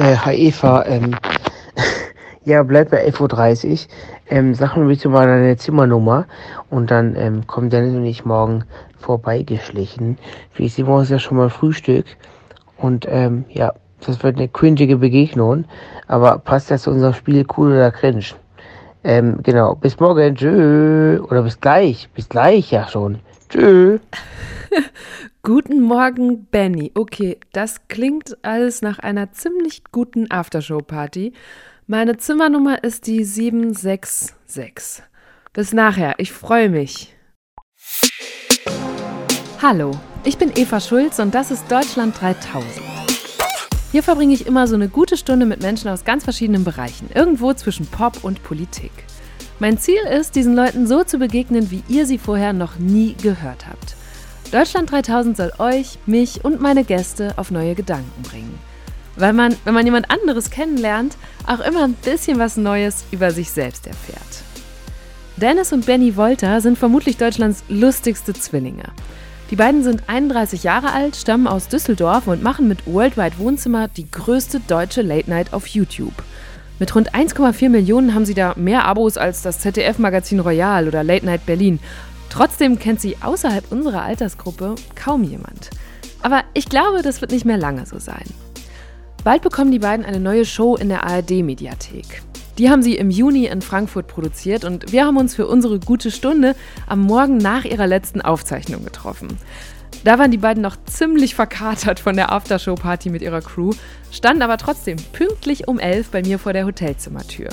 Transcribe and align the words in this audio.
Äh, 0.00 0.16
hi 0.16 0.34
Eva, 0.34 0.86
ähm, 0.86 1.14
ja, 2.44 2.62
bleib 2.62 2.90
bei 2.90 3.06
11.30 3.06 3.70
Uhr. 3.70 3.78
Ähm, 4.30 4.54
sag 4.54 4.74
mir 4.76 4.86
bitte 4.86 5.10
mal 5.10 5.26
deine 5.26 5.58
Zimmernummer 5.58 6.26
und 6.70 6.90
dann 6.90 7.16
ähm, 7.16 7.46
kommen 7.46 7.68
Dennis 7.68 7.94
und 7.94 8.06
ich 8.06 8.24
morgen 8.24 8.64
vorbeigeschlichen. 8.98 10.16
Wie 10.54 10.64
ich 10.64 10.72
sehe 10.72 10.86
morgens 10.86 11.10
ja 11.10 11.18
schon 11.18 11.36
mal 11.36 11.50
Frühstück 11.50 12.06
und 12.78 13.06
ähm, 13.10 13.44
ja, 13.50 13.74
das 14.06 14.22
wird 14.22 14.38
eine 14.38 14.48
cringige 14.48 14.96
Begegnung, 14.96 15.66
aber 16.06 16.38
passt 16.38 16.70
das 16.70 16.84
zu 16.84 16.90
unserem 16.90 17.12
Spiel 17.12 17.44
cool 17.58 17.72
oder 17.72 17.90
cringe? 17.90 18.24
Ähm, 19.04 19.40
genau, 19.42 19.74
bis 19.74 20.00
morgen, 20.00 20.34
tschö. 20.34 21.20
Oder 21.20 21.42
bis 21.42 21.60
gleich, 21.60 22.08
bis 22.14 22.26
gleich 22.26 22.70
ja 22.70 22.88
schon. 22.88 23.18
Tschö. 23.50 23.98
Guten 25.42 25.80
Morgen, 25.80 26.44
Benny. 26.50 26.92
Okay, 26.94 27.40
das 27.54 27.88
klingt 27.88 28.36
alles 28.44 28.82
nach 28.82 28.98
einer 28.98 29.32
ziemlich 29.32 29.84
guten 29.90 30.30
Aftershow-Party. 30.30 31.32
Meine 31.86 32.18
Zimmernummer 32.18 32.84
ist 32.84 33.06
die 33.06 33.24
766. 33.24 35.02
Bis 35.54 35.72
nachher, 35.72 36.16
ich 36.18 36.30
freue 36.30 36.68
mich. 36.68 37.16
Hallo, 39.62 39.92
ich 40.24 40.36
bin 40.36 40.52
Eva 40.54 40.78
Schulz 40.78 41.18
und 41.18 41.34
das 41.34 41.50
ist 41.50 41.72
Deutschland 41.72 42.20
3000. 42.20 42.70
Hier 43.92 44.02
verbringe 44.02 44.34
ich 44.34 44.46
immer 44.46 44.66
so 44.66 44.74
eine 44.74 44.90
gute 44.90 45.16
Stunde 45.16 45.46
mit 45.46 45.62
Menschen 45.62 45.88
aus 45.88 46.04
ganz 46.04 46.22
verschiedenen 46.22 46.64
Bereichen, 46.64 47.08
irgendwo 47.14 47.54
zwischen 47.54 47.86
Pop 47.86 48.24
und 48.24 48.42
Politik. 48.42 48.92
Mein 49.58 49.78
Ziel 49.78 50.02
ist, 50.02 50.36
diesen 50.36 50.54
Leuten 50.54 50.86
so 50.86 51.02
zu 51.02 51.16
begegnen, 51.16 51.70
wie 51.70 51.82
ihr 51.88 52.04
sie 52.04 52.18
vorher 52.18 52.52
noch 52.52 52.78
nie 52.78 53.14
gehört 53.14 53.66
habt. 53.66 53.96
Deutschland 54.50 54.90
3000 54.90 55.36
soll 55.36 55.52
euch, 55.58 55.98
mich 56.06 56.44
und 56.44 56.60
meine 56.60 56.82
Gäste 56.82 57.34
auf 57.36 57.52
neue 57.52 57.76
Gedanken 57.76 58.22
bringen. 58.22 58.58
Weil 59.14 59.32
man, 59.32 59.54
wenn 59.64 59.74
man 59.74 59.84
jemand 59.84 60.10
anderes 60.10 60.50
kennenlernt, 60.50 61.16
auch 61.46 61.60
immer 61.60 61.84
ein 61.84 61.94
bisschen 61.94 62.38
was 62.38 62.56
Neues 62.56 63.04
über 63.12 63.30
sich 63.30 63.50
selbst 63.50 63.86
erfährt. 63.86 64.42
Dennis 65.36 65.72
und 65.72 65.86
Benny 65.86 66.16
Wolter 66.16 66.60
sind 66.60 66.78
vermutlich 66.78 67.16
Deutschlands 67.16 67.62
lustigste 67.68 68.32
Zwillinge. 68.32 68.84
Die 69.50 69.56
beiden 69.56 69.82
sind 69.84 70.02
31 70.08 70.64
Jahre 70.64 70.92
alt, 70.92 71.16
stammen 71.16 71.46
aus 71.46 71.68
Düsseldorf 71.68 72.26
und 72.26 72.42
machen 72.42 72.66
mit 72.66 72.86
Worldwide 72.86 73.38
Wohnzimmer 73.38 73.88
die 73.88 74.10
größte 74.10 74.60
deutsche 74.60 75.02
Late 75.02 75.30
Night 75.30 75.52
auf 75.52 75.66
YouTube. 75.68 76.14
Mit 76.80 76.94
rund 76.94 77.14
1,4 77.14 77.68
Millionen 77.68 78.14
haben 78.14 78.24
sie 78.24 78.34
da 78.34 78.54
mehr 78.56 78.84
Abos 78.84 79.16
als 79.16 79.42
das 79.42 79.60
ZDF-Magazin 79.60 80.40
Royal 80.40 80.88
oder 80.88 81.04
Late 81.04 81.26
Night 81.26 81.46
Berlin 81.46 81.78
Trotzdem 82.30 82.78
kennt 82.78 83.00
sie 83.00 83.16
außerhalb 83.20 83.70
unserer 83.70 84.02
Altersgruppe 84.02 84.76
kaum 84.94 85.24
jemand. 85.24 85.70
Aber 86.22 86.44
ich 86.54 86.68
glaube, 86.68 87.02
das 87.02 87.20
wird 87.20 87.32
nicht 87.32 87.44
mehr 87.44 87.58
lange 87.58 87.84
so 87.84 87.98
sein. 87.98 88.24
Bald 89.24 89.42
bekommen 89.42 89.70
die 89.70 89.78
beiden 89.78 90.06
eine 90.06 90.20
neue 90.20 90.46
Show 90.46 90.76
in 90.76 90.88
der 90.88 91.04
ARD-Mediathek. 91.04 92.22
Die 92.56 92.70
haben 92.70 92.82
sie 92.82 92.96
im 92.96 93.10
Juni 93.10 93.46
in 93.46 93.62
Frankfurt 93.62 94.06
produziert 94.06 94.64
und 94.64 94.92
wir 94.92 95.04
haben 95.04 95.16
uns 95.16 95.34
für 95.34 95.46
unsere 95.46 95.80
gute 95.80 96.10
Stunde 96.10 96.54
am 96.86 97.02
Morgen 97.02 97.36
nach 97.36 97.64
ihrer 97.64 97.86
letzten 97.86 98.20
Aufzeichnung 98.20 98.84
getroffen. 98.84 99.28
Da 100.04 100.18
waren 100.18 100.30
die 100.30 100.38
beiden 100.38 100.62
noch 100.62 100.76
ziemlich 100.84 101.34
verkatert 101.34 102.00
von 102.00 102.16
der 102.16 102.32
Aftershow-Party 102.32 103.10
mit 103.10 103.22
ihrer 103.22 103.42
Crew, 103.42 103.72
standen 104.10 104.42
aber 104.42 104.56
trotzdem 104.56 104.96
pünktlich 105.12 105.68
um 105.68 105.78
elf 105.78 106.10
bei 106.10 106.22
mir 106.22 106.38
vor 106.38 106.52
der 106.52 106.64
Hotelzimmertür. 106.64 107.48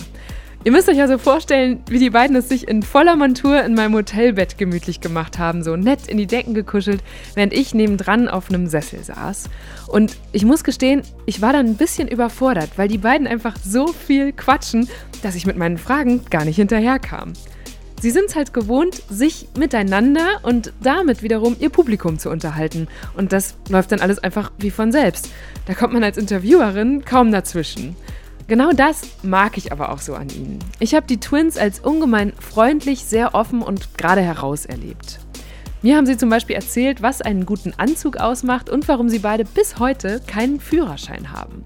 Ihr 0.68 0.74
müsst 0.74 0.90
euch 0.90 1.00
also 1.00 1.18
vorstellen, 1.18 1.82
wie 1.88 1.98
die 1.98 2.10
beiden 2.10 2.36
es 2.36 2.50
sich 2.50 2.68
in 2.68 2.84
voller 2.84 3.16
Montur 3.16 3.64
in 3.64 3.74
meinem 3.74 3.94
Hotelbett 3.94 4.58
gemütlich 4.58 5.00
gemacht 5.00 5.40
haben, 5.40 5.64
so 5.64 5.78
nett 5.78 6.10
in 6.10 6.18
die 6.18 6.28
Decken 6.28 6.54
gekuschelt, 6.54 7.02
während 7.36 7.54
ich 7.54 7.74
nebendran 7.74 8.28
auf 8.28 8.50
einem 8.50 8.68
Sessel 8.68 9.02
saß. 9.02 9.50
Und 9.88 10.18
ich 10.34 10.44
muss 10.44 10.66
gestehen, 10.66 11.04
ich 11.26 11.42
war 11.42 11.54
dann 11.54 11.68
ein 11.68 11.78
bisschen 11.78 12.10
überfordert, 12.10 12.72
weil 12.76 12.90
die 12.90 12.98
beiden 12.98 13.28
einfach 13.28 13.56
so 13.64 13.88
viel 13.88 14.34
quatschen, 14.34 14.90
dass 15.24 15.36
ich 15.36 15.46
mit 15.46 15.56
meinen 15.56 15.78
Fragen 15.78 16.26
gar 16.30 16.44
nicht 16.44 16.58
hinterherkam. 16.58 17.32
Sie 18.02 18.12
sind 18.12 18.26
es 18.26 18.36
halt 18.36 18.54
gewohnt, 18.54 19.04
sich 19.10 19.48
miteinander 19.58 20.42
und 20.44 20.74
damit 20.82 21.24
wiederum 21.24 21.56
ihr 21.62 21.70
Publikum 21.70 22.20
zu 22.20 22.30
unterhalten. 22.30 22.90
Und 23.16 23.32
das 23.32 23.56
läuft 23.70 23.94
dann 23.94 24.02
alles 24.02 24.20
einfach 24.20 24.52
wie 24.58 24.72
von 24.72 24.92
selbst. 24.92 25.30
Da 25.66 25.74
kommt 25.76 25.94
man 25.94 26.04
als 26.04 26.18
Interviewerin 26.18 27.06
kaum 27.06 27.32
dazwischen. 27.32 27.96
Genau 28.48 28.72
das 28.72 29.02
mag 29.24 29.58
ich 29.58 29.74
aber 29.74 29.92
auch 29.92 30.00
so 30.00 30.16
an 30.16 30.30
ihnen. 30.30 30.60
Ich 30.80 30.96
habe 30.96 31.06
die 31.06 31.20
Twins 31.20 31.58
als 31.58 31.82
ungemein 31.82 32.32
freundlich, 32.40 33.04
sehr 33.04 33.36
offen 33.36 33.62
und 33.62 33.98
gerade 33.98 34.22
heraus 34.22 34.66
erlebt. 34.66 35.20
Mir 35.82 35.98
haben 35.98 36.06
sie 36.06 36.18
zum 36.18 36.30
Beispiel 36.30 36.56
erzählt, 36.56 37.02
was 37.02 37.22
einen 37.22 37.46
guten 37.46 37.74
Anzug 37.78 38.18
ausmacht 38.18 38.70
und 38.70 38.88
warum 38.88 39.10
sie 39.10 39.20
beide 39.20 39.44
bis 39.44 39.80
heute 39.80 40.22
keinen 40.26 40.62
Führerschein 40.62 41.34
haben. 41.34 41.62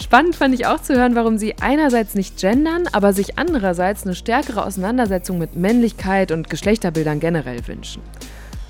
Spannend 0.00 0.34
fand 0.34 0.54
ich 0.54 0.66
auch 0.66 0.80
zu 0.82 0.94
hören, 0.94 1.14
warum 1.14 1.38
sie 1.38 1.54
einerseits 1.60 2.14
nicht 2.14 2.36
gendern, 2.36 2.88
aber 2.92 3.12
sich 3.12 3.38
andererseits 3.38 4.04
eine 4.04 4.14
stärkere 4.14 4.64
Auseinandersetzung 4.64 5.38
mit 5.38 5.54
Männlichkeit 5.56 6.32
und 6.32 6.50
Geschlechterbildern 6.50 7.20
generell 7.20 7.66
wünschen. 7.66 8.02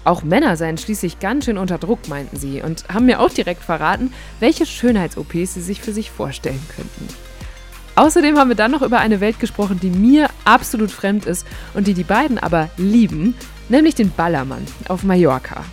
Auch 0.04 0.22
Männer 0.22 0.56
seien 0.56 0.78
schließlich 0.78 1.18
ganz 1.18 1.46
schön 1.46 1.58
unter 1.58 1.78
Druck, 1.78 2.08
meinten 2.08 2.36
sie, 2.36 2.62
und 2.62 2.88
haben 2.88 3.06
mir 3.06 3.20
auch 3.20 3.30
direkt 3.30 3.62
verraten, 3.62 4.12
welche 4.40 4.64
Schönheits-OPs 4.64 5.54
sie 5.54 5.60
sich 5.60 5.80
für 5.80 5.92
sich 5.92 6.10
vorstellen 6.10 6.64
könnten. 6.74 7.08
Außerdem 7.98 8.38
haben 8.38 8.48
wir 8.48 8.54
dann 8.54 8.70
noch 8.70 8.82
über 8.82 9.00
eine 9.00 9.18
Welt 9.18 9.40
gesprochen, 9.40 9.80
die 9.82 9.90
mir 9.90 10.28
absolut 10.44 10.92
fremd 10.92 11.26
ist 11.26 11.44
und 11.74 11.88
die 11.88 11.94
die 11.94 12.04
beiden 12.04 12.38
aber 12.38 12.70
lieben, 12.76 13.34
nämlich 13.68 13.96
den 13.96 14.12
Ballermann 14.12 14.64
auf 14.86 15.02
Mallorca. 15.02 15.64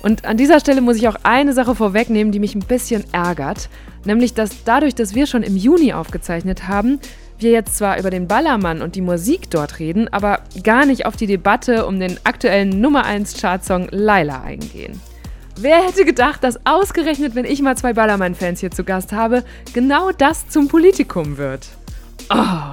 Und 0.00 0.24
an 0.26 0.36
dieser 0.36 0.60
Stelle 0.60 0.80
muss 0.80 0.96
ich 0.96 1.08
auch 1.08 1.16
eine 1.24 1.52
Sache 1.52 1.74
vorwegnehmen, 1.74 2.30
die 2.30 2.38
mich 2.38 2.54
ein 2.54 2.60
bisschen 2.60 3.02
ärgert, 3.10 3.68
nämlich 4.04 4.32
dass 4.32 4.62
dadurch, 4.62 4.94
dass 4.94 5.16
wir 5.16 5.26
schon 5.26 5.42
im 5.42 5.56
Juni 5.56 5.92
aufgezeichnet 5.92 6.68
haben, 6.68 7.00
wir 7.40 7.50
jetzt 7.50 7.76
zwar 7.76 7.98
über 7.98 8.10
den 8.10 8.28
Ballermann 8.28 8.80
und 8.80 8.94
die 8.94 9.00
Musik 9.00 9.50
dort 9.50 9.80
reden, 9.80 10.06
aber 10.06 10.42
gar 10.62 10.86
nicht 10.86 11.04
auf 11.04 11.16
die 11.16 11.26
Debatte 11.26 11.84
um 11.84 11.98
den 11.98 12.20
aktuellen 12.22 12.80
Nummer 12.80 13.04
1 13.06 13.40
Chartsong 13.40 13.88
Laila 13.90 14.40
eingehen. 14.42 15.00
Wer 15.62 15.84
hätte 15.86 16.06
gedacht, 16.06 16.42
dass 16.42 16.58
ausgerechnet, 16.64 17.34
wenn 17.34 17.44
ich 17.44 17.60
mal 17.60 17.76
zwei 17.76 17.92
Ballermann-Fans 17.92 18.60
hier 18.60 18.70
zu 18.70 18.82
Gast 18.82 19.12
habe, 19.12 19.44
genau 19.74 20.10
das 20.10 20.48
zum 20.48 20.68
Politikum 20.68 21.36
wird? 21.36 21.68
Oh, 22.30 22.72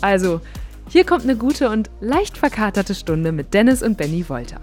also, 0.00 0.40
hier 0.88 1.04
kommt 1.04 1.24
eine 1.24 1.34
gute 1.34 1.68
und 1.68 1.90
leicht 2.00 2.38
verkaterte 2.38 2.94
Stunde 2.94 3.32
mit 3.32 3.54
Dennis 3.54 3.82
und 3.82 3.98
Benny 3.98 4.28
Wolter. 4.28 4.60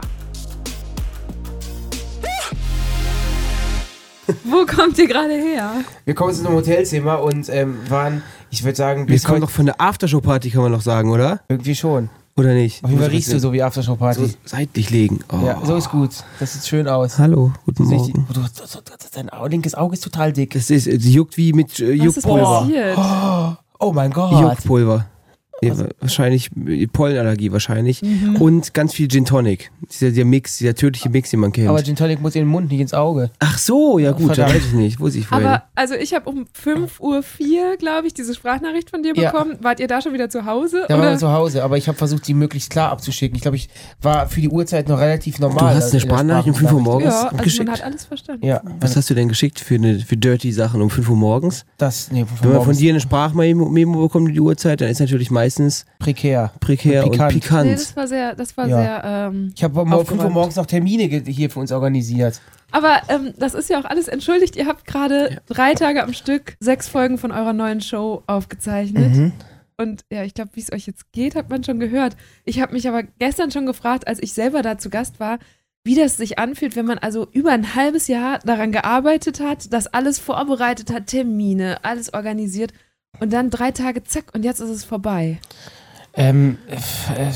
Wo 4.45 4.65
kommt 4.65 4.97
ihr 4.97 5.07
gerade 5.09 5.33
her? 5.33 5.71
Wir 6.05 6.15
kommen 6.15 6.33
in 6.33 6.45
einem 6.45 6.55
Hotelzimmer 6.55 7.21
und 7.21 7.49
ähm, 7.49 7.77
waren, 7.89 8.23
ich 8.51 8.63
würde 8.63 8.77
sagen, 8.77 9.05
bis 9.05 9.23
Wir 9.23 9.27
kommen 9.27 9.41
noch 9.41 9.49
von 9.49 9.65
der 9.65 9.81
Aftershow-Party, 9.81 10.49
kann 10.51 10.61
man 10.61 10.71
noch 10.71 10.79
sagen, 10.81 11.11
oder? 11.11 11.41
Irgendwie 11.49 11.75
schon. 11.75 12.09
Oder 12.37 12.53
nicht? 12.53 12.83
Auf 12.83 12.89
jeden 12.89 13.01
Fall 13.01 13.11
riechst 13.11 13.31
du 13.31 13.39
so 13.39 13.53
wie 13.53 13.63
Aftershow-Party. 13.63 14.25
So 14.25 14.33
seitlich 14.43 14.89
legen. 14.89 15.19
Oh. 15.31 15.45
Ja, 15.45 15.61
so 15.63 15.77
ist 15.77 15.89
gut. 15.89 16.11
Das 16.37 16.51
sieht 16.53 16.65
schön 16.65 16.85
aus. 16.85 17.17
Hallo, 17.17 17.53
guten 17.65 17.85
Morgen. 17.85 18.27
Du, 18.33 18.41
dein 19.13 19.29
linkes 19.49 19.73
Auge 19.73 19.93
ist 19.93 20.03
total 20.03 20.33
dick. 20.33 20.51
Das 20.51 20.69
ist, 20.69 20.83
sie 20.83 21.13
juckt 21.13 21.37
wie 21.37 21.53
mit 21.53 21.79
äh, 21.79 21.93
Juckpulver. 21.93 23.57
Oh, 23.79 23.87
oh 23.87 23.93
mein 23.93 24.11
Gott. 24.11 24.33
Juckpulver. 24.33 25.05
Ja, 25.61 25.71
also, 25.71 25.85
wahrscheinlich 26.01 26.49
Pollenallergie 26.91 27.51
wahrscheinlich. 27.51 28.01
Mhm. 28.01 28.35
Und 28.37 28.73
ganz 28.73 28.93
viel 28.93 29.07
Gin 29.07 29.23
Tonic. 29.25 29.71
Dieser, 29.89 30.09
dieser 30.09 30.25
Mix, 30.25 30.57
dieser 30.57 30.75
tödliche 30.75 31.09
Mix, 31.09 31.29
den 31.29 31.39
man 31.39 31.51
kennt. 31.53 31.69
Aber 31.69 31.81
Gin 31.81 31.95
Tonic 31.95 32.21
muss 32.21 32.35
in 32.35 32.41
den 32.41 32.49
Mund, 32.49 32.69
nicht 32.69 32.81
ins 32.81 32.93
Auge. 32.93 33.31
Ach 33.39 33.57
so, 33.57 33.97
ja 33.97 34.11
gut, 34.11 34.37
da 34.37 34.47
weiß 34.47 34.65
ich 34.67 34.73
nicht. 34.73 34.99
Wusste 34.99 35.19
ich 35.19 35.27
vorhin. 35.27 35.47
Aber 35.47 35.63
also 35.73 35.95
ich 35.95 36.13
habe 36.13 36.29
um 36.29 36.45
5.04 36.61 36.99
Uhr, 36.99 37.23
glaube 37.77 38.07
ich, 38.07 38.13
diese 38.13 38.35
Sprachnachricht 38.35 38.89
von 38.89 39.01
dir 39.01 39.13
bekommen. 39.13 39.53
Ja. 39.53 39.63
Wart 39.63 39.79
ihr 39.79 39.87
da 39.87 40.01
schon 40.01 40.13
wieder 40.13 40.29
zu 40.29 40.45
Hause? 40.45 40.85
Da 40.89 40.99
waren 40.99 41.11
wir 41.11 41.17
zu 41.17 41.31
Hause, 41.31 41.63
aber 41.63 41.77
ich 41.77 41.87
habe 41.87 41.97
versucht, 41.97 42.27
die 42.27 42.33
möglichst 42.33 42.69
klar 42.69 42.91
abzuschicken. 42.91 43.35
Ich 43.35 43.41
glaube, 43.41 43.55
ich 43.55 43.69
war 44.01 44.27
für 44.27 44.41
die 44.41 44.49
Uhrzeit 44.49 44.89
noch 44.89 44.99
relativ 44.99 45.39
normal. 45.39 45.73
Du 45.73 45.77
hast 45.77 45.91
eine 45.91 46.01
Sprachnachricht 46.01 46.49
um 46.49 46.55
5 46.55 46.73
Uhr 46.73 46.81
morgens 46.81 47.13
ja, 47.13 47.27
also 47.29 47.43
geschickt? 47.43 47.65
man 47.65 47.77
hat 47.77 47.83
alles 47.83 48.05
verstanden. 48.05 48.45
Ja. 48.45 48.61
Was 48.81 48.97
hast 48.97 49.09
du 49.09 49.13
denn 49.13 49.29
geschickt 49.29 49.61
für, 49.61 49.75
eine, 49.75 49.99
für 49.99 50.17
dirty 50.17 50.51
Sachen 50.51 50.81
um 50.81 50.89
5 50.89 51.09
Uhr 51.09 51.15
morgens? 51.15 51.65
Das, 51.77 52.11
nee, 52.11 52.25
Wenn 52.41 52.51
man 52.51 52.63
von 52.63 52.75
dir 52.75 52.89
eine 52.91 52.99
Sprachmemo 52.99 54.01
bekommt, 54.01 54.35
die 54.35 54.41
Uhrzeit, 54.41 54.81
dann 54.81 54.89
ist 54.89 54.99
natürlich 54.99 55.31
meistens 55.31 55.44
prekär 55.49 55.85
prekär. 55.99 56.51
Prekär 56.59 57.05
und, 57.05 57.19
und 57.19 57.27
pikant. 57.29 57.65
Nee, 57.65 57.73
das 57.73 57.95
war 57.95 58.07
sehr, 58.07 58.35
das 58.35 58.57
war 58.57 58.67
ja. 58.67 58.77
sehr. 58.77 59.03
Ähm, 59.05 59.53
ich 59.55 59.63
habe 59.63 59.81
um 59.81 60.05
5 60.05 60.23
Uhr 60.23 60.29
morgens 60.29 60.55
noch 60.55 60.65
Termine 60.65 61.03
hier 61.03 61.49
für 61.49 61.59
uns 61.59 61.71
organisiert. 61.71 62.41
Aber 62.71 63.01
ähm, 63.09 63.33
das 63.37 63.53
ist 63.53 63.69
ja 63.69 63.79
auch 63.79 63.85
alles 63.85 64.07
entschuldigt. 64.07 64.55
Ihr 64.55 64.67
habt 64.67 64.85
gerade 64.85 65.33
ja. 65.33 65.37
drei 65.47 65.75
Tage 65.75 66.03
am 66.03 66.13
Stück 66.13 66.57
sechs 66.59 66.89
Folgen 66.89 67.17
von 67.17 67.31
eurer 67.31 67.53
neuen 67.53 67.81
Show 67.81 68.23
aufgezeichnet. 68.27 69.15
Mhm. 69.15 69.33
Und 69.77 70.05
ja, 70.11 70.23
ich 70.23 70.33
glaube, 70.33 70.51
wie 70.53 70.61
es 70.61 70.71
euch 70.71 70.87
jetzt 70.87 71.11
geht, 71.11 71.35
hat 71.35 71.49
man 71.49 71.63
schon 71.63 71.79
gehört. 71.79 72.15
Ich 72.45 72.61
habe 72.61 72.73
mich 72.73 72.87
aber 72.87 73.03
gestern 73.03 73.51
schon 73.51 73.65
gefragt, 73.65 74.07
als 74.07 74.21
ich 74.21 74.33
selber 74.33 74.61
da 74.61 74.77
zu 74.77 74.89
Gast 74.89 75.19
war, 75.19 75.39
wie 75.83 75.95
das 75.95 76.17
sich 76.17 76.39
anfühlt, 76.39 76.75
wenn 76.75 76.85
man 76.85 76.97
also 76.97 77.27
über 77.31 77.51
ein 77.51 77.75
halbes 77.75 78.07
Jahr 78.07 78.39
daran 78.39 78.71
gearbeitet 78.71 79.39
hat, 79.39 79.71
das 79.71 79.87
alles 79.87 80.17
vorbereitet 80.17 80.91
hat, 80.91 81.07
Termine, 81.07 81.83
alles 81.83 82.13
organisiert 82.13 82.73
und 83.19 83.33
dann 83.33 83.49
drei 83.49 83.71
Tage 83.71 84.03
zack 84.03 84.25
und 84.33 84.43
jetzt 84.43 84.59
ist 84.59 84.69
es 84.69 84.83
vorbei. 84.83 85.39
Ähm, 86.13 86.57
äh, 86.67 87.31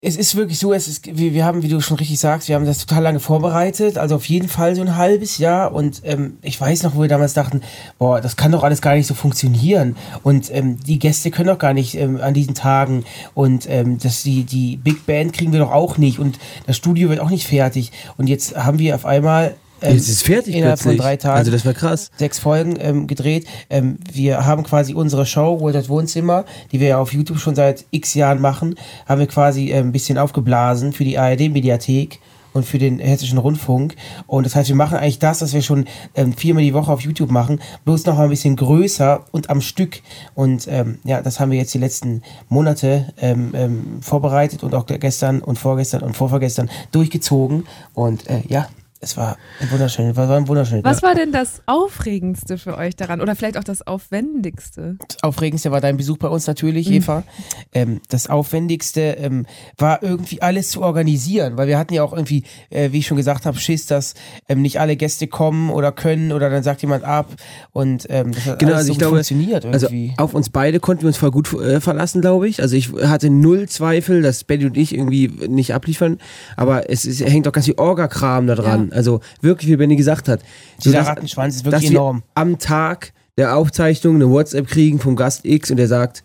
es 0.00 0.16
ist 0.16 0.36
wirklich 0.36 0.60
so, 0.60 0.72
es 0.72 0.86
ist, 0.86 1.18
wir, 1.18 1.34
wir 1.34 1.44
haben, 1.44 1.64
wie 1.64 1.68
du 1.68 1.80
schon 1.80 1.96
richtig 1.96 2.20
sagst, 2.20 2.46
wir 2.46 2.54
haben 2.54 2.64
das 2.64 2.86
total 2.86 3.02
lange 3.02 3.18
vorbereitet, 3.18 3.98
also 3.98 4.14
auf 4.14 4.26
jeden 4.26 4.48
Fall 4.48 4.76
so 4.76 4.82
ein 4.82 4.94
halbes 4.96 5.38
Jahr. 5.38 5.74
Und 5.74 6.02
ähm, 6.04 6.38
ich 6.40 6.60
weiß 6.60 6.84
noch, 6.84 6.94
wo 6.94 7.00
wir 7.00 7.08
damals 7.08 7.34
dachten, 7.34 7.62
boah, 7.98 8.20
das 8.20 8.36
kann 8.36 8.52
doch 8.52 8.62
alles 8.62 8.80
gar 8.80 8.94
nicht 8.94 9.08
so 9.08 9.14
funktionieren. 9.14 9.96
Und 10.22 10.54
ähm, 10.54 10.78
die 10.78 11.00
Gäste 11.00 11.32
können 11.32 11.48
doch 11.48 11.58
gar 11.58 11.74
nicht 11.74 11.96
ähm, 11.96 12.20
an 12.20 12.32
diesen 12.32 12.54
Tagen. 12.54 13.04
Und 13.34 13.68
ähm, 13.68 13.98
das, 13.98 14.22
die, 14.22 14.44
die 14.44 14.76
Big 14.76 15.04
Band 15.04 15.32
kriegen 15.32 15.52
wir 15.52 15.58
doch 15.58 15.72
auch 15.72 15.98
nicht. 15.98 16.20
Und 16.20 16.38
das 16.66 16.76
Studio 16.76 17.08
wird 17.08 17.18
auch 17.18 17.30
nicht 17.30 17.48
fertig. 17.48 17.90
Und 18.16 18.28
jetzt 18.28 18.56
haben 18.56 18.78
wir 18.78 18.94
auf 18.94 19.04
einmal 19.04 19.56
ähm, 19.82 19.94
Jetzt 19.94 20.08
ist 20.08 20.22
fertig 20.24 20.54
innerhalb 20.54 20.80
plötzlich. 20.80 20.98
von 20.98 21.06
drei 21.06 21.16
Tagen. 21.16 21.38
Also 21.38 21.50
das 21.50 21.64
war 21.64 21.74
krass. 21.74 22.10
Sechs 22.16 22.38
Folgen 22.38 22.76
ähm, 22.80 23.06
gedreht. 23.06 23.46
Ähm, 23.70 23.98
wir 24.12 24.44
haben 24.44 24.62
quasi 24.62 24.94
unsere 24.94 25.26
Show, 25.26 25.60
World 25.60 25.88
Wohnzimmer, 25.88 26.44
die 26.72 26.80
wir 26.80 26.88
ja 26.88 26.98
auf 26.98 27.12
YouTube 27.12 27.38
schon 27.38 27.54
seit 27.54 27.84
x 27.90 28.14
Jahren 28.14 28.40
machen, 28.40 28.74
haben 29.06 29.20
wir 29.20 29.26
quasi 29.26 29.70
äh, 29.70 29.78
ein 29.78 29.92
bisschen 29.92 30.18
aufgeblasen 30.18 30.92
für 30.92 31.04
die 31.04 31.18
ARD-Mediathek 31.18 32.20
und 32.52 32.64
für 32.64 32.78
den 32.78 32.98
Hessischen 32.98 33.38
Rundfunk. 33.38 33.94
Und 34.26 34.44
das 34.44 34.54
heißt, 34.54 34.68
wir 34.68 34.76
machen 34.76 34.98
eigentlich 34.98 35.18
das, 35.18 35.42
was 35.42 35.54
wir 35.54 35.62
schon 35.62 35.86
ähm, 36.14 36.32
viermal 36.32 36.62
die 36.62 36.74
Woche 36.74 36.92
auf 36.92 37.00
YouTube 37.00 37.30
machen, 37.30 37.60
bloß 37.84 38.04
noch 38.06 38.16
mal 38.16 38.24
ein 38.24 38.30
bisschen 38.30 38.56
größer 38.56 39.24
und 39.30 39.50
am 39.50 39.60
Stück. 39.60 40.00
Und 40.34 40.66
ähm, 40.68 40.98
ja, 41.04 41.22
das 41.22 41.40
haben 41.40 41.50
wir 41.50 41.58
jetzt 41.58 41.74
die 41.74 41.78
letzten 41.78 42.22
Monate 42.48 43.12
ähm, 43.20 43.52
ähm, 43.54 43.98
vorbereitet 44.00 44.62
und 44.62 44.74
auch 44.74 44.86
gestern 44.86 45.40
und 45.40 45.58
vorgestern 45.58 46.02
und 46.02 46.16
vorvergestern 46.16 46.68
durchgezogen. 46.90 47.66
Und 47.94 48.28
äh, 48.28 48.42
ja, 48.48 48.68
es 49.00 49.16
war 49.16 49.36
ein 49.60 49.70
wunderschön, 49.70 50.16
war, 50.16 50.28
ein 50.30 50.48
wunderschön. 50.48 50.82
Was 50.82 51.02
war 51.02 51.14
denn 51.14 51.30
das 51.30 51.62
Aufregendste 51.66 52.58
für 52.58 52.76
euch 52.76 52.96
daran? 52.96 53.20
Oder 53.20 53.36
vielleicht 53.36 53.56
auch 53.56 53.64
das 53.64 53.86
Aufwendigste? 53.86 54.96
Das 55.06 55.22
Aufregendste 55.22 55.70
war 55.70 55.80
dein 55.80 55.96
Besuch 55.96 56.18
bei 56.18 56.28
uns 56.28 56.48
natürlich, 56.48 56.88
mhm. 56.88 56.94
Eva. 56.96 57.22
Ähm, 57.72 58.00
das 58.08 58.28
Aufwendigste 58.28 59.00
ähm, 59.00 59.46
war 59.76 60.02
irgendwie 60.02 60.42
alles 60.42 60.70
zu 60.70 60.82
organisieren, 60.82 61.56
weil 61.56 61.68
wir 61.68 61.78
hatten 61.78 61.94
ja 61.94 62.02
auch 62.02 62.12
irgendwie, 62.12 62.42
äh, 62.70 62.90
wie 62.90 62.98
ich 62.98 63.06
schon 63.06 63.16
gesagt 63.16 63.46
habe, 63.46 63.56
Schiss, 63.58 63.86
dass 63.86 64.14
ähm, 64.48 64.62
nicht 64.62 64.80
alle 64.80 64.96
Gäste 64.96 65.28
kommen 65.28 65.70
oder 65.70 65.92
können 65.92 66.32
oder 66.32 66.50
dann 66.50 66.64
sagt 66.64 66.82
jemand 66.82 67.04
ab 67.04 67.28
und 67.72 68.06
ähm, 68.10 68.32
das 68.32 68.46
hat 68.46 68.58
genau, 68.58 68.72
alles 68.72 68.80
also 68.80 68.86
so 68.88 68.92
ich 68.92 68.98
glaube, 68.98 69.16
funktioniert 69.16 69.64
irgendwie. 69.64 70.12
Also 70.16 70.22
auf 70.24 70.34
uns 70.34 70.50
beide 70.50 70.80
konnten 70.80 71.02
wir 71.02 71.08
uns 71.08 71.18
voll 71.18 71.30
gut 71.30 71.52
äh, 71.52 71.80
verlassen, 71.80 72.20
glaube 72.20 72.48
ich. 72.48 72.62
Also 72.62 72.74
ich 72.74 72.92
hatte 72.92 73.30
null 73.30 73.68
Zweifel, 73.68 74.22
dass 74.22 74.42
Betty 74.42 74.66
und 74.66 74.76
ich 74.76 74.92
irgendwie 74.92 75.28
nicht 75.48 75.72
abliefern, 75.72 76.18
aber 76.56 76.90
es, 76.90 77.04
ist, 77.04 77.20
hängt 77.20 77.46
auch 77.46 77.52
ganz 77.52 77.66
viel 77.66 77.76
Orga-Kram 77.76 78.48
da 78.48 78.56
dran. 78.56 78.87
Ja. 78.87 78.87
Also 78.92 79.20
wirklich, 79.40 79.70
wie 79.70 79.76
Benny 79.76 79.96
gesagt 79.96 80.28
hat. 80.28 80.40
So 80.78 80.90
Dieser 80.90 81.06
Rattenschwanz 81.06 81.56
ist 81.56 81.64
wirklich 81.64 81.90
enorm. 81.90 82.22
am 82.34 82.58
Tag 82.58 83.12
der 83.36 83.56
Aufzeichnung 83.56 84.16
eine 84.16 84.28
WhatsApp 84.28 84.66
kriegen 84.66 84.98
vom 84.98 85.16
Gast 85.16 85.44
X 85.44 85.70
und 85.70 85.76
der 85.76 85.86
sagt, 85.86 86.24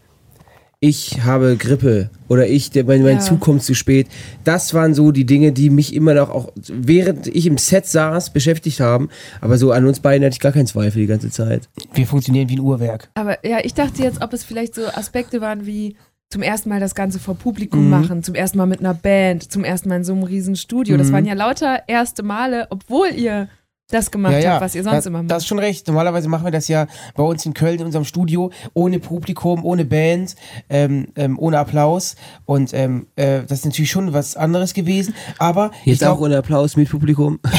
ich 0.83 1.23
habe 1.23 1.55
Grippe 1.55 2.09
oder 2.27 2.45
ich, 2.45 2.69
der, 2.69 2.83
mein, 2.83 3.03
mein 3.03 3.15
ja. 3.15 3.21
Zug 3.21 3.39
kommt 3.39 3.63
zu 3.63 3.73
spät. 3.73 4.07
Das 4.43 4.73
waren 4.73 4.93
so 4.93 5.13
die 5.13 5.25
Dinge, 5.25 5.53
die 5.53 5.69
mich 5.69 5.95
immer 5.95 6.13
noch 6.13 6.29
auch, 6.29 6.51
während 6.67 7.27
ich 7.27 7.45
im 7.45 7.57
Set 7.57 7.85
saß, 7.85 8.31
beschäftigt 8.31 8.81
haben. 8.81 9.07
Aber 9.39 9.57
so 9.57 9.71
an 9.71 9.85
uns 9.87 10.01
beiden 10.01 10.25
hatte 10.25 10.33
ich 10.33 10.41
gar 10.41 10.51
keinen 10.51 10.67
Zweifel 10.67 10.99
die 10.99 11.07
ganze 11.07 11.29
Zeit. 11.29 11.69
Wir 11.93 12.05
funktionieren 12.05 12.49
wie 12.49 12.57
ein 12.57 12.59
Uhrwerk. 12.59 13.09
Aber 13.13 13.37
ja, 13.47 13.59
ich 13.63 13.73
dachte 13.73 14.03
jetzt, 14.03 14.21
ob 14.21 14.33
es 14.33 14.43
vielleicht 14.43 14.75
so 14.75 14.85
Aspekte 14.87 15.39
waren 15.39 15.65
wie 15.65 15.95
zum 16.33 16.41
ersten 16.41 16.69
Mal 16.69 16.79
das 16.79 16.95
Ganze 16.95 17.19
vor 17.19 17.35
Publikum 17.35 17.83
mhm. 17.83 17.89
machen, 17.91 18.23
zum 18.23 18.33
ersten 18.33 18.57
Mal 18.57 18.65
mit 18.65 18.79
einer 18.79 18.95
Band, 18.95 19.51
zum 19.51 19.63
ersten 19.63 19.87
Mal 19.87 19.97
in 19.97 20.03
so 20.03 20.13
einem 20.13 20.23
riesen 20.23 20.55
Studio. 20.55 20.95
Mhm. 20.95 20.97
Das 20.97 21.11
waren 21.11 21.25
ja 21.25 21.35
lauter 21.35 21.83
erste 21.87 22.23
Male, 22.23 22.65
obwohl 22.71 23.09
ihr 23.15 23.49
das 23.89 24.09
gemacht 24.09 24.33
ja, 24.33 24.39
ja. 24.39 24.51
habt, 24.53 24.63
was 24.63 24.73
ihr 24.73 24.81
sonst 24.81 24.95
das, 24.95 25.05
immer 25.05 25.19
macht. 25.19 25.29
Das 25.29 25.43
ist 25.43 25.47
schon 25.47 25.59
recht. 25.59 25.85
Normalerweise 25.87 26.27
machen 26.27 26.45
wir 26.45 26.51
das 26.51 26.67
ja 26.67 26.87
bei 27.13 27.21
uns 27.21 27.45
in 27.45 27.53
Köln 27.53 27.79
in 27.79 27.85
unserem 27.85 28.05
Studio 28.05 28.51
ohne 28.73 28.97
Publikum, 28.97 29.63
ohne 29.63 29.85
Band, 29.85 30.35
ähm, 30.69 31.09
ähm, 31.15 31.37
ohne 31.37 31.59
Applaus. 31.59 32.15
Und 32.45 32.73
ähm, 32.73 33.05
äh, 33.15 33.41
das 33.43 33.59
ist 33.59 33.65
natürlich 33.65 33.91
schon 33.91 34.11
was 34.11 34.35
anderes 34.35 34.73
gewesen. 34.73 35.13
Aber 35.37 35.69
jetzt 35.85 35.99
glaub, 35.99 36.17
auch 36.17 36.21
ohne 36.21 36.37
Applaus 36.37 36.75
mit 36.75 36.89
Publikum. 36.89 37.39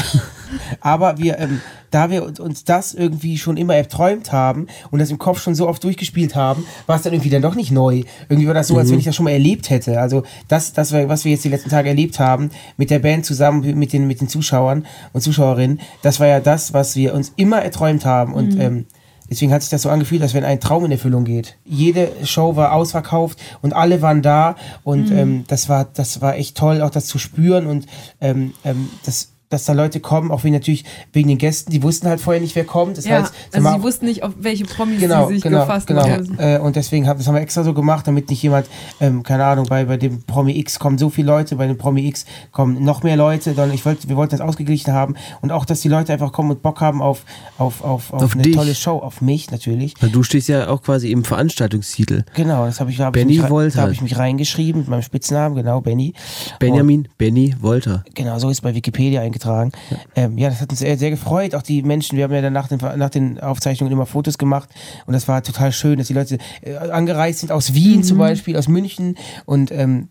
aber 0.81 1.17
wir, 1.17 1.39
ähm, 1.39 1.61
da 1.91 2.09
wir 2.09 2.23
uns 2.23 2.63
das 2.63 2.93
irgendwie 2.93 3.37
schon 3.37 3.57
immer 3.57 3.75
erträumt 3.75 4.31
haben 4.31 4.67
und 4.91 4.99
das 4.99 5.11
im 5.11 5.17
Kopf 5.17 5.41
schon 5.41 5.55
so 5.55 5.67
oft 5.67 5.83
durchgespielt 5.83 6.35
haben, 6.35 6.65
war 6.87 6.97
es 6.97 7.03
dann 7.03 7.13
irgendwie 7.13 7.29
dann 7.29 7.41
doch 7.41 7.55
nicht 7.55 7.71
neu. 7.71 8.03
Irgendwie 8.29 8.47
war 8.47 8.53
das 8.53 8.67
so, 8.67 8.73
mhm. 8.73 8.79
als 8.81 8.91
wenn 8.91 8.99
ich 8.99 9.05
das 9.05 9.15
schon 9.15 9.25
mal 9.25 9.31
erlebt 9.31 9.69
hätte. 9.69 9.99
Also 9.99 10.23
das, 10.47 10.73
das 10.73 10.91
was 10.93 11.25
wir 11.25 11.31
jetzt 11.31 11.43
die 11.43 11.49
letzten 11.49 11.69
Tage 11.69 11.89
erlebt 11.89 12.19
haben, 12.19 12.49
mit 12.77 12.89
der 12.89 12.99
Band 12.99 13.25
zusammen, 13.25 13.77
mit 13.77 13.93
den, 13.93 14.07
mit 14.07 14.21
den 14.21 14.27
Zuschauern 14.27 14.85
und 15.13 15.21
Zuschauerinnen, 15.21 15.79
das 16.01 16.19
war 16.19 16.27
ja 16.27 16.39
das, 16.39 16.73
was 16.73 16.95
wir 16.95 17.13
uns 17.13 17.33
immer 17.35 17.61
erträumt 17.61 18.05
haben. 18.05 18.33
Und 18.33 18.55
mhm. 18.55 18.61
ähm, 18.61 18.85
Deswegen 19.29 19.51
hat 19.51 19.61
sich 19.61 19.71
das 19.71 19.81
so 19.81 19.89
angefühlt, 19.89 20.21
als 20.21 20.33
wenn 20.33 20.43
ein 20.43 20.59
Traum 20.59 20.85
in 20.85 20.91
Erfüllung 20.91 21.25
geht. 21.25 21.57
Jede 21.65 22.11
Show 22.23 22.55
war 22.55 22.73
ausverkauft 22.73 23.39
und 23.61 23.73
alle 23.73 24.01
waren 24.01 24.21
da 24.21 24.55
und 24.83 25.09
mhm. 25.09 25.17
ähm, 25.17 25.43
das 25.47 25.67
war 25.67 25.85
das 25.85 26.21
war 26.21 26.35
echt 26.35 26.55
toll, 26.55 26.81
auch 26.81 26.91
das 26.91 27.07
zu 27.07 27.17
spüren 27.17 27.65
und 27.65 27.87
ähm, 28.21 28.53
ähm, 28.63 28.89
das 29.03 29.31
dass 29.55 29.65
da 29.65 29.73
Leute 29.73 29.99
kommen, 29.99 30.31
auch 30.31 30.43
wegen 30.43 30.53
natürlich 30.53 30.85
wegen 31.13 31.29
den 31.29 31.37
Gästen, 31.37 31.71
die 31.71 31.81
wussten 31.81 32.07
halt 32.07 32.21
vorher 32.21 32.41
nicht, 32.41 32.55
wer 32.55 32.65
kommt. 32.65 32.97
Das 32.97 33.05
ja, 33.05 33.21
heißt, 33.21 33.33
also 33.53 33.69
sie 33.69 33.83
wussten 33.83 34.05
nicht, 34.05 34.23
auf 34.23 34.33
welche 34.37 34.65
Promis 34.65 34.99
genau, 34.99 35.27
sie 35.27 35.35
sich 35.35 35.43
genau, 35.43 35.61
gefasst 35.61 35.87
genau. 35.87 36.07
haben. 36.07 36.37
Äh, 36.37 36.59
und 36.59 36.75
deswegen 36.75 37.07
haben 37.07 37.17
das 37.17 37.27
haben 37.27 37.35
wir 37.35 37.41
extra 37.41 37.63
so 37.63 37.73
gemacht, 37.73 38.07
damit 38.07 38.29
nicht 38.29 38.43
jemand, 38.43 38.67
ähm, 38.99 39.23
keine 39.23 39.45
Ahnung, 39.45 39.65
bei, 39.67 39.85
bei 39.85 39.97
dem 39.97 40.23
Promi 40.23 40.57
X 40.59 40.79
kommen 40.79 40.97
so 40.97 41.09
viele 41.09 41.27
Leute, 41.27 41.55
bei 41.55 41.67
dem 41.67 41.77
Promi 41.77 42.07
X 42.07 42.25
kommen 42.51 42.83
noch 42.83 43.03
mehr 43.03 43.15
Leute, 43.15 43.53
sondern 43.53 43.73
ich 43.73 43.85
wollte, 43.85 44.09
wir 44.09 44.17
wollten 44.17 44.31
das 44.31 44.41
ausgeglichen 44.41 44.93
haben 44.93 45.15
und 45.41 45.51
auch, 45.51 45.65
dass 45.65 45.81
die 45.81 45.89
Leute 45.89 46.11
einfach 46.11 46.31
kommen 46.31 46.51
und 46.51 46.61
Bock 46.61 46.81
haben 46.81 47.01
auf, 47.01 47.23
auf, 47.57 47.81
auf, 47.83 48.13
auf, 48.13 48.23
auf 48.23 48.33
eine 48.33 48.43
dich. 48.43 48.55
tolle 48.55 48.75
Show, 48.75 48.97
auf 48.97 49.21
mich 49.21 49.51
natürlich. 49.51 49.93
Weil 50.01 50.09
du 50.09 50.23
stehst 50.23 50.49
ja 50.49 50.67
auch 50.67 50.81
quasi 50.81 51.11
im 51.11 51.23
Veranstaltungstitel. 51.23 52.25
Genau, 52.35 52.65
das 52.65 52.79
habe 52.79 52.91
ich, 52.91 52.99
hab 52.99 53.13
Benny 53.13 53.35
ich, 53.35 53.49
mich, 53.49 53.73
da 53.73 53.81
habe 53.81 53.93
ich 53.93 54.01
mich 54.01 54.17
reingeschrieben 54.17 54.81
mit 54.81 54.89
meinem 54.89 55.01
Spitznamen, 55.01 55.55
genau, 55.55 55.81
Benny. 55.81 56.13
Benjamin 56.59 57.01
und, 57.01 57.17
Benny 57.17 57.55
Wolter. 57.61 58.03
Genau, 58.13 58.37
so 58.39 58.49
ist 58.49 58.61
bei 58.61 58.75
Wikipedia 58.75 59.21
eingetragen. 59.21 59.44
Ja. 59.45 59.97
Ähm, 60.15 60.37
ja, 60.37 60.49
das 60.49 60.61
hat 60.61 60.69
uns 60.69 60.79
sehr, 60.79 60.97
sehr 60.97 61.09
gefreut. 61.09 61.55
Auch 61.55 61.61
die 61.61 61.83
Menschen, 61.83 62.17
wir 62.17 62.25
haben 62.25 62.33
ja 62.33 62.41
dann 62.41 62.53
nach 62.53 62.67
den, 62.67 62.79
nach 62.97 63.09
den 63.09 63.39
Aufzeichnungen 63.39 63.91
immer 63.91 64.05
Fotos 64.05 64.37
gemacht 64.37 64.69
und 65.05 65.13
das 65.13 65.27
war 65.27 65.43
total 65.43 65.71
schön, 65.71 65.97
dass 65.97 66.07
die 66.07 66.13
Leute 66.13 66.37
äh, 66.61 66.75
angereist 66.75 67.39
sind 67.39 67.51
aus 67.51 67.73
Wien 67.73 67.97
mhm. 67.97 68.03
zum 68.03 68.17
Beispiel, 68.17 68.57
aus 68.57 68.67
München 68.67 69.17
und 69.45 69.71
ähm, 69.71 70.09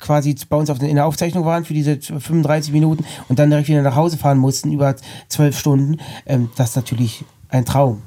quasi 0.00 0.34
bei 0.48 0.56
uns 0.56 0.70
auf, 0.70 0.80
in 0.82 0.96
der 0.96 1.06
Aufzeichnung 1.06 1.44
waren 1.44 1.64
für 1.64 1.74
diese 1.74 2.00
35 2.00 2.72
Minuten 2.72 3.04
und 3.28 3.38
dann 3.38 3.50
direkt 3.50 3.68
wieder 3.68 3.82
nach 3.82 3.96
Hause 3.96 4.18
fahren 4.18 4.38
mussten, 4.38 4.72
über 4.72 4.96
zwölf 5.28 5.58
Stunden. 5.58 5.98
Ähm, 6.26 6.50
das 6.56 6.70
ist 6.70 6.76
natürlich 6.76 7.24
ein 7.48 7.64
Traum. 7.64 8.02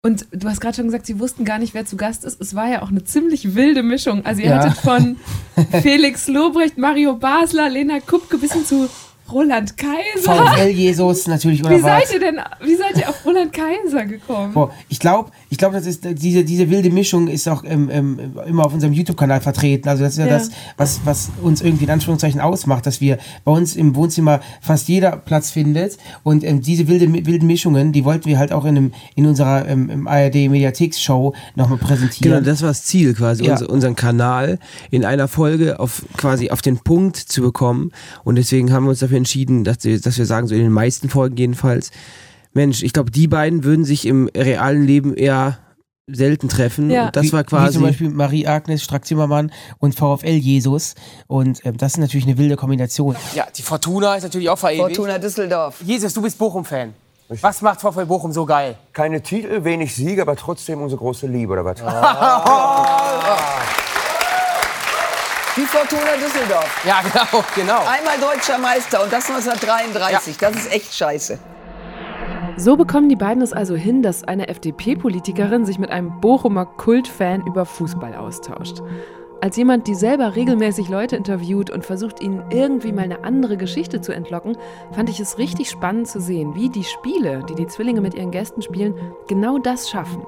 Und 0.00 0.26
du 0.30 0.48
hast 0.48 0.60
gerade 0.60 0.76
schon 0.76 0.86
gesagt, 0.86 1.06
sie 1.06 1.18
wussten 1.18 1.44
gar 1.44 1.58
nicht, 1.58 1.74
wer 1.74 1.84
zu 1.84 1.96
Gast 1.96 2.24
ist. 2.24 2.40
Es 2.40 2.54
war 2.54 2.68
ja 2.68 2.82
auch 2.82 2.88
eine 2.88 3.02
ziemlich 3.02 3.56
wilde 3.56 3.82
Mischung. 3.82 4.24
Also 4.24 4.42
ihr 4.42 4.50
ja. 4.50 4.58
hattet 4.58 4.78
von 4.78 5.16
Felix 5.82 6.28
Lobrecht, 6.28 6.78
Mario 6.78 7.16
Basler, 7.16 7.68
Lena 7.68 7.98
Kupke 8.00 8.38
bis 8.38 8.52
hin 8.52 8.64
zu 8.64 8.88
Roland 9.30 9.76
Kaiser. 9.76 10.34
VfL 10.34 10.68
Jesus 10.68 11.26
natürlich 11.26 11.62
oder 11.64 11.76
Wie 11.76 11.80
seid 11.80 12.12
ihr 12.12 12.20
denn, 12.20 12.40
wie 12.60 12.74
seid 12.74 12.96
ihr 12.96 13.08
auf 13.08 13.24
Roland 13.24 13.52
Kaiser 13.52 14.04
gekommen? 14.06 14.54
Boah, 14.54 14.72
ich 14.88 14.98
glaube, 14.98 15.30
ich 15.50 15.56
glaube, 15.58 15.76
das 15.76 15.86
ist 15.86 16.04
diese, 16.04 16.44
diese 16.44 16.68
wilde 16.68 16.90
Mischung 16.90 17.28
ist 17.28 17.48
auch 17.48 17.64
ähm, 17.64 17.88
ähm, 17.90 18.18
immer 18.46 18.66
auf 18.66 18.74
unserem 18.74 18.92
YouTube-Kanal 18.92 19.40
vertreten. 19.40 19.88
Also 19.88 20.04
das 20.04 20.12
ist 20.12 20.18
ja, 20.18 20.26
ja, 20.26 20.34
das, 20.34 20.50
was, 20.76 21.00
was 21.04 21.30
uns 21.42 21.62
irgendwie 21.62 21.84
in 21.84 21.90
Anführungszeichen 21.90 22.40
ausmacht, 22.40 22.84
dass 22.86 23.00
wir 23.00 23.18
bei 23.44 23.52
uns 23.52 23.74
im 23.74 23.94
Wohnzimmer 23.94 24.40
fast 24.60 24.88
jeder 24.88 25.16
Platz 25.16 25.50
findet. 25.50 25.96
Und 26.22 26.44
ähm, 26.44 26.60
diese 26.60 26.86
wilde, 26.86 27.10
wilden 27.26 27.46
Mischungen, 27.46 27.92
die 27.92 28.04
wollten 28.04 28.26
wir 28.26 28.38
halt 28.38 28.52
auch 28.52 28.64
in, 28.64 28.76
einem, 28.76 28.92
in 29.14 29.26
unserer 29.26 29.66
ähm, 29.66 30.06
ARD-Mediatheks-Show 30.06 31.34
nochmal 31.56 31.78
präsentieren. 31.78 32.38
Genau, 32.38 32.44
das 32.44 32.60
war 32.60 32.68
das 32.68 32.84
Ziel 32.84 33.14
quasi, 33.14 33.44
ja. 33.44 33.52
unser, 33.52 33.70
unseren 33.70 33.96
Kanal 33.96 34.58
in 34.90 35.04
einer 35.04 35.28
Folge 35.28 35.80
auf 35.80 36.04
quasi 36.16 36.50
auf 36.50 36.60
den 36.60 36.78
Punkt 36.78 37.16
zu 37.16 37.40
bekommen. 37.40 37.92
Und 38.22 38.36
deswegen 38.36 38.72
haben 38.72 38.84
wir 38.84 38.90
uns 38.90 38.98
dafür 38.98 39.16
entschieden, 39.16 39.64
dass 39.64 39.78
wir, 39.82 39.98
dass 39.98 40.18
wir 40.18 40.26
sagen, 40.26 40.46
so 40.46 40.54
in 40.54 40.60
den 40.60 40.72
meisten 40.72 41.08
Folgen 41.08 41.36
jedenfalls, 41.36 41.90
Mensch, 42.52 42.82
ich 42.82 42.92
glaube, 42.92 43.10
die 43.10 43.28
beiden 43.28 43.64
würden 43.64 43.84
sich 43.84 44.06
im 44.06 44.28
realen 44.34 44.86
Leben 44.86 45.14
eher 45.14 45.58
selten 46.08 46.48
treffen. 46.48 46.90
Ja. 46.90 47.06
Und 47.06 47.16
das 47.16 47.32
war 47.32 47.44
quasi. 47.44 47.68
Wie 47.68 47.72
zum 47.74 47.82
Beispiel 47.82 48.10
Marie-Agnes 48.10 48.82
Strack-Zimmermann 48.82 49.52
und 49.78 49.94
VfL 49.94 50.28
Jesus. 50.28 50.94
Und 51.26 51.64
ähm, 51.64 51.76
das 51.76 51.92
ist 51.92 51.98
natürlich 51.98 52.26
eine 52.26 52.38
wilde 52.38 52.56
Kombination. 52.56 53.14
Ja, 53.34 53.46
die 53.54 53.62
Fortuna 53.62 54.16
ist 54.16 54.22
natürlich 54.22 54.48
auch 54.48 54.58
verewigt. 54.58 54.96
Fortuna 54.96 55.18
Düsseldorf. 55.18 55.76
Jesus, 55.84 56.14
du 56.14 56.22
bist 56.22 56.38
Bochum-Fan. 56.38 56.94
Was 57.42 57.60
macht 57.60 57.82
VfL 57.82 58.06
Bochum 58.06 58.32
so 58.32 58.46
geil? 58.46 58.76
Keine 58.94 59.22
Titel, 59.22 59.62
wenig 59.62 59.94
Siege, 59.94 60.22
aber 60.22 60.34
trotzdem 60.34 60.80
unsere 60.80 60.98
große 60.98 61.26
Liebe, 61.26 61.52
oder 61.52 61.62
was? 61.62 61.76
Die 65.56 65.66
Fortuna 65.66 66.16
Düsseldorf. 66.16 66.86
Ja, 66.86 67.02
genau, 67.02 67.44
genau. 67.54 67.80
Einmal 67.86 68.18
deutscher 68.18 68.56
Meister 68.58 69.02
und 69.02 69.12
das 69.12 69.28
1933. 69.28 70.40
Ja. 70.40 70.50
Das 70.50 70.56
ist 70.56 70.72
echt 70.72 70.94
scheiße. 70.94 71.38
So 72.58 72.76
bekommen 72.76 73.08
die 73.08 73.14
beiden 73.14 73.40
es 73.40 73.52
also 73.52 73.76
hin, 73.76 74.02
dass 74.02 74.24
eine 74.24 74.48
FDP-Politikerin 74.48 75.64
sich 75.64 75.78
mit 75.78 75.90
einem 75.90 76.20
Bochumer 76.20 76.66
Kultfan 76.66 77.46
über 77.46 77.64
Fußball 77.64 78.16
austauscht. 78.16 78.82
Als 79.40 79.56
jemand, 79.56 79.86
die 79.86 79.94
selber 79.94 80.34
regelmäßig 80.34 80.88
Leute 80.88 81.14
interviewt 81.14 81.70
und 81.70 81.86
versucht, 81.86 82.20
ihnen 82.20 82.42
irgendwie 82.50 82.90
mal 82.90 83.02
eine 83.02 83.22
andere 83.22 83.56
Geschichte 83.56 84.00
zu 84.00 84.12
entlocken, 84.12 84.56
fand 84.90 85.08
ich 85.08 85.20
es 85.20 85.38
richtig 85.38 85.70
spannend 85.70 86.08
zu 86.08 86.20
sehen, 86.20 86.56
wie 86.56 86.68
die 86.68 86.82
Spiele, 86.82 87.44
die 87.48 87.54
die 87.54 87.68
Zwillinge 87.68 88.00
mit 88.00 88.14
ihren 88.14 88.32
Gästen 88.32 88.60
spielen, 88.60 88.96
genau 89.28 89.58
das 89.58 89.88
schaffen. 89.88 90.26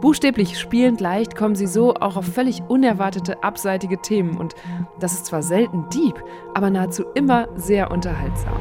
Buchstäblich 0.00 0.56
spielend 0.60 1.00
leicht 1.00 1.34
kommen 1.34 1.56
sie 1.56 1.66
so 1.66 1.94
auch 1.94 2.16
auf 2.16 2.26
völlig 2.26 2.62
unerwartete, 2.68 3.42
abseitige 3.42 4.00
Themen 4.00 4.36
und 4.36 4.54
das 5.00 5.14
ist 5.14 5.26
zwar 5.26 5.42
selten 5.42 5.88
deep, 5.88 6.22
aber 6.54 6.70
nahezu 6.70 7.02
immer 7.16 7.48
sehr 7.56 7.90
unterhaltsam. 7.90 8.60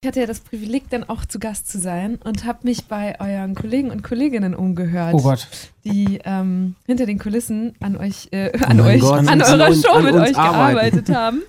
Ich 0.00 0.06
hatte 0.06 0.20
ja 0.20 0.26
das 0.26 0.38
Privileg, 0.38 0.88
dann 0.90 1.02
auch 1.08 1.24
zu 1.24 1.40
Gast 1.40 1.68
zu 1.68 1.80
sein 1.80 2.20
und 2.22 2.44
habe 2.44 2.60
mich 2.62 2.84
bei 2.84 3.16
euren 3.18 3.56
Kollegen 3.56 3.90
und 3.90 4.04
Kolleginnen 4.04 4.54
umgehört, 4.54 5.12
Oh 5.12 5.20
Gott. 5.22 5.48
die 5.84 6.20
ähm, 6.24 6.76
hinter 6.86 7.04
den 7.04 7.18
Kulissen 7.18 7.74
an 7.80 7.96
euch, 7.96 8.28
äh, 8.30 8.52
an 8.64 8.80
Oh 8.80 8.84
euch, 8.84 9.00
Gott, 9.00 9.18
an 9.18 9.28
an 9.28 9.42
eurer 9.42 9.74
Show 9.74 9.90
an 9.90 10.04
mit 10.04 10.14
euch 10.14 10.36
arbeiten. 10.38 10.76
gearbeitet 10.76 11.08
haben. 11.16 11.42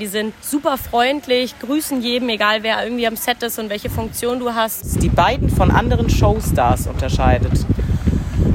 Die 0.00 0.06
sind 0.08 0.34
super 0.42 0.78
freundlich, 0.78 1.54
grüßen 1.60 2.02
jedem, 2.02 2.28
egal 2.30 2.64
wer 2.64 2.82
irgendwie 2.82 3.06
am 3.06 3.14
Set 3.14 3.40
ist 3.44 3.60
und 3.60 3.70
welche 3.70 3.88
Funktion 3.88 4.40
du 4.40 4.52
hast. 4.52 5.00
die 5.00 5.08
beiden 5.08 5.48
von 5.48 5.70
anderen 5.70 6.10
Showstars 6.10 6.88
unterscheidet. 6.88 7.52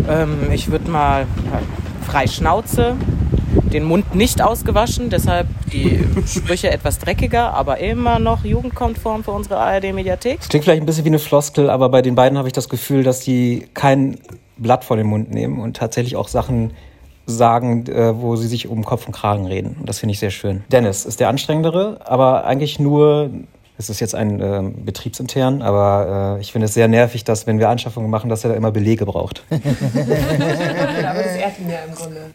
Ähm, 0.09 0.51
ich 0.51 0.69
würde 0.71 0.91
mal 0.91 1.25
frei 2.05 2.27
Schnauze, 2.27 2.97
den 3.73 3.83
Mund 3.83 4.15
nicht 4.15 4.41
ausgewaschen, 4.41 5.09
deshalb 5.09 5.47
die 5.71 6.03
Sprüche 6.27 6.71
etwas 6.71 6.99
dreckiger, 6.99 7.53
aber 7.53 7.79
immer 7.79 8.19
noch 8.19 8.43
jugendkonform 8.43 9.23
für 9.23 9.31
unsere 9.31 9.57
ARD-Mediathek. 9.57 10.39
Klingt 10.41 10.65
vielleicht 10.65 10.81
ein 10.81 10.85
bisschen 10.85 11.05
wie 11.05 11.09
eine 11.09 11.19
Floskel, 11.19 11.69
aber 11.69 11.89
bei 11.89 12.01
den 12.01 12.15
beiden 12.15 12.37
habe 12.37 12.47
ich 12.47 12.53
das 12.53 12.69
Gefühl, 12.69 13.03
dass 13.03 13.19
die 13.19 13.67
kein 13.73 14.17
Blatt 14.57 14.83
vor 14.83 14.97
den 14.97 15.07
Mund 15.07 15.31
nehmen 15.31 15.59
und 15.59 15.77
tatsächlich 15.77 16.15
auch 16.15 16.27
Sachen 16.27 16.71
sagen, 17.25 17.85
äh, 17.87 18.19
wo 18.19 18.35
sie 18.37 18.47
sich 18.47 18.67
um 18.67 18.85
Kopf 18.85 19.05
und 19.05 19.11
Kragen 19.13 19.45
reden. 19.45 19.75
Und 19.79 19.87
das 19.89 19.99
finde 19.99 20.13
ich 20.13 20.19
sehr 20.19 20.31
schön. 20.31 20.63
Dennis 20.71 21.05
ist 21.05 21.19
der 21.19 21.29
anstrengendere, 21.29 21.99
aber 22.05 22.45
eigentlich 22.45 22.79
nur, 22.79 23.29
es 23.77 23.89
ist 23.89 23.99
jetzt 23.99 24.15
ein 24.15 24.39
äh, 24.39 24.63
betriebsintern, 24.75 25.61
aber 25.61 26.37
äh, 26.37 26.41
ich 26.41 26.51
finde 26.51 26.65
es 26.65 26.73
sehr 26.73 26.87
nervig, 26.87 27.23
dass 27.23 27.45
wenn 27.45 27.59
wir 27.59 27.69
Anschaffungen 27.69 28.09
machen, 28.09 28.29
dass 28.29 28.43
er 28.43 28.49
da 28.51 28.55
immer 28.55 28.71
Belege 28.71 29.05
braucht. 29.05 29.43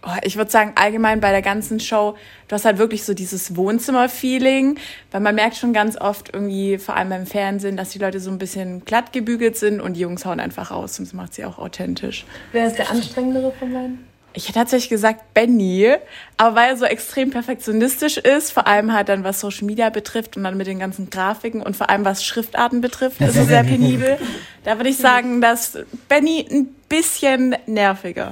Oh, 0.05 0.19
ich 0.23 0.37
würde 0.37 0.51
sagen, 0.51 0.73
allgemein 0.75 1.21
bei 1.21 1.31
der 1.31 1.43
ganzen 1.43 1.79
Show, 1.81 2.17
du 2.49 2.55
hast 2.55 2.65
halt 2.65 2.79
wirklich 2.79 3.05
so 3.05 3.15
dieses 3.15 3.57
Wohnzimmer-Feeling, 3.57 4.79
weil 5.11 5.21
man 5.21 5.35
merkt 5.35 5.57
schon 5.57 5.73
ganz 5.73 6.01
oft 6.01 6.31
irgendwie, 6.33 6.79
vor 6.79 6.97
allem 6.97 7.11
beim 7.11 7.27
Fernsehen, 7.27 7.77
dass 7.77 7.91
die 7.91 7.99
Leute 7.99 8.21
so 8.21 8.31
ein 8.31 8.39
bisschen 8.39 8.85
glatt 8.85 9.13
gebügelt 9.13 9.57
sind 9.57 9.81
und 9.81 9.95
die 9.95 10.01
Jungs 10.01 10.25
hauen 10.25 10.41
einfach 10.41 10.71
raus 10.71 10.99
und 10.99 11.07
das 11.07 11.15
macht 11.15 11.35
sie 11.35 11.45
auch 11.45 11.59
authentisch. 11.59 12.25
Wer 12.53 12.67
ist 12.67 12.79
der 12.79 12.91
anstrengendere 12.91 13.53
von 13.53 13.73
beiden? 13.73 14.12
Ich 14.35 14.49
hätte 14.49 14.59
tatsächlich 14.59 14.89
gesagt 14.89 15.35
Benny, 15.35 15.95
aber 16.37 16.57
weil 16.57 16.71
er 16.71 16.77
so 16.77 16.85
extrem 16.85 17.31
perfektionistisch 17.31 18.17
ist, 18.17 18.53
vor 18.53 18.67
allem 18.67 18.93
halt 18.93 19.09
dann 19.09 19.25
was 19.25 19.41
Social 19.41 19.65
Media 19.65 19.91
betrifft 19.91 20.37
und 20.37 20.45
dann 20.45 20.57
mit 20.57 20.67
den 20.67 20.79
ganzen 20.79 21.11
Grafiken 21.11 21.63
und 21.63 21.77
vor 21.77 21.91
allem 21.91 22.05
was 22.05 22.25
Schriftarten 22.25 22.81
betrifft, 22.81 23.21
ist 23.21 23.37
er 23.37 23.45
sehr 23.45 23.65
penibel. 23.65 24.19
Da 24.65 24.77
würde 24.77 24.91
ich 24.91 24.99
sagen, 24.99 25.41
dass 25.41 25.77
Benny 26.09 26.47
ein 26.49 26.67
bisschen 26.89 27.57
nerviger. 27.67 28.31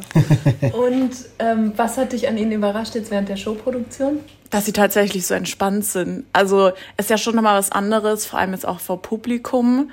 Und 0.74 1.10
ähm, 1.40 1.72
was 1.74 1.96
hat 1.96 2.12
dich 2.12 2.28
an 2.28 2.38
ihnen 2.38 2.52
überrascht 2.52 2.94
jetzt 2.94 3.10
während 3.10 3.28
der 3.28 3.34
Showproduktion? 3.34 4.20
dass 4.50 4.66
sie 4.66 4.72
tatsächlich 4.72 5.26
so 5.26 5.34
entspannt 5.34 5.84
sind. 5.84 6.24
Also 6.32 6.72
ist 6.96 7.08
ja 7.08 7.16
schon 7.16 7.36
nochmal 7.36 7.56
was 7.56 7.72
anderes, 7.72 8.26
vor 8.26 8.38
allem 8.38 8.52
jetzt 8.52 8.66
auch 8.66 8.80
vor 8.80 9.00
Publikum, 9.00 9.90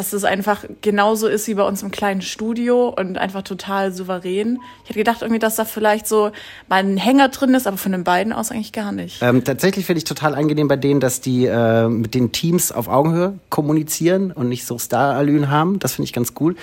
dass 0.00 0.14
es 0.14 0.24
einfach 0.24 0.64
genauso 0.80 1.28
ist 1.28 1.46
wie 1.46 1.52
bei 1.52 1.62
uns 1.62 1.82
im 1.82 1.90
kleinen 1.90 2.22
Studio 2.22 2.88
und 2.88 3.18
einfach 3.18 3.42
total 3.42 3.92
souverän. 3.92 4.58
Ich 4.82 4.88
hätte 4.88 4.98
gedacht 4.98 5.20
irgendwie, 5.20 5.38
dass 5.38 5.56
da 5.56 5.66
vielleicht 5.66 6.08
so 6.08 6.30
mal 6.70 6.76
ein 6.76 6.96
Hänger 6.96 7.28
drin 7.28 7.52
ist, 7.52 7.66
aber 7.66 7.76
von 7.76 7.92
den 7.92 8.02
beiden 8.02 8.32
aus 8.32 8.50
eigentlich 8.50 8.72
gar 8.72 8.92
nicht. 8.92 9.20
Ähm, 9.20 9.44
tatsächlich 9.44 9.84
finde 9.84 9.98
ich 9.98 10.04
total 10.04 10.34
angenehm 10.34 10.68
bei 10.68 10.76
denen, 10.76 11.00
dass 11.00 11.20
die 11.20 11.44
äh, 11.44 11.86
mit 11.88 12.14
den 12.14 12.32
Teams 12.32 12.72
auf 12.72 12.88
Augenhöhe 12.88 13.38
kommunizieren 13.50 14.32
und 14.32 14.48
nicht 14.48 14.64
so 14.64 14.78
Star-Allüren 14.78 15.50
haben. 15.50 15.78
Das 15.80 15.92
finde 15.92 16.06
ich 16.06 16.14
ganz 16.14 16.32
cool. 16.40 16.56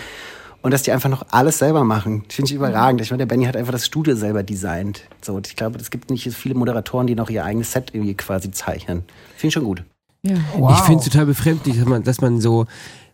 Und 0.63 0.71
dass 0.71 0.81
die 0.81 0.91
einfach 0.91 1.09
noch 1.09 1.23
alles 1.29 1.59
selber 1.59 1.83
machen. 1.83 2.23
Das 2.27 2.37
finde 2.37 2.49
ich 2.49 2.55
überragend. 2.55 3.01
Ich 3.01 3.11
meine, 3.11 3.19
der 3.19 3.27
Benny 3.27 3.45
hat 3.45 3.55
einfach 3.55 3.71
das 3.71 3.85
Studio 3.85 4.15
selber 4.15 4.41
designt. 4.41 5.03
So, 5.21 5.35
und 5.35 5.45
ich 5.45 5.55
glaube, 5.55 5.77
es 5.77 5.91
gibt 5.91 6.09
nicht 6.09 6.23
so 6.23 6.31
viele 6.31 6.55
Moderatoren, 6.55 7.05
die 7.05 7.13
noch 7.13 7.29
ihr 7.29 7.45
eigenes 7.45 7.71
Set 7.71 7.91
irgendwie 7.93 8.15
quasi 8.15 8.49
zeichnen. 8.49 9.03
Finde 9.35 9.47
ich 9.47 9.53
schon 9.53 9.63
gut. 9.63 9.83
Ich 10.23 10.79
finde 10.81 11.03
es 11.03 11.05
total 11.05 11.27
befremdlich, 11.27 11.77
dass 11.77 11.85
man, 11.85 12.03
dass 12.03 12.19
man 12.19 12.41
so, 12.41 12.65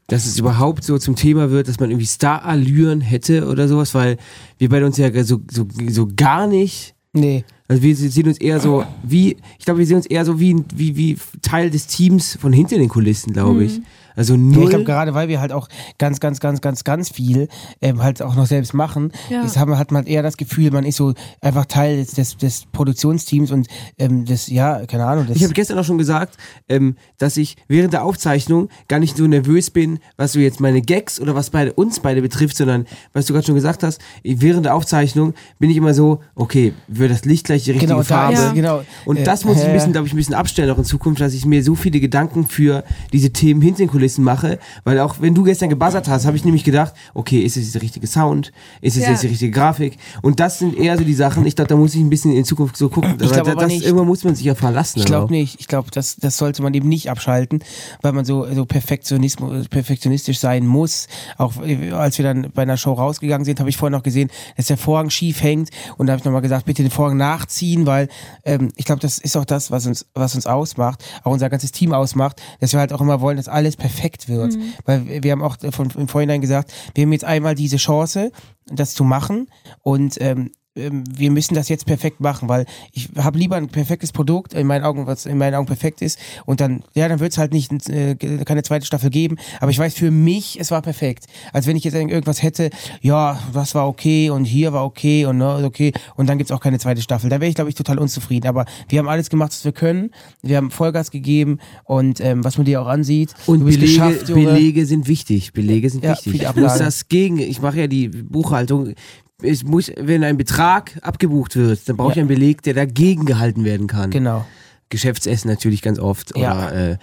dass 0.08 0.26
es 0.26 0.38
überhaupt 0.38 0.84
so 0.84 0.98
zum 0.98 1.16
Thema 1.16 1.50
wird, 1.50 1.68
dass 1.68 1.80
man 1.80 1.90
irgendwie 1.90 2.06
Star-Allüren 2.06 3.02
hätte 3.02 3.48
oder 3.48 3.68
sowas, 3.68 3.96
weil 3.96 4.18
wir 4.58 4.70
beide 4.70 4.86
uns 4.86 4.98
ja 4.98 5.12
so, 5.24 5.42
so, 5.50 5.66
so 5.90 6.10
gar 6.16 6.48
nicht. 6.48 6.94
Nee. 7.14 7.46
Also 7.68 7.82
wir 7.82 7.96
sehen 7.96 8.28
uns 8.28 8.38
eher 8.40 8.60
so 8.60 8.86
wie, 9.04 9.38
ich 9.58 9.66
glaube, 9.66 9.80
wir 9.80 9.86
sehen 9.86 9.98
uns 9.98 10.06
eher 10.06 10.26
so 10.26 10.40
wie, 10.40 10.64
wie, 10.76 10.98
wie 10.98 11.18
Teil 11.42 11.70
des 11.70 11.88
Teams 11.88 12.38
von 12.40 12.52
hinter 12.52 12.78
den 12.78 12.90
Kulissen, 12.90 13.34
glaube 13.34 13.64
ich. 13.64 13.82
Also 14.16 14.34
Ja, 14.34 14.40
null. 14.40 14.64
ich 14.64 14.70
glaube, 14.70 14.86
gerade 14.86 15.14
weil 15.14 15.28
wir 15.28 15.40
halt 15.42 15.52
auch 15.52 15.68
ganz, 15.98 16.20
ganz, 16.20 16.40
ganz, 16.40 16.62
ganz, 16.62 16.84
ganz 16.84 17.10
viel 17.10 17.48
ähm, 17.82 18.02
halt 18.04 18.22
auch 18.22 18.36
noch 18.36 18.46
selbst 18.46 18.74
machen, 18.74 19.12
Ja. 19.30 19.44
ist, 19.44 19.58
haben, 19.58 19.78
hat 19.78 19.92
man 19.92 20.06
eher 20.06 20.24
das 20.24 20.38
Gefühl, 20.38 20.72
man 20.72 20.84
ist 20.86 20.98
so 20.98 21.14
einfach 21.42 21.66
Teil 21.66 21.98
des, 21.98 22.12
des, 22.12 22.38
des 22.38 22.66
Produktionsteams 22.72 23.52
und 23.52 23.68
ähm, 23.98 24.26
das, 24.26 24.48
ja, 24.48 24.86
keine 24.86 25.06
Ahnung. 25.06 25.26
Das, 25.28 25.38
Ich 25.38 25.44
habe 25.44 25.54
gestern 25.54 25.78
auch 25.80 25.84
schon 25.84 25.98
gesagt, 25.98 26.38
ähm, 26.70 26.96
dass 27.18 27.38
ich 27.38 27.56
während 27.68 27.94
der 27.94 28.04
Aufzeichnung 28.04 28.70
gar 28.88 29.00
nicht 29.00 29.18
so 29.18 29.26
nervös 29.28 29.70
bin, 29.72 30.00
was 30.18 30.34
so 30.34 30.40
jetzt 30.40 30.60
meine 30.60 30.82
Gags 30.82 31.20
oder 31.20 31.36
was 31.36 31.50
beide, 31.50 31.74
uns 31.74 32.00
beide 32.00 32.22
betrifft, 32.22 32.58
sondern, 32.58 32.86
was 33.14 33.26
du 33.26 33.34
gerade 33.34 33.46
schon 33.46 33.56
gesagt 33.56 33.84
hast, 33.84 34.02
während 34.24 34.66
der 34.66 34.76
Aufzeichnung 34.76 35.34
bin 35.60 35.70
ich 35.70 35.78
immer 35.78 35.94
so, 35.94 36.20
okay, 36.36 36.74
wird 36.88 37.12
das 37.12 37.26
Licht 37.26 37.46
gleich 37.46 37.64
die 37.64 37.72
richtige 37.72 37.94
Genau, 37.94 38.04
Farbe? 38.04 38.36
es, 38.38 38.54
genau. 38.54 38.84
Und 39.06 39.18
Äh, 39.18 39.24
das 39.24 39.46
muss 39.46 39.58
ich 39.58 39.64
ein 39.64 39.72
äh, 39.72 39.74
bisschen, 39.74 39.92
glaube 39.92 40.08
ich, 40.08 40.14
ein 40.14 40.18
bisschen 40.18 40.36
abstellen 40.36 40.70
auch 40.70 40.78
in 40.78 40.84
Zukunft, 40.86 41.22
dass 41.22 41.34
ich 41.34 41.46
mir 41.46 41.64
so 41.64 41.76
viele 41.76 42.00
Gedanken 42.00 42.48
für 42.48 42.84
diese 43.12 43.32
Themen 43.32 43.62
hinter 43.62 43.80
den 43.80 43.88
Kulissen 44.04 44.24
mache, 44.26 44.60
weil 44.84 45.00
auch 45.00 45.16
wenn 45.22 45.34
du 45.34 45.44
gestern 45.44 45.70
gebuzzert 45.70 46.10
hast, 46.10 46.26
habe 46.26 46.36
ich 46.36 46.44
nämlich 46.44 46.66
gedacht, 46.66 46.94
okay, 47.14 47.40
ist 47.40 47.56
es 47.56 47.72
der 47.72 47.82
richtige 47.82 48.06
Sound? 48.06 48.52
Ist 48.82 48.98
es 48.98 49.04
Ja. 49.04 49.12
jetzt 49.12 49.24
die 49.24 49.28
richtige 49.28 49.52
Grafik? 49.52 49.98
Und 50.22 50.42
das 50.42 50.60
sind 50.60 50.78
eher 50.78 50.98
so 50.98 51.06
die 51.06 51.14
Sachen, 51.14 51.46
ich 51.46 51.56
glaube, 51.56 51.70
da 51.70 51.78
muss 51.78 51.96
ich 51.96 52.02
ein 52.02 52.10
bisschen 52.10 52.34
in 52.34 52.44
Zukunft 52.44 52.76
so 52.76 52.90
gucken. 52.90 53.16
Ich 53.22 53.32
glaub 53.32 53.46
das, 53.58 53.68
nicht. 53.70 53.86
irgendwann 53.86 54.08
muss 54.08 54.26
man 54.26 54.36
sich 54.36 54.44
ja 54.46 54.56
verlassen. 54.56 55.00
Ich 55.00 55.06
glaube 55.06 55.32
nicht. 55.32 55.58
Ich 55.62 55.68
glaube, 55.70 55.90
das, 55.92 56.18
das 56.18 56.38
sollte 56.38 56.62
man 56.62 56.74
eben 56.74 56.90
nicht 56.90 57.10
abschalten, 57.10 57.64
weil 58.02 58.12
man 58.12 58.26
so, 58.26 58.46
so 58.54 58.66
perfektionistisch 58.66 60.40
sein 60.40 60.68
muss. 60.68 61.08
Auch 61.38 61.54
äh, 61.64 61.92
als 61.92 62.18
wir 62.18 62.26
dann 62.26 62.52
bei 62.54 62.64
einer 62.64 62.76
Show 62.76 62.92
rausgegangen 62.92 63.46
sind, 63.46 63.62
habe 63.62 63.70
ich 63.70 63.78
vorhin 63.78 63.94
noch 63.94 64.04
gesehen, 64.04 64.30
dass 64.58 64.68
der 64.68 64.78
Vorhang 64.78 65.10
schief 65.12 65.42
hängt. 65.42 65.70
Und 65.98 66.08
da 66.08 66.14
habe 66.14 66.20
ich 66.20 66.26
nochmal 66.26 66.42
gesagt, 66.42 66.66
bitte 66.66 66.82
den 66.84 66.92
Vorhang 66.92 67.16
nachziehen, 67.16 67.86
weil 67.86 68.10
ähm, 68.44 68.70
ich 68.76 68.84
glaube, 68.84 69.00
das 69.00 69.18
ist 69.18 69.38
auch 69.38 69.46
das, 69.46 69.72
was 69.72 69.86
uns, 69.86 70.06
was 70.14 70.36
uns 70.36 70.46
ausmacht, 70.46 71.04
auch 71.24 71.32
unser 71.32 71.50
ganzes 71.50 71.72
Team 71.72 71.94
ausmacht, 71.94 72.42
dass 72.60 72.74
wir 72.74 72.82
halt 72.82 72.92
auch 72.92 73.00
immer 73.02 73.22
wollen, 73.22 73.38
dass 73.38 73.48
alles 73.48 73.78
perfekt 73.78 73.93
wird. 74.30 74.58
Weil 74.86 75.08
wir 75.08 75.24
wir 75.24 75.32
haben 75.32 75.42
auch 75.42 75.58
von, 75.72 75.90
im 75.92 76.08
Vorhinein 76.08 76.42
gesagt, 76.42 76.74
wir 76.96 77.04
haben 77.04 77.14
jetzt 77.14 77.26
einmal 77.26 77.56
diese 77.56 77.78
Chance, 77.78 78.32
das 78.66 78.94
zu 78.94 79.04
machen. 79.04 79.48
Und 79.82 80.18
ähm, 80.22 80.52
ähm, 80.76 81.04
wir 81.10 81.32
müssen 81.32 81.54
das 81.54 81.70
jetzt 81.70 81.86
perfekt 81.86 82.20
machen, 82.20 82.50
weil 82.50 82.66
ich 82.92 83.10
habe 83.18 83.38
lieber 83.38 83.56
ein 83.56 83.68
perfektes 83.68 84.12
Produkt, 84.12 84.54
in 84.54 84.68
meinen 84.68 84.84
Augen, 84.84 85.06
was 85.08 85.26
in 85.26 85.38
meinen 85.38 85.56
Augen 85.56 85.68
perfekt 85.68 86.02
ist, 86.02 86.20
und 86.46 86.62
dann, 86.62 86.84
ja, 86.94 87.08
dann 87.08 87.20
wird 87.20 87.32
es 87.32 87.38
halt 87.38 87.54
nicht 87.54 87.72
äh, 87.90 88.16
keine 88.46 88.64
zweite 88.64 88.86
Staffel 88.86 89.10
geben. 89.10 89.38
Aber 89.60 89.72
ich 89.72 89.80
weiß 89.80 89.94
für 89.94 90.12
mich, 90.12 90.60
es 90.60 90.72
war 90.72 90.82
perfekt. 90.82 91.26
Als 91.52 91.68
wenn 91.68 91.76
ich 91.76 91.84
jetzt 91.84 91.94
irgendwas 91.94 92.42
hätte, 92.42 92.70
ja, 93.02 93.40
das 93.54 93.76
war 93.76 93.88
okay 93.88 94.30
und 94.30 94.46
hier 94.46 94.74
war 94.74 94.86
okay 94.86 95.26
und 95.26 95.38
ne, 95.38 95.62
okay, 95.64 95.94
und 96.16 96.28
dann 96.28 96.38
gibt's 96.38 96.52
auch 96.52 96.60
keine 96.60 96.80
zweite 96.80 97.02
Staffel. 97.02 97.30
Da 97.30 97.40
wäre 97.40 97.50
ich, 97.50 97.56
glaube 97.56 97.70
ich, 97.70 97.76
total 97.76 98.00
unzufrieden. 98.00 98.48
Aber 98.48 98.66
wir 98.90 99.00
haben 99.00 99.10
alles 99.10 99.30
gemacht, 99.30 99.52
was 99.52 99.66
wir 99.66 99.72
können. 99.72 100.12
Wir 100.42 100.58
haben 100.58 100.72
Vollgas 100.72 101.12
gegeben 101.12 101.60
und 101.84 102.20
ähm, 102.20 102.44
was 102.44 102.58
man 102.58 102.66
dir 102.66 102.82
auch 102.82 102.88
ansieht. 102.88 103.34
Und 103.46 103.64
Belege. 103.64 104.24
Belege 104.28 104.86
sind 104.86 105.08
wichtig. 105.08 105.54
Belege 105.54 105.90
sind 105.90 106.04
Ja, 106.04 106.12
wichtig. 106.12 106.42
Ich 106.42 106.56
muss 106.56 106.78
das 106.78 107.08
gegen, 107.08 107.38
ich 107.38 107.62
mache 107.62 107.82
ja 107.82 107.88
die 107.88 108.08
Buchhaltung. 108.08 108.94
Ich 109.44 109.64
muss, 109.66 109.92
wenn 109.98 110.24
ein 110.24 110.38
Betrag 110.38 110.92
abgebucht 111.02 111.56
wird, 111.56 111.88
dann 111.88 111.98
brauche 111.98 112.12
ich 112.12 112.16
Ja. 112.16 112.22
einen 112.22 112.30
Beleg, 112.30 112.62
der 112.64 112.74
dagegen 112.74 113.26
gehalten 113.26 113.64
werden 113.66 113.88
kann. 113.88 114.10
Genau. 114.10 114.46
Geschäftsessen 114.90 115.50
natürlich 115.50 115.82
ganz 115.82 116.00
oft. 116.00 116.38
Ja. 116.38 116.52
Oder 116.70 116.92
äh, 116.92 116.98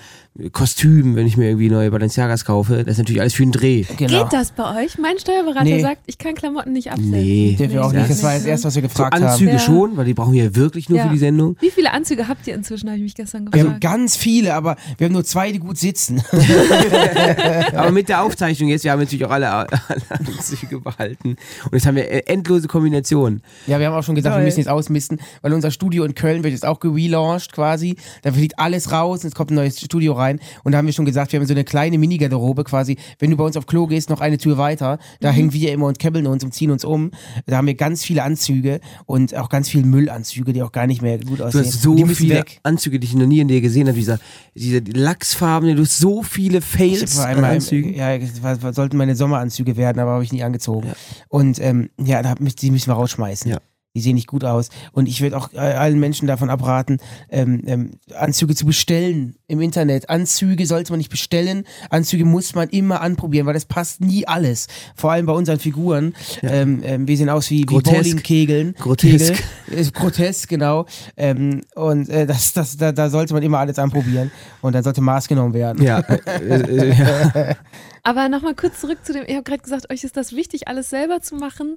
Kostüm, 0.53 1.17
wenn 1.17 1.27
ich 1.27 1.37
mir 1.37 1.47
irgendwie 1.49 1.69
neue 1.69 1.91
Balenciagas 1.91 2.45
kaufe. 2.45 2.79
Das 2.85 2.93
ist 2.93 2.99
natürlich 2.99 3.21
alles 3.21 3.35
für 3.35 3.43
einen 3.43 3.53
Dreh. 3.53 3.85
Genau. 3.99 4.25
Geht 4.25 4.33
das 4.33 4.53
bei 4.53 4.85
euch? 4.85 4.97
Mein 4.99 5.19
Steuerberater 5.19 5.65
Nee. 5.65 5.81
sagt, 5.83 6.03
ich 6.07 6.17
kann 6.19 6.35
Klamotten 6.35 6.73
nicht 6.73 6.91
absehen. 6.91 7.11
Nee. 7.11 7.57
Dürfen 7.59 7.73
wir 7.75 7.85
auch 7.85 7.93
nicht. 7.93 8.09
Das 8.09 8.23
war 8.23 8.35
das 8.35 8.45
erste, 8.45 8.69
was 8.69 8.75
wir 8.77 8.83
So 8.83 8.89
gefragt 8.89 9.15
Anzüge 9.15 9.51
haben. 9.51 9.59
Ja. 9.59 9.65
schon, 9.65 9.97
weil 9.97 10.05
die 10.07 10.15
brauchen 10.15 10.33
wir 10.33 10.45
ja 10.45 10.55
wirklich 10.57 10.89
nur 10.89 10.99
Ja. 10.99 11.05
für 11.07 11.13
die 11.13 11.19
Sendung. 11.19 11.57
Wie 11.61 11.71
viele 11.71 11.93
Anzüge 11.93 12.29
habt 12.29 12.47
ihr 12.47 12.55
inzwischen, 12.55 12.89
habe 12.89 12.97
ich 12.99 13.03
mich 13.03 13.15
gestern 13.15 13.53
Wir 13.53 13.61
haben 13.61 13.67
gefragt. 13.67 13.81
ganz 13.83 14.17
viele, 14.17 14.55
aber 14.55 14.77
wir 14.99 15.07
haben 15.07 15.13
nur 15.13 15.25
zwei, 15.25 15.53
die 15.53 15.59
gut 15.59 15.77
sitzen. 15.79 16.23
Aber 17.75 17.91
mit 17.91 18.09
der 18.09 18.23
Aufzeichnung 18.23 18.69
jetzt, 18.71 18.85
wir 18.85 18.93
haben 18.93 19.01
natürlich 19.01 19.25
auch 19.25 19.31
alle, 19.31 19.51
alle 19.51 19.69
Anzüge 20.09 20.81
behalten. 20.81 21.31
Und 21.65 21.73
jetzt 21.73 21.87
haben 21.87 21.97
wir 21.97 22.29
endlose 22.29 22.69
Kombinationen. 22.69 23.43
Ja, 23.67 23.79
wir 23.79 23.87
haben 23.87 23.95
auch 23.95 24.03
schon 24.03 24.15
gesagt, 24.15 24.35
Toll. 24.35 24.43
wir 24.43 24.47
müssen 24.47 24.61
jetzt 24.61 24.69
ausmisten, 24.69 25.21
weil 25.43 25.53
unser 25.53 25.71
Studio 25.71 26.05
in 26.05 26.15
Köln 26.15 26.43
wird 26.45 26.53
jetzt 26.53 26.67
auch 26.67 26.81
gelauncht 26.81 27.53
quasi. 27.53 27.61
quasi, 27.61 27.97
da 28.23 28.33
fliegt 28.33 28.59
alles 28.59 28.91
raus 28.91 29.23
und 29.23 29.29
es 29.29 29.35
kommt 29.35 29.51
ein 29.51 29.55
neues 29.55 29.79
Studio 29.81 30.13
rein. 30.15 30.30
Und 30.63 30.73
da 30.73 30.79
haben 30.79 30.87
wir 30.87 30.93
schon 30.93 31.05
gesagt, 31.07 31.33
wir 31.33 31.41
haben 31.41 31.47
so 31.47 31.55
eine 31.55 31.65
kleine 31.65 31.99
Mini-Garderobe 31.99 32.63
quasi. 32.65 32.97
Wenn 33.19 33.31
du 33.31 33.37
bei 33.37 33.45
uns 33.45 33.57
auf 33.57 33.67
Klo 33.67 33.87
gehst, 33.87 34.11
noch 34.11 34.21
eine 34.21 34.39
Tür 34.39 34.59
weiter, 34.59 34.99
da 35.21 35.31
Mhm. 35.33 35.35
hängen 35.37 35.53
wir 35.55 35.73
immer 35.73 35.87
und 35.87 35.99
käbbeln 35.99 36.27
uns 36.27 36.45
und 36.45 36.53
ziehen 36.55 36.71
uns 36.71 36.85
um. 36.85 37.11
Da 37.47 37.57
haben 37.57 37.67
wir 37.67 37.75
ganz 37.75 38.05
viele 38.05 38.23
Anzüge 38.23 38.81
und 39.07 39.35
auch 39.35 39.49
ganz 39.49 39.69
viele 39.69 39.85
Müllanzüge, 39.87 40.53
die 40.53 40.63
auch 40.63 40.73
gar 40.73 40.87
nicht 40.87 41.03
mehr 41.03 41.19
gut 41.19 41.41
Du 41.41 41.45
aussehen. 41.45 41.65
hast 41.65 41.83
so 41.83 41.97
viele 42.07 42.37
weg. 42.37 42.61
Anzüge, 42.63 43.01
die 43.01 43.07
ich 43.07 43.15
noch 43.15 43.27
nie 43.27 43.41
in 43.41 43.49
dir 43.49 43.61
gesehen 43.61 43.87
habe. 43.89 43.97
Dieser, 43.99 44.19
diese 44.55 44.79
Lachsfarben, 44.81 45.75
du 45.77 45.83
hast 45.83 45.99
so 45.99 46.23
viele 46.23 46.59
Ich 46.59 46.65
Fails 46.65 47.19
an 47.19 47.27
einmal, 47.37 47.55
Anzügen. 47.55 47.95
ja, 47.95 48.17
das 48.19 48.75
sollten 48.77 48.97
meine 48.97 49.17
Sommeranzüge 49.17 49.77
werden, 49.77 49.99
aber 50.01 50.13
habe 50.13 50.25
ich 50.25 50.33
nie 50.33 50.43
angezogen. 50.43 50.91
Und 51.29 51.59
ähm, 51.61 51.91
ja, 52.03 52.23
da 52.23 52.35
müssen, 52.39 52.57
die 52.57 52.71
müssen 52.71 52.89
wir 52.89 52.95
rausschmeißen. 52.95 53.51
Ja. 53.51 53.59
Die 53.97 54.01
sehen 54.01 54.15
nicht 54.15 54.29
gut 54.29 54.45
aus. 54.45 54.69
Und 54.93 55.09
ich 55.09 55.21
würde 55.21 55.37
auch 55.37 55.53
äh, 55.53 55.59
allen 55.59 55.99
Menschen 55.99 56.29
davon 56.29 56.49
abraten, 56.49 56.99
ähm, 57.29 57.63
ähm, 57.67 57.91
Anzüge 58.15 58.55
zu 58.55 58.65
bestellen 58.65 59.35
im 59.49 59.61
Internet. 59.61 60.09
Anzüge 60.09 60.65
sollte 60.65 60.93
man 60.93 60.99
nicht 60.99 61.11
bestellen. 61.11 61.65
Anzüge 61.91 62.25
muss 62.25 62.55
man 62.55 62.69
immer 62.69 63.01
anprobieren, 63.01 63.47
weil 63.47 63.55
das 63.55 63.65
passt 63.65 64.01
nie 64.01 64.29
alles. 64.29 64.69
Vor 64.95 65.11
allem 65.11 65.27
bei 65.27 65.33
unseren 65.33 65.59
Figuren. 65.59 66.15
Ähm, 66.43 66.83
ähm, 66.85 67.09
wir 67.09 67.17
sehen 67.17 67.29
aus 67.29 67.51
wie, 67.51 67.63
wie 67.63 67.67
Grotesk. 67.67 67.97
Bowlingkegeln. 67.97 68.75
Grotesk. 68.75 69.35
Kegel. 69.67 69.81
Ist 69.81 69.93
grotesk, 69.93 70.49
genau. 70.49 70.87
Ähm, 71.17 71.63
und 71.75 72.09
äh, 72.11 72.27
das, 72.27 72.53
das, 72.53 72.77
da, 72.77 72.93
da 72.93 73.11
sollte 73.11 73.35
man 73.35 73.43
immer 73.43 73.59
alles 73.59 73.81
anprobieren. 73.81 74.31
Und 74.63 74.75
dann 74.75 74.85
sollte 74.85 75.01
Maß 75.01 75.27
genommen 75.27 75.53
werden. 75.53 75.83
Ja, 75.83 75.99
äh, 75.99 76.61
äh, 76.61 76.97
ja. 76.97 77.57
Aber 78.05 78.29
nochmal 78.29 78.55
kurz 78.55 78.81
zurück 78.81 78.99
zu 79.05 79.13
dem, 79.13 79.25
ich 79.27 79.35
habe 79.35 79.43
gerade 79.43 79.63
gesagt, 79.63 79.91
euch 79.91 80.05
ist 80.05 80.17
das 80.17 80.33
wichtig, 80.33 80.69
alles 80.69 80.91
selber 80.91 81.21
zu 81.21 81.35
machen. 81.35 81.77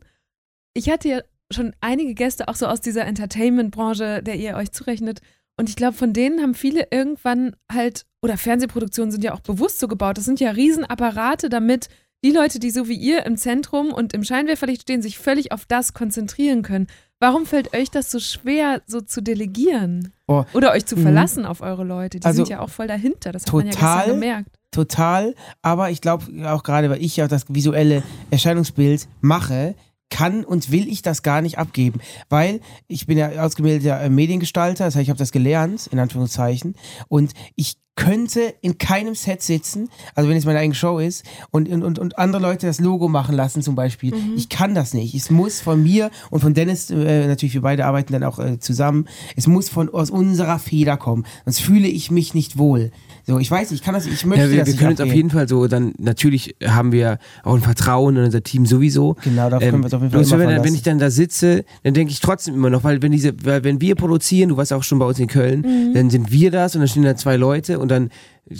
Ich 0.75 0.89
hatte 0.89 1.09
ja 1.09 1.19
schon 1.53 1.73
einige 1.81 2.13
Gäste 2.13 2.47
auch 2.47 2.55
so 2.55 2.67
aus 2.67 2.81
dieser 2.81 3.05
Entertainment-Branche, 3.05 4.21
der 4.23 4.35
ihr 4.35 4.55
euch 4.55 4.71
zurechnet. 4.71 5.21
Und 5.57 5.69
ich 5.69 5.75
glaube, 5.75 5.93
von 5.93 6.13
denen 6.13 6.41
haben 6.41 6.55
viele 6.55 6.87
irgendwann 6.91 7.55
halt, 7.71 8.05
oder 8.21 8.37
Fernsehproduktionen 8.37 9.11
sind 9.11 9.23
ja 9.23 9.33
auch 9.33 9.41
bewusst 9.41 9.79
so 9.79 9.87
gebaut. 9.87 10.17
Das 10.17 10.25
sind 10.25 10.39
ja 10.39 10.51
Riesenapparate, 10.51 11.49
damit 11.49 11.89
die 12.25 12.31
Leute, 12.31 12.57
die 12.59 12.71
so 12.71 12.87
wie 12.87 12.95
ihr 12.95 13.25
im 13.25 13.37
Zentrum 13.37 13.91
und 13.91 14.13
im 14.13 14.23
Scheinwerferlicht 14.23 14.83
stehen, 14.83 15.01
sich 15.01 15.19
völlig 15.19 15.51
auf 15.51 15.65
das 15.67 15.93
konzentrieren 15.93 16.61
können. 16.63 16.87
Warum 17.19 17.45
fällt 17.45 17.73
euch 17.75 17.91
das 17.91 18.09
so 18.11 18.19
schwer, 18.19 18.81
so 18.87 19.01
zu 19.01 19.21
delegieren? 19.21 20.13
Boah. 20.25 20.47
Oder 20.53 20.71
euch 20.71 20.85
zu 20.85 20.95
Mhm. 20.95 21.03
verlassen 21.03 21.45
auf 21.45 21.61
eure 21.61 21.83
Leute? 21.83 22.19
Die 22.19 22.25
Also, 22.25 22.37
sind 22.45 22.49
ja 22.49 22.59
auch 22.61 22.69
voll 22.69 22.87
dahinter. 22.87 23.31
Das 23.31 23.45
hat 23.45 23.53
man 23.53 23.65
ja 23.67 23.71
total. 23.73 24.07
gemerkt. 24.07 24.49
Total, 24.71 25.35
aber 25.61 25.91
ich 25.91 26.01
glaube 26.01 26.25
auch 26.51 26.63
gerade, 26.63 26.89
weil 26.89 27.03
ich 27.03 27.15
ja 27.17 27.27
das 27.27 27.45
visuelle 27.47 28.01
Erscheinungsbild 28.31 29.07
mache, 29.21 29.75
kann 30.09 30.43
und 30.45 30.71
will 30.71 30.87
ich 30.87 31.01
das 31.01 31.23
gar 31.23 31.41
nicht 31.41 31.57
abgeben, 31.57 31.99
weil 32.29 32.61
ich 32.87 33.07
bin 33.07 33.17
ja 33.17 33.29
ausgebildeter 33.43 34.09
Mediengestalter, 34.09 34.85
das 34.85 34.95
heißt, 34.95 35.03
ich 35.03 35.09
habe 35.09 35.19
das 35.19 35.31
gelernt, 35.31 35.87
in 35.87 35.99
Anführungszeichen, 35.99 36.75
und 37.07 37.33
ich 37.55 37.77
könnte 37.95 38.53
in 38.61 38.77
keinem 38.77 39.13
Set 39.15 39.41
sitzen, 39.43 39.89
also 40.15 40.29
wenn 40.29 40.37
es 40.37 40.45
meine 40.45 40.59
eigene 40.59 40.73
Show 40.75 40.99
ist, 40.99 41.23
und, 41.51 41.69
und, 41.69 41.99
und, 41.99 42.17
andere 42.17 42.41
Leute 42.41 42.65
das 42.65 42.79
Logo 42.79 43.07
machen 43.07 43.35
lassen 43.35 43.61
zum 43.61 43.75
Beispiel. 43.75 44.13
Ich 44.35 44.49
kann 44.49 44.73
das 44.73 44.93
nicht. 44.93 45.13
Es 45.13 45.29
muss 45.29 45.61
von 45.61 45.81
mir 45.83 46.09
und 46.31 46.39
von 46.39 46.53
Dennis, 46.53 46.89
äh, 46.89 47.27
natürlich 47.27 47.53
wir 47.53 47.61
beide 47.61 47.85
arbeiten 47.85 48.13
dann 48.13 48.23
auch 48.23 48.39
äh, 48.39 48.59
zusammen, 48.59 49.05
es 49.35 49.47
muss 49.47 49.69
von 49.69 49.89
aus 49.89 50.09
unserer 50.09 50.59
Feder 50.59 50.97
kommen, 50.97 51.25
sonst 51.45 51.59
fühle 51.61 51.87
ich 51.87 52.09
mich 52.11 52.33
nicht 52.33 52.57
wohl. 52.57 52.91
So, 53.25 53.39
ich 53.39 53.49
weiß, 53.49 53.71
ich 53.71 53.81
kann 53.81 53.93
das, 53.93 54.05
ich 54.05 54.25
möchte 54.25 54.45
Ja, 54.45 54.51
wir, 54.51 54.57
das 54.59 54.67
wir 54.67 54.73
nicht 54.73 54.79
können 54.79 54.91
uns 54.91 55.01
auf 55.01 55.13
jeden 55.13 55.29
Fall 55.29 55.47
so, 55.47 55.67
dann 55.67 55.93
natürlich 55.97 56.55
haben 56.65 56.91
wir 56.91 57.19
auch 57.43 57.53
ein 57.55 57.61
Vertrauen 57.61 58.17
in 58.17 58.23
unser 58.25 58.43
Team 58.43 58.65
sowieso. 58.65 59.15
Genau, 59.23 59.49
darauf 59.49 59.63
können 59.63 59.79
wir 59.79 59.85
uns 59.85 59.93
auf 59.93 60.01
jeden 60.01 60.11
Fall 60.13 60.21
immer 60.23 60.31
wenn, 60.31 60.39
wenn 60.39 60.55
verlassen. 60.55 60.75
ich 60.75 60.81
dann 60.81 60.99
da 60.99 61.09
sitze, 61.09 61.63
dann 61.83 61.93
denke 61.93 62.11
ich 62.11 62.19
trotzdem 62.19 62.55
immer 62.55 62.69
noch, 62.69 62.83
weil 62.83 63.01
wenn 63.01 63.11
diese, 63.13 63.33
weil 63.45 63.63
wenn 63.63 63.79
wir 63.79 63.95
produzieren, 63.95 64.49
du 64.49 64.57
warst 64.57 64.73
auch 64.73 64.83
schon 64.83 64.99
bei 64.99 65.05
uns 65.05 65.19
in 65.19 65.27
Köln, 65.27 65.61
Mhm. 65.61 65.93
dann 65.93 66.09
sind 66.09 66.31
wir 66.31 66.51
das 66.51 66.75
und 66.75 66.81
dann 66.81 66.87
stehen 66.87 67.03
da 67.03 67.15
zwei 67.15 67.37
Leute 67.37 67.79
und 67.83 67.89
dann 67.89 68.09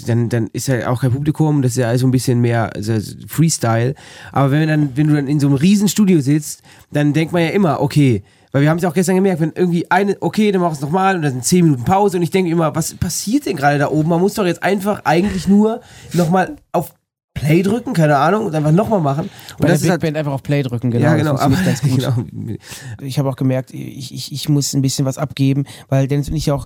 dann, 0.07 0.29
dann 0.29 0.47
ist 0.53 0.67
ja 0.67 0.89
auch 0.89 1.01
kein 1.01 1.11
Publikum, 1.11 1.61
das 1.61 1.71
ist 1.71 1.77
ja 1.77 1.89
alles 1.89 2.01
so 2.01 2.07
ein 2.07 2.11
bisschen 2.11 2.39
mehr 2.39 2.73
also 2.73 2.93
Freestyle. 3.27 3.95
Aber 4.31 4.51
wenn, 4.51 4.67
dann, 4.67 4.95
wenn 4.95 5.07
du 5.07 5.15
dann 5.15 5.27
in 5.27 5.39
so 5.39 5.47
einem 5.47 5.57
riesen 5.57 5.89
Studio 5.89 6.21
sitzt, 6.21 6.61
dann 6.91 7.13
denkt 7.13 7.33
man 7.33 7.41
ja 7.41 7.49
immer, 7.49 7.81
okay, 7.81 8.23
weil 8.53 8.61
wir 8.61 8.69
haben 8.69 8.77
es 8.77 8.85
auch 8.85 8.93
gestern 8.93 9.15
gemerkt, 9.15 9.41
wenn 9.41 9.51
irgendwie 9.55 9.89
eine, 9.89 10.15
okay, 10.21 10.51
dann 10.51 10.61
mach 10.61 10.71
es 10.71 10.79
nochmal 10.79 11.15
und 11.15 11.23
dann 11.23 11.33
sind 11.33 11.43
10 11.43 11.65
Minuten 11.65 11.83
Pause 11.83 12.17
und 12.17 12.23
ich 12.23 12.29
denke 12.29 12.51
immer, 12.51 12.75
was 12.75 12.93
passiert 12.93 13.45
denn 13.45 13.55
gerade 13.55 13.79
da 13.79 13.89
oben? 13.89 14.09
Man 14.09 14.21
muss 14.21 14.35
doch 14.35 14.45
jetzt 14.45 14.63
einfach 14.63 15.01
eigentlich 15.05 15.47
nur 15.47 15.81
nochmal 16.13 16.55
auf 16.71 16.93
Play 17.33 17.63
drücken, 17.63 17.93
keine 17.93 18.17
Ahnung, 18.17 18.45
und 18.45 18.55
einfach 18.55 18.71
nochmal 18.71 19.01
machen. 19.01 19.29
Und 19.51 19.61
Bei 19.61 19.67
das 19.69 19.81
der 19.81 19.93
ist 19.93 19.99
Big 19.99 20.01
Band 20.01 20.17
einfach 20.17 20.33
auf 20.33 20.43
Play 20.43 20.61
drücken, 20.61 20.91
genau. 20.91 21.05
ja, 21.05 21.15
genau, 21.15 21.35
aber, 21.35 21.55
genau. 21.83 22.13
Ich 23.01 23.17
habe 23.17 23.29
auch 23.29 23.35
gemerkt, 23.35 23.73
ich, 23.73 24.13
ich, 24.13 24.31
ich 24.31 24.49
muss 24.49 24.73
ein 24.73 24.81
bisschen 24.81 25.05
was 25.05 25.17
abgeben, 25.17 25.65
weil 25.89 26.07
Dennis 26.07 26.29
und 26.29 26.35
ich 26.35 26.51
auch 26.51 26.65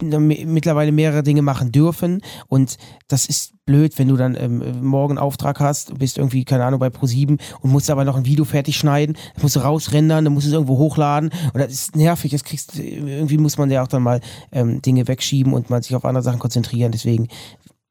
mittlerweile 0.00 0.92
mehrere 0.92 1.22
Dinge 1.22 1.42
machen 1.42 1.72
dürfen 1.72 2.22
und 2.48 2.78
das 3.06 3.26
ist 3.26 3.52
blöd, 3.66 3.98
wenn 3.98 4.08
du 4.08 4.16
dann 4.16 4.34
ähm, 4.34 4.82
morgen 4.82 5.12
einen 5.12 5.18
Auftrag 5.18 5.60
hast, 5.60 5.98
bist 5.98 6.16
irgendwie, 6.16 6.44
keine 6.44 6.64
Ahnung, 6.64 6.80
bei 6.80 6.88
Pro7 6.88 7.38
und 7.60 7.70
musst 7.70 7.90
aber 7.90 8.04
noch 8.04 8.16
ein 8.16 8.24
Video 8.24 8.46
fertig 8.46 8.78
schneiden, 8.78 9.16
das 9.34 9.42
musst 9.42 9.56
du 9.56 9.60
rausrendern, 9.60 10.24
dann 10.24 10.32
musst 10.32 10.46
du 10.46 10.50
es 10.50 10.54
irgendwo 10.54 10.78
hochladen 10.78 11.30
und 11.52 11.60
das 11.60 11.70
ist 11.70 11.96
nervig, 11.96 12.32
das 12.32 12.44
kriegst 12.44 12.78
irgendwie 12.78 13.36
muss 13.36 13.58
man 13.58 13.70
ja 13.70 13.82
auch 13.82 13.88
dann 13.88 14.02
mal 14.02 14.20
ähm, 14.52 14.80
Dinge 14.80 15.06
wegschieben 15.06 15.52
und 15.52 15.68
mal 15.68 15.82
sich 15.82 15.94
auf 15.94 16.06
andere 16.06 16.22
Sachen 16.22 16.38
konzentrieren, 16.38 16.92
deswegen 16.92 17.28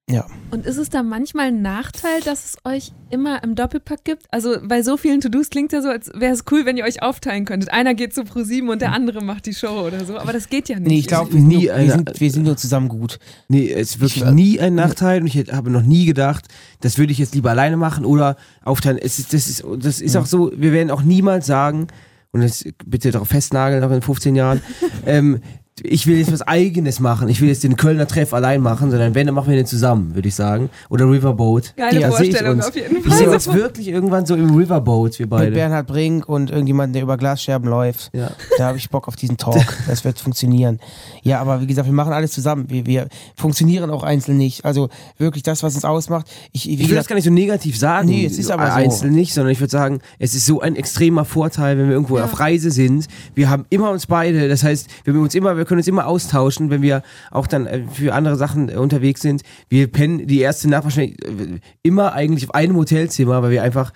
ja. 0.09 0.25
Und 0.51 0.65
ist 0.65 0.77
es 0.77 0.89
da 0.89 1.03
manchmal 1.03 1.47
ein 1.47 1.61
Nachteil, 1.61 2.21
dass 2.23 2.45
es 2.45 2.57
euch 2.63 2.93
immer 3.09 3.43
im 3.43 3.55
Doppelpack 3.55 4.05
gibt? 4.05 4.23
Also 4.31 4.55
bei 4.63 4.81
so 4.81 4.95
vielen 4.95 5.19
To-Dos 5.19 5.49
klingt 5.49 5.73
ja 5.73 5.81
so, 5.81 5.89
als 5.89 6.09
wäre 6.15 6.33
es 6.33 6.45
cool, 6.49 6.65
wenn 6.65 6.77
ihr 6.77 6.85
euch 6.85 7.01
aufteilen 7.03 7.43
könntet. 7.43 7.71
Einer 7.73 7.93
geht 7.93 8.13
zu 8.13 8.23
ProSieben 8.23 8.69
und 8.69 8.81
der 8.81 8.93
andere 8.93 9.21
macht 9.21 9.45
die 9.45 9.53
Show 9.53 9.85
oder 9.85 10.05
so. 10.05 10.17
Aber 10.17 10.31
das 10.31 10.47
geht 10.49 10.69
ja 10.69 10.79
nicht. 10.79 10.87
Nee, 10.87 10.99
ich 10.99 11.07
glaube, 11.07 11.33
wir, 11.33 11.41
nie 11.41 11.55
sind 11.55 11.63
nur- 11.65 11.73
eine- 11.73 11.85
wir, 11.87 11.91
sind, 11.93 12.19
wir 12.21 12.31
sind 12.31 12.43
nur 12.43 12.55
zusammen 12.57 12.87
gut. 12.87 13.19
Nee, 13.49 13.69
es 13.71 13.91
ist 13.95 13.99
wirklich 13.99 14.23
nie 14.25 14.59
ein 14.61 14.75
Nachteil 14.75 15.21
und 15.21 15.27
ich 15.27 15.51
habe 15.51 15.69
noch 15.69 15.83
nie 15.83 16.05
gedacht, 16.05 16.45
das 16.79 16.97
würde 16.97 17.11
ich 17.11 17.17
jetzt 17.19 17.35
lieber 17.35 17.49
alleine 17.49 17.75
machen 17.75 18.05
oder 18.05 18.37
aufteilen. 18.63 18.97
Es 18.97 19.19
ist, 19.19 19.33
das 19.33 19.47
ist, 19.49 19.65
das 19.79 19.99
ist 19.99 20.15
auch 20.15 20.25
so, 20.25 20.51
wir 20.55 20.71
werden 20.71 20.89
auch 20.91 21.01
niemals 21.03 21.45
sagen, 21.45 21.87
und 22.31 22.41
das 22.43 22.63
bitte 22.85 23.11
darauf 23.11 23.27
festnageln, 23.29 23.83
auch 23.83 23.91
in 23.91 24.01
15 24.01 24.35
Jahren, 24.35 24.61
ähm, 25.05 25.41
ich 25.83 26.07
will 26.07 26.17
jetzt 26.17 26.31
was 26.31 26.41
Eigenes 26.41 26.99
machen, 26.99 27.29
ich 27.29 27.39
will 27.41 27.49
jetzt 27.49 27.63
den 27.63 27.75
Kölner 27.77 28.07
Treff 28.07 28.33
allein 28.33 28.61
machen, 28.61 28.89
sondern 28.91 29.13
wenn, 29.15 29.25
dann 29.27 29.35
machen 29.35 29.49
wir 29.49 29.55
den 29.55 29.65
zusammen, 29.65 30.15
würde 30.15 30.27
ich 30.27 30.35
sagen. 30.35 30.69
Oder 30.89 31.09
Riverboat. 31.09 31.73
Geile 31.77 31.99
ich 31.99 32.05
Vorstellung 32.05 32.55
uns. 32.57 32.67
auf 32.67 32.75
jeden 32.75 32.97
Ich 32.97 33.03
Fall. 33.05 33.17
sehe 33.17 33.29
uns 33.29 33.53
wirklich 33.53 33.87
irgendwann 33.89 34.25
so 34.25 34.35
im 34.35 34.55
Riverboat, 34.55 35.19
wir 35.19 35.25
Mit 35.25 35.29
beide. 35.29 35.51
Bernhard 35.51 35.87
Brink 35.87 36.27
und 36.27 36.49
irgendjemand, 36.49 36.95
der 36.95 37.03
über 37.03 37.17
Glasscherben 37.17 37.69
läuft. 37.69 38.09
Ja. 38.13 38.31
Da 38.57 38.65
habe 38.67 38.77
ich 38.77 38.89
Bock 38.89 39.07
auf 39.07 39.15
diesen 39.15 39.37
Talk. 39.37 39.57
Das 39.87 40.03
wird 40.03 40.19
funktionieren. 40.19 40.79
Ja, 41.23 41.39
aber 41.39 41.61
wie 41.61 41.67
gesagt, 41.67 41.87
wir 41.87 41.93
machen 41.93 42.11
alles 42.13 42.31
zusammen. 42.31 42.65
Wir, 42.69 42.85
wir 42.85 43.07
funktionieren 43.35 43.89
auch 43.89 44.03
einzeln 44.03 44.37
nicht. 44.37 44.65
Also 44.65 44.89
wirklich 45.17 45.43
das, 45.43 45.63
was 45.63 45.75
uns 45.75 45.85
ausmacht. 45.85 46.27
Ich, 46.51 46.69
Ich 46.69 46.89
will 46.89 46.95
das 46.95 47.07
gar 47.07 47.15
nicht 47.15 47.25
so 47.25 47.31
negativ 47.31 47.77
sagen, 47.77 48.07
Nee, 48.07 48.25
es 48.25 48.37
ist 48.37 48.51
aber 48.51 48.67
so. 48.67 48.73
einzeln 48.73 49.13
nicht, 49.13 49.33
sondern 49.33 49.51
ich 49.51 49.59
würde 49.59 49.71
sagen, 49.71 49.99
es 50.19 50.33
ist 50.35 50.45
so 50.45 50.59
ein 50.61 50.75
extremer 50.75 51.25
Vorteil, 51.25 51.77
wenn 51.77 51.85
wir 51.87 51.93
irgendwo 51.93 52.17
auf 52.19 52.39
Reise 52.39 52.71
sind. 52.71 53.07
Wir 53.35 53.49
haben 53.49 53.65
immer 53.69 53.91
uns 53.91 54.07
beide, 54.07 54.49
das 54.49 54.63
heißt, 54.63 54.87
wir, 55.03 55.13
haben 55.13 55.21
uns 55.23 55.35
immer, 55.35 55.55
wir 55.57 55.65
können 55.67 55.80
uns 55.80 55.88
immer 55.88 56.08
austauschen, 56.08 56.69
wenn 56.69 56.82
wir 56.82 57.03
auch 57.32 57.47
dann 57.47 57.67
äh, 57.67 57.84
für 57.91 58.13
andere 58.13 58.36
Sachen 58.36 58.69
äh, 58.69 58.75
unterwegs 58.75 59.21
sind. 59.21 59.43
Wir 59.69 59.88
pennen 59.91 60.25
die 60.27 60.39
erste 60.39 60.69
Nacht 60.69 60.86
wahrscheinlich 60.86 61.23
äh, 61.23 61.60
immer 61.84 62.13
eigentlich 62.13 62.45
auf 62.49 62.56
einem 62.56 62.75
Hotelzimmer, 62.75 63.43
weil 63.43 63.51
wir 63.51 63.63
einfach 63.63 63.91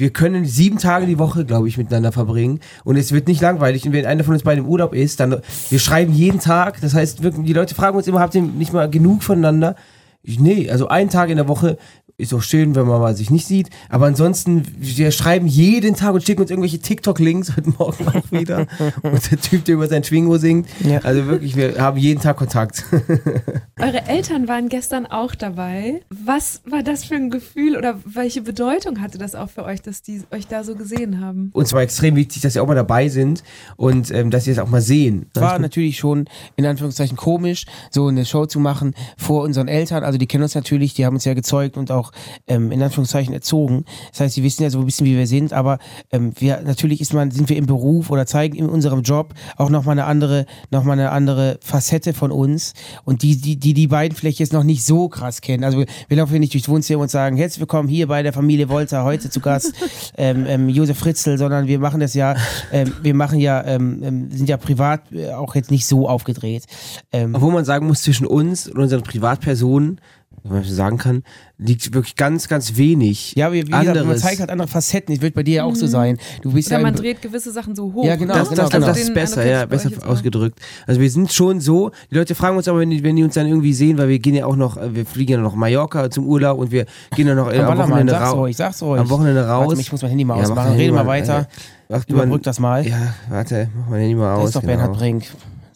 wir 0.00 0.10
können 0.10 0.46
sieben 0.46 0.78
Tage 0.78 1.04
die 1.04 1.18
Woche, 1.18 1.44
glaube 1.44 1.68
ich, 1.68 1.76
miteinander 1.76 2.10
verbringen 2.10 2.60
und 2.84 2.96
es 2.96 3.12
wird 3.12 3.28
nicht 3.28 3.42
langweilig. 3.42 3.84
Und 3.84 3.92
wenn 3.92 4.06
einer 4.06 4.24
von 4.24 4.32
uns 4.32 4.44
beiden 4.44 4.64
im 4.64 4.70
Urlaub 4.70 4.94
ist, 4.94 5.20
dann 5.20 5.42
wir 5.68 5.78
schreiben 5.78 6.14
jeden 6.14 6.40
Tag. 6.40 6.80
Das 6.80 6.94
heißt, 6.94 7.22
wirklich, 7.22 7.44
die 7.44 7.52
Leute 7.52 7.74
fragen 7.74 7.98
uns 7.98 8.08
immer, 8.08 8.20
habt 8.20 8.34
ihr 8.34 8.40
nicht 8.40 8.72
mal 8.72 8.88
genug 8.88 9.22
voneinander? 9.22 9.76
Ich, 10.22 10.40
nee, 10.40 10.70
also 10.70 10.88
einen 10.88 11.10
Tag 11.10 11.28
in 11.28 11.36
der 11.36 11.48
Woche 11.48 11.76
ist 12.20 12.34
auch 12.34 12.42
schön, 12.42 12.74
wenn 12.74 12.86
man 12.86 13.00
mal 13.00 13.16
sich 13.16 13.30
nicht 13.30 13.46
sieht. 13.46 13.70
Aber 13.88 14.06
ansonsten, 14.06 14.64
wir 14.78 15.10
schreiben 15.10 15.46
jeden 15.46 15.94
Tag 15.94 16.14
und 16.14 16.22
schicken 16.22 16.42
uns 16.42 16.50
irgendwelche 16.50 16.78
TikTok-Links 16.78 17.56
heute 17.56 17.70
Morgen 17.70 18.08
auch 18.08 18.30
wieder. 18.30 18.66
und 19.02 19.30
der 19.30 19.40
Typ, 19.40 19.64
der 19.64 19.74
über 19.74 19.88
sein 19.88 20.04
Schwingo 20.04 20.36
singt. 20.38 20.68
Also 21.02 21.26
wirklich, 21.26 21.56
wir 21.56 21.78
haben 21.78 21.98
jeden 21.98 22.20
Tag 22.20 22.36
Kontakt. 22.36 22.84
Eure 23.80 24.06
Eltern 24.06 24.48
waren 24.48 24.68
gestern 24.68 25.06
auch 25.06 25.34
dabei. 25.34 26.02
Was 26.10 26.62
war 26.64 26.82
das 26.82 27.04
für 27.04 27.14
ein 27.14 27.30
Gefühl 27.30 27.76
oder 27.76 27.98
welche 28.04 28.42
Bedeutung 28.42 29.00
hatte 29.00 29.18
das 29.18 29.34
auch 29.34 29.50
für 29.50 29.64
euch, 29.64 29.82
dass 29.82 30.02
die 30.02 30.22
euch 30.30 30.46
da 30.46 30.64
so 30.64 30.74
gesehen 30.74 31.20
haben? 31.20 31.50
Und 31.52 31.66
zwar 31.66 31.82
extrem 31.82 32.16
wichtig, 32.16 32.42
dass 32.42 32.54
sie 32.54 32.60
auch 32.60 32.66
mal 32.66 32.74
dabei 32.74 33.08
sind 33.08 33.42
und 33.76 34.10
ähm, 34.10 34.30
dass 34.30 34.44
sie 34.44 34.50
es 34.50 34.58
auch 34.58 34.68
mal 34.68 34.80
sehen. 34.80 35.26
war 35.34 35.58
natürlich 35.58 35.98
schon 35.98 36.26
in 36.56 36.66
Anführungszeichen 36.66 37.16
komisch, 37.16 37.66
so 37.90 38.06
eine 38.06 38.24
Show 38.24 38.46
zu 38.46 38.60
machen 38.60 38.94
vor 39.16 39.42
unseren 39.42 39.68
Eltern. 39.68 40.04
also 40.04 40.18
die 40.18 40.26
kennen 40.26 40.42
uns 40.42 40.54
natürlich, 40.54 40.94
die 40.94 41.06
haben 41.06 41.14
uns 41.14 41.24
ja 41.24 41.34
gezeugt 41.34 41.76
und 41.76 41.90
auch 41.90 42.09
ähm, 42.46 42.72
in 42.72 42.82
Anführungszeichen 42.82 43.34
erzogen. 43.34 43.84
Das 44.10 44.20
heißt, 44.20 44.34
sie 44.34 44.42
wissen 44.42 44.62
ja 44.62 44.70
so 44.70 44.80
ein 44.80 44.86
bisschen, 44.86 45.06
wie 45.06 45.16
wir 45.16 45.26
sind, 45.26 45.52
aber 45.52 45.78
ähm, 46.10 46.32
wir 46.38 46.60
natürlich 46.62 47.00
ist 47.00 47.12
man, 47.12 47.30
sind 47.30 47.48
wir 47.48 47.56
im 47.56 47.66
Beruf 47.66 48.10
oder 48.10 48.26
zeigen 48.26 48.56
in 48.56 48.68
unserem 48.68 49.02
Job 49.02 49.34
auch 49.56 49.70
nochmal 49.70 49.92
eine 49.92 50.04
andere, 50.04 50.46
noch 50.70 50.84
mal 50.84 50.92
eine 50.92 51.10
andere 51.10 51.58
Facette 51.62 52.12
von 52.12 52.30
uns 52.30 52.74
und 53.04 53.22
die, 53.22 53.36
die, 53.36 53.56
die 53.56 53.74
die 53.74 53.86
beiden 53.86 54.16
vielleicht 54.16 54.38
jetzt 54.38 54.52
noch 54.52 54.64
nicht 54.64 54.84
so 54.84 55.08
krass 55.08 55.40
kennen. 55.40 55.64
Also 55.64 55.84
wir 56.08 56.16
laufen 56.16 56.30
hier 56.30 56.40
nicht 56.40 56.54
durchs 56.54 56.68
Wohnzimmer 56.68 57.02
und 57.02 57.10
sagen, 57.10 57.36
herzlich 57.36 57.60
willkommen 57.60 57.88
hier 57.88 58.06
bei 58.06 58.22
der 58.22 58.32
Familie 58.32 58.68
Wolter, 58.68 59.04
heute 59.04 59.30
zu 59.30 59.40
Gast 59.40 59.72
ähm, 60.16 60.46
ähm, 60.46 60.68
Josef 60.68 60.98
Fritzl, 60.98 61.38
sondern 61.38 61.66
wir 61.66 61.78
machen 61.78 62.00
das 62.00 62.14
ja, 62.14 62.36
ähm, 62.72 62.92
wir 63.02 63.14
machen 63.14 63.38
ja, 63.38 63.64
ähm, 63.64 64.02
ähm, 64.02 64.30
sind 64.30 64.48
ja 64.48 64.56
privat 64.56 65.12
äh, 65.12 65.32
auch 65.32 65.54
jetzt 65.54 65.70
nicht 65.70 65.86
so 65.86 66.08
aufgedreht. 66.08 66.64
Ähm, 67.12 67.34
Obwohl 67.34 67.52
man 67.52 67.64
sagen 67.64 67.86
muss, 67.86 68.02
zwischen 68.02 68.26
uns 68.26 68.68
und 68.68 68.78
unseren 68.78 69.02
Privatpersonen, 69.02 70.00
wenn 70.42 70.52
man 70.52 70.64
so 70.64 70.72
sagen 70.74 70.96
kann, 70.96 71.22
liegt 71.58 71.92
wirklich 71.92 72.16
ganz, 72.16 72.48
ganz 72.48 72.76
wenig. 72.76 73.34
Ja, 73.36 73.52
wie, 73.52 73.58
wie 73.58 73.70
gesagt, 73.70 73.86
man 73.88 73.96
anderes. 73.98 74.22
zeigt 74.22 74.40
halt 74.40 74.48
andere 74.50 74.68
Facetten. 74.68 75.14
Das 75.14 75.20
wird 75.20 75.34
bei 75.34 75.42
dir 75.42 75.56
ja 75.56 75.64
auch 75.64 75.74
so 75.74 75.84
Mhm. 75.84 75.90
sein. 75.90 76.18
Du 76.40 76.52
bist 76.52 76.68
Oder 76.68 76.78
ja 76.78 76.82
man 76.82 76.94
dreht 76.94 77.20
gewisse 77.20 77.52
Sachen 77.52 77.74
so 77.76 77.92
hoch. 77.92 78.04
Ja, 78.06 78.16
genau? 78.16 78.32
Das, 78.34 78.48
genau, 78.48 78.62
das, 78.62 78.70
genau. 78.70 78.86
das 78.86 78.98
ist 79.00 79.12
besser, 79.12 79.44
ja, 79.46 79.64
ich 79.64 79.68
besser 79.68 79.90
euch 79.90 80.02
ausgedrückt. 80.06 80.58
Also 80.86 80.98
wir 81.00 81.10
sind 81.10 81.30
schon 81.30 81.60
so, 81.60 81.90
die 82.10 82.14
Leute 82.14 82.34
fragen 82.34 82.56
uns 82.56 82.68
aber, 82.68 82.78
wenn 82.80 82.88
die, 82.90 83.02
wenn 83.04 83.16
die 83.16 83.22
uns 83.24 83.34
dann 83.34 83.46
irgendwie 83.46 83.74
sehen, 83.74 83.98
weil 83.98 84.08
wir 84.08 84.18
gehen 84.18 84.34
ja 84.34 84.46
auch 84.46 84.56
noch, 84.56 84.78
äh, 84.78 84.94
wir 84.94 85.04
fliegen 85.04 85.32
ja 85.32 85.38
noch 85.38 85.54
Mallorca 85.54 86.10
zum 86.10 86.26
Urlaub 86.26 86.58
und 86.58 86.70
wir 86.70 86.86
gehen 87.14 87.26
ja 87.28 87.34
noch 87.34 87.52
äh, 87.52 87.58
Am 87.58 87.72
am 87.72 87.78
Wochenende 87.90 88.14
raus. 88.14 88.34
ruhig, 88.36 88.56
sag's 88.56 88.82
ruhig. 88.82 89.00
Am 89.00 89.10
Wochenende 89.10 89.42
Warte 89.46 89.52
raus. 89.52 89.74
mal, 89.74 89.80
ich 89.80 89.92
muss 89.92 90.00
mein 90.00 90.10
Handy 90.10 90.24
mal 90.24 90.34
Ja, 90.36 90.42
mach 90.44 90.50
ausmachen. 90.52 90.72
Rede 90.76 90.92
mal 90.94 91.06
weiter. 91.06 91.48
Ach, 91.92 92.04
du, 92.04 92.14
Überbrück 92.14 92.42
das 92.44 92.58
mal. 92.58 92.86
Ja, 92.86 93.14
warte, 93.28 93.68
mach 93.76 93.90
mein 93.90 94.00
Handy 94.00 94.14
mal 94.14 94.36
aus. 94.36 94.46
ist 94.48 94.56
doch 94.56 94.62
genau. 94.62 94.72
Bernhard 94.74 94.96
Brink. 94.96 95.24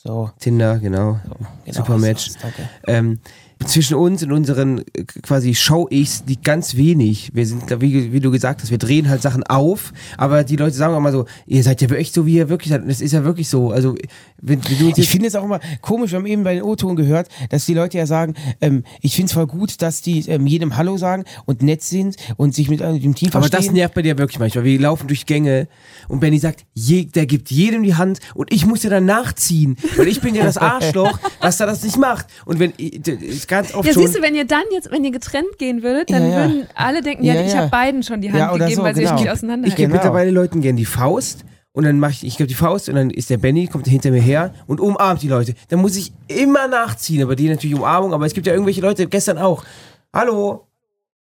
So. 0.03 0.31
Tinder, 0.39 0.79
genau. 0.81 1.19
genau, 1.65 1.77
Super 1.77 1.97
Match. 1.99 2.29
aus, 2.29 2.37
danke. 2.41 2.63
Ähm, 2.87 3.19
zwischen 3.67 3.95
uns 3.95 4.23
und 4.23 4.33
unseren 4.33 4.79
äh, 4.79 5.05
quasi 5.23 5.55
Show-Ichs 5.55 6.25
liegt 6.27 6.45
ganz 6.45 6.77
wenig. 6.77 7.31
Wir 7.35 7.47
sind, 7.47 7.81
wie, 7.81 8.13
wie 8.13 8.21
du 8.21 8.31
gesagt 8.31 8.63
hast, 8.63 8.71
wir 8.71 8.79
drehen 8.79 9.09
halt 9.09 9.23
Sachen 9.23 9.43
auf, 9.45 9.93
aber 10.17 10.45
die 10.45 10.57
Leute 10.57 10.75
sagen 10.77 10.95
auch 10.95 11.01
mal 11.01 11.13
so, 11.13 11.27
ihr 11.47 11.63
seid 11.63 11.81
ja 11.81 11.89
echt 11.91 12.15
so, 12.15 12.27
wie 12.27 12.35
ihr 12.35 12.49
wirklich 12.49 12.71
seid. 12.71 12.83
Und 12.83 12.91
es 12.91 13.01
ist 13.01 13.13
ja 13.13 13.25
wirklich 13.25 13.49
so. 13.49 13.71
Also, 13.71 13.95
wenn, 14.41 14.63
wenn 14.65 14.93
Ich 14.97 15.09
finde 15.09 15.29
es 15.29 15.35
auch 15.35 15.45
immer 15.45 15.61
komisch, 15.81 16.13
wir 16.13 16.19
haben 16.19 16.27
eben 16.27 16.45
bei 16.45 16.55
den 16.55 16.63
O-Ton 16.63 16.97
gehört, 16.97 17.29
dass 17.51 17.67
die 17.67 17.75
Leute 17.75 17.99
ja 17.99 18.07
sagen, 18.07 18.35
ähm, 18.61 18.85
ich 19.01 19.15
finde 19.17 19.27
es 19.27 19.33
voll 19.33 19.47
gut, 19.47 19.81
dass 19.83 20.03
die 20.03 20.21
ähm, 20.29 20.47
jedem 20.47 20.77
Hallo 20.77 20.97
sagen 20.97 21.25
und 21.47 21.63
nett 21.63 21.83
sind 21.83 22.17
und 22.37 22.55
sich 22.55 22.69
mit 22.69 22.81
äh, 22.81 22.99
dem 22.99 23.15
Team 23.15 23.31
Aber 23.33 23.41
verstehen. 23.41 23.67
das 23.67 23.73
nervt 23.73 23.95
bei 23.95 24.03
dir 24.03 24.19
wirklich 24.19 24.39
manchmal. 24.39 24.65
Wir 24.65 24.79
laufen 24.79 25.07
durch 25.09 25.27
Gänge 25.27 25.69
und 26.09 26.21
Benny 26.21 26.39
sagt, 26.39 26.65
je, 26.75 27.05
der 27.05 27.27
gibt 27.27 27.51
jedem 27.51 27.83
die 27.83 27.95
Hand 27.95 28.21
und 28.35 28.53
ich 28.53 28.67
muss 28.67 28.83
ja 28.83 28.91
dann 28.91 29.07
nachziehen, 29.07 29.77
weil 29.97 30.09
ich 30.09 30.21
bin 30.21 30.35
ja 30.35 30.45
das 30.45 30.57
Arschloch, 30.65 31.19
was 31.41 31.57
da 31.57 31.67
das 31.67 31.83
nicht 31.83 31.97
macht. 31.97 32.27
Und 32.45 32.59
wenn 32.59 32.73
ist 32.73 33.49
ganz 33.57 33.75
oft 33.75 33.87
Ja, 33.87 33.93
schon 33.93 34.03
siehst 34.03 34.17
du, 34.17 34.23
wenn 34.23 34.35
ihr 34.35 34.45
dann 34.47 34.65
jetzt, 34.73 34.91
wenn 34.91 35.05
ihr 35.05 35.11
getrennt 35.11 35.59
gehen 35.59 35.83
würdet, 35.83 36.11
dann 36.11 36.23
Ja, 36.23 36.29
ja. 36.29 36.37
würden 36.37 36.67
alle 36.75 37.01
denken, 37.03 37.25
ja, 37.25 37.35
Ja, 37.35 37.41
ich 37.47 37.57
habe 37.57 37.69
beiden 37.69 38.03
schon 38.03 38.21
die 38.21 38.33
Hand 38.33 38.53
gegeben, 38.53 38.75
so, 38.77 38.83
weil 38.83 38.95
sie 38.95 39.03
genau. 39.03 39.15
euch 39.15 39.21
nicht 39.21 39.31
auseinander 39.31 39.69
Ich 39.69 39.77
gebe 39.77 39.89
Genau. 39.89 39.97
mittlerweile 40.03 40.31
Leuten 40.31 40.61
gerne 40.61 40.77
die 40.79 40.85
Faust 40.85 41.45
und 41.73 41.85
dann 41.85 41.99
mache 41.99 42.13
ich, 42.13 42.25
ich 42.25 42.37
gebe 42.37 42.49
die 42.49 42.55
Faust 42.55 42.89
und 42.89 42.95
dann 42.97 43.11
ist 43.11 43.31
der 43.31 43.39
Benny, 43.39 43.67
kommt 43.67 43.87
hinter 43.87 44.11
mir 44.11 44.21
her 44.21 44.55
und 44.67 44.81
umarmt 44.81 45.23
die 45.23 45.29
Leute. 45.29 45.55
Dann 45.69 45.81
muss 45.81 45.97
ich 45.97 46.13
immer 46.29 46.69
nachziehen, 46.69 47.23
aber 47.23 47.35
die 47.37 47.49
natürlich 47.49 47.77
Umarmung, 47.77 48.13
aber 48.15 48.27
es 48.27 48.35
gibt 48.35 48.47
ja 48.47 48.53
irgendwelche 48.53 48.81
Leute, 48.81 49.07
gestern 49.07 49.39
auch. 49.39 49.65
Hallo, 50.13 50.67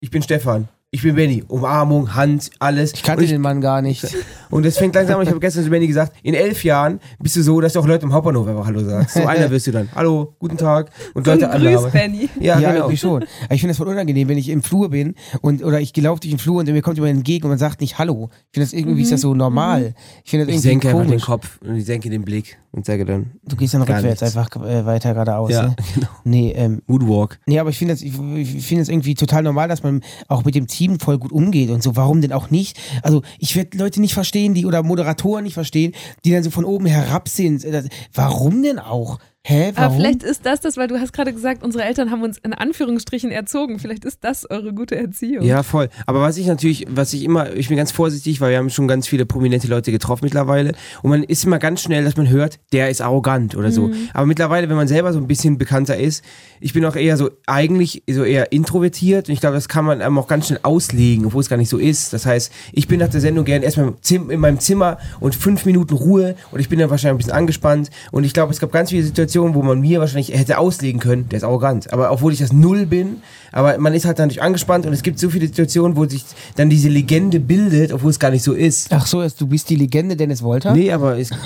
ich 0.00 0.10
bin 0.10 0.22
Stefan. 0.22 0.68
Ich 0.94 1.00
bin 1.00 1.14
Benny. 1.14 1.42
Umarmung, 1.48 2.14
Hand, 2.14 2.50
alles. 2.58 2.92
Ich 2.92 3.02
kannte 3.02 3.26
den 3.26 3.40
Mann 3.40 3.62
gar 3.62 3.80
nicht. 3.80 4.06
Und 4.50 4.66
es 4.66 4.76
fängt 4.76 4.94
langsam 4.94 5.16
an. 5.16 5.22
Ich 5.22 5.30
habe 5.30 5.40
gestern 5.40 5.64
zu 5.64 5.70
Benny 5.70 5.86
gesagt, 5.86 6.12
in 6.22 6.34
elf 6.34 6.64
Jahren 6.64 7.00
bist 7.18 7.34
du 7.34 7.42
so, 7.42 7.62
dass 7.62 7.72
du 7.72 7.80
auch 7.80 7.86
Leute 7.86 8.04
im 8.04 8.12
Hauptbahnhof 8.12 8.46
einfach 8.46 8.66
Hallo 8.66 8.80
sagst. 8.84 9.14
So 9.14 9.24
einer 9.24 9.48
wirst 9.50 9.66
du 9.68 9.70
dann. 9.72 9.88
Hallo, 9.94 10.34
guten 10.38 10.58
Tag. 10.58 10.90
Und 11.14 11.26
Leute 11.26 11.48
anlabern. 11.48 11.90
Ja, 12.38 12.58
Ja, 12.60 12.72
genau. 12.72 12.74
irgendwie 12.84 12.98
schon. 12.98 13.22
Aber 13.46 13.54
ich 13.54 13.62
finde 13.62 13.68
das 13.70 13.78
voll 13.78 13.88
unangenehm, 13.88 14.28
wenn 14.28 14.36
ich 14.36 14.50
im 14.50 14.62
Flur 14.62 14.90
bin 14.90 15.14
und 15.40 15.64
oder 15.64 15.80
ich 15.80 15.94
gelaufe 15.94 16.20
durch 16.20 16.30
den 16.34 16.38
Flur 16.38 16.58
und 16.60 16.70
mir 16.70 16.82
kommt 16.82 16.98
jemand 16.98 17.14
entgegen 17.16 17.44
und 17.44 17.50
man 17.52 17.58
sagt 17.58 17.80
nicht 17.80 17.96
Hallo. 17.98 18.28
Ich 18.50 18.58
finde 18.60 18.66
das 18.66 18.72
irgendwie 18.74 18.96
Mhm. 18.96 19.02
ist 19.04 19.12
das 19.12 19.22
so 19.22 19.34
normal. 19.34 19.94
Ich 20.24 20.30
finde 20.30 20.44
das 20.44 20.54
Ich 20.54 20.62
irgendwie 20.66 20.68
senke 20.82 20.88
einfach 20.88 21.00
den 21.00 21.08
komisch. 21.08 21.24
Kopf 21.24 21.58
und 21.66 21.74
ich 21.76 21.86
senke 21.86 22.10
den 22.10 22.22
Blick 22.22 22.58
und 22.70 22.84
sage 22.84 23.06
dann. 23.06 23.30
Du 23.46 23.56
gehst 23.56 23.72
dann 23.72 23.80
rückwärts 23.80 24.20
nichts. 24.20 24.36
einfach 24.36 24.54
äh, 24.66 24.84
weiter 24.84 25.14
geradeaus. 25.14 25.50
Ja, 25.50 25.68
ne? 25.68 25.76
genau. 25.94 26.08
Nee, 26.24 26.52
ähm, 26.54 26.82
Moodwalk. 26.86 27.38
Nee, 27.46 27.58
aber 27.58 27.70
ich 27.70 27.78
finde 27.78 27.94
das, 27.94 28.02
ich, 28.02 28.12
ich 28.36 28.66
finde 28.66 28.82
das 28.82 28.90
irgendwie 28.90 29.14
total 29.14 29.42
normal, 29.42 29.68
dass 29.68 29.82
man 29.82 30.02
auch 30.28 30.44
mit 30.44 30.54
dem 30.54 30.66
Team 30.66 30.81
voll 30.98 31.18
gut 31.18 31.32
umgeht 31.32 31.70
und 31.70 31.82
so. 31.82 31.96
Warum 31.96 32.20
denn 32.20 32.32
auch 32.32 32.50
nicht? 32.50 32.78
Also 33.02 33.22
ich 33.38 33.56
werde 33.56 33.76
Leute 33.78 34.00
nicht 34.00 34.14
verstehen, 34.14 34.54
die 34.54 34.66
oder 34.66 34.82
Moderatoren 34.82 35.44
nicht 35.44 35.54
verstehen, 35.54 35.92
die 36.24 36.32
dann 36.32 36.42
so 36.42 36.50
von 36.50 36.64
oben 36.64 36.86
herab 36.86 37.28
sind. 37.28 37.64
Das- 37.64 37.88
Warum 38.14 38.62
denn 38.62 38.78
auch? 38.78 39.18
Hä? 39.44 39.70
Aber 39.70 39.86
Warum? 39.86 39.96
vielleicht 39.96 40.22
ist 40.22 40.46
das 40.46 40.60
das, 40.60 40.76
weil 40.76 40.86
du 40.86 41.00
hast 41.00 41.12
gerade 41.12 41.32
gesagt, 41.32 41.64
unsere 41.64 41.82
Eltern 41.82 42.12
haben 42.12 42.22
uns 42.22 42.38
in 42.38 42.52
Anführungsstrichen 42.52 43.32
erzogen. 43.32 43.80
Vielleicht 43.80 44.04
ist 44.04 44.18
das 44.22 44.48
eure 44.48 44.72
gute 44.72 44.94
Erziehung. 44.94 45.44
Ja, 45.44 45.64
voll. 45.64 45.88
Aber 46.06 46.20
was 46.20 46.36
ich 46.36 46.46
natürlich, 46.46 46.86
was 46.88 47.12
ich 47.12 47.24
immer, 47.24 47.52
ich 47.52 47.66
bin 47.66 47.76
ganz 47.76 47.90
vorsichtig, 47.90 48.40
weil 48.40 48.52
wir 48.52 48.58
haben 48.58 48.70
schon 48.70 48.86
ganz 48.86 49.08
viele 49.08 49.26
prominente 49.26 49.66
Leute 49.66 49.90
getroffen 49.90 50.26
mittlerweile. 50.26 50.74
Und 51.02 51.10
man 51.10 51.24
ist 51.24 51.44
immer 51.44 51.58
ganz 51.58 51.82
schnell, 51.82 52.04
dass 52.04 52.16
man 52.16 52.28
hört, 52.28 52.60
der 52.72 52.88
ist 52.88 53.00
arrogant 53.00 53.56
oder 53.56 53.72
so. 53.72 53.88
Mhm. 53.88 54.10
Aber 54.14 54.26
mittlerweile, 54.26 54.68
wenn 54.68 54.76
man 54.76 54.86
selber 54.86 55.12
so 55.12 55.18
ein 55.18 55.26
bisschen 55.26 55.58
bekannter 55.58 55.96
ist, 55.96 56.24
ich 56.60 56.72
bin 56.72 56.84
auch 56.84 56.94
eher 56.94 57.16
so, 57.16 57.30
eigentlich 57.46 58.04
so 58.08 58.22
eher 58.22 58.52
introvertiert. 58.52 59.28
Und 59.28 59.34
ich 59.34 59.40
glaube, 59.40 59.56
das 59.56 59.68
kann 59.68 59.84
man 59.84 60.02
einem 60.02 60.18
auch 60.18 60.28
ganz 60.28 60.46
schnell 60.46 60.60
auslegen, 60.62 61.26
obwohl 61.26 61.40
es 61.40 61.48
gar 61.48 61.56
nicht 61.56 61.68
so 61.68 61.78
ist. 61.78 62.12
Das 62.12 62.26
heißt, 62.26 62.52
ich 62.70 62.86
bin 62.86 63.00
nach 63.00 63.08
der 63.08 63.20
Sendung 63.20 63.44
gern 63.44 63.64
erstmal 63.64 63.92
in 64.08 64.38
meinem 64.38 64.60
Zimmer 64.60 64.98
und 65.18 65.34
fünf 65.34 65.64
Minuten 65.64 65.94
Ruhe 65.94 66.36
und 66.52 66.60
ich 66.60 66.68
bin 66.68 66.78
dann 66.78 66.90
wahrscheinlich 66.90 67.14
ein 67.14 67.18
bisschen 67.18 67.32
angespannt. 67.32 67.90
Und 68.12 68.22
ich 68.22 68.34
glaube, 68.34 68.52
es 68.52 68.60
gab 68.60 68.70
ganz 68.70 68.90
viele 68.90 69.02
Situationen, 69.02 69.31
wo 69.34 69.62
man 69.62 69.80
mir 69.80 70.00
wahrscheinlich 70.00 70.36
hätte 70.36 70.58
auslegen 70.58 71.00
können, 71.00 71.28
der 71.28 71.38
ist 71.38 71.44
arrogant. 71.44 71.92
Aber 71.92 72.10
obwohl 72.10 72.32
ich 72.32 72.38
das 72.38 72.52
Null 72.52 72.86
bin, 72.86 73.22
aber 73.52 73.78
man 73.78 73.94
ist 73.94 74.04
halt 74.04 74.18
dann 74.18 74.28
nicht 74.28 74.42
angespannt 74.42 74.86
und 74.86 74.92
es 74.92 75.02
gibt 75.02 75.18
so 75.18 75.30
viele 75.30 75.46
Situationen, 75.46 75.96
wo 75.96 76.04
sich 76.06 76.24
dann 76.56 76.70
diese 76.70 76.88
Legende 76.88 77.40
bildet, 77.40 77.92
obwohl 77.92 78.10
es 78.10 78.18
gar 78.18 78.30
nicht 78.30 78.42
so 78.42 78.52
ist. 78.52 78.92
Ach 78.92 79.06
so, 79.06 79.26
du 79.26 79.46
bist 79.46 79.70
die 79.70 79.76
Legende 79.76 80.16
Dennis 80.16 80.42
Wolter? 80.42 80.74
Nee, 80.74 80.92
aber 80.92 81.16
ist. 81.16 81.32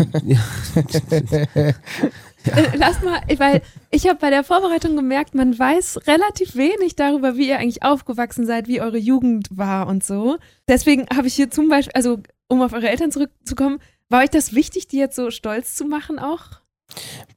Äh, 2.55 2.77
Lass 2.77 3.03
mal, 3.03 3.21
weil 3.39 3.63
ich 3.91 4.07
habe 4.07 4.19
bei 4.21 4.31
der 4.31 4.45
Vorbereitung 4.45 4.95
gemerkt, 4.95 5.35
man 5.35 5.59
weiß 5.59 6.07
relativ 6.07 6.55
wenig 6.55 6.95
darüber, 6.95 7.37
wie 7.37 7.49
ihr 7.49 7.59
eigentlich 7.59 7.83
aufgewachsen 7.83 8.47
seid, 8.47 8.69
wie 8.69 8.81
eure 8.81 8.99
Jugend 8.99 9.49
war 9.51 9.89
und 9.89 10.05
so. 10.05 10.37
Deswegen 10.69 11.07
habe 11.15 11.27
ich 11.27 11.35
hier 11.35 11.51
zum 11.51 11.69
Beispiel, 11.69 11.93
also 11.95 12.19
um 12.49 12.63
auf 12.63 12.73
eure 12.73 12.89
Eltern 12.89 13.11
zurückzukommen, 13.11 13.81
war 14.09 14.23
euch 14.23 14.31
das 14.31 14.55
wichtig, 14.55 14.87
die 14.87 14.99
jetzt 14.99 15.17
so 15.17 15.31
stolz 15.31 15.75
zu 15.75 15.85
machen 15.85 16.19
auch? 16.19 16.61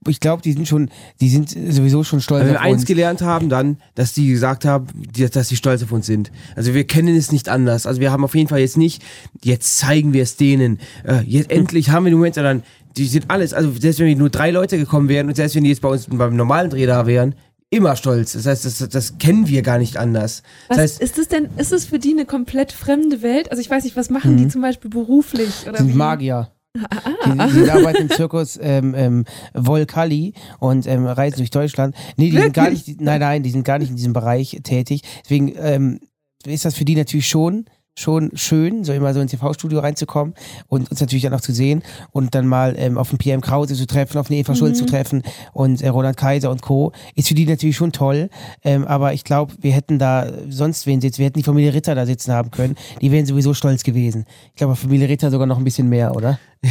Ich 0.08 0.19
glaube, 0.19 0.41
die 0.41 0.54
sind 0.54 0.67
schon, 0.67 0.89
die 1.19 1.30
sind 1.30 1.50
sowieso 1.50 2.04
schon 2.04 2.22
stolz 2.22 2.43
Wenn 2.45 2.52
wir 2.54 2.60
auf 2.60 2.65
eins 2.65 2.78
uns. 2.82 2.86
gelernt 2.86 3.22
haben, 3.22 3.50
dann, 3.50 3.78
dass 3.95 4.13
die 4.13 4.28
gesagt 4.30 4.63
haben, 4.65 4.88
dass 5.34 5.50
sie 5.50 5.56
stolz 5.58 5.84
auf 5.84 5.91
uns 5.91 6.06
sind. 6.06 6.32
Also 6.56 6.74
wir 6.74 6.86
kennen 6.86 7.15
es 7.15 7.32
nicht 7.32 7.50
anders. 7.50 7.86
Also 7.86 8.00
wir 8.00 8.12
haben 8.12 8.24
auf 8.24 8.34
jeden 8.36 8.48
Fall 8.48 8.60
jetzt 8.60 8.78
nicht, 8.78 9.04
jetzt 9.43 9.78
zeigen 9.78 10.13
wir 10.13 10.24
es 10.24 10.38
denen. 10.38 10.80
Äh, 11.04 11.22
jetzt 11.26 11.52
endlich 11.52 11.89
haben 11.89 12.06
wir 12.06 12.12
den 12.12 12.17
Moment, 12.17 12.36
sondern 12.36 12.63
die 12.98 13.06
sind 13.08 13.26
alles, 13.30 13.54
also 13.54 13.72
selbst 13.80 14.00
wenn 14.00 14.17
nur 14.17 14.30
drei 14.30 14.52
Leute 14.52 14.78
gekommen 14.78 15.10
wären 15.10 15.28
und 15.28 15.36
selbst 15.36 15.56
wenn 15.56 15.63
die 15.63 15.69
jetzt 15.69 15.82
bei 15.82 15.89
uns 15.89 16.08
beim 16.10 16.36
normalen 16.36 16.69
Dreh 16.69 16.86
da 16.86 17.06
wären, 17.06 17.36
immer 17.69 17.95
stolz. 17.95 18.32
Das 18.34 18.45
heißt, 18.48 18.65
das, 18.65 18.89
das 18.89 19.17
kennen 19.19 19.48
wir 19.48 19.62
gar 19.62 19.78
nicht 19.78 19.98
anders. 19.98 20.41
Was 20.69 20.78
Das 20.78 20.84
heißt, 20.84 21.02
ist 21.02 21.17
es 21.19 21.28
denn, 21.28 21.50
ist 21.58 21.72
es 21.72 21.86
für 21.86 22.00
die 22.00 22.13
eine 22.13 22.26
komplett 22.26 22.72
fremde 22.72 23.22
Welt? 23.22 23.52
Also 23.52 23.62
ich 23.62 23.69
weiß 23.69 23.84
nicht, 23.84 23.95
was 23.95 24.10
machen 24.10 24.38
die 24.38 24.45
Mhm. 24.45 24.50
zum 24.50 24.62
Beispiel 24.62 24.89
beruflich? 24.89 25.67
Oder 25.67 25.78
sind 25.78 25.89
wie? 25.89 25.93
Magier. 25.98 26.50
Ah. 26.77 27.47
Die, 27.47 27.63
die 27.63 27.71
arbeiten 27.71 28.03
im 28.03 28.10
Zirkus 28.10 28.60
ähm, 28.62 28.93
ähm, 28.95 29.25
Volcalli 29.53 30.34
und 30.60 30.86
ähm, 30.86 31.05
reisen 31.08 31.38
durch 31.38 31.49
Deutschland. 31.49 31.95
Nee, 32.15 32.29
die 32.29 32.38
sind 32.38 32.53
gar 32.53 32.69
nicht, 32.69 33.01
nein, 33.01 33.19
nein, 33.19 33.43
die 33.43 33.49
sind 33.49 33.65
gar 33.65 33.79
nicht 33.79 33.89
in 33.89 33.95
diesem 33.95 34.13
Bereich 34.13 34.60
tätig. 34.63 35.01
Deswegen 35.23 35.53
ähm, 35.58 35.99
ist 36.45 36.65
das 36.65 36.75
für 36.75 36.86
die 36.86 36.95
natürlich 36.95 37.27
schon 37.27 37.65
schon 37.97 38.32
schön, 38.36 38.84
so 38.86 38.93
immer 38.93 39.13
so 39.13 39.19
ins 39.19 39.32
TV-Studio 39.32 39.80
reinzukommen 39.80 40.34
und 40.67 40.89
uns 40.89 41.02
natürlich 41.02 41.23
dann 41.23 41.34
auch 41.34 41.41
zu 41.41 41.52
sehen 41.52 41.84
und 42.12 42.34
dann 42.34 42.47
mal 42.47 42.75
ähm, 42.78 42.97
auf 42.97 43.10
den 43.10 43.17
PM 43.17 43.41
Krause 43.41 43.75
zu 43.75 43.86
treffen, 43.88 44.17
auf 44.17 44.30
eine 44.30 44.39
Eva 44.39 44.56
Schulz 44.56 44.78
Mhm. 44.80 44.86
zu 44.86 44.86
treffen 44.86 45.23
und 45.52 45.82
äh, 45.82 45.89
Roland 45.89 46.15
Kaiser 46.15 46.49
und 46.49 46.62
Co. 46.62 46.93
Ist 47.15 47.28
für 47.28 47.34
die 47.34 47.45
natürlich 47.45 47.75
schon 47.75 47.91
toll, 47.91 48.30
ähm, 48.63 48.86
aber 48.88 49.13
ich 49.13 49.23
glaube, 49.25 49.54
wir 49.60 49.73
hätten 49.73 49.99
da 49.99 50.28
sonst 50.49 50.86
wen 50.88 51.02
sitzen, 51.02 51.19
wir 51.19 51.25
hätten 51.25 51.39
die 51.39 51.43
Familie 51.43 51.73
Ritter 51.73 51.93
da 51.95 52.06
sitzen 52.06 52.32
haben 52.32 52.52
können, 52.52 52.75
die 53.02 53.12
wären 53.12 53.25
sowieso 53.25 53.54
stolz 53.54 53.84
gewesen. 53.84 54.25
Ich 54.52 54.56
glaube, 54.56 54.75
Familie 54.78 55.10
Ritter 55.10 55.30
sogar 55.32 55.47
noch 55.47 55.58
ein 55.58 55.63
bisschen 55.65 55.89
mehr, 55.89 56.15
oder? 56.15 56.39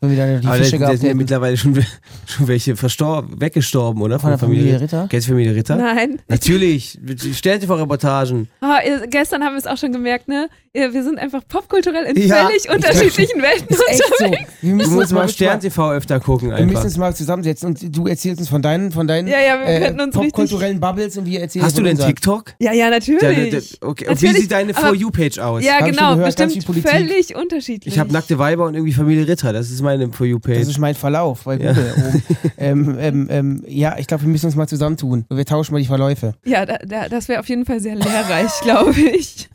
Wenn 0.00 0.10
wir 0.10 0.16
dann 0.16 0.40
die 0.40 0.46
aber 0.46 0.56
Fische 0.56 0.78
da, 0.78 0.96
sind 0.96 1.08
ja 1.08 1.14
mittlerweile 1.14 1.56
schon, 1.56 1.74
schon 2.26 2.48
welche 2.48 2.76
verstorben, 2.76 3.40
weggestorben, 3.40 4.00
oder? 4.02 4.18
Von 4.18 4.30
der 4.30 4.38
Familie 4.38 4.80
Ritter? 4.80 5.06
Kennst 5.10 5.26
du 5.28 5.32
Familie 5.32 5.54
Ritter? 5.54 5.76
Nein. 5.76 6.20
Natürlich. 6.28 6.98
Stell 7.34 7.58
dir 7.58 7.66
vor 7.66 7.78
Reportagen. 7.78 8.48
Ihr, 8.86 9.06
gestern 9.08 9.42
haben 9.44 9.54
wir 9.54 9.58
es 9.58 9.66
auch 9.66 9.76
schon 9.78 9.92
gemerkt, 9.92 10.28
ne? 10.28 10.48
Wir 10.72 11.02
sind 11.02 11.18
einfach 11.18 11.40
popkulturell 11.48 12.04
in 12.14 12.28
Ja. 12.28 12.46
völlig 12.46 12.68
unterschiedlichen 12.74 13.40
Welten 13.40 13.68
Ist 13.68 13.82
echt 13.88 14.02
so. 14.18 14.24
unterwegs. 14.26 14.50
Wir 14.60 14.70
Du 14.70 14.76
müssen 14.76 14.90
musst 14.94 15.02
uns 15.04 15.12
mal 15.12 15.28
Stern 15.28 15.60
TV 15.60 15.92
öfter 15.92 16.20
gucken 16.20 16.50
Wir 16.50 16.56
einfach. 16.56 16.72
müssen 16.72 16.84
uns 16.84 16.96
mal 16.98 17.16
zusammensetzen 17.16 17.68
und 17.70 17.96
du 17.96 18.06
erzählst 18.06 18.40
uns 18.40 18.50
von 18.50 18.60
deinen, 18.60 18.92
von 18.92 19.06
deinen 19.06 19.26
Ja, 19.26 19.40
ja, 19.40 19.58
wir 19.96 20.04
uns 20.04 20.14
popkulturellen 20.14 20.78
Bubbles 20.78 21.16
und 21.16 21.24
wir 21.24 21.40
erzählen 21.40 21.64
Hast 21.64 21.78
du 21.78 21.82
denn 21.82 21.92
unseren. 21.92 22.08
TikTok? 22.08 22.52
Ja, 22.58 22.72
ja, 22.74 22.90
natürlich. 22.90 23.20
Da- 23.20 23.86
da- 23.86 23.86
okay. 23.88 24.04
Und 24.08 24.20
wie 24.20 24.24
Natürlich, 24.26 24.42
sieht 24.42 24.52
deine 24.52 24.74
For 24.74 24.94
You-Page 24.94 25.38
aus? 25.38 25.64
Ja, 25.64 25.78
Hab 25.80 25.86
genau, 25.86 26.14
gehört, 26.16 26.36
bestimmt 26.36 26.86
völlig 26.86 27.34
unterschiedlich. 27.34 27.94
Ich 27.94 27.98
habe 27.98 28.12
nackte 28.12 28.38
Weiber 28.38 28.66
und 28.66 28.74
irgendwie 28.74 28.92
Familie 28.92 29.26
Ritter. 29.26 29.54
Das 29.54 29.70
ist 29.70 29.80
meine 29.86 30.12
For 30.12 30.26
You-Page. 30.26 30.58
Das 30.58 30.68
ist 30.68 30.78
mein 30.78 30.94
Verlauf 30.94 31.44
bei 31.44 31.56
Ja. 31.56 31.72
Google 31.72 31.94
oben. 31.96 32.22
ähm, 32.58 32.96
ähm, 32.98 33.26
ähm, 33.30 33.64
ja, 33.66 33.96
ich 33.98 34.06
glaube, 34.06 34.24
wir 34.24 34.28
müssen 34.28 34.46
uns 34.46 34.56
mal 34.56 34.68
zusammentun. 34.68 35.24
Wir 35.30 35.44
tauschen 35.46 35.72
mal 35.72 35.78
die 35.80 35.86
Verläufe. 35.86 36.34
Ja, 36.44 36.66
da, 36.66 36.78
da, 36.78 37.08
das 37.08 37.28
wäre 37.28 37.40
auf 37.40 37.48
jeden 37.48 37.64
Fall 37.64 37.80
sehr 37.80 37.94
lehrreich, 37.94 38.50
glaube 38.62 39.00
ich. 39.00 39.48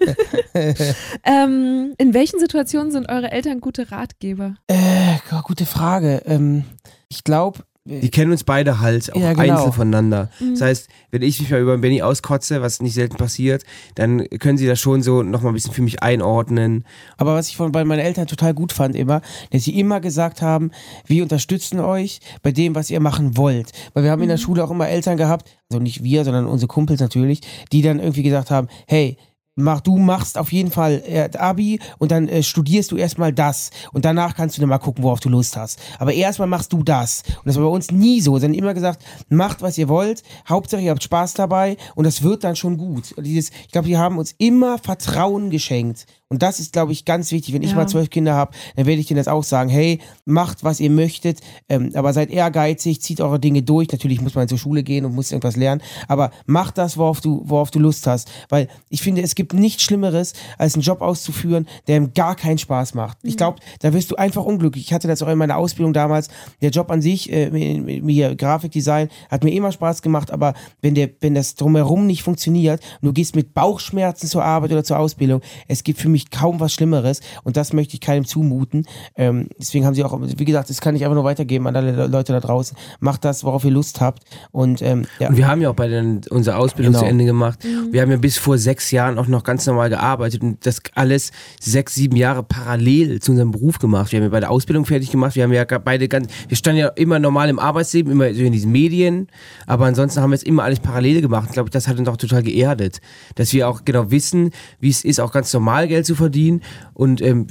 ähm, 1.23 1.93
in 1.97 2.13
welchen 2.13 2.39
Situationen 2.39 2.91
sind 2.91 3.09
eure 3.09 3.31
Eltern 3.31 3.61
gute 3.61 3.91
Ratgeber? 3.91 4.55
Äh, 4.67 5.17
gute 5.43 5.65
Frage. 5.65 6.21
Ähm, 6.25 6.63
ich 7.09 7.23
glaube, 7.23 7.59
Die 7.83 8.11
kennen 8.11 8.31
uns 8.31 8.43
beide 8.43 8.79
halt 8.79 9.11
auch 9.11 9.19
Ja, 9.19 9.33
genau. 9.33 9.53
einzeln 9.55 9.73
voneinander. 9.73 10.29
Mhm. 10.39 10.51
Das 10.51 10.61
heißt, 10.61 10.89
wenn 11.09 11.23
ich 11.23 11.39
mich 11.39 11.49
mal 11.49 11.59
über 11.59 11.75
Benny 11.79 12.03
auskotze, 12.03 12.61
was 12.61 12.79
nicht 12.79 12.93
selten 12.93 13.17
passiert, 13.17 13.63
dann 13.95 14.27
können 14.39 14.59
sie 14.59 14.67
das 14.67 14.79
schon 14.79 15.01
so 15.01 15.23
nochmal 15.23 15.51
ein 15.51 15.55
bisschen 15.55 15.73
für 15.73 15.81
mich 15.81 16.03
einordnen. 16.03 16.85
Aber 17.17 17.33
was 17.33 17.49
ich 17.49 17.57
von 17.57 17.71
bei 17.71 17.83
meinen 17.83 17.99
Eltern 17.99 18.27
total 18.27 18.53
gut 18.53 18.71
fand 18.71 18.95
immer, 18.95 19.21
dass 19.49 19.63
sie 19.63 19.79
immer 19.79 19.99
gesagt 19.99 20.43
haben, 20.43 20.69
wir 21.07 21.23
unterstützen 21.23 21.79
euch 21.79 22.19
bei 22.43 22.51
dem, 22.51 22.75
was 22.75 22.91
ihr 22.91 22.99
machen 22.99 23.35
wollt. 23.35 23.71
Weil 23.93 24.03
wir 24.03 24.11
haben 24.11 24.21
in 24.21 24.29
der 24.29 24.37
Schule 24.37 24.63
auch 24.63 24.69
immer 24.69 24.87
Eltern 24.87 25.17
gehabt, 25.17 25.49
also 25.71 25.81
nicht 25.81 26.03
wir, 26.03 26.23
sondern 26.23 26.45
unsere 26.45 26.67
Kumpels 26.67 26.99
natürlich, 26.99 27.41
die 27.71 27.81
dann 27.81 27.99
irgendwie 27.99 28.23
gesagt 28.23 28.51
haben, 28.51 28.67
hey, 28.85 29.17
Mach, 29.55 29.81
du 29.81 29.97
machst 29.97 30.37
auf 30.37 30.53
jeden 30.53 30.71
Fall 30.71 31.03
äh, 31.05 31.29
Abi 31.37 31.81
und 31.97 32.11
dann 32.11 32.29
äh, 32.29 32.41
studierst 32.41 32.89
du 32.91 32.95
erstmal 32.95 33.33
das 33.33 33.71
und 33.91 34.05
danach 34.05 34.33
kannst 34.33 34.55
du 34.55 34.61
dann 34.61 34.69
mal 34.69 34.77
gucken, 34.77 35.03
worauf 35.03 35.19
du 35.19 35.27
Lust 35.27 35.57
hast. 35.57 35.77
Aber 35.99 36.13
erstmal 36.13 36.47
machst 36.47 36.71
du 36.71 36.83
das. 36.83 37.23
Und 37.27 37.47
das 37.47 37.57
war 37.57 37.63
bei 37.65 37.69
uns 37.69 37.91
nie 37.91 38.21
so. 38.21 38.37
Sie 38.37 38.45
haben 38.45 38.53
immer 38.53 38.73
gesagt, 38.73 39.03
macht, 39.27 39.61
was 39.61 39.77
ihr 39.77 39.89
wollt, 39.89 40.23
Hauptsache 40.47 40.81
ihr 40.81 40.91
habt 40.91 41.03
Spaß 41.03 41.33
dabei 41.33 41.75
und 41.95 42.05
das 42.05 42.21
wird 42.21 42.45
dann 42.45 42.55
schon 42.55 42.77
gut. 42.77 43.11
Und 43.11 43.25
Dieses, 43.25 43.49
ich 43.65 43.71
glaube, 43.71 43.89
die 43.89 43.97
haben 43.97 44.17
uns 44.17 44.33
immer 44.37 44.77
Vertrauen 44.77 45.49
geschenkt. 45.49 46.05
Und 46.31 46.41
das 46.41 46.61
ist, 46.61 46.71
glaube 46.71 46.93
ich, 46.93 47.03
ganz 47.03 47.29
wichtig. 47.33 47.53
Wenn 47.53 47.61
ich 47.61 47.71
Ja. 47.71 47.75
mal 47.75 47.87
zwölf 47.89 48.09
Kinder 48.09 48.33
habe, 48.35 48.53
dann 48.77 48.85
werde 48.85 49.01
ich 49.01 49.07
denen 49.07 49.17
das 49.17 49.27
auch 49.27 49.43
sagen, 49.43 49.69
hey, 49.69 49.99
macht, 50.23 50.63
was 50.63 50.79
ihr 50.79 50.89
möchtet, 50.89 51.41
ähm, 51.67 51.91
aber 51.93 52.13
seid 52.13 52.31
ehrgeizig, 52.31 53.01
zieht 53.01 53.19
eure 53.19 53.37
Dinge 53.37 53.63
durch. 53.63 53.91
Natürlich 53.91 54.21
muss 54.21 54.33
man 54.33 54.47
zur 54.47 54.57
Schule 54.57 54.81
gehen 54.81 55.03
und 55.03 55.13
muss 55.13 55.33
irgendwas 55.33 55.57
lernen, 55.57 55.81
aber 56.07 56.31
macht 56.45 56.77
das, 56.77 56.97
worauf 56.97 57.19
du, 57.19 57.41
worauf 57.43 57.69
du 57.69 57.79
Lust 57.79 58.07
hast. 58.07 58.31
Weil 58.47 58.69
ich 58.87 59.01
finde, 59.01 59.21
es 59.23 59.35
gibt 59.35 59.53
nichts 59.53 59.83
Schlimmeres, 59.83 60.31
als 60.57 60.75
einen 60.75 60.83
Job 60.83 61.01
auszuführen, 61.01 61.67
der 61.87 61.97
ihm 61.97 62.13
gar 62.13 62.35
keinen 62.37 62.57
Spaß 62.57 62.93
macht. 62.93 63.17
Ich 63.23 63.35
glaube, 63.35 63.59
da 63.81 63.91
wirst 63.91 64.09
du 64.09 64.15
einfach 64.15 64.45
unglücklich. 64.45 64.85
Ich 64.85 64.93
hatte 64.93 65.09
das 65.09 65.21
auch 65.21 65.27
in 65.27 65.37
meiner 65.37 65.57
Ausbildung 65.57 65.91
damals. 65.91 66.29
Der 66.61 66.69
Job 66.69 66.89
an 66.91 67.01
sich, 67.01 67.29
äh, 67.29 67.49
mir 67.51 68.35
Grafikdesign, 68.37 69.09
hat 69.29 69.43
mir 69.43 69.51
immer 69.51 69.73
Spaß 69.73 70.01
gemacht, 70.01 70.31
aber 70.31 70.53
wenn, 70.81 70.95
der, 70.95 71.09
wenn 71.19 71.35
das 71.35 71.55
drumherum 71.55 72.07
nicht 72.07 72.23
funktioniert 72.23 72.81
und 73.01 73.07
du 73.07 73.11
gehst 73.11 73.35
mit 73.35 73.53
Bauchschmerzen 73.53 74.27
zur 74.27 74.45
Arbeit 74.45 74.71
oder 74.71 74.85
zur 74.85 74.97
Ausbildung, 74.97 75.41
es 75.67 75.83
gibt 75.83 75.99
für 75.99 76.07
mich 76.07 76.20
kaum 76.29 76.59
was 76.59 76.73
Schlimmeres 76.73 77.21
und 77.43 77.57
das 77.57 77.73
möchte 77.73 77.95
ich 77.95 78.01
keinem 78.01 78.25
zumuten. 78.25 78.85
Ähm, 79.15 79.47
deswegen 79.57 79.85
haben 79.85 79.95
sie 79.95 80.03
auch, 80.03 80.19
wie 80.21 80.45
gesagt, 80.45 80.69
das 80.69 80.81
kann 80.81 80.95
ich 80.95 81.03
einfach 81.03 81.15
nur 81.15 81.23
weitergeben 81.23 81.67
an 81.67 81.75
alle 81.75 82.07
Leute 82.07 82.33
da 82.33 82.39
draußen. 82.39 82.77
Macht 82.99 83.25
das, 83.25 83.43
worauf 83.43 83.65
ihr 83.65 83.71
Lust 83.71 84.01
habt 84.01 84.23
und 84.51 84.81
ähm, 84.81 85.05
ja. 85.19 85.29
Und 85.29 85.37
wir 85.37 85.47
haben 85.47 85.61
ja 85.61 85.69
auch 85.69 85.75
bei 85.75 85.87
den, 85.87 86.21
unsere 86.29 86.57
Ausbildung 86.57 86.91
Genau. 86.93 87.03
zu 87.03 87.09
Ende 87.09 87.25
gemacht. 87.25 87.63
Mhm. 87.63 87.93
Wir 87.93 88.01
haben 88.01 88.11
ja 88.11 88.17
bis 88.17 88.37
vor 88.37 88.57
sechs 88.57 88.91
Jahren 88.91 89.17
auch 89.17 89.27
noch 89.27 89.43
ganz 89.43 89.65
normal 89.65 89.89
gearbeitet 89.89 90.41
und 90.41 90.65
das 90.65 90.81
alles 90.93 91.31
sechs, 91.59 91.95
sieben 91.95 92.15
Jahre 92.17 92.43
parallel 92.43 93.21
zu 93.21 93.31
unserem 93.31 93.51
Beruf 93.51 93.79
gemacht. 93.79 94.11
Wir 94.11 94.17
haben 94.17 94.25
ja 94.25 94.29
bei 94.29 94.39
der 94.41 94.51
Ausbildung 94.51 94.85
fertig 94.85 95.09
gemacht. 95.11 95.35
Wir 95.35 95.43
haben 95.43 95.53
ja 95.53 95.63
beide 95.63 96.07
ganz, 96.07 96.27
wir 96.47 96.57
standen 96.57 96.79
ja 96.79 96.87
immer 96.89 97.19
normal 97.19 97.49
im 97.49 97.59
Arbeitsleben, 97.59 98.11
immer 98.11 98.33
so 98.33 98.41
in 98.41 98.51
diesen 98.51 98.71
Medien, 98.71 99.27
aber 99.67 99.85
ansonsten 99.85 100.21
haben 100.21 100.31
wir 100.31 100.35
es 100.35 100.43
immer 100.43 100.63
alles 100.63 100.79
parallel 100.79 101.21
gemacht. 101.21 101.45
Ich 101.47 101.53
glaube, 101.53 101.69
das 101.69 101.87
hat 101.87 101.97
uns 101.97 102.07
auch 102.09 102.17
total 102.17 102.43
geerdet, 102.43 102.99
dass 103.35 103.53
wir 103.53 103.69
auch 103.69 103.85
genau 103.85 104.11
wissen, 104.11 104.51
wie 104.79 104.89
es 104.89 105.05
ist, 105.05 105.19
auch 105.19 105.31
ganz 105.31 105.53
normal 105.53 105.87
Geld 105.87 106.05
zu 106.05 106.10
verdienen 106.15 106.61
und, 106.93 107.21
ähm, 107.21 107.47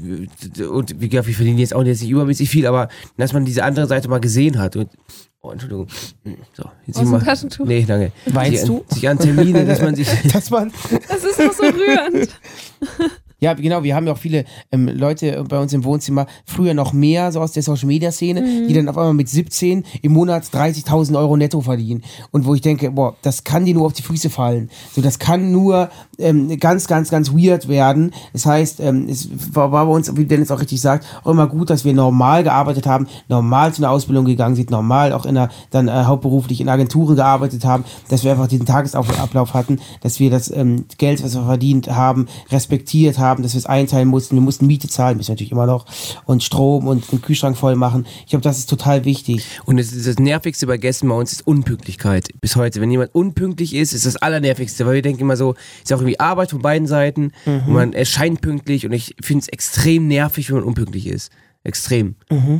und 0.70 1.00
wie 1.00 1.08
gesagt, 1.08 1.28
wir 1.28 1.34
verdienen 1.34 1.58
jetzt 1.58 1.74
auch 1.74 1.84
jetzt 1.84 2.00
nicht 2.02 2.10
übermäßig 2.10 2.48
viel, 2.50 2.66
aber 2.66 2.88
dass 3.16 3.32
man 3.32 3.44
diese 3.44 3.64
andere 3.64 3.86
Seite 3.86 4.08
mal 4.08 4.20
gesehen 4.20 4.58
hat 4.58 4.76
und 4.76 4.90
Oh, 5.42 5.52
Entschuldigung. 5.52 5.86
So, 6.52 6.64
jetzt 6.86 6.98
Aus 6.98 7.06
mal- 7.06 7.22
Taschentuch? 7.22 7.64
Nee, 7.64 7.86
danke. 7.88 8.12
Weinst 8.26 8.58
sich, 8.58 8.66
du? 8.66 8.78
An, 8.80 8.94
sich 8.94 9.08
an 9.08 9.18
Termine, 9.18 9.64
dass 9.64 9.80
man 9.80 9.94
sich. 9.94 10.06
dass 10.32 10.50
man 10.50 10.70
Das 11.08 11.24
ist 11.24 11.40
doch 11.40 11.52
so 11.54 11.62
rührend. 11.62 12.28
Ja, 13.40 13.54
genau, 13.54 13.82
wir 13.82 13.94
haben 13.96 14.06
ja 14.06 14.12
auch 14.12 14.18
viele 14.18 14.44
ähm, 14.70 14.88
Leute 14.88 15.44
bei 15.48 15.58
uns 15.58 15.72
im 15.72 15.84
Wohnzimmer, 15.84 16.26
früher 16.44 16.74
noch 16.74 16.92
mehr 16.92 17.32
so 17.32 17.40
aus 17.40 17.52
der 17.52 17.62
Social 17.62 17.86
Media 17.86 18.12
Szene, 18.12 18.40
Mhm. 18.42 18.68
die 18.68 18.74
dann 18.74 18.88
auf 18.88 18.96
einmal 18.98 19.14
mit 19.14 19.28
17 19.28 19.84
im 20.02 20.12
Monat 20.12 20.44
30.000 20.44 21.16
Euro 21.16 21.36
netto 21.36 21.60
verdienen. 21.60 22.02
Und 22.30 22.44
wo 22.46 22.54
ich 22.54 22.60
denke, 22.60 22.90
boah, 22.90 23.16
das 23.22 23.44
kann 23.44 23.64
dir 23.64 23.74
nur 23.74 23.86
auf 23.86 23.92
die 23.92 24.02
Füße 24.02 24.30
fallen. 24.30 24.70
So, 24.94 25.00
das 25.00 25.18
kann 25.18 25.52
nur 25.52 25.90
ähm, 26.18 26.58
ganz, 26.58 26.86
ganz, 26.86 27.10
ganz 27.10 27.32
weird 27.32 27.68
werden. 27.68 28.12
Das 28.32 28.46
heißt, 28.46 28.80
ähm, 28.80 29.06
es 29.08 29.28
war, 29.54 29.72
war 29.72 29.86
bei 29.86 29.92
uns, 29.92 30.14
wie 30.16 30.24
Dennis 30.24 30.50
auch 30.50 30.60
richtig 30.60 30.80
sagt, 30.80 31.06
auch 31.24 31.30
immer 31.30 31.46
gut, 31.46 31.70
dass 31.70 31.84
wir 31.84 31.92
normal 31.94 32.42
gearbeitet 32.44 32.86
haben, 32.86 33.06
normal 33.28 33.72
zu 33.72 33.82
einer 33.82 33.90
Ausbildung 33.90 34.24
gegangen 34.24 34.56
sind, 34.56 34.70
normal 34.70 35.12
auch 35.12 35.24
in 35.24 35.36
einer, 35.36 35.48
dann 35.70 35.88
äh, 35.88 35.92
hauptberuflich 35.92 36.60
in 36.60 36.68
Agenturen 36.68 37.16
gearbeitet 37.16 37.64
haben, 37.64 37.84
dass 38.08 38.24
wir 38.24 38.32
einfach 38.32 38.48
diesen 38.48 38.66
Tagesablauf 38.66 39.54
hatten, 39.54 39.78
dass 40.02 40.20
wir 40.20 40.30
das 40.30 40.50
ähm, 40.50 40.84
Geld, 40.98 41.22
was 41.24 41.34
wir 41.34 41.44
verdient 41.44 41.88
haben, 41.88 42.26
respektiert 42.50 43.18
haben, 43.18 43.29
dass 43.38 43.54
wir 43.54 43.58
es 43.58 43.66
einteilen 43.66 44.08
mussten. 44.08 44.34
Wir 44.36 44.42
mussten 44.42 44.66
Miete 44.66 44.88
zahlen, 44.88 45.16
müssen 45.16 45.28
wir 45.28 45.32
natürlich 45.34 45.52
immer 45.52 45.66
noch, 45.66 45.86
und 46.26 46.42
Strom 46.42 46.86
und 46.88 47.10
den 47.12 47.22
Kühlschrank 47.22 47.56
voll 47.56 47.76
machen. 47.76 48.06
Ich 48.24 48.30
glaube, 48.30 48.42
das 48.42 48.58
ist 48.58 48.68
total 48.68 49.04
wichtig. 49.04 49.44
Und 49.64 49.78
ist 49.78 50.06
das 50.06 50.18
Nervigste 50.18 50.66
bei 50.66 50.76
Gästen 50.76 51.08
bei 51.08 51.14
uns 51.14 51.32
ist 51.32 51.46
Unpünktlichkeit. 51.46 52.28
Bis 52.40 52.56
heute. 52.56 52.80
Wenn 52.80 52.90
jemand 52.90 53.14
unpünktlich 53.14 53.74
ist, 53.74 53.92
ist 53.92 54.06
das 54.06 54.16
Allernervigste, 54.16 54.84
weil 54.86 54.94
wir 54.96 55.02
denken 55.02 55.22
immer 55.22 55.36
so, 55.36 55.54
ist 55.82 55.92
auch 55.92 55.98
irgendwie 55.98 56.20
Arbeit 56.20 56.50
von 56.50 56.60
beiden 56.62 56.86
Seiten 56.86 57.32
Mhm. 57.46 57.52
und 57.66 57.72
man 57.72 57.92
erscheint 57.92 58.40
pünktlich 58.40 58.84
und 58.86 58.92
ich 58.92 59.14
finde 59.22 59.42
es 59.42 59.48
extrem 59.48 60.08
nervig, 60.08 60.48
wenn 60.50 60.56
man 60.56 60.64
unpünktlich 60.64 61.06
ist. 61.06 61.30
Extrem. 61.62 62.16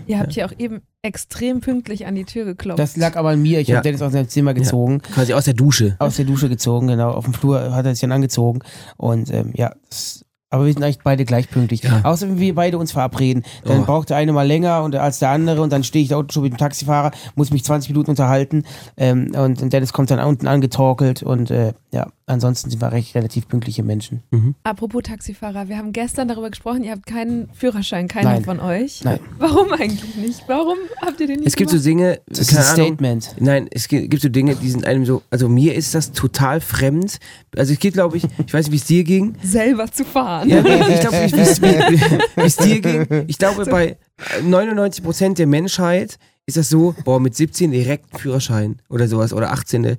Ihr 0.07 0.19
habt 0.19 0.35
hier 0.35 0.45
auch 0.45 0.53
eben 0.59 0.83
extrem 1.01 1.61
pünktlich 1.61 2.05
an 2.07 2.15
die 2.15 2.25
Tür 2.25 2.45
geklopft. 2.45 2.79
Das 2.79 2.99
lag 2.99 3.17
aber 3.17 3.31
an 3.31 3.41
mir. 3.41 3.61
Ich 3.61 3.69
Ja. 3.69 3.77
habe 3.77 3.85
Dennis 3.85 4.03
aus 4.03 4.13
seinem 4.13 4.29
Zimmer 4.29 4.53
gezogen. 4.53 5.01
Quasi 5.01 5.33
aus 5.33 5.47
der 5.47 5.55
Dusche. 5.55 5.97
Aus 5.99 6.17
der 6.17 6.27
Dusche 6.27 6.51
gezogen, 6.51 6.89
genau. 6.89 7.11
Auf 7.13 7.25
dem 7.25 7.33
Flur 7.33 7.75
hat 7.75 7.87
er 7.87 7.95
sich 7.95 8.03
dann 8.03 8.13
angezogen. 8.13 8.59
Und 8.99 9.33
ähm, 9.33 9.53
ja, 9.57 9.73
das, 9.89 10.27
aber 10.51 10.67
wir 10.67 10.73
sind 10.73 10.83
eigentlich 10.83 10.99
beide 11.03 11.25
gleich 11.25 11.49
pünktlich. 11.49 11.83
Ja. 11.85 12.01
Außer 12.03 12.29
wenn 12.29 12.39
wir 12.39 12.55
beide 12.55 12.77
uns 12.77 12.93
verabreden. 12.93 13.45
Dann 13.65 13.81
Oh. 13.81 13.85
braucht 13.85 14.11
der 14.11 14.17
eine 14.17 14.33
mal 14.33 14.47
länger 14.47 14.83
und, 14.83 14.95
als 14.97 15.21
der 15.21 15.31
andere 15.31 15.63
und 15.63 15.73
dann 15.73 15.85
stehe 15.85 16.03
ich 16.03 16.09
da 16.11 16.17
unten 16.17 16.33
schon 16.33 16.43
mit 16.43 16.53
dem 16.53 16.59
Taxifahrer, 16.59 17.13
muss 17.37 17.51
mich 17.51 17.65
20 17.65 17.91
Minuten 17.91 18.11
unterhalten 18.11 18.65
ähm, 18.97 19.33
und, 19.37 19.63
und 19.63 19.73
Dennis 19.73 19.93
kommt 19.93 20.11
dann 20.11 20.19
unten 20.21 20.47
angetorkelt 20.49 21.23
und 21.23 21.51
äh, 21.51 21.73
ja, 21.93 22.09
ansonsten 22.31 22.71
sind 22.71 22.81
wir 22.81 22.93
recht 22.93 23.15
relativ 23.15 23.49
pünktliche 23.49 23.83
Menschen. 23.83 24.23
Apropos 24.65 25.03
Taxifahrer, 25.03 25.69
wir 25.69 25.77
haben 25.77 25.93
gestern 25.93 26.29
darüber 26.29 26.51
gesprochen, 26.51 26.85
ihr 26.85 26.93
habt 26.93 27.07
keinen 27.07 27.49
Führerschein, 27.53 28.09
keiner 28.09 28.31
Nein. 28.35 28.45
von 28.45 28.61
euch. 28.61 29.03
Nein. 29.05 29.21
Warum 29.39 29.73
eigentlich 29.73 30.15
nicht? 30.17 30.45
Warum 30.47 30.79
habt 31.03 31.21
ihr 31.21 31.27
den 31.27 31.37
nicht 31.41 31.49
Es 31.49 31.57
gibt 31.57 31.71
so 31.71 31.75
gemacht? 31.77 31.87
Dinge, 31.87 32.21
Das 32.29 32.39
ist 32.41 32.53
ein 32.53 32.59
Ahnung. 32.65 32.75
Statement. 32.87 33.35
Nein, 33.41 33.69
es 33.71 33.89
gibt, 33.89 34.21
so 34.23 34.29
Dinge, 34.29 34.55
die 34.57 34.71
sind 34.71 34.87
einem 34.87 35.05
so, 35.05 35.23
also 35.31 35.49
mir 35.49 35.75
ist 35.75 35.95
das 35.95 36.13
total 36.13 36.61
fremd. 36.61 37.19
Also 37.57 37.73
es 37.73 37.79
geht, 37.79 37.95
glaube 37.95 38.17
ich, 38.17 38.25
ich 38.47 38.55
weiß 38.55 38.67
nicht, 38.67 38.73
wie 38.73 38.77
es 38.77 38.85
dir 38.85 39.05
ging. 39.05 39.35
selber 39.43 39.91
zu 39.91 40.05
fahren. 40.05 40.49
Ja, 40.49 40.59
ich 40.59 41.01
glaube, 41.01 41.17
wie 41.33 41.41
es 41.41 41.61
wie- 41.61 42.01
wie 42.37 42.43
es 42.47 42.57
dir 42.57 42.81
ging. 42.81 43.25
Ich 43.27 43.39
glaube, 43.39 43.65
bei 43.67 43.97
99% 44.43 45.39
der 45.39 45.47
Menschheit 45.47 46.19
ist 46.47 46.57
das 46.57 46.69
so, 46.69 46.95
boah, 47.05 47.21
mit 47.21 47.35
17 47.37 47.71
direkt 47.71 48.19
Führerschein 48.19 48.77
oder 48.89 49.07
sowas 49.09 49.33
oder 49.33 49.53
18. 49.53 49.97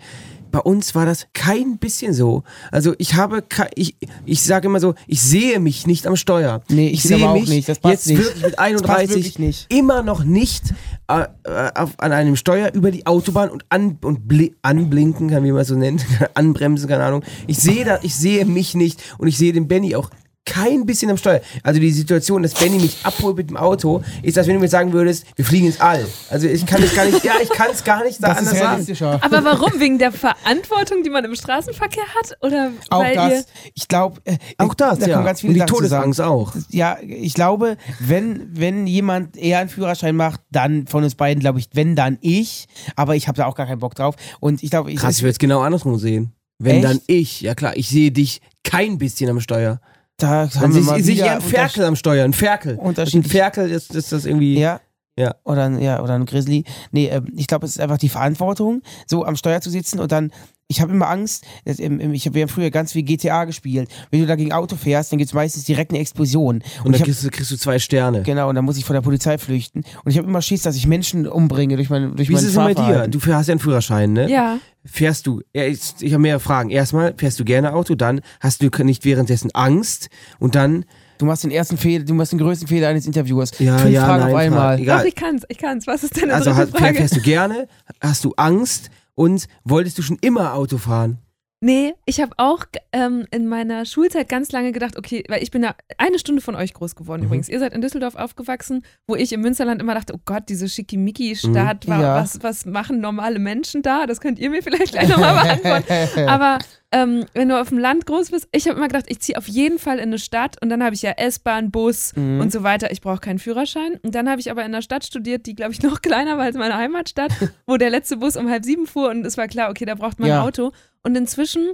Bei 0.52 0.60
uns 0.60 0.94
war 0.96 1.06
das 1.06 1.28
kein 1.34 1.78
bisschen 1.78 2.14
so. 2.14 2.44
Also 2.72 2.94
ich 2.98 3.16
habe, 3.16 3.44
ich, 3.76 3.96
ich 4.26 4.44
sage 4.44 4.68
immer 4.68 4.80
so, 4.80 4.96
ich 5.08 5.22
sehe 5.22 5.60
mich 5.60 5.88
nicht 5.88 6.06
am 6.08 6.16
Steuer. 6.16 6.62
Nee, 6.70 6.90
ich 6.90 7.04
sehe 7.04 7.18
aber 7.18 7.32
auch 7.32 7.40
mich 7.40 7.50
nicht. 7.50 7.70
Das 7.70 7.80
passt 7.80 7.94
jetzt 7.94 8.08
nicht. 8.08 8.18
wirklich 8.20 8.36
mit 8.44 8.54
Das 8.54 8.58
passt 8.58 8.60
31 8.60 9.16
wirklich 9.16 9.40
nicht. 9.40 9.74
immer 9.74 10.04
noch 10.04 10.24
nicht 10.24 10.74
äh, 11.08 11.24
äh, 11.44 11.72
auf, 11.76 11.92
an 11.98 12.12
einem 12.12 12.36
Steuer 12.36 12.72
über 12.74 12.92
die 12.92 13.06
Autobahn 13.06 13.50
und, 13.50 13.66
an, 13.70 13.98
und 14.02 14.28
bli 14.28 14.56
anblinken, 14.62 15.30
kann 15.30 15.44
wie 15.44 15.52
man 15.52 15.62
es 15.62 15.68
so 15.70 15.76
nennt, 15.76 16.06
anbremsen, 16.34 16.88
keine 16.88 17.04
Ahnung. 17.04 17.24
Ich 17.48 17.58
sehe 17.58 17.86
da, 17.86 18.00
ich 18.02 18.16
sehe 18.16 18.46
mich 18.46 18.76
nicht 18.76 19.02
und 19.18 19.28
ich 19.28 19.38
sehe 19.38 19.54
den 19.54 19.68
Benny 19.68 19.96
auch 19.96 20.10
kein 20.52 20.86
bisschen 20.86 21.10
am 21.10 21.16
Steuer. 21.18 21.40
Also 21.64 21.80
die 21.80 21.92
Situation, 21.92 22.44
dass 22.44 22.54
Benny 22.54 22.78
mich 22.78 22.98
abholt 23.04 23.38
mit 23.38 23.50
dem 23.50 23.56
Auto, 23.56 24.04
ist, 24.22 24.38
als 24.38 24.48
wenn 24.48 24.56
du 24.56 24.60
mir 24.60 24.68
sagen 24.68 24.92
würdest, 24.92 25.26
wir 25.38 25.46
fliegen 25.46 25.68
ins 25.68 25.80
All. 25.80 26.06
Also 26.30 26.48
ich 26.48 26.66
kann 26.66 26.84
es 26.84 26.94
gar 26.94 27.06
nicht, 27.06 27.24
ja, 27.24 27.36
ich 27.42 27.50
kann 27.50 27.70
es 27.72 27.86
gar 27.86 28.04
nicht 28.04 28.22
da 28.22 28.28
Das 28.28 28.42
ist 28.42 28.48
anders 28.48 28.58
sagen. 28.60 28.70
realistischer. 28.72 29.20
Aber 29.24 29.46
warum? 29.46 29.80
Wegen 29.80 29.98
der 29.98 30.12
Verantwortung, 30.12 31.04
die 31.04 31.10
man 31.10 31.24
im 31.24 31.36
Straßenverkehr 31.36 32.04
hat? 32.04 32.38
Oder 32.42 32.72
Auch 32.90 33.00
weil 33.00 33.16
das, 33.16 33.32
ihr. 33.32 33.44
ich 33.76 33.88
glaube, 33.88 34.20
äh, 34.26 34.38
Auch 34.58 34.74
das, 34.74 35.00
da 35.00 35.08
ja. 35.08 35.14
kommen 35.14 35.26
ganz 35.26 35.40
viele 35.40 35.52
und 35.52 35.54
die 35.56 35.60
Sachen. 35.62 35.70
Todesangst 35.74 36.20
auch. 36.22 36.54
Ja, 36.70 36.98
ich 37.02 37.34
glaube, 37.34 37.78
wenn, 38.00 38.50
wenn 38.52 38.88
jemand 38.88 39.38
eher 39.38 39.60
einen 39.60 39.70
Führerschein 39.70 40.18
macht, 40.18 40.42
dann 40.52 40.86
von 40.88 41.06
uns 41.06 41.16
beiden, 41.16 41.40
glaube 41.40 41.60
ich, 41.60 41.70
wenn 41.74 41.96
dann 41.96 42.18
ich, 42.20 42.68
aber 42.98 43.16
ich 43.16 43.30
habe 43.30 43.38
da 43.38 43.46
auch 43.46 43.56
gar 43.56 43.68
keinen 43.68 43.80
Bock 43.80 43.96
drauf. 43.96 44.16
Und 44.42 44.64
ich 44.64 44.70
glaube, 44.70 44.92
ich, 44.92 44.98
Krass, 44.98 45.16
ich 45.18 45.24
würde 45.24 45.32
es 45.32 45.40
genau 45.40 45.62
andersrum 45.62 45.98
sehen. 45.98 46.34
Wenn 46.60 46.76
Echt? 46.76 46.86
dann 46.86 47.00
ich, 47.08 47.42
ja 47.42 47.56
klar, 47.56 47.76
ich 47.78 47.88
sehe 47.88 48.12
dich 48.12 48.42
kein 48.64 48.98
bisschen 48.98 49.30
am 49.30 49.40
Steuer. 49.40 49.80
Da 50.22 50.48
Dann 50.48 50.62
haben 50.62 50.74
wir 50.74 50.82
sehe 50.82 50.92
mal 50.92 51.00
ich, 51.00 51.06
sehe 51.06 51.16
ich 51.16 51.22
wieder 51.22 51.32
einen 51.32 51.42
Ferkel 51.42 51.86
am 51.86 51.96
Steuer, 51.96 52.26
ein 52.26 52.34
Ferkel. 52.34 52.78
Ein. 52.80 53.24
Ferkel 53.24 53.70
ist, 53.70 53.96
ist 53.96 54.12
das 54.12 54.26
irgendwie. 54.26 54.60
Ja. 54.60 54.80
Ja. 55.18 55.36
Oder 55.44 55.66
ein, 55.66 55.80
ja, 55.80 56.02
oder 56.02 56.14
ein 56.14 56.26
Grizzly. 56.26 56.64
Nee, 56.92 57.08
ähm, 57.08 57.28
ich 57.36 57.48
glaube, 57.48 57.66
es 57.66 57.74
ist 57.74 57.82
einfach 57.82 57.98
die 57.98 58.10
Verantwortung, 58.10 58.82
so 59.06 59.26
am 59.26 59.36
Steuer 59.36 59.62
zu 59.62 59.70
sitzen 59.70 60.00
und 60.00 60.12
dann 60.12 60.32
Ich 60.72 60.80
habe 60.82 60.94
immer 60.94 61.10
Angst, 61.10 61.44
dass, 61.66 61.80
ähm, 61.80 62.00
ich 62.14 62.26
hab, 62.26 62.34
wir 62.34 62.44
haben 62.44 62.50
früher 62.50 62.72
ganz 62.72 62.94
viel 62.94 63.04
GTA 63.04 63.44
gespielt. 63.46 63.90
Wenn 64.10 64.22
du 64.22 64.26
da 64.26 64.36
gegen 64.36 64.54
Auto 64.54 64.76
fährst, 64.78 65.12
dann 65.12 65.18
gibt 65.20 65.30
es 65.30 65.34
meistens 65.34 65.66
direkt 65.66 65.92
eine 65.92 66.00
Explosion. 66.00 66.56
Und, 66.56 66.64
ich 66.64 66.82
dann 66.84 66.94
hab- 66.94 67.04
kriegst 67.04 67.24
du, 67.24 67.30
kriegst 67.30 67.52
du 67.52 67.58
zwei 67.58 67.78
Sterne. 67.78 68.24
Genau, 68.24 68.48
und 68.50 68.56
dann 68.56 68.64
muss 68.66 68.78
ich 68.78 68.86
vor 68.86 68.94
der 68.94 69.02
Polizei 69.02 69.38
flüchten. 69.38 69.84
Und 70.04 70.12
ich 70.12 70.18
habe 70.18 70.28
immer 70.28 70.42
Schiss, 70.42 70.62
dass 70.64 70.76
ich 70.78 70.88
Menschen 70.88 71.28
umbringe 71.28 71.76
durch 71.76 71.90
mein 71.90 72.16
durch 72.16 72.30
Wie 72.30 72.34
ist 72.34 72.44
es 72.44 72.54
denn 72.54 72.64
bei 72.64 72.74
dir? 72.74 73.08
Du 73.08 73.20
hast 73.34 73.48
ja 73.48 73.52
einen 73.52 73.60
Führerschein, 73.60 74.14
ne? 74.14 74.30
Ja. 74.30 74.58
Fährst 74.86 75.28
du, 75.28 75.42
ja, 75.54 75.66
ich, 75.66 75.80
ich 76.00 76.14
habe 76.14 76.22
mehrere 76.22 76.40
Fragen. 76.40 76.70
Erstmal, 76.72 77.14
fährst 77.18 77.40
du 77.40 77.44
gerne 77.46 77.74
Auto, 77.74 77.94
dann 77.96 78.22
hast 78.40 78.64
du 78.64 78.70
nicht 78.84 79.06
währenddessen 79.06 79.52
Angst 79.54 80.10
und 80.40 80.56
dann. 80.56 80.86
Du 81.20 81.28
machst 81.28 81.44
den 81.44 81.52
ersten 81.52 81.78
Fehler, 81.78 82.04
du 82.04 82.16
machst 82.16 82.32
den 82.32 82.40
größten 82.40 82.68
Fehler 82.68 82.88
eines 82.88 83.06
Interviewers. 83.06 83.52
Ja, 83.60 83.78
Fünf 83.78 83.94
ja, 83.94 84.06
Fragen 84.06 84.24
nein, 84.24 84.32
auf 84.34 84.40
einmal. 84.40 84.60
Frage. 84.70 84.82
Egal. 84.82 85.00
Doch, 85.02 85.06
ich 85.06 85.16
kann's, 85.16 85.44
ich 85.50 85.58
kann's. 85.60 85.86
Was 85.86 86.04
ist 86.04 86.16
denn 86.16 86.24
eine 86.24 86.34
Also 86.34 86.50
dritte 86.50 86.62
hast, 86.62 86.78
Frage? 86.80 86.96
fährst 86.96 87.16
du 87.16 87.22
gerne, 87.22 87.68
hast 88.02 88.24
du 88.26 88.34
Angst 88.38 88.90
und 89.16 89.48
wolltest 89.64 89.98
du 89.98 90.02
schon 90.02 90.18
immer 90.22 90.54
Auto 90.54 90.78
fahren? 90.78 91.20
Nee, 91.64 91.94
ich 92.06 92.20
habe 92.20 92.32
auch 92.38 92.66
ähm, 92.92 93.28
in 93.30 93.48
meiner 93.48 93.86
Schulzeit 93.86 94.28
ganz 94.28 94.52
lange 94.52 94.72
gedacht, 94.72 94.98
okay, 94.98 95.24
weil 95.30 95.44
ich 95.44 95.52
bin 95.52 95.62
da 95.62 95.76
eine 96.00 96.18
Stunde 96.18 96.42
von 96.42 96.56
euch 96.56 96.74
groß 96.74 96.96
geworden 96.96 97.22
Mhm. 97.22 97.28
übrigens. 97.28 97.50
Ihr 97.50 97.60
seid 97.60 97.74
in 97.74 97.82
Düsseldorf 97.82 98.16
aufgewachsen, 98.16 98.84
wo 99.06 99.16
ich 99.16 99.32
im 99.32 99.42
Münsterland 99.42 99.80
immer 99.80 99.94
dachte, 99.94 100.14
oh 100.16 100.20
Gott, 100.26 100.50
diese 100.50 100.68
Schickimicki-Stadt, 100.68 101.86
Mhm. 101.88 101.94
Ja. 102.02 102.16
was, 102.16 102.42
was 102.42 102.66
machen 102.66 103.00
normale 103.00 103.38
Menschen 103.38 103.84
da? 103.84 104.08
Das 104.08 104.22
könnt 104.22 104.40
ihr 104.40 104.50
mir 104.50 104.64
vielleicht 104.64 104.94
gleich 104.94 105.08
nochmal 105.10 105.36
beantworten. 105.62 106.20
Aber 106.28 106.58
ähm, 106.94 107.26
wenn 107.36 107.48
du 107.48 107.62
auf 107.62 107.70
dem 107.70 107.78
Land 107.78 108.08
groß 108.08 108.32
bist, 108.32 108.48
ich 108.52 108.68
habe 108.68 108.78
immer 108.78 108.88
gedacht, 108.88 109.06
ich 109.08 109.20
ziehe 109.20 109.38
auf 109.38 109.48
jeden 109.48 109.78
Fall 109.78 109.98
in 109.98 110.06
eine 110.06 110.20
Stadt 110.20 110.58
und 110.62 110.70
dann 110.70 110.84
habe 110.84 110.96
ich 110.96 111.04
ja 111.04 111.12
S-Bahn, 111.12 111.70
Bus 111.70 112.14
Mhm. 112.16 112.42
und 112.42 112.52
so 112.52 112.64
weiter. 112.64 112.92
Ich 112.92 113.02
brauche 113.02 113.20
keinen 113.20 113.38
Führerschein. 113.40 114.00
Und 114.02 114.16
dann 114.16 114.28
habe 114.30 114.42
ich 114.42 114.50
aber 114.50 114.62
in 114.62 114.74
einer 114.74 114.82
Stadt 114.82 115.06
studiert, 115.06 115.46
die, 115.46 115.54
glaube 115.56 115.74
ich, 115.74 115.84
noch 115.84 116.02
kleiner 116.02 116.38
war 116.40 116.46
als 116.46 116.58
meine 116.58 116.76
Heimatstadt, 116.76 117.32
wo 117.68 117.78
der 117.78 117.92
letzte 117.92 118.18
Bus 118.18 118.36
um 118.36 118.50
halb 118.50 118.66
sieben 118.66 118.88
fuhr 118.88 119.12
und 119.12 119.24
es 119.28 119.38
war 119.38 119.48
klar, 119.48 119.70
okay, 119.70 119.86
da 119.86 119.94
braucht 119.94 120.20
man 120.20 120.28
Ja. 120.28 120.42
ein 120.42 120.48
Auto. 120.48 120.72
Und 121.04 121.16
inzwischen, 121.16 121.74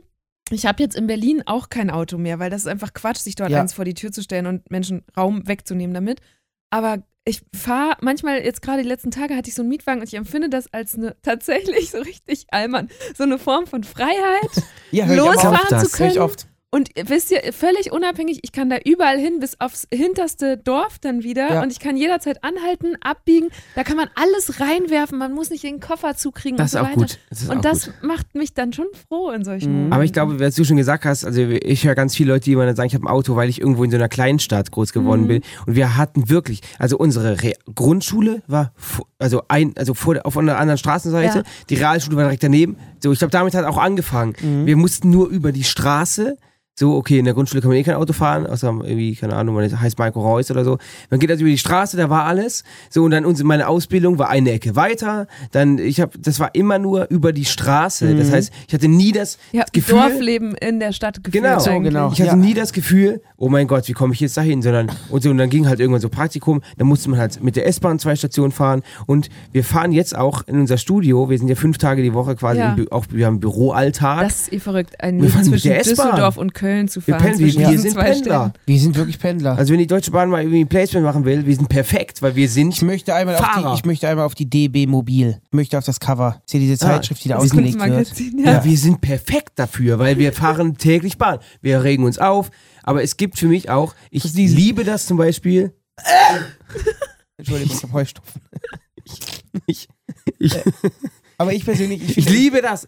ich 0.49 0.65
habe 0.65 0.81
jetzt 0.81 0.95
in 0.95 1.07
Berlin 1.07 1.43
auch 1.45 1.69
kein 1.69 1.89
Auto 1.89 2.17
mehr, 2.17 2.39
weil 2.39 2.49
das 2.49 2.61
ist 2.61 2.67
einfach 2.67 2.93
Quatsch, 2.93 3.17
sich 3.19 3.35
dort 3.35 3.49
Ja. 3.51 3.59
eins 3.61 3.73
vor 3.73 3.85
die 3.85 3.93
Tür 3.93 4.11
zu 4.11 4.21
stellen 4.23 4.45
und 4.47 4.69
Menschen 4.71 5.03
Raum 5.15 5.47
wegzunehmen 5.47 5.93
damit. 5.93 6.21
Aber 6.69 7.03
ich 7.25 7.41
fahre 7.53 7.97
manchmal, 8.01 8.43
jetzt 8.45 8.61
gerade 8.61 8.83
die 8.83 8.87
letzten 8.87 9.11
Tage 9.11 9.35
hatte 9.35 9.49
ich 9.49 9.55
so 9.55 9.61
einen 9.61 9.69
Mietwagen 9.69 9.99
und 9.99 10.07
ich 10.07 10.13
empfinde 10.13 10.49
das 10.49 10.73
als 10.73 10.95
eine 10.95 11.15
tatsächlich 11.21 11.91
so 11.91 11.97
richtig 11.99 12.45
allmann, 12.51 12.89
so 13.17 13.23
eine 13.23 13.37
Form 13.37 13.67
von 13.67 13.83
Freiheit, 13.83 14.63
Ja, 14.91 15.05
losfahren 15.13 15.57
zu 15.67 15.69
Das 15.75 15.99
hör 15.99 16.07
ich 16.07 16.13
können. 16.13 16.23
oft. 16.25 16.47
Und 16.77 16.89
wisst 17.09 17.31
ihr, 17.31 17.41
völlig 17.53 17.91
unabhängig, 17.91 18.39
ich 18.43 18.51
kann 18.51 18.69
da 18.69 18.77
überall 18.85 19.17
hin, 19.17 19.39
bis 19.39 19.59
aufs 19.59 19.87
hinterste 19.91 20.57
Dorf 20.57 20.99
dann 20.99 21.23
wieder. 21.23 21.55
Ja. 21.55 21.63
Und 21.63 21.71
ich 21.71 21.79
kann 21.79 21.97
jederzeit 21.97 22.43
anhalten, 22.43 22.95
abbiegen. 23.01 23.49
Da 23.73 23.83
kann 23.83 23.97
man 23.97 24.09
alles 24.13 24.59
reinwerfen. 24.59 25.17
Man 25.17 25.33
muss 25.33 25.49
nicht 25.49 25.63
den 25.63 25.79
Koffer 25.79 26.15
zukriegen 26.15 26.55
Das 26.57 26.63
und 26.63 26.65
ist 26.65 26.71
so 26.73 26.79
auch 26.79 26.83
weiter. 26.91 26.95
gut. 27.13 27.19
Das 27.31 27.41
ist 27.41 27.49
und 27.49 27.65
das 27.65 27.85
gut. 27.87 27.93
macht 28.03 28.35
mich 28.35 28.53
dann 28.53 28.73
schon 28.73 28.85
froh 29.07 29.31
in 29.31 29.43
solchen 29.43 29.69
Mhm. 29.69 29.73
Momenten. 29.75 29.93
Aber 29.93 30.03
ich 30.03 30.13
glaube, 30.13 30.39
was 30.39 30.53
du 30.53 30.63
schon 30.65 30.77
gesagt 30.77 31.03
hast, 31.05 31.25
also 31.25 31.41
ich 31.41 31.83
höre 31.83 31.95
ganz 31.95 32.15
viele 32.15 32.33
Leute, 32.33 32.45
die 32.45 32.51
immer 32.51 32.67
dann 32.67 32.75
sagen, 32.75 32.87
ich 32.87 32.93
habe 32.93 33.05
ein 33.05 33.11
Auto, 33.11 33.35
weil 33.35 33.49
ich 33.49 33.59
irgendwo 33.59 33.83
in 33.83 33.89
so 33.89 33.97
einer 33.97 34.07
Kleinstadt 34.09 34.71
groß 34.71 34.93
geworden 34.93 35.23
Mhm. 35.23 35.27
bin. 35.27 35.41
Und 35.65 35.75
wir 35.75 35.97
hatten 35.97 36.29
wirklich, 36.29 36.61
also 36.77 36.97
unsere 36.99 37.41
Re 37.41 37.53
Grundschule 37.73 38.43
war 38.45 38.71
also 39.17 39.41
ein, 39.47 39.73
also 39.77 39.95
vor, 39.95 40.15
auf 40.25 40.37
einer 40.37 40.59
anderen 40.59 40.77
Straßenseite, 40.77 41.39
Ja. 41.39 41.43
die 41.71 41.75
Realschule 41.75 42.17
war 42.17 42.25
direkt 42.25 42.43
daneben. 42.43 42.77
So, 43.01 43.11
ich 43.11 43.17
glaube, 43.17 43.31
damit 43.31 43.55
hat 43.55 43.65
auch 43.65 43.77
angefangen. 43.79 44.35
Mhm. 44.41 44.65
Wir 44.67 44.75
mussten 44.77 45.09
nur 45.09 45.27
über 45.29 45.51
die 45.51 45.63
Straße. 45.63 46.37
So, 46.79 46.95
okay, 46.95 47.17
in 47.17 47.25
der 47.25 47.33
Grundschule 47.33 47.59
kann 47.61 47.69
man 47.69 47.77
eh 47.77 47.83
kein 47.83 47.95
Auto 47.95 48.13
fahren, 48.13 48.45
außer 48.45 48.67
irgendwie, 48.83 49.15
keine 49.15 49.35
Ahnung, 49.35 49.55
man 49.55 49.81
heißt 49.81 49.97
Marco 49.97 50.21
Reus 50.21 50.51
oder 50.51 50.63
so. 50.63 50.77
Man 51.09 51.19
geht 51.19 51.31
also 51.31 51.41
über 51.41 51.49
die 51.49 51.57
Straße, 51.57 51.97
da 51.97 52.11
war 52.11 52.25
alles. 52.25 52.63
So, 52.91 53.03
und 53.03 53.09
dann 53.11 53.25
unsere, 53.25 53.47
meine 53.47 53.67
Ausbildung 53.67 54.19
war 54.19 54.29
eine 54.29 54.51
Ecke 54.51 54.75
weiter. 54.75 55.25
Dann, 55.51 55.79
ich 55.79 55.99
habe, 56.01 56.15
das 56.19 56.39
war 56.39 56.53
immer 56.53 56.77
nur 56.77 57.07
über 57.09 57.33
die 57.33 57.45
Straße. 57.45 58.13
Das 58.15 58.27
Mhm. 58.27 58.31
heißt, 58.31 58.53
ich 58.67 58.73
hatte 58.75 58.87
nie 58.89 59.11
das 59.11 59.39
ein 59.53 59.63
Gefühl. 59.73 59.95
Dorfleben 59.95 60.53
in 60.53 60.79
der 60.79 60.91
Stadt 60.91 61.23
gefühlt 61.23 61.43
Genau, 61.43 61.63
eigentlich. 61.63 61.93
genau. 61.93 62.11
Ich 62.11 62.19
hatte 62.21 62.29
Ja. 62.31 62.35
nie 62.35 62.53
das 62.53 62.71
Gefühl, 62.73 63.21
oh 63.37 63.49
mein 63.49 63.65
Gott, 63.65 63.87
wie 63.87 63.93
komme 63.93 64.13
ich 64.13 64.19
jetzt 64.19 64.37
dahin, 64.37 64.61
sondern 64.61 64.91
und, 65.09 65.23
so, 65.23 65.31
und 65.31 65.39
dann 65.39 65.49
ging 65.49 65.67
halt 65.67 65.79
irgendwann 65.79 66.01
so 66.01 66.09
Praktikum, 66.09 66.61
dann 66.77 66.85
musste 66.87 67.09
man 67.09 67.17
halt 67.19 67.41
mit 67.43 67.55
der 67.55 67.65
S-Bahn 67.65 67.97
zwei 67.97 68.15
Stationen 68.15 68.51
fahren 68.51 68.83
und 69.07 69.29
wir 69.51 69.63
fahren 69.63 69.91
jetzt 69.93 70.15
auch 70.15 70.43
in 70.45 70.59
unser 70.59 70.77
Studio, 70.77 71.27
wir 71.27 71.39
sind 71.39 71.47
ja 71.47 71.55
fünf 71.55 71.79
Tage 71.79 72.03
die 72.03 72.13
Woche 72.13 72.35
quasi, 72.35 72.59
Ja. 72.59 72.75
auch, 72.91 73.05
wir 73.09 73.25
haben 73.25 73.39
Büroalltag. 73.39 74.21
Das 74.27 74.41
ist 74.41 74.53
eh 74.53 74.59
verrückt, 74.59 75.01
ein 75.01 75.19
Wir 75.23 75.29
fahren 75.29 75.39
mit 75.41 75.49
zwischen 75.49 75.67
der 75.69 75.79
S-Bahn. 75.79 76.05
Düsseldorf 76.11 76.37
und 76.37 76.53
Köln 76.53 76.66
zu 76.87 77.05
wir, 77.05 77.15
fahren. 77.15 77.23
pennen, 77.25 77.39
wir, 77.39 77.45
wir 77.53 77.67
diesen 77.69 77.81
sind 77.81 77.93
zwei 77.93 78.11
Pendler. 78.11 78.39
Städten. 78.51 78.53
Wir 78.65 78.79
sind 78.79 78.95
wirklich 78.95 79.19
Pendler. 79.19 79.57
Also 79.57 79.71
wenn 79.73 79.79
die 79.79 79.87
Deutsche 79.87 80.11
Bahn 80.11 80.29
mal 80.29 80.41
irgendwie 80.41 80.61
ein 80.61 80.67
Placement 80.67 81.05
machen 81.05 81.25
will, 81.25 81.45
wir 81.45 81.55
sind 81.55 81.69
perfekt, 81.69 82.21
weil 82.21 82.35
wir 82.35 82.49
sind 82.49 82.73
ich 82.73 82.81
möchte 82.81 83.13
einmal 83.15 83.35
auf 83.35 83.41
Fahrer. 83.41 83.71
die, 83.71 83.75
ich 83.79 83.85
möchte 83.85 84.07
einmal 84.07 84.25
auf 84.25 84.35
die 84.35 84.49
DB 84.49 84.87
Mobil. 84.87 85.39
Ich 85.45 85.53
möchte 85.53 85.77
auf 85.77 85.85
das 85.85 85.99
Cover. 85.99 86.41
Ist 86.45 86.53
ja 86.53 86.59
diese 86.59 86.77
Zeitschrift, 86.77 87.23
die 87.23 87.29
da 87.29 87.35
das 87.35 87.45
ausgelegt 87.45 87.79
wird. 87.79 88.13
Ja, 88.45 88.51
ja. 88.53 88.63
wir 88.65 88.77
sind 88.77 89.01
perfekt 89.01 89.53
dafür, 89.55 89.99
weil 89.99 90.17
wir 90.17 90.33
fahren 90.33 90.77
täglich 90.77 91.17
Bahn. 91.17 91.39
Wir 91.61 91.83
regen 91.83 92.03
uns 92.03 92.19
auf, 92.19 92.49
aber 92.83 93.03
es 93.03 93.17
gibt 93.17 93.37
für 93.39 93.47
mich 93.47 93.69
auch, 93.69 93.95
ich 94.11 94.23
diese- 94.33 94.55
liebe 94.55 94.83
das 94.83 95.05
zum 95.05 95.17
Beispiel. 95.17 95.73
Entschuldigung, 97.37 97.75
ich 97.75 97.83
hab 97.83 97.93
Heustopfen. 97.93 98.41
Ich, 99.65 99.87
ich, 100.39 100.59
Aber 101.37 101.53
ich 101.53 101.65
persönlich, 101.65 102.03
ich, 102.03 102.17
ich 102.17 102.29
liebe 102.29 102.61
das. 102.61 102.87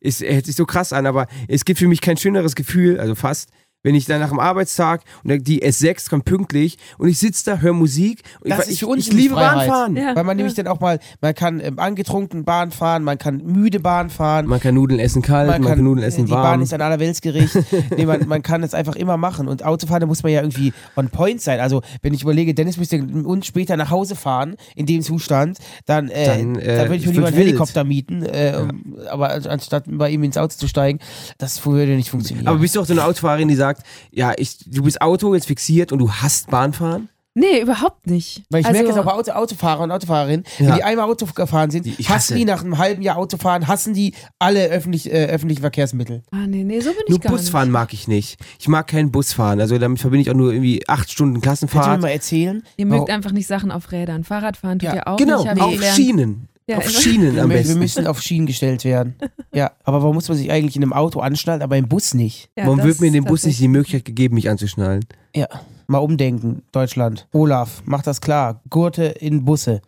Es 0.00 0.20
hört 0.20 0.46
sich 0.46 0.56
so 0.56 0.66
krass 0.66 0.92
an, 0.92 1.06
aber 1.06 1.26
es 1.48 1.64
gibt 1.64 1.78
für 1.78 1.88
mich 1.88 2.00
kein 2.00 2.16
schöneres 2.16 2.54
Gefühl, 2.54 3.00
also 3.00 3.14
fast, 3.14 3.50
wenn 3.82 3.94
ich 3.94 4.06
dann 4.06 4.20
nach 4.20 4.30
dem 4.30 4.40
Arbeitstag 4.40 5.02
und 5.24 5.46
die 5.46 5.62
S6 5.62 6.10
kommt 6.10 6.24
pünktlich 6.24 6.78
und 6.98 7.08
ich 7.08 7.18
sitze 7.18 7.44
da, 7.44 7.58
höre 7.58 7.72
Musik. 7.72 8.22
Und 8.40 8.50
Das 8.50 8.66
ich, 8.66 8.72
ist 8.72 8.78
für 8.80 8.88
uns 8.88 9.06
ich, 9.06 9.12
ich 9.12 9.18
liebe 9.18 9.34
Freiheit. 9.34 9.68
Bahnfahren. 9.68 9.96
Ja. 9.96 10.16
Weil 10.16 10.24
man 10.24 10.36
nämlich 10.36 10.54
dann 10.54 10.66
auch 10.66 10.80
mal, 10.80 10.98
man 11.20 11.34
kann 11.34 11.60
ähm, 11.60 11.78
angetrunken 11.78 12.44
Bahn 12.44 12.70
fahren, 12.70 13.04
man 13.04 13.18
kann 13.18 13.38
müde 13.44 13.80
Bahn 13.80 14.10
fahren. 14.10 14.46
Man 14.46 14.60
kann 14.60 14.74
Nudeln 14.74 14.98
essen 14.98 15.22
kalt, 15.22 15.48
man, 15.48 15.62
kann, 15.64 15.82
Nudeln 15.82 16.06
essen 16.06 16.26
die 16.26 16.32
warm. 16.32 16.42
Bahn 16.42 16.62
ist 16.62 16.74
ein 16.74 16.82
allerweltsgericht. 16.82 17.56
nee, 17.96 18.04
man, 18.04 18.26
man 18.26 18.42
kann 18.42 18.62
es 18.62 18.74
einfach 18.74 18.96
immer 18.96 19.16
machen. 19.16 19.48
Und 19.48 19.64
Autofahren, 19.64 20.00
da 20.00 20.06
muss 20.06 20.22
man 20.22 20.32
ja 20.32 20.40
irgendwie 20.40 20.72
on 20.96 21.08
point 21.10 21.40
sein. 21.40 21.60
Also, 21.60 21.82
wenn 22.02 22.12
ich 22.14 22.22
überlege, 22.22 22.54
Dennis 22.54 22.76
müsste 22.78 22.98
mit 22.98 23.24
uns 23.26 23.46
später 23.46 23.76
nach 23.76 23.90
Hause 23.90 24.16
fahren, 24.16 24.56
in 24.74 24.86
dem 24.86 25.02
Zustand, 25.02 25.58
dann, 25.86 26.08
äh, 26.08 26.26
Dann, 26.26 26.56
äh, 26.56 26.76
dann 26.76 26.88
würde 26.88 26.96
ich 26.96 27.06
mir 27.06 27.12
lieber 27.12 27.26
einen 27.28 27.36
wild. 27.36 27.46
Helikopter 27.48 27.84
mieten. 27.84 28.22
Äh, 28.24 28.58
um, 28.60 28.96
Aber 29.08 29.30
anstatt 29.30 29.84
bei 29.86 30.10
ihm 30.10 30.24
ins 30.24 30.36
Auto 30.36 30.56
zu 30.56 30.66
steigen, 30.68 30.98
das 31.38 31.64
würde 31.64 31.94
nicht 31.96 32.10
funktionieren. 32.10 32.46
aber 32.48 32.58
bist 32.58 32.74
du 32.74 32.80
auch 32.80 32.86
so 32.86 32.92
eine 32.92 33.04
Autofahrerin, 33.04 33.48
die 33.48 33.54
sagt, 33.54 33.67
ja, 34.10 34.32
ich, 34.36 34.58
du 34.66 34.82
bist 34.82 35.00
Auto 35.00 35.34
jetzt 35.34 35.46
fixiert 35.46 35.92
und 35.92 35.98
du 35.98 36.10
hasst 36.10 36.50
Bahnfahren? 36.50 37.08
Nee, 37.34 37.60
überhaupt 37.60 38.08
nicht. 38.08 38.42
Weil 38.50 38.62
ich 38.62 38.66
also, 38.66 38.76
merke 38.78 38.90
es 38.92 38.98
auch 38.98 39.04
bei 39.04 39.12
Auto, 39.12 39.30
Autofahrer 39.30 39.84
und 39.84 39.92
Autofahrerinnen, 39.92 40.44
Ja. 40.58 40.66
wenn 40.70 40.74
die 40.74 40.82
einmal 40.82 41.08
Auto 41.08 41.24
gefahren 41.24 41.70
sind, 41.70 41.86
ich 41.86 41.96
hassen 42.08 42.14
hasse. 42.14 42.34
die 42.34 42.44
nach 42.44 42.64
einem 42.64 42.78
halben 42.78 43.00
Jahr 43.00 43.16
Autofahren, 43.16 43.68
hassen 43.68 43.94
die 43.94 44.14
alle 44.40 44.66
öffentlich, 44.70 45.08
äh, 45.12 45.26
öffentlichen 45.26 45.60
Verkehrsmittel. 45.60 46.24
Ah, 46.32 46.46
nee, 46.48 46.64
nee, 46.64 46.80
so 46.80 46.90
bin 46.90 46.98
Nur 47.06 47.18
ich 47.18 47.22
gar 47.22 47.30
Busfahren 47.30 47.68
nicht. 47.68 47.72
mag 47.74 47.92
ich 47.92 48.08
nicht. 48.08 48.40
Ich 48.58 48.66
mag 48.66 48.88
kein 48.88 49.12
Busfahren. 49.12 49.60
Also 49.60 49.78
damit 49.78 50.00
verbinde 50.00 50.22
ich 50.22 50.30
auch 50.30 50.34
nur 50.34 50.52
irgendwie 50.52 50.82
acht 50.88 51.12
Stunden 51.12 51.40
Kannst 51.40 51.62
du 51.62 51.66
mir 51.66 51.70
Klassenfahrt. 51.70 52.00
mal 52.00 52.08
erzählen? 52.08 52.64
Ihr 52.76 52.86
mögt 52.86 53.08
einfach 53.08 53.30
nicht 53.30 53.46
Sachen 53.46 53.70
auf 53.70 53.92
Rädern. 53.92 54.24
Fahrradfahren 54.24 54.80
tut 54.80 54.88
Ja, 54.88 54.96
ihr 54.96 55.06
auch 55.06 55.16
Genau, 55.16 55.44
nicht. 55.44 55.74
ich 55.80 55.88
auf. 55.88 55.94
Schienen. 55.94 56.47
Ja, 56.68 56.76
auf 56.76 56.84
immer. 56.88 57.00
Schienen 57.00 57.34
wir, 57.34 57.42
am 57.42 57.50
wir 57.50 57.56
besten. 57.56 57.78
müssen 57.78 58.06
auf 58.06 58.20
Schienen 58.20 58.46
gestellt 58.46 58.84
werden. 58.84 59.14
Ja, 59.50 59.72
aber 59.82 60.02
warum 60.02 60.14
muss 60.14 60.28
man 60.28 60.36
sich 60.36 60.52
eigentlich 60.52 60.76
in 60.76 60.82
einem 60.82 60.92
Auto 60.92 61.20
anschnallen, 61.20 61.62
aber 61.62 61.76
im 61.78 61.88
Bus 61.88 62.12
nicht? 62.12 62.50
Ja, 62.54 62.66
Warum 62.66 62.82
wird 62.82 63.00
mir 63.00 63.06
in 63.08 63.14
dem 63.14 63.24
Bus 63.24 63.44
nicht 63.44 63.58
die 63.58 63.66
Möglichkeit 63.66 64.04
gegeben, 64.04 64.34
mich 64.34 64.50
anzuschnallen? 64.50 65.04
Ja, 65.34 65.48
mal 65.86 65.98
umdenken, 65.98 66.62
Deutschland. 66.70 67.26
Olaf, 67.32 67.82
mach 67.86 68.02
das 68.02 68.20
klar. 68.20 68.60
Gurte 68.68 69.04
in 69.04 69.46
Busse. 69.46 69.80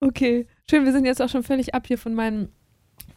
Okay, 0.00 0.46
schön. 0.70 0.84
Wir 0.84 0.92
sind 0.92 1.06
jetzt 1.06 1.22
auch 1.22 1.30
schon 1.30 1.42
völlig 1.42 1.74
ab 1.74 1.86
hier 1.86 1.96
von 1.98 2.14
meinen, 2.14 2.50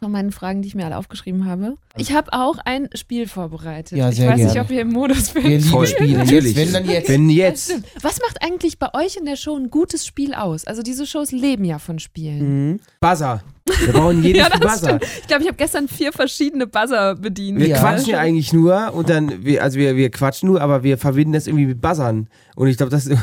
von 0.03 0.11
meinen 0.11 0.31
Fragen, 0.31 0.63
die 0.63 0.67
ich 0.67 0.73
mir 0.73 0.85
alle 0.85 0.97
aufgeschrieben 0.97 1.45
habe. 1.45 1.75
Ich 1.95 2.11
habe 2.11 2.33
auch 2.33 2.57
ein 2.65 2.89
Spiel 2.95 3.27
vorbereitet. 3.27 3.95
Ja, 3.99 4.11
sehr 4.11 4.25
ich 4.25 4.31
weiß 4.31 4.39
nicht, 4.45 4.53
gerne. 4.53 4.65
ob 4.67 4.71
ihr 4.71 4.81
im 4.81 4.91
Modus 4.91 5.35
Wir 5.35 5.43
bin. 5.43 5.51
lieben 5.51 5.63
Voll. 5.65 5.85
Spiele. 5.85 6.17
Natürlich. 6.17 6.55
Wenn 6.55 6.73
dann 6.73 6.89
jetzt. 6.89 7.07
Wenn 7.09 7.29
jetzt. 7.29 7.73
Was 8.01 8.19
macht 8.19 8.41
eigentlich 8.41 8.79
bei 8.79 8.87
euch 8.95 9.15
in 9.17 9.25
der 9.25 9.35
Show 9.35 9.55
ein 9.55 9.69
gutes 9.69 10.07
Spiel 10.07 10.33
aus? 10.33 10.65
Also 10.65 10.81
diese 10.81 11.05
Shows 11.05 11.31
leben 11.31 11.65
ja 11.65 11.77
von 11.77 11.99
Spielen. 11.99 12.71
Mhm. 12.71 12.79
Buzzer. 12.99 13.43
Wir 13.85 13.93
brauchen 13.93 14.23
jedes 14.23 14.41
Ja, 14.41 14.49
Buzzer. 14.57 14.77
stimmt. 14.97 15.03
Ich 15.21 15.27
glaube, 15.27 15.43
ich 15.43 15.47
habe 15.49 15.57
gestern 15.57 15.87
vier 15.87 16.11
verschiedene 16.11 16.65
Buzzer 16.65 17.13
bedient. 17.15 17.59
Wir 17.59 17.67
Ja. 17.67 17.77
quatschen 17.79 18.09
ja 18.09 18.19
eigentlich 18.19 18.53
nur 18.53 18.95
und 18.95 19.07
dann, 19.07 19.45
wir, 19.45 19.61
also 19.61 19.77
wir, 19.77 19.95
wir 19.95 20.09
quatschen 20.09 20.49
nur, 20.49 20.61
aber 20.61 20.81
wir 20.81 20.97
verbinden 20.97 21.33
das 21.33 21.45
irgendwie 21.45 21.67
mit 21.67 21.79
Buzzern. 21.79 22.27
Und 22.55 22.67
ich 22.69 22.77
glaube, 22.77 22.89
das 22.89 23.05
ist. 23.05 23.19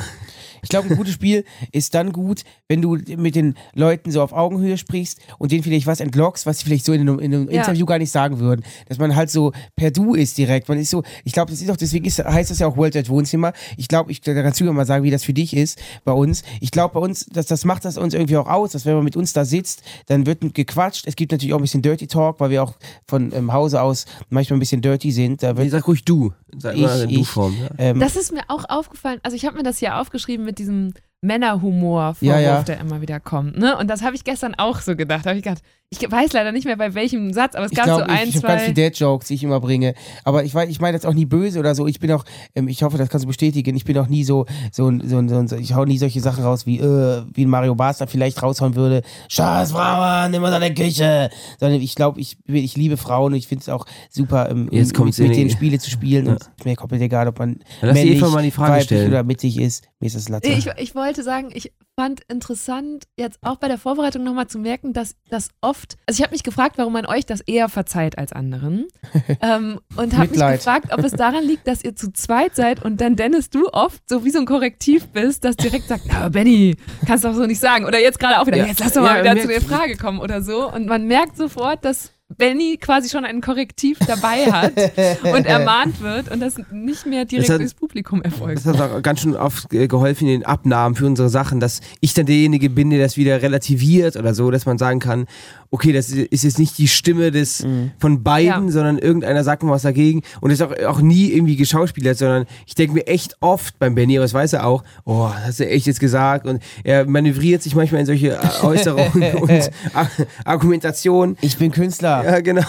Ich 0.63 0.69
glaube, 0.69 0.89
ein 0.91 0.97
gutes 0.97 1.15
Spiel 1.15 1.45
ist 1.73 1.95
dann 1.95 2.13
gut, 2.13 2.43
wenn 2.69 2.83
du 2.83 2.97
mit 3.17 3.35
den 3.35 3.55
Leuten 3.75 4.11
so 4.11 4.23
auf 4.23 4.33
Augenhöhe 4.33 4.79
sprichst 4.79 5.19
und 5.39 5.53
denen 5.53 5.63
vielleicht 5.63 5.87
was 5.87 6.01
entlockst, 6.01 6.47
was 6.47 6.59
sie 6.59 6.65
vielleicht 6.65 6.85
so 6.85 6.93
in 6.93 7.03
einem, 7.03 7.19
in 7.19 7.35
einem 7.35 7.51
Ja. 7.51 7.61
Interview 7.63 7.87
gar 7.87 7.99
nicht 7.99 8.11
sagen 8.11 8.39
würden. 8.39 8.65
Dass 8.89 8.99
man 8.99 9.15
halt 9.17 9.31
so 9.31 9.53
per 9.77 9.91
Du 9.91 10.15
ist 10.15 10.39
direkt. 10.39 10.69
Man 10.69 10.79
ist 10.79 10.91
so, 10.91 11.03
ich 11.25 11.33
glaube, 11.33 11.51
das 11.51 11.61
ist 11.63 11.71
auch, 11.71 11.77
deswegen 11.77 12.05
ist, 12.05 12.19
heißt 12.19 12.51
das 12.51 12.59
ja 12.59 12.67
auch 12.67 12.77
World 12.77 12.97
at 12.97 13.09
Wohnzimmer. 13.09 13.53
Ich 13.77 13.89
glaube, 13.89 14.11
ich 14.13 14.21
da 14.21 14.35
kannst 14.43 14.61
du 14.61 14.65
mir 14.65 14.73
mal 14.73 14.87
sagen, 14.87 15.05
wie 15.05 15.11
das 15.11 15.25
für 15.25 15.33
dich 15.35 15.57
ist 15.57 15.79
bei 16.05 16.13
uns. 16.13 16.43
Ich 16.61 16.71
glaube, 16.71 16.95
bei 16.95 17.01
uns, 17.01 17.27
das, 17.27 17.47
das 17.47 17.65
macht 17.65 17.85
das 17.85 17.97
uns 17.99 18.15
irgendwie 18.15 18.37
auch 18.37 18.47
aus, 18.47 18.73
dass 18.73 18.85
wenn 18.87 18.95
man 18.95 19.05
mit 19.05 19.17
uns 19.17 19.33
da 19.33 19.45
sitzt, 19.45 19.83
dann 20.07 20.27
wird 20.27 20.55
gequatscht. 20.55 21.07
Es 21.07 21.17
gibt 21.17 21.33
natürlich 21.33 21.53
auch 21.55 21.59
ein 21.59 21.63
bisschen 21.63 21.83
Dirty 21.83 22.07
Talk, 22.07 22.41
weil 22.41 22.51
wir 22.51 22.63
auch 22.63 22.75
von 23.07 23.33
ähm, 23.33 23.53
Hause 23.53 23.83
aus 23.83 24.05
manchmal 24.31 24.57
ein 24.57 24.61
bisschen 24.61 24.83
dirty 24.83 25.11
sind. 25.13 25.43
Da 25.43 25.53
Ich 25.53 25.57
wird 25.57 25.71
sag 25.71 25.87
ruhig 25.87 26.05
du. 26.05 26.33
Sag 26.57 26.75
Ich, 26.77 26.83
mal 26.83 27.03
in 27.03 27.11
ich. 27.11 27.17
Du-Form. 27.19 27.57
Ja. 27.61 27.69
ähm, 27.79 28.01
Das 28.01 28.17
ist 28.17 28.33
mir 28.33 28.43
auch 28.49 28.65
aufgefallen. 28.69 29.21
Also 29.23 29.37
ich 29.37 29.45
habe 29.45 29.57
mir 29.57 29.63
das 29.63 29.79
hier 29.79 29.97
aufgeschrieben 29.99 30.45
mit 30.47 30.59
diesem 30.59 30.95
Männerhumor-Vorwurf, 31.21 32.23
Ja, 32.23 32.39
ja. 32.39 32.63
der 32.63 32.81
immer 32.81 33.01
wieder 33.01 33.21
kommt. 33.21 33.59
Ne? 33.59 33.77
Und 33.77 33.89
das 33.89 34.03
habe 34.03 34.15
ich 34.17 34.25
gestern 34.25 34.55
auch 34.55 34.81
so 34.81 34.97
gedacht. 34.97 35.27
Da 35.27 35.31
habe 35.31 35.39
ich 35.39 35.45
gedacht, 35.45 35.63
Ich 35.91 36.01
weiß 36.11 36.35
leider 36.35 36.53
nicht 36.53 36.67
mehr 36.67 36.77
bei 36.77 36.93
welchem 36.93 37.33
Satz, 37.33 37.55
aber 37.55 37.65
es 37.65 37.73
Ich 37.73 37.77
gab 37.79 37.87
glaube, 37.87 38.03
so 38.03 38.09
ein, 38.09 38.25
ich, 38.29 38.35
ich 38.35 38.37
habe 38.37 38.47
ganz 38.47 38.61
zwei. 38.63 38.73
viele 38.75 38.91
Dad-Jokes, 38.91 39.29
die 39.29 39.35
ich 39.35 39.43
immer 39.43 39.59
bringe. 39.59 39.95
Aber 40.23 40.45
ich, 40.45 40.55
ich 40.55 40.81
meine 40.81 40.95
jetzt 40.95 41.07
auch 41.07 41.15
nie 41.15 41.25
böse 41.25 41.59
oder 41.59 41.75
so. 41.75 41.87
Ich 41.87 41.99
bin 41.99 42.13
auch, 42.13 42.25
ähm, 42.55 42.69
ich 42.69 42.83
hoffe, 42.83 42.99
das 42.99 43.09
kannst 43.09 43.25
du 43.25 43.27
bestätigen, 43.29 43.75
ich 43.75 43.85
bin 43.87 43.97
auch 43.97 44.07
nie 44.09 44.23
so, 44.23 44.45
so, 44.71 44.87
ein- 44.89 45.01
so, 45.09 45.27
so, 45.27 45.37
ein- 45.39 45.63
ich 45.63 45.75
hau 45.75 45.87
nie 45.87 45.97
solche 45.97 46.21
Sachen 46.21 46.45
raus, 46.45 46.67
wie, 46.67 46.79
äh, 46.79 47.23
wie 47.33 47.47
ein 47.47 47.49
Mario 47.49 47.75
Basler 47.75 48.07
vielleicht 48.07 48.43
raushauen 48.43 48.75
würde. 48.75 49.01
Scheiß 49.31 49.73
Frauen, 49.73 50.31
nimm 50.31 50.43
mal 50.43 50.51
deine 50.51 50.75
Küche. 50.75 51.31
Sondern 51.59 51.81
ich 51.81 51.95
glaube, 51.95 52.21
ich, 52.21 52.37
ich 52.47 52.77
liebe 52.77 52.99
Frauen 52.99 53.33
und 53.33 53.39
ich 53.39 53.49
finde 53.49 53.63
es 53.63 53.71
auch 53.71 53.87
super, 54.11 54.51
ähm, 54.51 54.69
Jetzt 54.71 54.99
mit, 54.99 55.19
mit 55.19 55.37
denen 55.37 55.49
Spiele 55.49 55.79
zu 55.79 55.89
spielen. 55.91 56.29
Und 56.29 56.51
mir 56.67 56.77
komplett 56.77 57.01
egal, 57.01 57.29
ob 57.29 57.39
man 57.39 57.61
die 57.81 57.87
männlich, 57.87 58.21
mal 58.21 58.43
die 58.43 58.51
Frage 58.51 58.73
weiblich 58.73 58.85
stellen. 58.85 59.09
oder 59.09 59.23
mittig 59.25 59.59
ist. 59.59 59.89
Mir 60.01 60.09
ist 60.09 60.17
das 60.17 60.29
Latte. 60.29 60.49
Ich, 60.51 60.67
ich 60.77 60.95
wollte 60.95 61.23
sagen, 61.23 61.49
ich 61.55 61.73
fand 61.99 62.21
interessant, 62.29 63.09
jetzt 63.17 63.41
auch 63.43 63.57
bei 63.57 63.67
der 63.67 63.77
Vorbereitung 63.77 64.23
nochmal 64.23 64.47
zu 64.47 64.61
merken, 64.61 64.93
dass 64.93 65.17
das 65.31 65.49
oft, 65.61 65.97
also 66.07 66.21
ich 66.21 66.23
habe 66.23 66.33
mich 66.33 66.45
gefragt, 66.45 66.79
warum 66.79 66.93
man 66.93 67.07
euch 67.07 67.27
das 67.27 67.41
eher 67.41 67.69
verzeiht 67.69 68.17
als 68.19 68.33
anderen. 68.33 68.87
ähm, 69.43 69.81
und 69.97 70.17
habe 70.17 70.29
mich 70.29 70.39
gefragt, 70.39 70.93
ob 70.93 71.01
es 71.01 71.11
daran 71.11 71.43
liegt, 71.43 71.67
dass 71.67 71.83
ihr 71.83 71.97
zu 71.97 72.13
zweit 72.13 72.55
seid 72.55 72.85
und 72.85 73.01
dann 73.01 73.17
Dennis, 73.17 73.51
du 73.51 73.69
oft 73.73 74.01
so 74.09 74.25
wie 74.25 74.31
so 74.31 74.39
ein 74.39 74.47
Korrektiv 74.47 75.09
bist, 75.09 75.45
das 75.45 75.57
direkt 75.57 75.89
sagt, 75.89 76.05
na 76.07 76.29
Benny, 76.29 76.77
kannst 77.05 77.25
doch 77.25 77.35
so 77.35 77.47
nicht 77.47 77.59
sagen. 77.59 77.85
Oder 77.85 78.01
jetzt 78.01 78.21
gerade 78.21 78.39
auch 78.39 78.47
wieder, 78.47 78.59
Ja. 78.59 78.67
jetzt 78.67 78.79
lass 78.79 78.93
doch 78.93 79.03
mal 79.03 79.17
Ja, 79.27 79.33
wieder 79.33 79.43
zu 79.43 79.49
der 79.49 79.61
Frage 79.61 79.97
kommen 79.97 80.21
oder 80.21 80.41
so. 80.41 80.73
Und 80.73 80.87
man 80.87 81.09
merkt 81.09 81.37
sofort, 81.37 81.85
dass 81.85 82.13
Benny 82.37 82.77
quasi 82.79 83.09
schon 83.09 83.25
ein 83.25 83.41
Korrektiv 83.41 83.99
dabei 84.07 84.53
hat 84.53 84.73
und 85.35 85.47
ermahnt 85.47 86.01
wird 86.03 86.31
und 86.31 86.41
das 86.41 86.57
nicht 86.71 87.07
mehr 87.07 87.25
direkt 87.25 87.49
Das 87.49 87.55
hat- 87.55 87.61
durchs 87.63 87.73
Publikum 87.75 88.21
erfolgt. 88.21 88.67
Das 88.67 88.79
hat 88.79 88.81
auch 88.93 89.01
ganz 89.03 89.21
schön 89.21 89.35
oft 89.35 89.73
äh, 89.73 89.89
geholfen 89.89 90.29
in 90.29 90.41
den 90.41 90.47
Abnahmen 90.47 90.95
für 90.95 91.07
unsere 91.07 91.31
Sachen, 91.31 91.59
dass 91.59 91.81
ich 92.01 92.13
dann 92.13 92.27
derjenige 92.27 92.69
bin, 92.69 92.91
der 92.91 92.99
das 92.99 93.17
wieder 93.17 93.41
relativiert 93.41 94.17
oder 94.17 94.35
so, 94.35 94.51
dass 94.51 94.67
man 94.67 94.77
sagen 94.77 95.01
kann, 95.01 95.27
okay, 95.71 95.93
das 95.93 96.09
ist 96.11 96.45
jetzt 96.45 96.59
nicht 96.59 96.79
die 96.79 96.89
Stimme 96.89 97.31
des 97.31 97.67
von 97.99 98.23
beiden, 98.23 98.67
Ja. 98.67 98.71
sondern 98.71 98.99
irgendeiner 98.99 99.45
sagt 99.45 99.63
mal 99.63 99.73
was 99.73 99.83
dagegen 99.83 100.23
und 100.41 100.51
ist 100.51 100.63
auch, 100.63 100.73
auch 100.87 101.01
nie 101.01 101.31
irgendwie 101.33 101.57
geschauspielert, 101.57 102.17
sondern 102.17 102.47
ich 102.67 102.75
denke 102.75 102.95
mir 102.95 103.07
echt 103.07 103.37
oft 103.41 103.79
beim 103.79 103.95
Benny, 103.95 104.17
aber 104.17 104.25
das 104.25 104.35
weiß 104.35 104.55
er 104.55 104.67
auch, 104.67 104.83
oh, 105.05 105.29
das 105.35 105.47
hast 105.47 105.61
du 105.61 105.69
echt 105.69 105.87
jetzt 105.87 106.01
gesagt 106.01 106.47
und 106.47 106.63
er 106.85 107.05
manövriert 107.07 107.63
sich 107.63 107.75
manchmal 107.75 108.01
in 108.01 108.07
solche 108.07 108.39
Äußerungen 108.63 109.35
und 109.35 109.71
Ar 109.95 110.11
Argumentationen. 110.45 111.37
Ich 111.41 111.57
bin 111.59 111.71
Künstler. 111.71 112.25
Ja, 112.25 112.41
genau. 112.41 112.63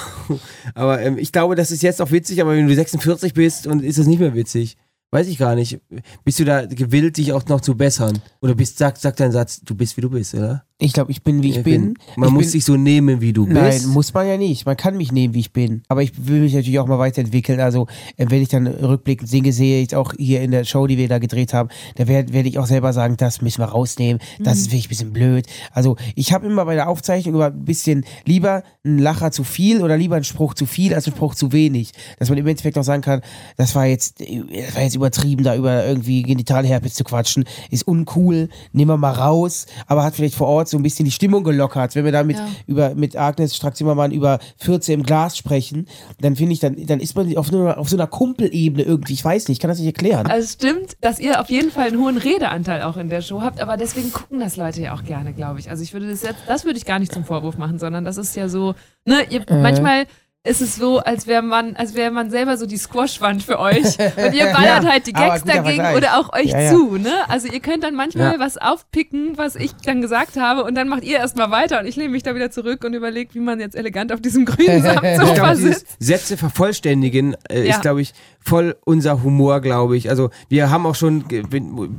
Aber 0.76 1.02
ähm, 1.02 1.18
ich 1.18 1.32
glaube, 1.32 1.56
das 1.56 1.72
ist 1.72 1.82
jetzt 1.84 2.02
auch 2.02 2.12
witzig, 2.12 2.42
aber 2.42 2.52
wenn 2.56 2.68
du 2.68 2.76
46 2.76 3.34
bist 3.34 3.68
und 3.68 3.84
ist 3.84 3.98
das 3.98 4.08
nicht 4.08 4.20
mehr 4.20 4.36
witzig. 4.36 4.78
Weiß 5.12 5.28
ich 5.28 5.40
gar 5.40 5.56
nicht. 5.56 5.80
Bist 6.24 6.40
du 6.40 6.46
da 6.46 6.66
gewillt, 6.68 7.18
dich 7.18 7.34
auch 7.34 7.44
noch 7.48 7.62
zu 7.62 7.76
bessern? 7.76 8.20
Oder 8.42 8.54
bist, 8.54 8.78
sagt, 8.78 9.00
sagt 9.00 9.20
dein 9.20 9.32
Satz, 9.32 9.60
du 9.62 9.74
bist 9.74 9.98
wie 9.98 10.02
du 10.02 10.10
bist, 10.12 10.36
oder? 10.36 10.64
Ich 10.82 10.94
glaube, 10.94 11.12
ich 11.12 11.24
bin, 11.24 11.44
wie 11.44 11.50
ich 11.50 11.64
bin. 11.64 11.96
Man 12.16 12.30
ich 12.30 12.34
muss 12.34 12.44
bin, 12.46 12.52
dich 12.54 12.64
so 12.64 12.78
nehmen, 12.78 13.20
wie 13.20 13.34
du 13.34 13.46
Nein, 13.46 13.66
bist. 13.70 13.88
muss 13.88 14.14
man 14.14 14.26
ja 14.26 14.38
nicht. 14.38 14.66
Man 14.66 14.78
kann 14.78 14.96
mich 14.96 15.12
nehmen, 15.12 15.34
wie 15.34 15.42
ich 15.42 15.52
bin. 15.52 15.84
Aber 15.90 16.02
ich 16.04 16.14
will 16.26 16.40
mich 16.40 16.54
natürlich 16.54 16.80
auch 16.80 16.88
mal 16.88 16.98
weiterentwickeln. 17.00 17.60
Also, 17.60 17.88
äh, 18.16 18.28
wenn 18.30 18.42
ich 18.42 18.48
dann 18.48 18.66
rückblickend 18.66 19.30
singe, 19.30 19.52
sehe 19.52 19.82
ich 19.84 19.94
auch 19.98 20.14
hier 20.18 20.42
in 20.42 20.52
der 20.52 20.64
Show, 20.64 20.88
die 20.88 20.98
wir 20.98 21.10
da 21.10 21.18
gedreht 21.20 21.54
haben, 21.54 21.68
da 21.96 22.08
werde 22.08 22.32
werd 22.32 22.46
ich 22.46 22.58
auch 22.60 22.66
selber 22.66 22.94
sagen, 22.94 23.18
das 23.18 23.42
müssen 23.42 23.60
wir 23.62 23.66
rausnehmen. 23.66 24.22
Das 24.40 24.56
Mhm. 24.56 24.62
ist 24.62 24.66
wirklich 24.68 24.86
ein 24.86 24.90
bisschen 24.90 25.12
blöd. 25.14 25.48
Also, 25.74 25.98
ich 26.16 26.32
habe 26.32 26.46
immer 26.48 26.64
bei 26.64 26.76
der 26.76 26.88
Aufzeichnung 26.88 27.36
über 27.36 27.48
ein 27.48 27.66
bisschen 27.66 28.06
lieber 28.26 28.64
einen 28.86 29.00
Lacher 29.00 29.32
zu 29.32 29.44
viel 29.44 29.84
oder 29.84 29.98
lieber 29.98 30.16
einen 30.16 30.24
Spruch 30.24 30.54
zu 30.54 30.66
viel 30.66 30.94
als 30.94 31.06
einen 31.08 31.16
Spruch 31.18 31.36
zu 31.36 31.52
wenig. 31.52 31.92
Dass 32.20 32.30
man 32.30 32.38
im 32.38 32.48
Endeffekt 32.48 32.78
auch 32.78 32.84
sagen 32.84 33.02
kann, 33.02 33.20
das 33.58 33.76
war 33.76 33.86
jetzt, 33.86 34.22
das 34.22 34.76
war 34.76 34.84
jetzt 34.84 34.96
übertrieben, 34.96 35.44
da 35.44 35.58
über 35.58 35.86
irgendwie 35.86 36.22
Genitalherpes 36.24 36.94
zu 36.94 37.04
quatschen. 37.04 37.44
Ist 37.70 37.86
uncool, 37.86 38.48
nehmen 38.72 38.92
wir 38.92 38.98
mal 38.98 39.12
raus, 39.12 39.66
aber 39.86 40.06
hat 40.06 40.16
vielleicht 40.16 40.36
vor 40.36 40.48
Ort 40.48 40.69
so 40.70 40.78
ein 40.78 40.84
bisschen 40.84 41.06
die 41.06 41.12
Stimmung 41.12 41.44
gelockert. 41.44 41.96
Wenn 41.96 42.06
wir 42.06 42.12
damit 42.12 42.38
Ja. 42.38 42.48
über, 42.68 42.96
mit 42.96 43.16
Agnes 43.16 43.56
Strack-Zimmermann 43.56 44.12
über 44.12 44.40
14 44.58 45.00
im 45.00 45.04
Glas 45.06 45.38
sprechen, 45.38 45.88
dann 46.22 46.36
finde 46.36 46.54
ich, 46.54 46.60
dann, 46.60 46.76
dann 46.86 47.00
ist 47.00 47.16
man 47.16 47.36
auf, 47.38 47.52
nur, 47.52 47.78
auf 47.78 47.90
so 47.90 47.96
einer 47.98 48.08
Kumpelebene 48.08 48.84
irgendwie. 48.84 49.14
Ich 49.14 49.24
weiß 49.26 49.48
nicht, 49.48 49.58
ich 49.58 49.60
kann 49.62 49.70
das 49.70 49.80
nicht 49.80 49.88
erklären. 49.88 50.28
Also 50.28 50.44
es 50.46 50.54
stimmt, 50.54 50.98
dass 51.02 51.20
ihr 51.20 51.40
auf 51.42 51.50
jeden 51.50 51.72
Fall 51.72 51.88
einen 51.88 52.00
hohen 52.00 52.18
Redeanteil 52.18 52.82
auch 52.84 52.98
in 52.98 53.10
der 53.10 53.22
Show 53.22 53.42
habt, 53.42 53.60
aber 53.62 53.78
deswegen 53.78 54.12
gucken 54.12 54.40
das 54.40 54.56
Leute 54.58 54.82
ja 54.82 54.94
auch 54.94 55.04
gerne, 55.04 55.34
glaube 55.34 55.60
ich. 55.60 55.70
Also 55.70 55.84
ich 55.84 55.94
würde 55.94 56.10
das 56.10 56.22
jetzt, 56.24 56.40
das 56.48 56.66
würde 56.66 56.78
ich 56.78 56.86
gar 56.86 57.00
nicht 57.00 57.14
zum 57.14 57.24
Vorwurf 57.26 57.58
machen, 57.58 57.80
sondern 57.80 58.06
das 58.06 58.18
ist 58.18 58.36
ja 58.36 58.50
so, 58.50 58.76
ne, 59.06 59.24
ihr, 59.30 59.48
Äh. 59.50 59.62
manchmal 59.62 60.06
ist 60.48 60.62
es 60.62 60.78
so, 60.78 61.00
als 61.00 61.28
wäre 61.28 61.42
man, 61.42 61.76
als 61.76 61.96
wäre 61.96 62.12
man 62.12 62.32
selber 62.32 62.56
so 62.56 62.66
die 62.66 62.78
Squashwand 62.78 63.44
für 63.44 63.60
euch 63.60 63.84
und 64.18 64.34
ihr 64.34 64.46
ballert 64.46 64.84
Ja, 64.84 64.90
halt 64.90 65.06
die 65.06 65.12
Gags 65.14 65.44
dagegen 65.44 65.66
Vergleich. 65.66 65.98
oder 65.98 66.18
auch 66.18 66.32
euch 66.34 66.52
Ja, 66.52 66.62
ja. 66.62 66.72
zu, 66.72 66.98
ne? 66.98 67.12
Also 67.28 67.50
ihr 67.50 67.60
könnt 67.60 67.84
dann 67.84 67.94
manchmal 67.94 68.34
Ja. 68.34 68.40
was 68.40 68.58
aufpicken, 68.58 69.38
was 69.38 69.56
ich 69.58 69.74
dann 69.84 70.02
gesagt 70.02 70.38
habe 70.38 70.64
und 70.64 70.76
dann 70.76 70.88
macht 70.88 71.04
ihr 71.04 71.18
erstmal 71.18 71.52
weiter 71.52 71.82
und 71.82 71.88
ich 71.88 71.98
lehne 71.98 72.10
mich 72.10 72.24
da 72.24 72.36
wieder 72.36 72.52
zurück 72.52 72.86
und 72.86 72.94
überlege, 72.94 73.34
wie 73.34 73.40
man 73.42 73.60
jetzt 73.60 73.76
elegant 73.76 74.14
auf 74.14 74.22
diesem 74.22 74.46
grünen 74.46 74.82
Samtsofa 74.84 75.56
sitzt. 75.56 75.88
Sätze 76.00 76.38
vervollständigen 76.38 77.36
äh, 77.50 77.68
Ja. 77.68 77.76
ist, 77.76 77.82
glaube 77.82 78.02
ich, 78.02 78.14
voll 78.42 78.76
unser 78.86 79.22
Humor, 79.24 79.60
glaube 79.62 79.96
ich. 79.98 80.10
Also 80.10 80.30
wir 80.48 80.70
haben 80.72 80.86
auch 80.86 80.96
schon 80.96 81.24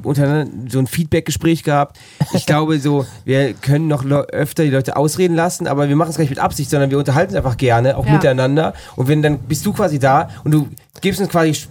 untereinander 0.02 0.50
so 0.68 0.78
ein 0.78 0.86
Feedback-Gespräch 0.86 1.62
gehabt. 1.62 1.98
Ich 2.32 2.46
glaube 2.46 2.78
so, 2.80 3.06
wir 3.24 3.52
können 3.54 3.88
noch 3.88 4.04
öfter 4.04 4.64
die 4.64 4.70
Leute 4.70 4.96
ausreden 4.96 5.34
lassen, 5.34 5.66
aber 5.66 5.88
wir 5.88 5.96
machen 5.96 6.10
es 6.10 6.16
gar 6.16 6.22
nicht 6.22 6.30
mit 6.30 6.38
Absicht, 6.38 6.70
sondern 6.70 6.90
wir 6.90 6.98
unterhalten 6.98 7.30
uns 7.34 7.36
einfach 7.36 7.56
gerne, 7.56 7.96
auch 7.96 8.06
Ja. 8.06 8.12
miteinander. 8.14 8.74
Und 8.96 9.08
wenn 9.08 9.22
dann 9.22 9.38
bist 9.40 9.64
du 9.66 9.72
quasi 9.72 9.98
da 9.98 10.28
und 10.44 10.50
du 10.52 10.68
gibst 11.00 11.20
uns 11.20 11.28
quasi 11.30 11.50
sch- 11.50 11.68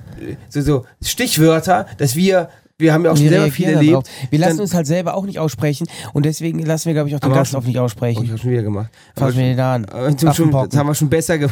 so, 0.49 0.61
so 0.61 0.85
Stichwörter, 1.01 1.85
dass 1.97 2.15
wir, 2.15 2.49
wir 2.77 2.93
haben 2.93 3.03
ja 3.03 3.11
auch 3.11 3.17
schon 3.17 3.27
selber 3.29 3.51
viel 3.51 3.65
erlebt. 3.69 3.91
darauf. 3.91 4.03
Wir 4.29 4.39
lassen 4.39 4.57
dann, 4.57 4.61
uns 4.61 4.73
halt 4.73 4.87
selber 4.87 5.15
auch 5.15 5.25
nicht 5.25 5.39
aussprechen 5.39 5.87
und 6.13 6.25
deswegen 6.25 6.59
lassen 6.59 6.85
wir, 6.85 6.93
glaube 6.93 7.09
ich, 7.09 7.15
auch 7.15 7.19
den 7.19 7.33
Gast 7.33 7.55
auch- 7.55 7.63
nicht 7.63 7.77
Oh, 7.77 7.83
aussprechen. 7.83 8.23
ich 8.23 8.29
habe 8.29 8.39
schon 8.39 8.51
wieder 8.51 8.63
gemacht. 8.63 8.89
Fass 9.15 9.35
mir 9.35 9.43
den 9.55 9.59
an. 9.59 9.85
Aber 9.85 10.15
zum 10.15 10.33
schon, 10.33 10.51
das 10.51 10.77
haben 10.77 10.87
wir 10.87 10.95
schon 10.95 11.09
besser, 11.09 11.37
ge 11.37 11.49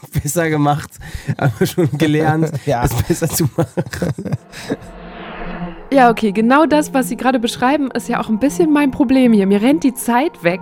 besser 0.22 0.48
gemacht, 0.50 0.90
haben 1.38 1.52
wir 1.58 1.66
schon 1.66 1.90
gelernt, 1.98 2.50
Ja. 2.66 2.82
das 2.82 3.02
besser 3.02 3.28
zu 3.28 3.44
machen. 3.56 3.84
Ja, 5.92 6.10
okay, 6.10 6.32
genau 6.32 6.66
das, 6.66 6.92
was 6.94 7.08
Sie 7.08 7.16
gerade 7.16 7.38
beschreiben, 7.38 7.92
ist 7.92 8.08
ja 8.08 8.20
auch 8.20 8.28
ein 8.28 8.40
bisschen 8.40 8.72
mein 8.72 8.90
Problem 8.90 9.32
hier. 9.32 9.46
Mir 9.46 9.62
rennt 9.62 9.84
die 9.84 9.94
Zeit 9.94 10.42
weg 10.42 10.60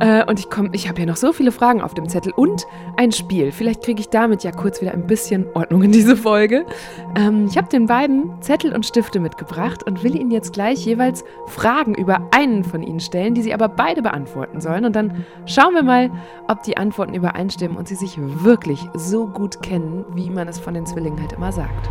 äh, 0.00 0.24
und 0.24 0.40
ich 0.40 0.48
ich 0.72 0.88
habe 0.88 1.00
ja 1.00 1.06
noch 1.06 1.16
so 1.16 1.32
viele 1.32 1.52
Fragen 1.52 1.80
auf 1.80 1.94
dem 1.94 2.08
Zettel 2.08 2.32
und 2.34 2.66
ein 2.96 3.12
Spiel. 3.12 3.52
Vielleicht 3.52 3.84
kriege 3.84 4.00
ich 4.00 4.08
damit 4.08 4.42
ja 4.42 4.50
kurz 4.50 4.80
wieder 4.80 4.90
ein 4.92 5.06
bisschen 5.06 5.46
Ordnung 5.54 5.84
in 5.84 5.92
diese 5.92 6.16
Folge. 6.16 6.66
Ähm, 7.14 7.46
ich 7.48 7.56
habe 7.56 7.68
den 7.68 7.86
beiden 7.86 8.32
Zettel 8.40 8.74
und 8.74 8.84
Stifte 8.84 9.20
mitgebracht 9.20 9.84
und 9.84 10.02
will 10.02 10.16
Ihnen 10.16 10.32
jetzt 10.32 10.52
gleich 10.52 10.84
jeweils 10.84 11.24
Fragen 11.46 11.94
über 11.94 12.28
einen 12.32 12.64
von 12.64 12.82
Ihnen 12.82 13.00
stellen, 13.00 13.34
die 13.34 13.42
Sie 13.42 13.54
aber 13.54 13.68
beide 13.68 14.02
beantworten 14.02 14.60
sollen. 14.60 14.84
Und 14.84 14.96
dann 14.96 15.24
schauen 15.46 15.74
wir 15.74 15.84
mal, 15.84 16.10
ob 16.48 16.64
die 16.64 16.76
Antworten 16.76 17.14
übereinstimmen 17.14 17.76
und 17.76 17.86
Sie 17.86 17.94
sich 17.94 18.18
wirklich 18.18 18.80
so 18.94 19.28
gut 19.28 19.62
kennen, 19.62 20.04
wie 20.14 20.30
man 20.30 20.48
es 20.48 20.58
von 20.58 20.74
den 20.74 20.84
Zwillingen 20.84 21.20
halt 21.20 21.32
immer 21.32 21.52
sagt. 21.52 21.88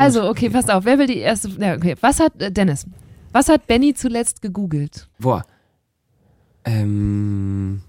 Also, 0.00 0.28
okay, 0.28 0.48
passt 0.50 0.70
auf. 0.70 0.84
Wer 0.84 0.98
will 0.98 1.06
die 1.06 1.18
erste? 1.18 1.48
Ja, 1.58 1.74
okay. 1.74 1.94
Was 2.00 2.20
hat 2.20 2.40
äh, 2.40 2.50
Dennis? 2.50 2.86
Was 3.32 3.48
hat 3.48 3.66
Benny 3.66 3.94
zuletzt 3.94 4.42
gegoogelt? 4.42 5.08
Boah. 5.18 5.44
Ähm. 6.64 7.82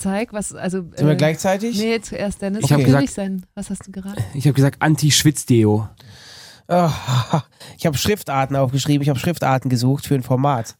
Zeig, 0.00 0.32
was, 0.32 0.54
also. 0.54 0.78
Sind 0.94 1.06
wir 1.06 1.14
gleichzeitig? 1.14 1.78
Nee, 1.78 2.00
zuerst 2.00 2.40
Dennis. 2.40 2.64
Ich 2.64 2.72
hab 2.72 2.78
Natürlich 2.78 3.00
gesagt- 3.10 3.14
sein. 3.16 3.46
Was 3.54 3.68
hast 3.68 3.86
du 3.86 3.92
geraten? 3.92 4.24
Ich 4.32 4.46
habe 4.46 4.54
gesagt 4.54 4.80
Anti-Schwitzdeo. 4.80 5.90
Ah, 6.68 7.42
ich 7.78 7.84
habe 7.84 7.98
Schriftarten 7.98 8.56
aufgeschrieben, 8.56 9.02
ich 9.02 9.10
habe 9.10 9.18
Schriftarten 9.18 9.68
gesucht 9.68 10.06
für 10.06 10.14
ein 10.14 10.22
Format. 10.22 10.76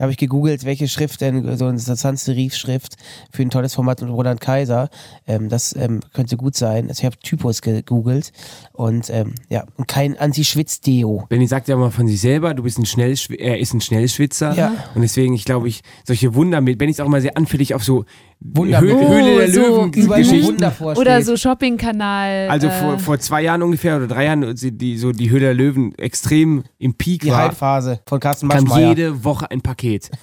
Habe 0.00 0.12
ich 0.12 0.18
gegoogelt, 0.18 0.64
welche 0.64 0.88
Schrift 0.88 1.20
denn, 1.20 1.56
so 1.56 1.66
eine 1.66 1.78
Sans-Serif-Schrift 1.78 2.96
für 3.30 3.42
ein 3.42 3.50
tolles 3.50 3.74
Format 3.74 4.00
mit 4.00 4.10
Roland 4.10 4.40
Kaiser. 4.40 4.88
Ähm, 5.26 5.48
das 5.48 5.76
ähm, 5.76 6.00
könnte 6.12 6.36
gut 6.36 6.56
sein. 6.56 6.88
Also 6.88 7.00
ich 7.00 7.04
habe 7.04 7.18
Typus 7.18 7.62
gegoogelt 7.62 8.32
und 8.72 9.10
ähm, 9.10 9.34
ja, 9.48 9.64
und 9.76 9.88
kein 9.88 10.16
Anti-Schwitz-Deo. 10.18 11.26
Benny 11.28 11.46
sagt 11.46 11.68
ja 11.68 11.76
mal 11.76 11.90
von 11.90 12.08
sich 12.08 12.20
selber, 12.20 12.54
du 12.54 12.62
bist 12.62 12.78
ein 12.78 12.86
Schnellschw 12.86 13.34
er 13.36 13.58
ist 13.58 13.74
ein 13.74 13.80
Schnellschwitzer. 13.80 14.54
Ja. 14.54 14.72
Und 14.94 15.02
deswegen, 15.02 15.34
ich 15.34 15.44
glaube, 15.44 15.68
ich, 15.68 15.82
solche 16.04 16.34
Wunder 16.34 16.60
mit, 16.60 16.78
Benny 16.78 16.92
ist 16.92 17.00
auch 17.00 17.06
immer 17.06 17.20
sehr 17.20 17.36
anfällig 17.36 17.74
auf 17.74 17.84
so 17.84 18.04
Wunder- 18.42 18.80
Höhle, 18.80 18.94
Oh, 18.96 19.38
der 19.38 19.50
so 19.52 19.60
Löwen 19.60 19.92
Geschichten. 19.92 20.64
Oder 20.96 21.22
so 21.22 21.36
Shopping-Kanal. 21.36 22.48
Also 22.48 22.68
äh, 22.68 22.70
vor, 22.70 22.98
vor 22.98 23.18
zwei 23.18 23.42
Jahren 23.42 23.62
ungefähr 23.62 23.96
oder 23.98 24.06
drei 24.06 24.24
Jahren, 24.24 24.54
die, 24.56 24.96
so 24.96 25.12
die 25.12 25.28
Höhle 25.30 25.40
der 25.46 25.54
Löwen 25.54 25.94
extrem 25.98 26.62
im 26.78 26.94
Peak 26.94 27.20
die 27.22 27.30
war, 27.30 27.44
Hype-Phase 27.48 28.00
von 28.08 28.18
Carsten 28.18 28.48
kam 28.48 28.66
jede 28.78 29.24
Woche 29.24 29.50
ein 29.50 29.60
Paket. 29.60 30.10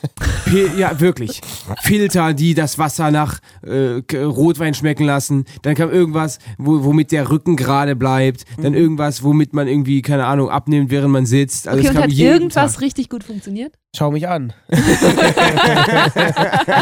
Ja, 0.78 0.97
wirklich. 1.01 1.41
Filter, 1.82 2.34
die 2.34 2.53
das 2.53 2.80
Wasser 2.80 3.11
nach 3.11 3.39
äh, 3.63 4.01
Rotwein 4.15 4.74
schmecken 4.74 5.03
lassen. 5.05 5.43
Dann 5.63 5.76
kam 5.76 5.91
irgendwas, 5.91 6.39
wo, 6.57 6.86
womit 6.86 7.11
der 7.11 7.30
Rücken 7.30 7.57
gerade 7.57 7.97
bleibt. 7.97 8.45
Dann 8.55 8.72
Mhm. 8.72 8.78
irgendwas, 8.78 9.24
womit 9.24 9.53
man 9.53 9.68
irgendwie, 9.68 10.01
keine 10.01 10.26
Ahnung, 10.26 10.49
abnimmt, 10.49 10.89
während 10.89 11.11
man 11.11 11.26
sitzt. 11.26 11.68
Also 11.68 11.82
okay, 11.82 11.89
es 11.89 11.95
und 11.97 12.01
hat 12.03 12.11
irgendwas 12.13 12.74
Tag. 12.76 12.82
richtig 12.82 13.09
gut 13.09 13.26
funktioniert? 13.26 13.74
Schau 13.97 14.11
mich 14.11 14.27
an. 14.27 14.53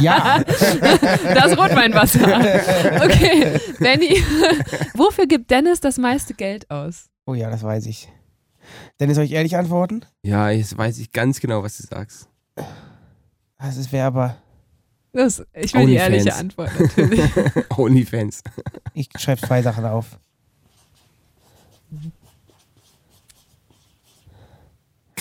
ja. 0.01 0.43
Das 0.43 1.57
Rotweinwasser. 1.57 2.19
Okay, 3.05 3.57
Benny, 3.79 4.17
wofür 4.95 5.25
gibt 5.25 5.49
Dennis 5.49 5.79
das 5.79 5.97
meiste 5.97 6.33
Geld 6.33 6.69
aus? 6.69 7.05
Oh 7.25 7.33
ja, 7.33 7.49
das 7.49 7.63
weiß 7.63 7.85
ich. 7.85 8.09
Dennis, 8.99 9.15
soll 9.15 9.23
ich 9.23 9.31
ehrlich 9.31 9.55
antworten? 9.55 10.03
Ja, 10.23 10.49
jetzt 10.49 10.77
weiß 10.77 10.97
ich 10.97 11.13
ganz 11.13 11.39
genau, 11.39 11.63
was 11.63 11.77
du 11.77 11.87
sagst. 11.87 12.27
Das 13.59 13.93
wäre 13.93 14.07
aber. 14.07 14.35
Das, 15.13 15.41
ich 15.53 15.73
will 15.73 15.85
die 15.85 15.93
Onlyfans. 15.93 16.13
ehrliche 16.15 16.35
Antwort 16.35 16.71
natürlich. 16.77 17.21
Onlyfans. 17.77 18.43
Ich 18.93 19.07
schreibe 19.17 19.39
zwei 19.39 19.61
Sachen 19.61 19.85
auf. 19.85 20.19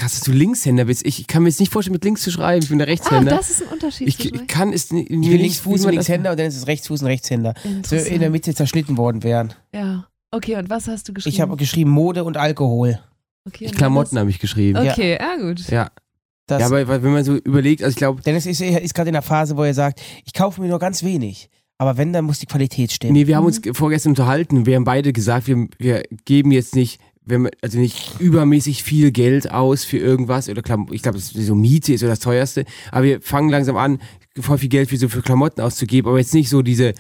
Krass, 0.05 0.13
dass 0.19 0.21
du 0.25 0.33
Linkshänder 0.33 0.85
bist. 0.85 1.07
Ich 1.07 1.27
kann 1.27 1.43
mir 1.45 1.49
jetzt 1.49 1.61
nicht 1.61 1.73
vorstellen, 1.73 1.95
mit 1.95 2.05
links 2.05 2.21
zu 2.21 2.31
schreiben. 2.31 2.63
Ich 2.63 2.69
bin 2.69 2.77
der 2.79 2.87
ah, 2.87 2.91
Rechtshänder. 2.91 3.31
das 3.37 3.49
ist 3.49 3.63
ein 3.63 3.69
Unterschied. 3.69 4.07
ich, 4.07 4.35
ich 4.35 4.47
kann 4.47 4.71
es 4.73 4.93
ni- 4.93 5.01
Ich 5.05 5.09
mir 5.09 5.21
bin 5.21 5.31
nicht 5.31 5.41
Linksfuß 5.41 5.87
und 5.87 5.93
Linkshänder 5.93 6.33
und 6.33 6.39
Dennis 6.39 6.57
ist 6.57 6.67
Rechtsfuß 6.67 7.01
und 7.01 7.07
Rechtshänder. 7.09 7.55
So 7.87 7.97
in 7.97 8.21
der 8.21 8.29
Mitte 8.29 8.55
zerschnitten 8.55 8.99
worden 8.99 9.23
wären. 9.23 9.55
Ja. 9.75 10.07
Okay, 10.31 10.57
und 10.57 10.69
was 10.69 10.89
hast 10.89 11.09
du 11.09 11.15
geschrieben? 11.15 11.35
Ich 11.35 11.41
habe 11.41 11.57
geschrieben 11.57 11.91
Mode 11.91 12.23
und 12.25 12.37
Alkohol. 12.37 12.99
okay, 13.47 13.67
und 13.69 13.77
Klamotten 13.77 14.19
habe 14.19 14.29
ich 14.29 14.41
geschrieben. 14.41 14.79
Okay, 14.79 15.17
ja, 15.19 15.37
gut. 15.37 15.67
Ja. 15.71 15.91
Das, 16.49 16.61
ja, 16.61 16.67
aber 16.67 16.87
wenn 17.03 17.13
man 17.13 17.25
so 17.25 17.37
überlegt, 17.37 17.83
also 17.83 17.93
ich 17.95 17.97
glaube, 17.97 18.21
Dennis 18.21 18.45
ist, 18.45 18.61
ist 18.61 18.93
gerade 18.95 19.09
in 19.09 19.15
der 19.15 19.23
Phase, 19.23 19.57
wo 19.57 19.63
er 19.65 19.73
sagt, 19.73 20.03
ich 20.27 20.35
kaufe 20.35 20.61
mir 20.61 20.69
nur 20.69 20.79
ganz 20.79 21.03
wenig. 21.03 21.49
Aber 21.79 21.97
wenn, 21.97 22.13
dann 22.13 22.27
muss 22.27 22.39
die 22.41 22.47
Qualität 22.47 22.93
stimmen. 22.93 23.15
nee, 23.15 23.27
wir 23.27 23.37
haben 23.37 23.45
Mhm. 23.45 23.47
uns 23.49 23.61
vorgestern 23.73 24.11
unterhalten. 24.11 24.67
Wir 24.67 24.77
haben 24.77 24.85
beide 24.85 25.15
gesagt, 25.15 25.47
wir, 25.47 25.67
wir 25.79 26.03
geben 26.27 26.53
jetzt 26.53 26.75
nicht, 26.75 27.01
wenn 27.27 27.43
man, 27.43 27.53
also 27.63 27.79
nicht 27.79 28.21
übermäßig 28.21 28.83
viel 28.83 29.11
Geld 29.11 29.51
aus 29.51 29.85
für 29.85 29.99
irgendwas 29.99 30.49
oder 30.49 30.63
Klam 30.63 30.89
ich 30.91 31.03
glaube, 31.03 31.19
so 31.19 31.55
Miete 31.55 31.95
ist 31.95 32.01
so 32.01 32.07
das 32.07 32.21
teuerste. 32.21 32.65
Aber 32.91 33.05
wir 33.05 33.21
fangen 33.21 33.49
langsam 33.49 33.77
an, 33.77 33.99
voll 34.39 34.59
viel 34.59 34.69
Geld 34.69 34.91
für 34.91 34.97
so 34.97 35.09
für 35.09 35.23
Klamotten 35.23 35.61
auszugeben, 35.61 36.09
aber 36.09 36.19
jetzt 36.19 36.35
nicht 36.35 36.49
so 36.49 36.63
diese 36.63 36.95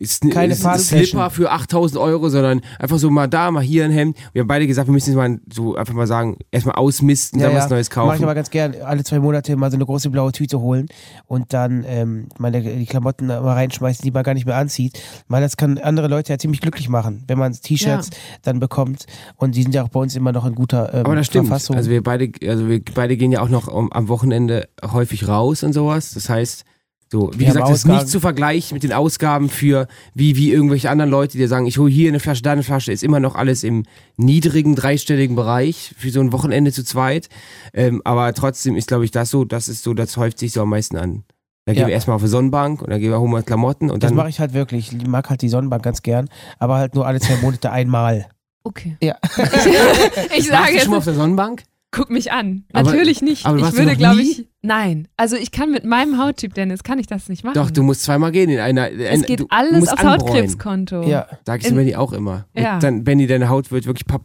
Sn- 0.00 0.30
Keine 0.30 0.54
Slipper 0.54 1.30
für 1.30 1.50
8000 1.50 2.00
Euro, 2.00 2.28
sondern 2.28 2.60
einfach 2.78 2.98
so 2.98 3.10
mal 3.10 3.26
da, 3.28 3.50
mal 3.50 3.62
hier 3.62 3.84
ein 3.84 3.90
Hemd. 3.90 4.16
Wir 4.32 4.40
haben 4.40 4.48
beide 4.48 4.66
gesagt, 4.66 4.88
wir 4.88 4.92
müssen 4.92 5.10
jetzt 5.10 5.16
mal 5.16 5.38
so 5.52 5.74
einfach 5.76 5.94
mal 5.94 6.06
sagen, 6.06 6.36
erstmal 6.50 6.76
ausmisten, 6.76 7.40
dann 7.40 7.54
was 7.54 7.68
Neues 7.68 7.88
Mach 7.94 8.04
ich 8.04 8.10
kaufen. 8.10 8.22
aber 8.24 8.34
ganz 8.34 8.50
gern 8.50 8.74
alle 8.84 9.04
zwei 9.04 9.18
Monate 9.18 9.56
mal 9.56 9.70
so 9.70 9.76
eine 9.76 9.84
große 9.86 10.10
blaue 10.10 10.32
Tüte 10.32 10.60
holen 10.60 10.86
und 11.26 11.52
dann 11.52 11.84
ähm, 11.86 12.28
meine 12.38 12.60
die 12.62 12.86
Klamotten 12.86 13.26
mal 13.26 13.38
reinschmeißen, 13.40 14.02
die 14.04 14.10
man 14.10 14.22
gar 14.22 14.34
nicht 14.34 14.46
mehr 14.46 14.56
anzieht. 14.56 15.00
Weil 15.28 15.42
das 15.42 15.56
kann 15.56 15.78
andere 15.78 16.08
Leute 16.08 16.32
ja 16.32 16.38
ziemlich 16.38 16.60
glücklich 16.60 16.88
machen, 16.88 17.24
wenn 17.26 17.38
man 17.38 17.52
T-Shirts 17.52 18.10
dann 18.42 18.60
bekommt. 18.60 19.06
Und 19.36 19.54
die 19.56 19.62
sind 19.62 19.74
ja 19.74 19.82
auch 19.84 19.88
bei 19.88 20.00
uns 20.00 20.14
immer 20.16 20.32
noch 20.32 20.46
in 20.46 20.54
guter 20.54 20.92
ähm, 20.94 21.06
Aber 21.06 21.16
das 21.16 21.26
stimmt. 21.26 21.48
Verfassung. 21.48 21.76
Also 21.76 21.90
wir 21.90 22.02
beide, 22.02 22.30
also 22.48 22.68
wir 22.68 22.80
beide 22.94 23.16
gehen 23.16 23.32
ja 23.32 23.40
auch 23.40 23.48
noch 23.48 23.68
um, 23.68 23.92
am 23.92 24.08
Wochenende 24.08 24.68
häufig 24.92 25.28
raus 25.28 25.62
und 25.62 25.72
sowas. 25.72 26.14
Das 26.14 26.28
heißt, 26.28 26.64
so, 27.10 27.30
wie 27.34 27.40
Wir 27.40 27.46
gesagt, 27.48 27.68
das 27.68 27.78
ist 27.78 27.86
nicht 27.86 28.08
zu 28.08 28.20
vergleichen 28.20 28.74
mit 28.74 28.82
den 28.82 28.92
Ausgaben 28.92 29.48
für 29.48 29.88
wie, 30.14 30.36
wie 30.36 30.52
irgendwelche 30.52 30.90
anderen 30.90 31.10
Leute, 31.10 31.38
die 31.38 31.46
sagen, 31.46 31.66
ich 31.66 31.78
hole 31.78 31.90
hier 31.90 32.08
eine 32.08 32.20
Flasche, 32.20 32.42
da 32.42 32.52
eine 32.52 32.62
Flasche, 32.62 32.92
ist 32.92 33.02
immer 33.02 33.18
noch 33.20 33.34
alles 33.34 33.64
im 33.64 33.84
niedrigen, 34.18 34.74
dreistelligen 34.74 35.34
Bereich 35.34 35.94
für 35.96 36.10
so 36.10 36.20
ein 36.20 36.32
Wochenende 36.32 36.70
zu 36.72 36.84
zweit. 36.84 37.28
Ähm, 37.72 38.02
aber 38.04 38.34
trotzdem 38.34 38.76
ist, 38.76 38.88
glaube 38.88 39.04
ich, 39.06 39.10
das 39.10 39.30
so, 39.30 39.44
das 39.44 39.68
ist 39.68 39.82
so, 39.84 39.94
das 39.94 40.16
häuft 40.18 40.38
sich 40.38 40.52
so 40.52 40.60
am 40.62 40.68
meisten 40.68 40.96
an. 40.98 41.24
Da 41.64 41.72
gehen 41.74 41.82
Ja. 41.82 41.86
wir 41.88 41.94
erstmal 41.94 42.16
auf 42.16 42.22
die 42.22 42.28
Sonnenbank 42.28 42.82
und 42.82 42.90
dann 42.90 43.00
gehen 43.00 43.10
wir 43.10 43.20
holen 43.20 43.30
wir 43.32 43.42
Klamotten 43.42 43.90
und 43.90 44.02
das 44.02 44.10
dann. 44.10 44.16
mache 44.16 44.28
ich 44.30 44.40
halt 44.40 44.52
wirklich. 44.54 44.92
Ich 44.92 45.06
mag 45.06 45.28
halt 45.30 45.40
die 45.42 45.48
Sonnenbank 45.48 45.82
ganz 45.82 46.02
gern, 46.02 46.28
aber 46.58 46.76
halt 46.76 46.94
nur 46.94 47.06
alle 47.06 47.20
zwei 47.20 47.36
Monate 47.36 47.70
einmal. 47.70 48.26
Okay. 48.64 48.96
Ja. 49.02 49.16
ich 49.36 49.36
Warst 49.36 50.48
sage 50.48 50.66
du 50.68 50.72
jetzt, 50.74 50.82
schon 50.82 50.90
mal 50.92 50.96
auf 50.98 51.04
der 51.04 51.14
Sonnenbank? 51.14 51.62
guck 51.90 52.10
mich 52.10 52.32
an. 52.32 52.64
Aber- 52.74 52.90
Natürlich 52.90 53.22
nicht. 53.22 53.46
aber 53.46 53.56
ich 53.56 53.62
warst 53.62 53.78
du 53.78 53.82
würde, 53.82 53.96
glaube 53.96 54.16
nie? 54.20 54.30
ich, 54.30 54.46
nein. 54.62 55.08
Also 55.16 55.36
ich 55.36 55.50
kann 55.52 55.70
mit 55.70 55.84
meinem 55.84 56.18
Hauttyp, 56.22 56.54
Dennis, 56.54 56.82
kann 56.82 56.98
ich 56.98 57.06
das 57.06 57.28
nicht 57.28 57.44
machen. 57.44 57.54
Doch, 57.54 57.70
du 57.70 57.82
musst 57.82 58.02
zweimal 58.02 58.32
gehen 58.32 58.50
in 58.50 58.58
einer. 58.58 58.90
es 58.90 59.10
ein- 59.10 59.22
geht 59.22 59.40
du 59.40 59.46
alles 59.50 59.80
musst 59.80 59.92
aufs 59.92 60.02
anbräunen. 60.04 60.20
Hautkrebskonto. 60.34 61.02
Ja. 61.02 61.26
Sag 61.46 61.60
ich 61.62 61.68
In- 61.68 61.76
Benny 61.76 61.94
auch 61.96 62.12
immer. 62.12 62.46
Und 62.54 62.62
Ja. 62.62 62.78
Dann, 62.78 63.04
Benny, 63.04 63.26
deine 63.26 63.48
Haut 63.48 63.70
wird 63.70 63.86
wirklich 63.86 64.06
pap 64.06 64.22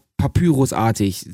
papyrusartig. 0.47 1.25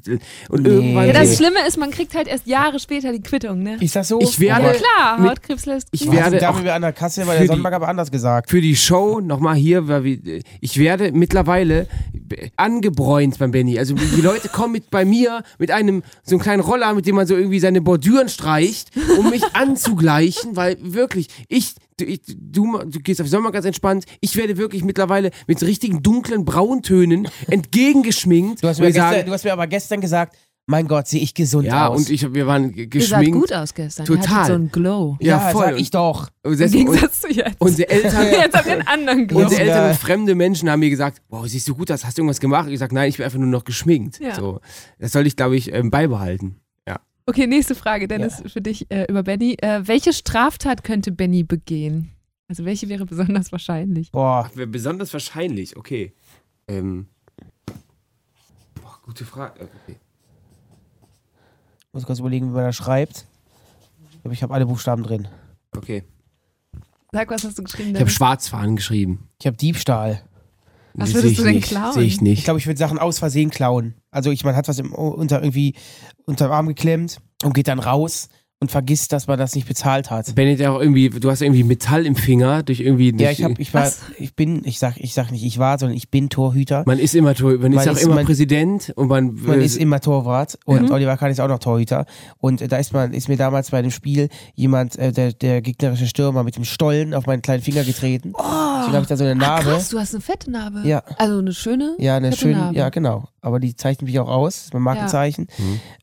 Und 0.49 0.63
Nee. 0.63 0.69
irgendwann. 0.69 1.07
Ja, 1.07 1.13
das. 1.13 1.37
Schlimme 1.37 1.59
ist, 1.67 1.77
man 1.77 1.91
kriegt 1.91 2.15
halt 2.15 2.27
erst 2.27 2.47
Jahre 2.47 2.79
später 2.79 3.11
die 3.11 3.21
Quittung, 3.21 3.61
ne? 3.61 3.77
Ist 3.79 3.95
das 3.95 4.07
so? 4.07 4.19
Ich 4.19 4.39
werde- 4.39 4.65
ja 4.65 4.73
klar, 4.73 5.19
mit- 5.19 5.29
Hautkrebs 5.29 5.65
lässt 5.67 5.89
ich 5.91 5.99
grüßen. 6.01 6.15
werde 6.15 6.37
da 6.37 6.49
auch 6.49 6.55
haben 6.55 6.63
wir 6.63 6.73
an 6.73 6.81
der 6.81 6.93
Kasse 6.93 7.23
für 7.23 7.37
der 7.37 7.45
Sonnenbank 7.45 7.75
aber 7.75 7.87
anders 7.87 8.09
gesagt. 8.11 8.49
für 8.49 8.61
die 8.61 8.75
Show 8.75 9.19
nochmal 9.19 9.55
hier, 9.55 9.87
weil 9.87 10.03
wir, 10.05 10.41
ich 10.59 10.77
werde 10.79 11.11
mittlerweile 11.11 11.87
angebräunt 12.55 13.37
beim 13.39 13.51
Benny. 13.51 13.79
Also 13.79 13.95
die 13.95 14.21
Leute 14.21 14.49
kommen 14.49 14.73
mit 14.73 14.89
bei 14.89 15.05
mir 15.05 15.43
mit 15.57 15.71
einem 15.71 16.03
so 16.23 16.35
einem 16.35 16.41
kleinen 16.41 16.61
Roller, 16.61 16.93
mit 16.93 17.05
dem 17.05 17.15
man 17.15 17.27
so 17.27 17.35
irgendwie 17.35 17.59
seine 17.59 17.81
Bordüren 17.81 18.29
streicht, 18.29 18.91
um 19.17 19.29
mich 19.29 19.43
anzugleichen, 19.53 20.55
weil 20.55 20.77
wirklich 20.79 21.27
ich 21.47 21.75
du, 21.99 22.05
ich, 22.05 22.21
du, 22.25 22.79
du 22.79 22.99
gehst 22.99 23.21
auf 23.21 23.27
den 23.27 23.31
Sommer 23.31 23.51
ganz 23.51 23.65
entspannt. 23.65 24.05
Ich 24.21 24.35
werde 24.35 24.57
wirklich 24.57 24.83
mittlerweile 24.83 25.31
mit 25.47 25.61
richtigen 25.61 26.01
dunklen 26.01 26.45
Brauntönen 26.45 27.27
entgegengeschminkt. 27.47 28.63
Du 28.63 28.67
hast, 28.67 28.79
mir 28.79 28.91
gestern, 28.91 29.25
du 29.25 29.31
hast 29.31 29.43
mir 29.43 29.53
aber 29.53 29.67
gestern 29.67 30.01
gesagt, 30.01 30.35
mein 30.69 30.87
Gott, 30.87 31.07
sehe 31.07 31.19
ich 31.19 31.33
gesund 31.33 31.65
ja, 31.65 31.87
aus. 31.87 31.97
und 31.97 32.09
ich, 32.11 32.31
wir 32.33 32.45
waren 32.45 32.71
g- 32.71 32.81
Ihr 32.81 32.87
geschminkt. 32.87 33.31
gut 33.33 33.51
aus 33.51 33.73
gestern. 33.73 34.05
Total. 34.05 34.45
so 34.45 34.53
ein 34.53 34.69
Glow. 34.71 35.17
Ja, 35.19 35.37
ja, 35.37 35.49
voll. 35.49 35.65
sag 35.65 35.79
ich 35.79 35.89
doch. 35.89 36.29
Im 36.43 36.55
Gegensatz 36.57 37.21
zu 37.21 37.27
jetzt. 37.31 37.55
Unsere 37.59 37.89
Eltern, 37.89 38.27
jetzt 38.27 38.65
ihr 38.65 38.71
einen 38.73 38.87
anderen 38.87 39.27
Glow. 39.27 39.39
Unsere 39.41 39.61
Eltern 39.61 39.89
und 39.89 39.97
fremde 39.97 40.35
Menschen 40.35 40.69
haben 40.69 40.79
mir 40.79 40.91
gesagt, 40.91 41.21
wow, 41.29 41.47
siehst 41.47 41.67
du 41.67 41.75
gut 41.75 41.91
aus, 41.91 42.05
hast 42.05 42.17
du 42.17 42.21
irgendwas 42.21 42.39
gemacht? 42.39 42.67
Ich 42.67 42.73
gesagt, 42.73 42.91
nein, 42.93 43.09
ich 43.09 43.17
bin 43.17 43.25
einfach 43.25 43.39
nur 43.39 43.47
noch 43.47 43.63
geschminkt. 43.63 44.19
Ja. 44.19 44.35
So, 44.35 44.61
das 44.99 45.11
soll 45.11 45.25
ich, 45.25 45.35
glaube 45.35 45.57
ich, 45.57 45.73
ähm, 45.73 45.89
beibehalten. 45.89 46.57
Ja. 46.87 46.99
Okay, 47.25 47.47
nächste 47.47 47.73
Frage, 47.73 48.07
Dennis, 48.07 48.43
für 48.45 48.61
dich 48.61 48.85
äh, 48.91 49.05
über 49.09 49.23
Benny. 49.23 49.57
Äh, 49.61 49.81
welche 49.87 50.13
Straftat 50.13 50.83
könnte 50.83 51.11
Benny 51.11 51.43
begehen? 51.43 52.11
Also 52.47 52.63
welche 52.65 52.89
wäre 52.89 53.05
besonders 53.05 53.51
wahrscheinlich? 53.51 54.11
Boah, 54.11 54.49
Wäre 54.53 54.67
besonders 54.67 55.11
wahrscheinlich, 55.13 55.77
okay. 55.77 56.13
Ähm. 56.67 57.07
Boah, 58.75 58.99
gute 59.03 59.25
Frage. 59.25 59.61
Okay. 59.61 59.97
Muss 61.93 62.05
kurz 62.05 62.19
überlegen, 62.19 62.49
wie 62.49 62.55
man 62.55 62.65
das 62.65 62.75
schreibt. 62.75 63.25
Aber 64.23 64.33
ich 64.33 64.43
habe 64.43 64.53
alle 64.53 64.65
Buchstaben 64.65 65.03
drin. 65.03 65.27
okay. 65.75 66.03
Sag, 67.11 67.31
was 67.31 67.43
hast 67.43 67.57
du 67.57 67.63
geschrieben, 67.63 67.95
Ich 67.95 67.99
habe? 68.01 68.09
Schwarzfahren 68.11 68.75
geschrieben. 68.75 69.29
Ich 69.39 69.47
habe 69.47 69.57
Diebstahl. 69.57 70.21
Was 70.93 71.13
würdest 71.15 71.31
ich 71.31 71.37
du 71.37 71.43
denn 71.43 71.55
nicht. 71.55 71.67
klauen? 71.69 71.93
Sehe 71.93 72.03
ich 72.03 72.15
Ich 72.15 72.21
nicht. 72.21 72.43
glaube, 72.43 72.59
ich 72.59 72.67
würde 72.67 72.77
Sachen 72.77 72.99
aus 72.99 73.17
Versehen 73.17 73.49
klauen. 73.49 73.95
Also 74.11 74.29
ich, 74.29 74.43
man 74.43 74.55
hat 74.55 74.67
was 74.67 74.77
im, 74.77 74.93
unter 74.93 75.41
irgendwie 75.41 75.73
unter 76.25 76.45
dem 76.47 76.51
Arm 76.51 76.67
geklemmt 76.67 77.19
und 77.43 77.53
geht 77.55 77.67
dann 77.67 77.79
raus 77.79 78.29
und 78.61 78.69
vergisst, 78.71 79.13
dass 79.13 79.27
man 79.27 79.39
das 79.39 79.55
nicht 79.55 79.67
bezahlt 79.69 80.11
hat. 80.11 80.35
Benny, 80.35 80.57
der 80.57 80.73
auch 80.73 80.81
irgendwie, 80.81 81.09
du 81.09 81.31
hast 81.31 81.41
irgendwie 81.41 81.63
Metall 81.63 82.05
im 82.05 82.15
Finger 82.17 82.61
durch 82.61 82.81
irgendwie. 82.81 83.11
Ja, 83.11 83.27
durch, 83.29 83.39
ich 83.39 83.45
hab, 83.45 83.57
ich 83.57 83.73
war, 83.73 83.83
Was? 83.83 83.99
ich 84.17 84.35
bin, 84.35 84.63
ich 84.65 84.79
sag, 84.79 84.97
ich 84.97 85.13
sag 85.13 85.31
nicht, 85.31 85.45
ich 85.45 85.59
war, 85.59 85.79
sondern 85.79 85.95
ich 85.95 86.09
bin 86.09 86.29
Torhüter. 86.29 86.83
man 86.85 86.99
ist 86.99 87.15
immer 87.15 87.33
Tor, 87.35 87.53
man 87.57 87.71
ist 87.71 87.77
Man 87.77 87.87
auch 87.89 87.93
ist- 87.93 88.03
immer 88.03 88.15
man- 88.15 88.25
Präsident 88.25 88.91
und 88.97 89.07
man, 89.07 89.33
Man 89.35 89.61
äh, 89.61 89.63
ist 89.65 89.77
immer 89.77 90.01
Torwart 90.01 90.59
und 90.65 90.91
Oliver 90.91 91.15
Kahn 91.15 91.31
ist 91.31 91.39
auch 91.39 91.47
noch 91.47 91.59
Torhüter. 91.59 92.05
Und 92.39 92.61
äh, 92.61 92.67
da 92.67 92.75
ist 92.77 92.91
man, 92.91 93.13
ist 93.13 93.29
mir 93.29 93.37
damals 93.37 93.71
bei 93.71 93.79
einem 93.79 93.91
Spiel 93.91 94.27
jemand, 94.55 94.97
äh, 94.97 95.13
der, 95.13 95.31
der 95.31 95.61
gegnerische 95.61 96.07
Stürmer 96.07 96.43
mit 96.43 96.57
dem 96.57 96.65
Stollen 96.65 97.13
auf 97.13 97.27
meinen 97.27 97.41
kleinen 97.41 97.63
Finger 97.63 97.85
getreten. 97.85 98.33
Oh, 98.33 98.41
Deswegen 98.79 98.93
habe 98.95 99.03
ich 99.03 99.07
da 99.07 99.15
so 99.15 99.23
eine 99.23 99.35
Narbe. 99.35 99.69
krass, 99.69 99.87
du 99.87 99.99
hast 99.99 100.13
eine 100.13 100.21
fette 100.21 100.51
Narbe. 100.51 100.81
Ja. 100.83 101.01
Also 101.17 101.39
eine 101.39 101.53
schöne 101.53 101.95
Ja, 101.97 102.17
eine 102.17 102.33
schöne, 102.33 102.57
Narbe. 102.57 102.77
ja 102.77 102.89
genau. 102.89 103.29
Aber 103.41 103.61
die 103.61 103.73
zeichnet 103.73 104.09
mich 104.09 104.19
auch 104.19 104.27
aus, 104.27 104.55
das 104.55 104.63
ist 104.65 104.73
mein 104.73 104.81
Markenzeichen. 104.83 105.47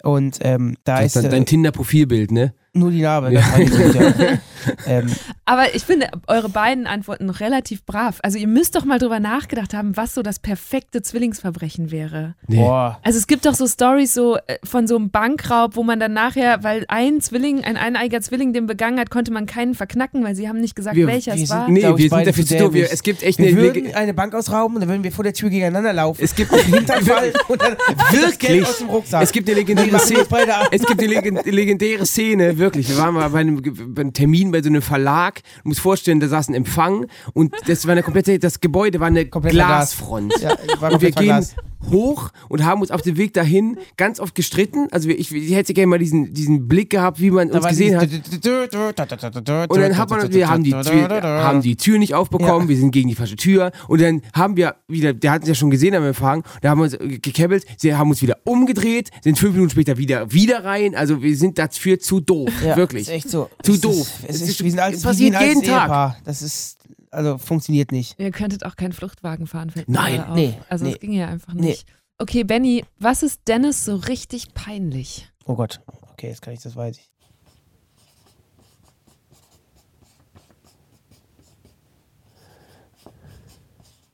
Und 0.03 0.39
ähm, 0.41 0.77
da 0.85 0.97
das 1.03 1.07
ist 1.09 1.17
ist 1.17 1.23
dein, 1.25 1.25
äh, 1.27 1.35
dein 1.35 1.45
Tinder-Profilbild, 1.47 2.31
ne? 2.33 2.46
Ende 2.47 2.55
nur 2.77 2.91
die 2.91 3.03
Narbe. 3.03 3.33
Ja. 3.33 3.43
Das 3.59 3.95
war 3.95 4.39
ähm, 4.87 5.07
Aber 5.45 5.75
ich 5.75 5.85
finde 5.85 6.09
eure 6.27 6.49
beiden 6.49 6.87
Antworten 6.87 7.27
noch 7.27 7.39
relativ 7.41 7.85
brav. 7.85 8.19
Also 8.23 8.37
ihr 8.39 8.49
müsst 8.49 8.75
doch 8.75 8.85
mal 8.85 8.99
drüber 8.99 9.21
nachgedacht 9.21 9.75
haben, 9.75 9.97
was 9.97 10.15
so 10.15 10.23
das 10.23 10.39
perfekte 10.41 11.03
Zwillingsverbrechen 11.03 11.91
wäre. 11.93 12.35
Nee. 12.49 12.57
boah. 12.57 12.99
Also 13.05 13.19
es 13.19 13.27
gibt 13.29 13.47
doch 13.47 13.55
so 13.55 13.67
Stories 13.69 14.13
so 14.13 14.37
äh, 14.39 14.59
von 14.65 14.87
so 14.89 14.97
einem 14.97 15.11
Bankraub, 15.11 15.77
wo 15.77 15.83
man 15.85 16.01
dann 16.01 16.13
nachher, 16.15 16.65
weil 16.65 16.85
ein 16.89 17.21
Zwilling, 17.21 17.63
ein 17.65 17.77
eineiger 17.77 18.21
Zwilling 18.21 18.53
den 18.53 18.67
begangen 18.67 18.99
hat, 18.99 19.11
konnte 19.11 19.33
man 19.33 19.47
keinen 19.47 19.75
verknacken, 19.75 20.25
weil 20.25 20.35
sie 20.35 20.49
haben 20.49 20.61
nicht 20.61 20.75
gesagt, 20.75 20.97
Wir- 20.97 21.07
welcher 21.07 21.37
wir 21.37 21.45
es 21.45 21.51
war. 21.51 21.67
sind- 21.67 21.75
Nee, 21.75 21.81
glaub 21.81 21.99
ich, 21.99 22.11
wir 22.11 22.17
sind 22.19 22.27
dafür 22.27 22.47
zu 22.47 22.59
doof. 22.59 22.75
Es 22.91 23.03
gibt 23.03 23.23
echt 23.23 23.39
Wir 23.39 23.49
eine. 23.49 23.57
würden 23.57 23.95
eine 23.95 24.15
Bank 24.15 24.35
ausrauben 24.35 24.75
und 24.77 24.81
dann 24.81 24.89
würden 24.89 25.05
wir 25.05 25.13
vor 25.13 25.23
der 25.25 25.33
Tür 25.33 25.49
gegeneinander 25.51 25.93
laufen. 25.93 26.21
Es 26.25 26.35
gibt 26.35 26.53
Hinterfall 26.55 27.33
und 27.49 27.63
dann 27.63 27.77
das 28.13 28.39
Geld 28.39 28.43
Wirklich? 28.43 28.65
aus 28.67 28.79
dem 28.79 28.89
Rucksack. 28.89 29.23
Es 29.23 29.31
gibt 29.33 29.49
eine 29.49 29.59
legendäre 29.59 29.99
Szene. 30.01 30.27
Es 30.73 30.83
gibt 30.85 31.01
eine 31.01 31.09
legend- 31.13 31.45
legendäre 31.47 32.05
Szene, 32.07 32.59
wirklich. 32.67 32.89
Wir 32.89 32.99
waren 32.99 33.15
mal 33.15 33.29
bei 33.31 33.41
einem, 33.41 33.63
bei 33.95 34.03
einem 34.03 34.13
Termin 34.13 34.51
bei 34.51 34.61
so 34.63 34.69
einem 34.69 34.83
Verlag. 34.83 35.43
Du 35.63 35.69
musst 35.69 35.81
vorstellen, 35.81 36.19
da 36.21 36.29
saß 36.29 36.49
ein 36.49 36.55
Empfang 36.55 37.07
und 37.33 37.55
das 37.67 37.87
war 37.87 37.93
eine 37.93 38.03
komplette, 38.03 38.39
das 38.39 38.61
Gebäude 38.61 38.99
war 39.01 39.07
eine 39.07 39.27
Kompletter 39.27 39.55
Glas. 39.57 39.97
Glasfront. 39.97 40.35
Ja, 40.41 40.51
war 40.81 40.93
und 40.93 41.01
wir 41.01 41.11
gehen 41.13 41.27
verglast. 41.29 41.57
hoch 41.91 42.31
und 42.49 42.65
haben 42.65 42.81
uns 42.81 42.91
auf 42.91 43.03
dem 43.03 43.17
Weg 43.17 43.33
dahin 43.35 43.79
ganz 43.97 44.19
oft 44.21 44.35
gestritten. 44.35 44.89
Also 44.91 45.09
ich, 45.09 45.33
ich 45.33 45.55
hätte 45.55 45.73
gerne 45.75 45.87
mal 45.87 45.99
diesen, 45.99 46.33
diesen 46.35 46.67
Blick 46.67 46.91
gehabt, 46.91 47.21
wie 47.21 47.31
man 47.31 47.49
Da 47.51 47.59
uns 47.59 47.69
gesehen 47.69 47.97
hat. 47.97 48.09
Und 48.11 49.81
dann 49.81 49.97
hat 49.97 50.11
man, 50.11 50.33
wir 50.33 50.49
haben 50.49 50.65
die, 50.65 50.71
Tür, 50.71 51.23
haben 51.45 51.61
die 51.63 51.77
Tür 51.77 51.99
nicht 51.99 52.15
aufbekommen, 52.15 52.63
Ja. 52.63 52.69
wir 52.69 52.77
sind 52.77 52.91
gegen 52.91 53.09
die 53.09 53.15
falsche 53.15 53.37
Tür. 53.37 53.71
Und 53.89 54.01
dann 54.01 54.23
haben 54.35 54.57
wir 54.57 54.77
wieder, 54.89 55.13
der 55.13 55.33
hat 55.33 55.43
uns 55.43 55.49
ja 55.49 55.55
schon 55.55 55.71
gesehen 55.71 55.95
am 55.95 56.05
Empfang, 56.05 56.43
da 56.63 56.71
haben 56.71 56.79
wir 56.81 56.85
uns 56.85 56.99
gekebbelt, 57.23 57.65
sie 57.77 57.95
haben 57.95 58.11
uns 58.11 58.23
wieder 58.23 58.39
umgedreht, 58.45 59.11
sind 59.23 59.39
fünf 59.39 59.53
Minuten 59.55 59.71
später 59.71 59.97
wieder, 59.99 60.33
wieder 60.33 60.65
rein. 60.65 60.95
Also 60.95 61.23
wir 61.23 61.37
sind 61.37 61.59
dafür 61.59 61.99
zu 62.01 62.21
doof, 62.21 62.51
Ja, 62.65 62.77
wirklich. 62.77 63.03
Ist 63.03 63.09
echt 63.09 63.31
so. 63.31 63.51
Zu 63.63 63.73
Es 63.73 63.81
doof. 63.81 63.95
Ist, 63.97 64.25
es 64.29 64.43
Es 64.43 64.49
ist, 64.49 64.65
wir 64.65 64.71
sind 64.71 64.81
als, 64.81 64.97
es 64.97 65.03
wir 65.05 65.11
passiert 65.11 65.35
sind 65.39 65.49
jeden 65.49 65.63
Tag. 65.63 65.83
Ehepaar. 65.85 66.17
Das 66.25 66.43
ist, 66.43 66.79
also 67.11 67.39
funktioniert 67.39 67.93
nicht. 67.93 68.19
Ihr 68.19 68.31
könntet 68.31 68.65
auch 68.65 68.77
keinen 68.77 68.93
Fluchtwagen 68.93 69.47
fahren. 69.47 69.73
Nein, 69.87 70.25
nee, 70.35 70.55
Also 70.69 70.85
nee. 70.85 70.93
es 70.93 71.01
ging 71.01 71.13
ja 71.13 71.29
einfach 71.29 71.53
Nee. 71.55 71.69
nicht. 71.69 71.87
Okay, 72.19 72.45
Benny, 72.45 72.85
was 72.99 73.23
ist 73.23 73.43
Dennis 73.47 73.85
so 73.85 73.97
richtig 73.97 74.55
peinlich? 74.55 75.29
Oh 75.45 75.55
Gott, 75.55 75.81
okay, 76.13 76.29
jetzt 76.29 76.41
kann 76.43 76.55
ich, 76.55 76.61
das 76.61 76.75
weiß 76.77 76.97
ich. 76.99 77.11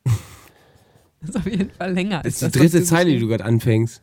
Das 1.20 1.30
ist 1.30 1.36
auf 1.36 1.47
jeden 1.47 1.70
Fall 1.70 1.93
länger. 1.93 2.22
Das 2.22 2.24
als 2.24 2.34
ist 2.34 2.40
die 2.43 2.59
das, 2.59 2.70
dritte 2.72 2.84
Zeile, 2.84 3.11
die 3.12 3.18
du 3.20 3.28
gerade 3.28 3.45
anfängst. 3.45 4.03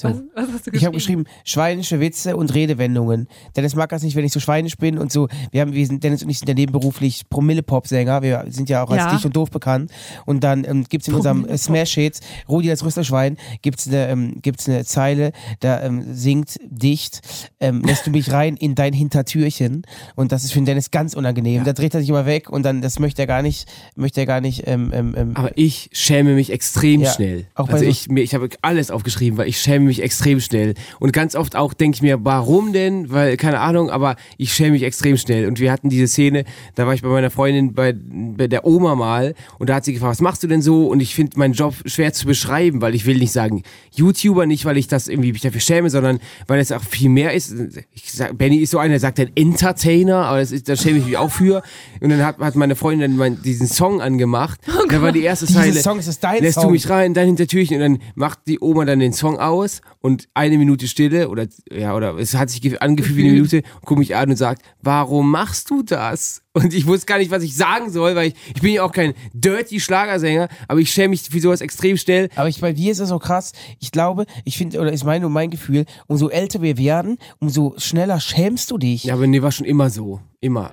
So. 0.00 0.08
Was, 0.08 0.16
was 0.34 0.54
hast 0.54 0.66
du 0.66 0.70
Ich 0.72 0.84
habe 0.84 0.94
geschrieben? 0.96 1.24
schweinische 1.44 2.00
Witze 2.00 2.36
und 2.36 2.54
Redewendungen. 2.54 3.28
Dennis 3.56 3.74
mag 3.74 3.90
das 3.90 4.02
nicht, 4.02 4.16
wenn 4.16 4.24
ich 4.24 4.32
so 4.32 4.40
schweinisch 4.40 4.76
bin 4.76 4.98
und 4.98 5.12
so. 5.12 5.28
Wir 5.50 5.60
haben, 5.60 5.72
wir 5.72 5.86
sind, 5.86 6.02
Dennis 6.02 6.22
und 6.22 6.30
ich 6.30 6.38
sind 6.38 6.48
ja 6.48 6.54
nebenberuflich 6.54 7.28
Promille-Pop-Sänger. 7.28 8.22
Wir 8.22 8.44
sind 8.48 8.68
ja 8.68 8.82
auch 8.84 8.90
als 8.90 9.02
Ja. 9.04 9.12
dicht 9.12 9.24
und 9.24 9.36
doof 9.36 9.50
bekannt. 9.50 9.90
Und 10.26 10.42
dann 10.44 10.64
ähm, 10.64 10.84
gibt 10.88 11.02
es 11.02 11.08
in 11.08 11.14
unserem 11.14 11.44
äh, 11.46 11.58
Smash-Hits, 11.58 12.20
Rudi 12.48 12.68
das 12.68 12.84
Rüsterschwein, 12.84 13.36
gibt 13.62 13.80
es 13.80 13.88
eine, 13.88 14.08
ähm, 14.08 14.36
gibt's 14.42 14.68
eine 14.68 14.84
Zeile, 14.84 15.32
da 15.60 15.82
ähm, 15.82 16.04
singt 16.14 16.56
dicht, 16.68 17.20
ähm, 17.60 17.82
lässt 17.82 18.06
du 18.06 18.10
mich 18.10 18.30
rein 18.32 18.56
in 18.56 18.74
dein 18.74 18.92
Hintertürchen. 18.92 19.82
Und 20.16 20.32
das 20.32 20.44
ist 20.44 20.52
für 20.52 20.60
den 20.60 20.64
Dennis 20.66 20.90
ganz 20.90 21.14
unangenehm. 21.14 21.64
Da 21.64 21.72
dreht 21.72 21.94
er 21.94 22.00
sich 22.00 22.08
immer 22.08 22.26
weg 22.26 22.48
und 22.50 22.62
dann, 22.64 22.80
das 22.82 22.98
möchte 22.98 23.22
er 23.22 23.26
gar 23.26 23.42
nicht, 23.42 23.68
möchte 23.96 24.20
er 24.20 24.26
gar 24.26 24.40
nicht, 24.40 24.64
ähm, 24.66 24.90
ähm, 24.94 25.14
ähm, 25.16 25.30
Aber 25.36 25.56
ich 25.58 25.90
schäme 25.92 26.34
mich 26.34 26.50
extrem 26.50 27.02
Ja, 27.02 27.12
schnell. 27.12 27.46
auch 27.54 27.68
also 27.68 27.84
so- 27.84 27.90
ich, 27.90 28.08
mir, 28.08 28.22
ich 28.22 28.34
habe 28.34 28.48
alles 28.62 28.90
aufgeschrieben, 28.90 29.38
weil 29.38 29.48
ich 29.48 29.58
schäme 29.60 29.84
mich 29.90 30.02
extrem 30.02 30.40
schnell. 30.40 30.74
Und 30.98 31.12
ganz 31.12 31.34
oft 31.34 31.56
auch 31.56 31.74
denke 31.74 31.96
ich 31.96 32.02
mir, 32.02 32.24
warum 32.24 32.72
denn? 32.72 33.10
Weil, 33.10 33.36
keine 33.36 33.60
Ahnung, 33.60 33.90
aber 33.90 34.16
ich 34.38 34.52
schäme 34.52 34.72
mich 34.72 34.82
extrem 34.82 35.16
schnell. 35.16 35.46
Und 35.46 35.60
wir 35.60 35.72
hatten 35.72 35.88
diese 35.88 36.08
Szene, 36.08 36.44
da 36.74 36.86
war 36.86 36.94
ich 36.94 37.02
bei 37.02 37.08
meiner 37.08 37.30
Freundin 37.30 37.74
bei, 37.74 37.94
bei 37.94 38.46
der 38.46 38.64
Oma 38.66 38.94
mal 38.94 39.34
und 39.58 39.68
da 39.68 39.74
hat 39.74 39.84
sie 39.84 39.92
gefragt, 39.92 40.12
was 40.12 40.20
machst 40.20 40.42
du 40.42 40.46
denn 40.46 40.62
so? 40.62 40.86
Und 40.86 41.00
ich 41.00 41.14
finde 41.14 41.38
meinen 41.38 41.54
Job 41.54 41.74
schwer 41.86 42.12
zu 42.12 42.26
beschreiben, 42.26 42.80
weil 42.80 42.94
ich 42.94 43.06
will 43.06 43.18
nicht 43.18 43.32
sagen 43.32 43.62
YouTuber, 43.92 44.46
nicht 44.46 44.64
weil 44.64 44.76
ich 44.76 44.88
das 44.88 45.08
irgendwie 45.08 45.32
mich 45.32 45.42
dafür 45.42 45.60
schäme, 45.60 45.90
sondern 45.90 46.20
weil 46.46 46.60
es 46.60 46.72
auch 46.72 46.82
viel 46.82 47.10
mehr 47.10 47.32
ist. 47.32 47.54
Ich 47.92 48.12
sag, 48.12 48.36
Benny 48.38 48.58
ist 48.58 48.70
so 48.70 48.78
einer, 48.78 48.90
der 48.90 49.00
sagt 49.00 49.18
dann 49.18 49.30
Entertainer, 49.34 50.26
aber 50.26 50.38
das 50.38 50.52
ist, 50.52 50.68
da 50.68 50.76
schäme 50.76 50.98
ich 50.98 51.06
mich 51.06 51.16
auch 51.16 51.30
für. 51.30 51.62
Und 52.00 52.10
dann 52.10 52.24
hat, 52.24 52.38
hat 52.38 52.56
meine 52.56 52.76
Freundin 52.76 53.10
dann 53.10 53.18
mein, 53.18 53.42
diesen 53.42 53.66
Song 53.66 54.00
angemacht. 54.00 54.60
da 54.88 55.02
war 55.02 55.12
die 55.12 55.22
erste 55.22 55.46
Zeile. 55.46 55.80
Song 55.80 55.98
ist 55.98 56.08
das 56.08 56.20
dein 56.20 56.42
Lässt 56.42 56.54
Song. 56.54 56.64
du 56.66 56.70
mich 56.70 56.88
rein, 56.88 57.14
dein 57.14 57.26
Hintertürchen 57.26 57.76
und 57.76 57.82
dann 57.82 57.98
macht 58.14 58.40
die 58.46 58.60
Oma 58.60 58.84
dann 58.84 59.00
den 59.00 59.12
Song 59.12 59.38
aus 59.38 59.79
und 60.00 60.28
eine 60.34 60.58
Minute 60.58 60.88
Stille 60.88 61.28
oder 61.28 61.46
ja 61.70 61.94
oder 61.94 62.16
es 62.16 62.34
hat 62.34 62.50
sich 62.50 62.60
ge- 62.62 62.78
angefühlt 62.78 63.16
wie 63.16 63.24
eine 63.24 63.32
Minute, 63.34 63.62
guckt 63.84 63.98
mich 63.98 64.16
an 64.16 64.30
und 64.30 64.36
sagt, 64.36 64.62
warum 64.82 65.30
machst 65.30 65.70
du 65.70 65.82
das? 65.82 66.42
Und 66.52 66.74
ich 66.74 66.86
wusste 66.86 67.06
gar 67.06 67.18
nicht, 67.18 67.30
was 67.30 67.42
ich 67.44 67.54
sagen 67.56 67.90
soll, 67.90 68.16
weil 68.16 68.28
ich, 68.28 68.34
ich 68.54 68.60
bin 68.60 68.72
ja 68.74 68.82
auch 68.82 68.90
kein 68.92 69.14
dirty 69.32 69.78
Schlagersänger, 69.78 70.48
aber 70.66 70.80
ich 70.80 70.90
schäme 70.90 71.10
mich 71.10 71.22
für 71.22 71.38
sowas 71.40 71.60
extrem 71.60 71.96
schnell. 71.96 72.28
Aber 72.34 72.48
ich, 72.48 72.60
bei 72.60 72.72
dir 72.72 72.90
ist 72.90 72.98
es 72.98 73.08
so 73.10 73.18
krass. 73.20 73.52
Ich 73.78 73.92
glaube, 73.92 74.26
ich 74.44 74.58
finde, 74.58 74.80
oder 74.80 74.92
ist 74.92 75.04
mein 75.04 75.24
und 75.24 75.32
mein 75.32 75.50
Gefühl, 75.50 75.84
umso 76.08 76.28
älter 76.28 76.60
wir 76.60 76.76
werden, 76.76 77.18
umso 77.38 77.74
schneller 77.76 78.18
schämst 78.18 78.70
du 78.72 78.78
dich. 78.78 79.04
Ja, 79.04 79.14
aber 79.14 79.28
nee, 79.28 79.42
war 79.42 79.52
schon 79.52 79.64
immer 79.66 79.90
so. 79.90 80.20
Immer. 80.40 80.72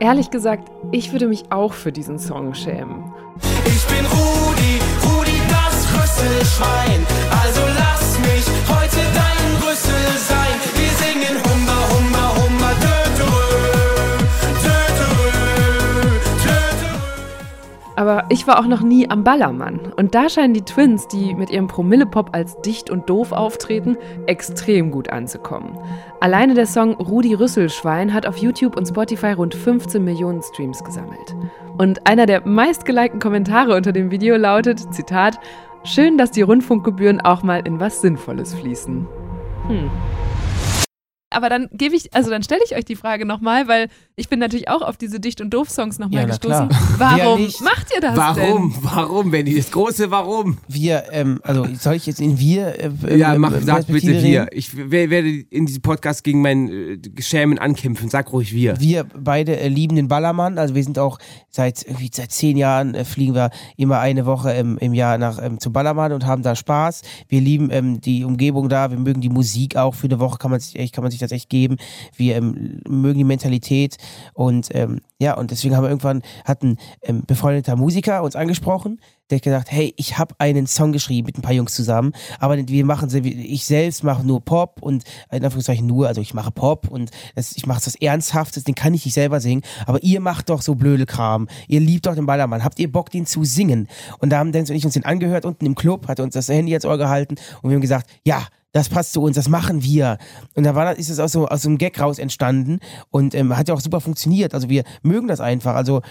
Ehrlich 0.00 0.30
gesagt, 0.30 0.70
ich 0.92 1.12
würde 1.12 1.26
mich 1.26 1.50
auch 1.50 1.72
für 1.72 1.90
diesen 1.90 2.18
Song 2.18 2.54
schämen. 2.54 3.12
Ich 3.66 3.84
bin 3.86 4.04
das 4.04 4.47
Rüsselschwein. 6.18 7.06
Also 7.30 7.60
lass 7.78 8.18
mich 8.18 8.44
heute 8.68 9.00
dein 9.14 9.62
Rüssel 9.62 10.18
sein. 10.18 10.58
Wir 10.74 10.90
singen 10.98 11.36
Humba, 11.44 11.78
Humba, 11.94 12.34
Humba, 12.36 12.70
Töterö, 12.80 13.78
Töterö. 14.62 15.28
Aber 17.94 18.24
ich 18.30 18.46
war 18.48 18.58
auch 18.58 18.66
noch 18.66 18.80
nie 18.80 19.08
am 19.08 19.22
Ballermann. 19.22 19.92
Und 19.96 20.16
da 20.16 20.28
scheinen 20.28 20.54
die 20.54 20.62
Twins, 20.62 21.06
die 21.06 21.34
mit 21.34 21.50
ihrem 21.50 21.68
Promillepop 21.68 22.30
als 22.32 22.60
dicht 22.62 22.90
und 22.90 23.08
doof 23.08 23.30
auftreten, 23.30 23.96
extrem 24.26 24.90
gut 24.90 25.10
anzukommen. 25.10 25.78
Alleine 26.18 26.54
der 26.54 26.66
Song 26.66 26.94
Rudi 26.94 27.34
Rüsselschwein 27.34 28.12
hat 28.12 28.26
auf 28.26 28.38
YouTube 28.38 28.76
und 28.76 28.86
Spotify 28.86 29.32
rund 29.32 29.54
15 29.54 30.02
Millionen 30.02 30.42
Streams 30.42 30.82
gesammelt. 30.82 31.36
Und 31.76 32.08
einer 32.08 32.26
der 32.26 32.44
meistgelikten 32.44 33.20
Kommentare 33.20 33.76
unter 33.76 33.92
dem 33.92 34.10
Video 34.10 34.36
lautet, 34.36 34.92
Zitat, 34.92 35.38
Schön, 35.84 36.18
dass 36.18 36.30
die 36.30 36.42
Rundfunkgebühren 36.42 37.20
auch 37.20 37.42
mal 37.42 37.60
in 37.66 37.80
was 37.80 38.00
Sinnvolles 38.00 38.54
fließen. 38.54 39.06
Hm. 39.68 39.90
Aber 41.30 41.50
dann 41.50 41.68
gebe 41.72 41.94
ich, 41.94 42.14
also 42.14 42.30
dann 42.30 42.42
stelle 42.42 42.62
ich 42.64 42.74
euch 42.74 42.86
die 42.86 42.96
Frage 42.96 43.26
nochmal, 43.26 43.68
weil 43.68 43.88
ich 44.16 44.30
bin 44.30 44.38
natürlich 44.38 44.68
auch 44.70 44.80
auf 44.80 44.96
diese 44.96 45.20
Dicht- 45.20 45.42
und 45.42 45.50
Doof-Songs 45.52 45.98
nochmal 45.98 46.22
Ja, 46.22 46.26
na 46.26 46.36
gestoßen. 46.36 46.68
Warum 46.98 47.42
nicht? 47.42 47.60
macht 47.60 47.86
ihr 47.94 48.00
das 48.00 48.16
Warum? 48.16 48.72
denn? 48.72 48.82
Warum, 48.82 49.30
Benny? 49.30 49.54
Das 49.54 49.70
große 49.70 50.10
Warum? 50.10 50.56
Wir, 50.68 51.04
ähm, 51.12 51.38
also 51.42 51.66
soll 51.78 51.94
ich 51.96 52.06
jetzt 52.06 52.20
in 52.20 52.38
wir? 52.38 52.78
Äh, 53.04 53.18
Ja, 53.18 53.34
ähm, 53.34 53.42
mach, 53.42 53.52
ähm, 53.52 53.62
sag 53.62 53.86
bitte 53.88 54.22
wir. 54.22 54.46
Ich 54.52 54.70
wer- 54.74 55.10
werde 55.10 55.28
in 55.28 55.66
diesem 55.66 55.82
Podcast 55.82 56.24
gegen 56.24 56.40
mein 56.40 56.68
äh, 56.68 56.98
Schämen 57.22 57.58
ankämpfen. 57.58 58.08
Sag 58.08 58.32
ruhig 58.32 58.54
wir. 58.54 58.80
Wir 58.80 59.04
beide 59.04 59.58
äh, 59.60 59.68
lieben 59.68 59.96
den 59.96 60.08
Ballermann. 60.08 60.56
Also 60.58 60.74
wir 60.74 60.82
sind 60.82 60.98
auch 60.98 61.18
seit 61.50 61.82
irgendwie 61.82 62.10
seit 62.12 62.32
zehn 62.32 62.56
Jahren 62.56 62.94
äh, 62.94 63.04
fliegen 63.04 63.34
wir 63.34 63.50
immer 63.76 63.98
eine 64.00 64.24
Woche 64.24 64.52
im, 64.52 64.78
im 64.78 64.94
Jahr 64.94 65.18
nach 65.18 65.38
ähm, 65.42 65.60
zum 65.60 65.74
Ballermann 65.74 66.12
und 66.12 66.24
haben 66.24 66.42
da 66.42 66.56
Spaß. 66.56 67.02
Wir 67.28 67.42
lieben 67.42 67.68
ähm, 67.70 68.00
die 68.00 68.24
Umgebung 68.24 68.70
da. 68.70 68.90
Wir 68.90 68.98
mögen 68.98 69.20
die 69.20 69.28
Musik 69.28 69.76
auch. 69.76 69.94
Für 69.94 70.06
eine 70.06 70.18
Woche 70.20 70.38
kann 70.38 70.50
man 70.50 70.60
sich 70.60 70.76
echt, 70.78 70.94
kann 70.94 71.02
man 71.04 71.10
sich 71.10 71.17
das 71.18 71.32
echt 71.32 71.48
geben. 71.48 71.76
Wir 72.16 72.36
ähm, 72.36 72.80
mögen 72.88 73.18
die 73.18 73.24
Mentalität 73.24 73.96
und 74.34 74.68
ähm, 74.72 75.00
ja 75.18 75.34
und 75.34 75.50
deswegen 75.50 75.76
haben 75.76 75.84
wir 75.84 75.90
irgendwann 75.90 76.22
hat 76.44 76.62
ein 76.62 76.78
ähm, 77.02 77.22
befreundeter 77.26 77.76
Musiker 77.76 78.22
uns 78.22 78.36
angesprochen. 78.36 79.00
Der 79.30 79.36
hat 79.36 79.42
gesagt, 79.42 79.70
hey, 79.70 79.92
ich 79.98 80.16
habe 80.16 80.34
einen 80.38 80.66
Song 80.66 80.92
geschrieben 80.92 81.26
mit 81.26 81.36
ein 81.36 81.42
paar 81.42 81.52
Jungs 81.52 81.74
zusammen, 81.74 82.12
aber 82.38 82.56
wir 82.56 82.84
machen, 82.86 83.10
ich 83.24 83.66
selbst 83.66 84.02
mache 84.02 84.26
nur 84.26 84.42
Pop 84.42 84.80
und 84.80 85.04
in 85.30 85.44
Anführungszeichen 85.44 85.86
nur, 85.86 86.08
also 86.08 86.22
ich 86.22 86.32
mache 86.32 86.50
Pop 86.50 86.88
und 86.88 87.10
das, 87.34 87.54
ich 87.54 87.66
mache 87.66 87.82
das 87.84 87.94
Ernsthaftes, 87.94 88.64
den 88.64 88.74
kann 88.74 88.94
ich 88.94 89.04
nicht 89.04 89.12
selber 89.12 89.40
singen, 89.40 89.62
aber 89.84 90.02
ihr 90.02 90.20
macht 90.20 90.48
doch 90.48 90.62
so 90.62 90.74
Blödelkram, 90.74 91.46
ihr 91.66 91.80
liebt 91.80 92.06
doch 92.06 92.14
den 92.14 92.24
Ballermann, 92.24 92.64
habt 92.64 92.78
ihr 92.78 92.90
Bock, 92.90 93.10
den 93.10 93.26
zu 93.26 93.44
singen? 93.44 93.88
Und 94.18 94.30
da 94.30 94.38
haben 94.38 94.50
Dennis 94.50 94.70
und 94.70 94.76
ich 94.76 94.84
uns 94.86 94.94
den 94.94 95.04
angehört 95.04 95.44
unten 95.44 95.66
im 95.66 95.74
Club, 95.74 96.08
hat 96.08 96.20
uns 96.20 96.32
das 96.32 96.48
Handy 96.48 96.72
jetzt 96.72 96.86
Ohr 96.86 96.96
gehalten 96.96 97.34
und 97.60 97.68
wir 97.68 97.74
haben 97.74 97.82
gesagt, 97.82 98.08
ja, 98.24 98.46
das 98.72 98.88
passt 98.88 99.12
zu 99.12 99.22
uns, 99.22 99.36
das 99.36 99.48
machen 99.48 99.82
wir. 99.82 100.18
Und 100.54 100.64
da 100.64 100.74
war, 100.74 100.84
das- 100.84 100.98
ist 100.98 101.10
es 101.10 101.18
aus 101.18 101.32
so, 101.32 101.46
aus 101.48 101.62
so 101.62 101.68
einem 101.68 101.78
Gag 101.78 101.98
raus 102.00 102.18
entstanden 102.18 102.80
und 103.10 103.34
ähm, 103.34 103.56
hat 103.56 103.68
ja 103.68 103.74
auch 103.74 103.80
super 103.80 104.00
funktioniert. 104.00 104.54
Also 104.54 104.68
wir 104.68 104.84
mögen 105.02 105.28
das 105.28 105.40
einfach. 105.40 105.74
Also 105.74 106.02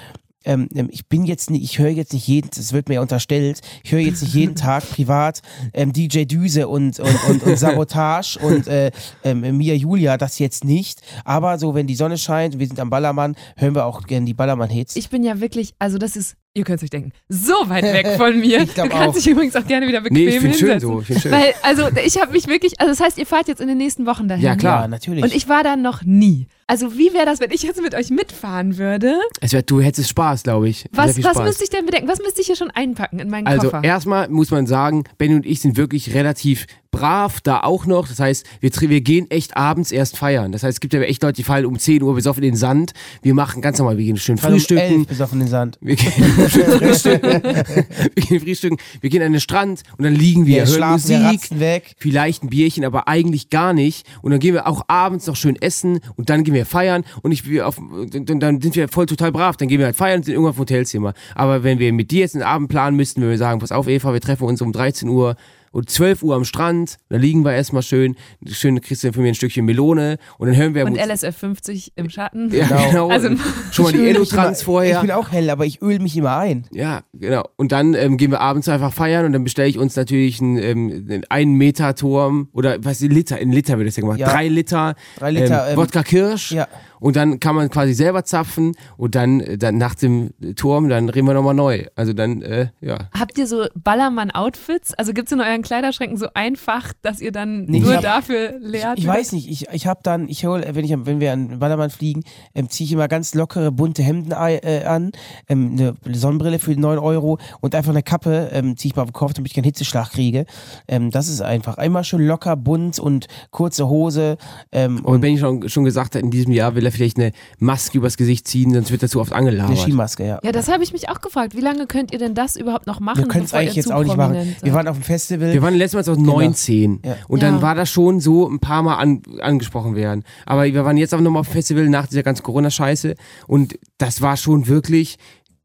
ähm, 0.45 0.69
ähm, 0.75 0.87
ich 0.91 1.07
bin 1.07 1.25
jetzt 1.25 1.49
nicht, 1.49 1.63
ich 1.63 1.77
höre 1.79 1.89
jetzt 1.89 2.13
nicht 2.13 2.25
jeden, 2.27 2.49
das 2.55 2.71
wird 2.71 2.87
mir 2.87 2.95
ja 2.95 3.01
unterstellt, 3.01 3.59
ich 3.83 3.91
höre 3.91 3.99
jetzt 3.99 4.21
nicht 4.21 4.33
jeden 4.33 4.55
Tag 4.67 4.89
privat 4.89 5.41
ähm, 5.73 5.91
DJ 5.91 6.23
Düse 6.23 6.67
und, 6.67 6.99
und, 6.99 7.23
und, 7.29 7.43
und 7.43 7.57
Sabotage 7.57 8.39
und 8.39 8.65
äh, 8.67 8.91
ähm, 9.23 9.57
Mia 9.57 9.73
Julia, 9.73 10.15
das 10.17 10.39
jetzt 10.39 10.63
nicht. 10.63 11.01
Aber 11.25 11.57
so, 11.59 11.75
wenn 11.75 11.85
die 11.87 11.95
Sonne 11.95 12.17
scheint 12.17 12.53
und 12.53 12.59
wir 12.59 12.67
sind 12.67 12.79
am 12.79 12.89
Ballermann, 12.89 13.35
hören 13.57 13.75
wir 13.75 13.85
auch 13.85 14.03
gerne 14.03 14.25
die 14.25 14.33
Ballermann-Hits. 14.33 14.95
Ich 14.95 15.09
bin 15.09 15.23
ja 15.23 15.39
wirklich, 15.41 15.73
also 15.79 15.97
das 15.97 16.15
ist, 16.15 16.35
ihr 16.57 16.63
könnt 16.63 16.77
es 16.77 16.83
euch 16.83 16.89
denken, 16.89 17.11
so 17.29 17.53
weit 17.67 17.83
weg 17.83 18.07
von 18.17 18.37
mir. 18.39 18.61
Ich 18.63 18.73
du 18.73 18.81
kannst 18.89 18.95
auch. 18.95 19.13
dich 19.13 19.27
übrigens 19.27 19.55
auch 19.55 19.65
gerne 19.65 19.87
wieder 19.87 20.01
bequem 20.01 20.17
Nee, 20.25 20.27
ich 20.35 20.39
find's 20.41 20.59
schön 20.59 20.69
hinsetzen. 20.71 20.89
so, 20.93 20.99
ich 21.01 21.07
find's 21.07 21.23
schön. 21.23 21.31
Weil, 21.31 21.53
also 21.61 21.83
ich 22.05 22.19
habe 22.21 22.31
mich 22.33 22.47
wirklich, 22.47 22.79
also 22.79 22.91
das 22.91 22.99
heißt, 22.99 23.17
ihr 23.17 23.25
fahrt 23.25 23.47
jetzt 23.47 23.61
in 23.61 23.67
den 23.67 23.77
nächsten 23.77 24.05
Wochen 24.05 24.27
dahin. 24.27 24.43
Ja, 24.43 24.55
klar. 24.55 24.81
Ja, 24.81 24.87
natürlich. 24.87 25.23
Und 25.23 25.33
ich 25.33 25.47
war 25.47 25.63
da 25.63 25.75
noch 25.75 26.03
nie. 26.03 26.47
Also 26.69 26.97
wie 26.97 27.13
wäre 27.13 27.25
das, 27.25 27.39
wenn 27.39 27.51
ich 27.51 27.63
jetzt 27.63 27.81
mit 27.81 27.95
euch 27.95 28.09
mitfahren 28.09 28.77
würde? 28.77 29.13
Es 29.39 29.53
wär, 29.53 29.61
du 29.61 29.79
hättest 29.79 30.09
Spaß, 30.09 30.43
glaube 30.43 30.67
ich. 30.67 30.85
Was, 30.91 31.15
viel 31.15 31.23
was 31.23 31.31
Spaß. 31.35 31.45
müsste 31.45 31.63
ich 31.63 31.69
denn 31.69 31.85
bedenken? 31.85 32.09
Was 32.09 32.19
müsste 32.19 32.41
ich 32.41 32.47
hier 32.47 32.57
schon 32.57 32.71
einpacken 32.71 33.19
in 33.19 33.29
meinen 33.29 33.47
Also 33.47 33.69
Koffer? 33.69 33.85
erstmal 33.85 34.27
muss 34.27 34.51
man 34.51 34.67
sagen, 34.67 35.05
Benny 35.17 35.35
und 35.35 35.45
ich 35.45 35.61
sind 35.61 35.77
wirklich 35.77 36.13
relativ 36.13 36.65
brav 36.91 37.39
da 37.39 37.61
auch 37.61 37.85
noch. 37.85 38.09
Das 38.09 38.19
heißt, 38.19 38.45
wir, 38.59 38.71
wir 38.89 38.99
gehen 38.99 39.31
echt 39.31 39.55
abends 39.55 39.93
erst 39.93 40.17
feiern. 40.17 40.51
Das 40.51 40.63
heißt, 40.63 40.75
es 40.75 40.79
gibt 40.81 40.93
ja 40.93 40.99
echt 41.01 41.23
Leute, 41.23 41.35
die 41.37 41.43
fallen 41.43 41.65
um 41.65 41.79
10 41.79 42.03
Uhr 42.03 42.13
besoffen 42.15 42.43
in 42.43 42.51
den 42.51 42.57
Sand. 42.57 42.91
Wir 43.21 43.33
machen 43.33 43.61
ganz 43.61 43.77
normal, 43.79 43.97
wir 43.97 44.03
gehen 44.03 44.17
schön 44.17 44.37
Fall 44.37 44.51
um 44.51 44.57
frühstücken. 44.59 44.81
elf 44.81 45.07
bis 45.07 45.21
auf 45.21 45.29
den 45.29 45.47
Sand. 45.47 45.77
Wir 45.79 45.95
gehen, 45.95 46.11
schön 46.49 46.65
frühstücken. 46.65 47.43
wir 47.43 48.23
gehen 48.23 48.39
frühstücken, 48.39 48.77
wir 49.01 49.09
gehen 49.09 49.21
an 49.21 49.31
den 49.31 49.41
Strand 49.41 49.83
und 49.97 50.03
dann 50.03 50.15
liegen 50.15 50.45
wir, 50.45 50.55
Wir 50.55 50.65
hören 50.65 50.75
schlafen, 50.75 51.09
wir 51.09 51.19
Musik, 51.19 51.41
ratzen 51.41 51.59
weg. 51.59 51.95
vielleicht 51.97 52.43
ein 52.43 52.49
Bierchen, 52.49 52.85
aber 52.85 53.07
eigentlich 53.07 53.49
gar 53.49 53.73
nicht. 53.73 54.07
Und 54.21 54.31
dann 54.31 54.39
gehen 54.39 54.53
wir 54.53 54.67
auch 54.67 54.83
abends 54.87 55.27
noch 55.27 55.35
schön 55.35 55.55
essen 55.55 55.99
und 56.15 56.29
dann 56.29 56.43
gehen 56.43 56.53
wir 56.53 56.65
feiern 56.65 57.03
und 57.21 57.31
ich 57.31 57.47
wir 57.49 57.67
auf, 57.67 57.77
und 57.77 58.29
dann 58.41 58.61
sind 58.61 58.75
wir 58.75 58.87
voll 58.87 59.05
total 59.05 59.31
brav. 59.31 59.57
Dann 59.57 59.67
gehen 59.67 59.79
wir 59.79 59.85
halt 59.85 59.95
feiern 59.95 60.17
und 60.19 60.25
sind 60.25 60.33
irgendwann 60.33 60.53
im 60.53 60.59
Hotelzimmer. 60.59 61.13
Aber 61.35 61.63
wenn 61.63 61.79
wir 61.79 61.91
mit 61.93 62.11
dir 62.11 62.21
jetzt 62.21 62.35
einen 62.35 62.43
Abend 62.43 62.69
planen 62.69 62.97
müssten, 62.97 63.21
wenn 63.21 63.29
wir 63.29 63.37
sagen, 63.37 63.59
pass 63.59 63.71
auf 63.71 63.87
Eva, 63.87 64.13
wir 64.13 64.21
treffen 64.21 64.45
uns 64.45 64.61
um 64.61 64.71
13 64.71 65.09
Uhr 65.09 65.35
und 65.77 65.91
12 65.91 66.23
Uhr 66.23 66.35
am 66.35 66.43
Strand, 66.43 66.97
da 67.09 67.17
liegen 67.17 67.45
wir 67.45 67.53
erstmal 67.53 67.83
schön, 67.83 68.15
schön 68.47 68.81
kriegst 68.81 69.03
du 69.03 69.13
von 69.13 69.21
mir 69.21 69.29
ein 69.29 69.35
Stückchen 69.35 69.63
Melone 69.63 70.17
und 70.39 70.47
dann 70.47 70.57
hören 70.57 70.73
wir 70.73 70.83
Und 70.85 70.97
LSF 70.97 71.37
50 71.37 71.91
im 71.95 72.09
Schatten. 72.09 72.51
ja, 72.51 72.65
genau. 72.89 73.09
Also, 73.09 73.29
schon 73.71 73.85
mal 73.85 73.93
die 73.93 74.07
Elotrans 74.07 74.63
vorher. 74.63 74.95
Ich 74.95 75.01
bin 75.01 75.11
auch 75.11 75.31
hell, 75.31 75.51
aber 75.51 75.67
ich 75.67 75.83
öl 75.83 75.99
mich 75.99 76.17
immer 76.17 76.35
ein. 76.35 76.65
Ja, 76.71 77.01
genau. 77.13 77.43
Und 77.57 77.71
dann 77.71 77.93
ähm, 77.93 78.17
gehen 78.17 78.31
wir 78.31 78.41
abends 78.41 78.67
einfach 78.67 78.91
feiern 78.91 79.27
und 79.27 79.33
dann 79.33 79.43
bestelle 79.43 79.69
ich 79.69 79.77
uns 79.77 79.95
natürlich 79.95 80.41
einen, 80.41 80.57
ähm, 80.57 81.21
einen 81.29 81.53
Meter 81.53 81.93
Turm 81.93 82.49
oder 82.53 82.83
was 82.83 83.01
ist 83.01 83.11
Liter, 83.11 83.37
in 83.37 83.51
Liter 83.51 83.77
wird 83.77 83.87
das 83.87 83.97
ja 83.97 84.01
gemacht. 84.01 84.17
Ja. 84.17 84.31
Drei 84.31 84.47
Liter, 84.47 84.95
Drei 85.19 85.29
Liter, 85.29 85.67
ähm, 85.67 85.73
ähm, 85.73 85.77
Wodka 85.77 86.01
Kirsch. 86.01 86.53
Ja. 86.53 86.67
Und 86.99 87.15
dann 87.15 87.39
kann 87.39 87.55
man 87.55 87.69
quasi 87.69 87.93
selber 87.93 88.23
zapfen 88.25 88.73
und 88.97 89.15
dann, 89.15 89.43
dann 89.59 89.77
nach 89.77 89.95
dem 89.95 90.31
Turm, 90.55 90.89
dann 90.89 91.09
reden 91.09 91.27
wir 91.27 91.33
nochmal 91.33 91.53
neu. 91.53 91.85
Also 91.95 92.13
dann, 92.13 92.41
äh, 92.41 92.69
ja. 92.81 93.09
Habt 93.17 93.37
ihr 93.37 93.47
so 93.47 93.67
Ballermann-Outfits? 93.75 94.93
Also 94.95 95.13
gibt 95.13 95.27
es 95.27 95.31
in 95.31 95.41
euren 95.41 95.61
Kleiderschränken 95.67 96.17
so 96.17 96.27
ein 96.33 96.55
Fach, 96.55 96.93
das 97.01 97.19
ihr 97.21 97.31
dann 97.31 97.65
Nee, 97.65 97.79
nur 97.79 97.89
ich 97.91 97.95
hab- 97.97 98.03
dafür 98.03 98.57
leert? 98.59 98.97
Ich 98.97 99.05
weiß 99.07 99.31
nicht, 99.33 99.49
ich, 99.49 99.67
ich 99.71 99.87
habe 99.87 99.99
dann, 100.03 100.27
ich 100.29 100.45
hole, 100.45 100.65
wenn, 100.73 100.83
ich, 100.85 100.91
wenn 100.97 101.19
wir 101.19 101.33
an 101.33 101.59
Ballermann 101.59 101.89
fliegen, 101.89 102.23
ähm, 102.55 102.69
ziehe 102.69 102.85
ich 102.85 102.93
immer 102.93 103.07
ganz 103.07 103.33
lockere, 103.35 103.71
bunte 103.71 104.01
Hemden 104.03 104.31
äh, 104.31 104.83
an, 104.85 105.11
ähm, 105.49 105.95
eine 106.05 106.15
Sonnenbrille 106.17 106.59
für 106.59 106.71
9 106.71 106.97
Euro 106.97 107.37
und 107.61 107.75
einfach 107.75 107.91
eine 107.91 108.03
Kappe 108.03 108.49
ähm, 108.53 108.77
ziehe 108.77 108.91
ich 108.91 108.95
mal 108.95 109.03
auf 109.03 109.09
den 109.09 109.13
Kopf, 109.13 109.33
damit 109.33 109.49
ich 109.51 109.55
keinen 109.55 109.65
Hitzeschlag 109.65 110.11
kriege. 110.11 110.45
Ähm, 110.87 111.11
das 111.11 111.27
ist 111.27 111.41
einfach. 111.41 111.77
Einmal 111.77 112.03
schön 112.03 112.25
locker, 112.25 112.55
bunt 112.55 112.99
und 112.99 113.27
kurze 113.51 113.87
Hose. 113.89 114.37
Ähm, 114.71 115.03
Und 115.03 115.21
wenn 115.21 115.33
ich 115.33 115.39
schon, 115.39 115.67
schon 115.69 115.83
gesagt 115.83 116.15
habe, 116.15 116.23
in 116.23 116.31
diesem 116.31 116.51
Jahr 116.53 116.75
will 116.75 116.85
er 116.85 116.91
vielleicht 116.91 117.17
eine 117.17 117.31
Maske 117.59 117.97
übers 117.97 118.17
Gesicht 118.17 118.47
ziehen, 118.47 118.73
sonst 118.73 118.91
wird 118.91 119.03
er 119.03 119.09
zu 119.09 119.19
oft 119.19 119.33
angelabert. 119.33 119.71
eine 119.71 119.79
Skimaske, 119.79 120.25
ja. 120.25 120.39
Ja, 120.43 120.51
das 120.51 120.69
habe 120.71 120.83
ich 120.83 120.93
mich 120.93 121.09
auch 121.09 121.21
gefragt. 121.21 121.55
Wie 121.55 121.61
lange 121.61 121.87
könnt 121.87 122.11
ihr 122.13 122.19
denn 122.19 122.33
das 122.33 122.55
überhaupt 122.55 122.87
noch 122.87 122.99
machen? 122.99 123.17
Wir 123.19 123.27
können 123.27 123.45
es 123.45 123.53
eigentlich 123.53 123.75
jetzt 123.75 123.91
auch 123.91 124.03
nicht 124.03 124.15
machen. 124.17 124.55
Wir 124.61 124.73
waren 124.73 124.87
auf 124.87 124.97
dem 124.97 125.03
Festival. 125.03 125.51
Wir 125.57 125.63
waren 125.63 125.73
letztes 125.73 126.05
Mal 126.05 126.13
auf 126.13 126.19
19 126.19 126.99
Ja. 127.03 127.15
und 127.27 127.41
Ja. 127.41 127.49
dann 127.49 127.63
war 127.63 127.73
das 127.73 127.89
schon 127.89 128.19
so 128.19 128.47
ein 128.47 128.59
paar 128.59 128.83
Mal 128.83 128.97
an, 128.97 129.23
angesprochen 129.41 129.95
werden. 129.95 130.23
Aber 130.45 130.65
wir 130.65 130.85
waren 130.85 130.97
jetzt 130.97 131.15
auch 131.15 131.19
nochmal 131.19 131.39
auf 131.39 131.47
dem 131.47 131.53
Festival 131.53 131.89
nach 131.89 132.05
dieser 132.05 132.21
ganzen 132.21 132.43
Corona-Scheiße 132.43 133.15
und 133.47 133.79
das 133.97 134.21
war 134.21 134.37
schon 134.37 134.67
wirklich 134.67 135.17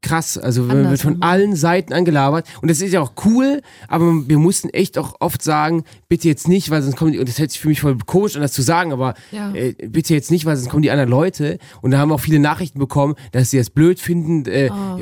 krass. 0.03 0.37
Also 0.37 0.61
man 0.63 0.89
wird 0.89 1.01
von 1.01 1.13
Andersrum. 1.15 1.23
allen 1.23 1.55
Seiten 1.55 1.93
angelabert 1.93 2.47
und 2.61 2.69
das 2.69 2.81
ist 2.81 2.93
ja 2.93 3.01
auch 3.01 3.13
cool, 3.25 3.61
aber 3.87 4.05
wir 4.27 4.37
mussten 4.37 4.69
echt 4.69 4.97
auch 4.97 5.15
oft 5.19 5.41
sagen, 5.41 5.83
bitte 6.09 6.27
jetzt 6.27 6.47
nicht, 6.47 6.69
weil 6.69 6.81
sonst 6.83 6.95
kommen 6.97 7.13
die, 7.13 7.19
und 7.19 7.27
das 7.27 7.39
hört 7.39 7.49
sich 7.51 7.59
für 7.59 7.69
mich 7.69 7.81
voll 7.81 7.97
komisch 8.05 8.35
an, 8.35 8.41
das 8.41 8.51
zu 8.53 8.61
sagen, 8.61 8.93
aber 8.93 9.15
Ja. 9.31 9.51
äh, 9.53 9.73
bitte 9.87 10.13
jetzt 10.13 10.29
nicht, 10.29 10.45
weil 10.45 10.55
sonst 10.55 10.69
kommen 10.69 10.83
die 10.83 10.91
anderen 10.91 11.09
Leute 11.09 11.57
und 11.81 11.91
da 11.91 11.97
haben 11.97 12.09
wir 12.09 12.15
auch 12.15 12.19
viele 12.19 12.39
Nachrichten 12.39 12.77
bekommen, 12.79 13.15
dass 13.31 13.49
sie 13.49 13.57
das 13.57 13.69
blöd 13.71 13.99
finden, 13.99 14.45
äh, 14.45 14.69
Oh. 14.71 14.99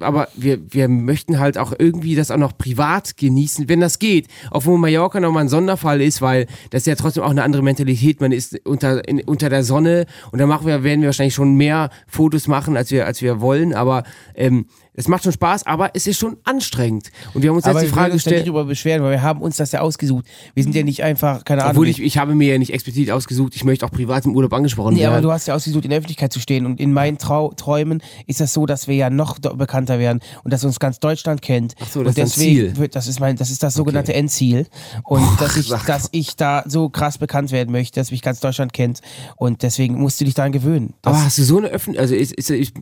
aber 0.00 0.28
wir, 0.36 0.60
wir 0.72 0.88
möchten 0.88 1.38
halt 1.38 1.58
auch 1.58 1.72
irgendwie 1.78 2.14
das 2.14 2.30
auch 2.30 2.36
noch 2.36 2.56
privat 2.56 3.16
genießen, 3.16 3.68
wenn 3.68 3.80
das 3.80 3.98
geht. 3.98 4.28
Auch 4.50 4.66
wo 4.66 4.76
Mallorca 4.76 5.20
nochmal 5.20 5.44
ein 5.44 5.48
Sonderfall 5.48 6.00
ist, 6.00 6.20
weil 6.22 6.46
das 6.70 6.82
ist 6.82 6.86
ja 6.86 6.94
trotzdem 6.94 7.22
auch 7.22 7.30
eine 7.30 7.42
andere 7.42 7.62
Mentalität. 7.62 8.20
Man 8.20 8.32
ist 8.32 8.58
unter, 8.66 9.06
in, 9.08 9.20
unter 9.22 9.48
der 9.48 9.64
Sonne 9.64 10.06
und 10.30 10.38
da 10.38 10.46
machen 10.46 10.66
wir, 10.66 10.82
werden 10.84 11.00
wir 11.00 11.08
wahrscheinlich 11.08 11.34
schon 11.34 11.54
mehr 11.56 11.90
Fotos 12.06 12.46
machen, 12.48 12.76
als 12.76 12.90
wir, 12.90 13.06
als 13.06 13.22
wir 13.22 13.40
wollen, 13.40 13.74
aber 13.74 14.04
ähm, 14.42 14.66
es 14.94 15.08
macht 15.08 15.22
schon 15.22 15.32
Spaß, 15.32 15.64
aber 15.66 15.90
es 15.94 16.06
ist 16.06 16.18
schon 16.18 16.36
anstrengend. 16.44 17.10
Und 17.32 17.42
wir 17.42 17.48
haben 17.50 17.56
uns 17.56 17.64
aber 17.64 17.80
jetzt 17.80 17.90
die 17.90 17.94
Frage 17.94 18.12
gestellt, 18.12 18.46
drüber 18.46 18.64
beschweren, 18.64 19.02
weil 19.02 19.12
wir 19.12 19.22
haben 19.22 19.40
uns 19.40 19.56
das 19.56 19.72
ja 19.72 19.80
ausgesucht. 19.80 20.26
Wir 20.54 20.64
sind 20.64 20.74
ja 20.74 20.82
nicht 20.82 21.02
einfach, 21.02 21.44
keine 21.44 21.62
Ahnung. 21.62 21.70
obwohl 21.76 21.88
ich, 21.88 22.02
ich 22.02 22.18
habe 22.18 22.34
mir 22.34 22.52
ja 22.52 22.58
nicht 22.58 22.74
explizit 22.74 23.10
ausgesucht, 23.10 23.54
ich 23.56 23.64
möchte 23.64 23.86
auch 23.86 23.90
privat 23.90 24.26
im 24.26 24.34
Urlaub 24.36 24.52
angesprochen 24.52 24.94
Nee, 24.94 25.06
aber 25.06 25.14
werden. 25.14 25.22
du 25.24 25.32
hast 25.32 25.46
ja 25.46 25.54
ausgesucht, 25.54 25.84
in 25.84 25.90
der 25.90 25.98
Öffentlichkeit 26.00 26.32
zu 26.32 26.40
stehen. 26.40 26.66
Und 26.66 26.80
in 26.80 26.92
meinen 26.92 27.16
Trau 27.16 27.52
Träumen 27.54 28.02
ist 28.26 28.40
das 28.40 28.52
so, 28.52 28.66
dass 28.66 28.86
wir 28.88 28.96
ja 28.96 29.08
noch 29.08 29.38
bekannter 29.38 29.98
werden 29.98 30.20
und 30.44 30.52
dass 30.52 30.64
uns 30.64 30.78
ganz 30.80 30.98
Deutschland 31.00 31.40
kennt. 31.40 31.74
Ach 31.80 31.88
so, 31.88 32.02
das 32.02 32.16
und 32.16 32.22
ist 32.22 32.36
deswegen 32.36 32.54
Ziel. 32.56 32.76
Wird, 32.76 32.96
das 32.96 33.06
ist 33.06 33.20
mein, 33.20 33.36
das 33.36 33.50
ist 33.50 33.62
das 33.62 33.74
sogenannte 33.74 34.12
Endziel. 34.12 34.66
Und 35.04 35.26
dass 35.40 35.56
ich, 35.56 35.68
dass 35.86 36.08
ich 36.12 36.36
da 36.36 36.64
so 36.66 36.88
krass 36.90 37.16
bekannt 37.16 37.50
werden 37.52 37.70
möchte, 37.70 37.98
dass 38.00 38.10
mich 38.10 38.20
ganz 38.20 38.40
Deutschland 38.40 38.72
kennt. 38.74 39.00
Und 39.36 39.62
deswegen 39.62 39.94
musst 40.00 40.20
du 40.20 40.24
dich 40.26 40.34
daran 40.34 40.52
gewöhnen. 40.52 40.94
Das- 41.00 41.14
aber 41.14 41.24
hast 41.24 41.38
du 41.38 41.44
so 41.44 41.58
eine 41.58 41.68
Öffentlichkeit, 41.68 42.02
also 42.02 42.14
ist, 42.14 42.32
ist, 42.32 42.50
ich, 42.50 42.72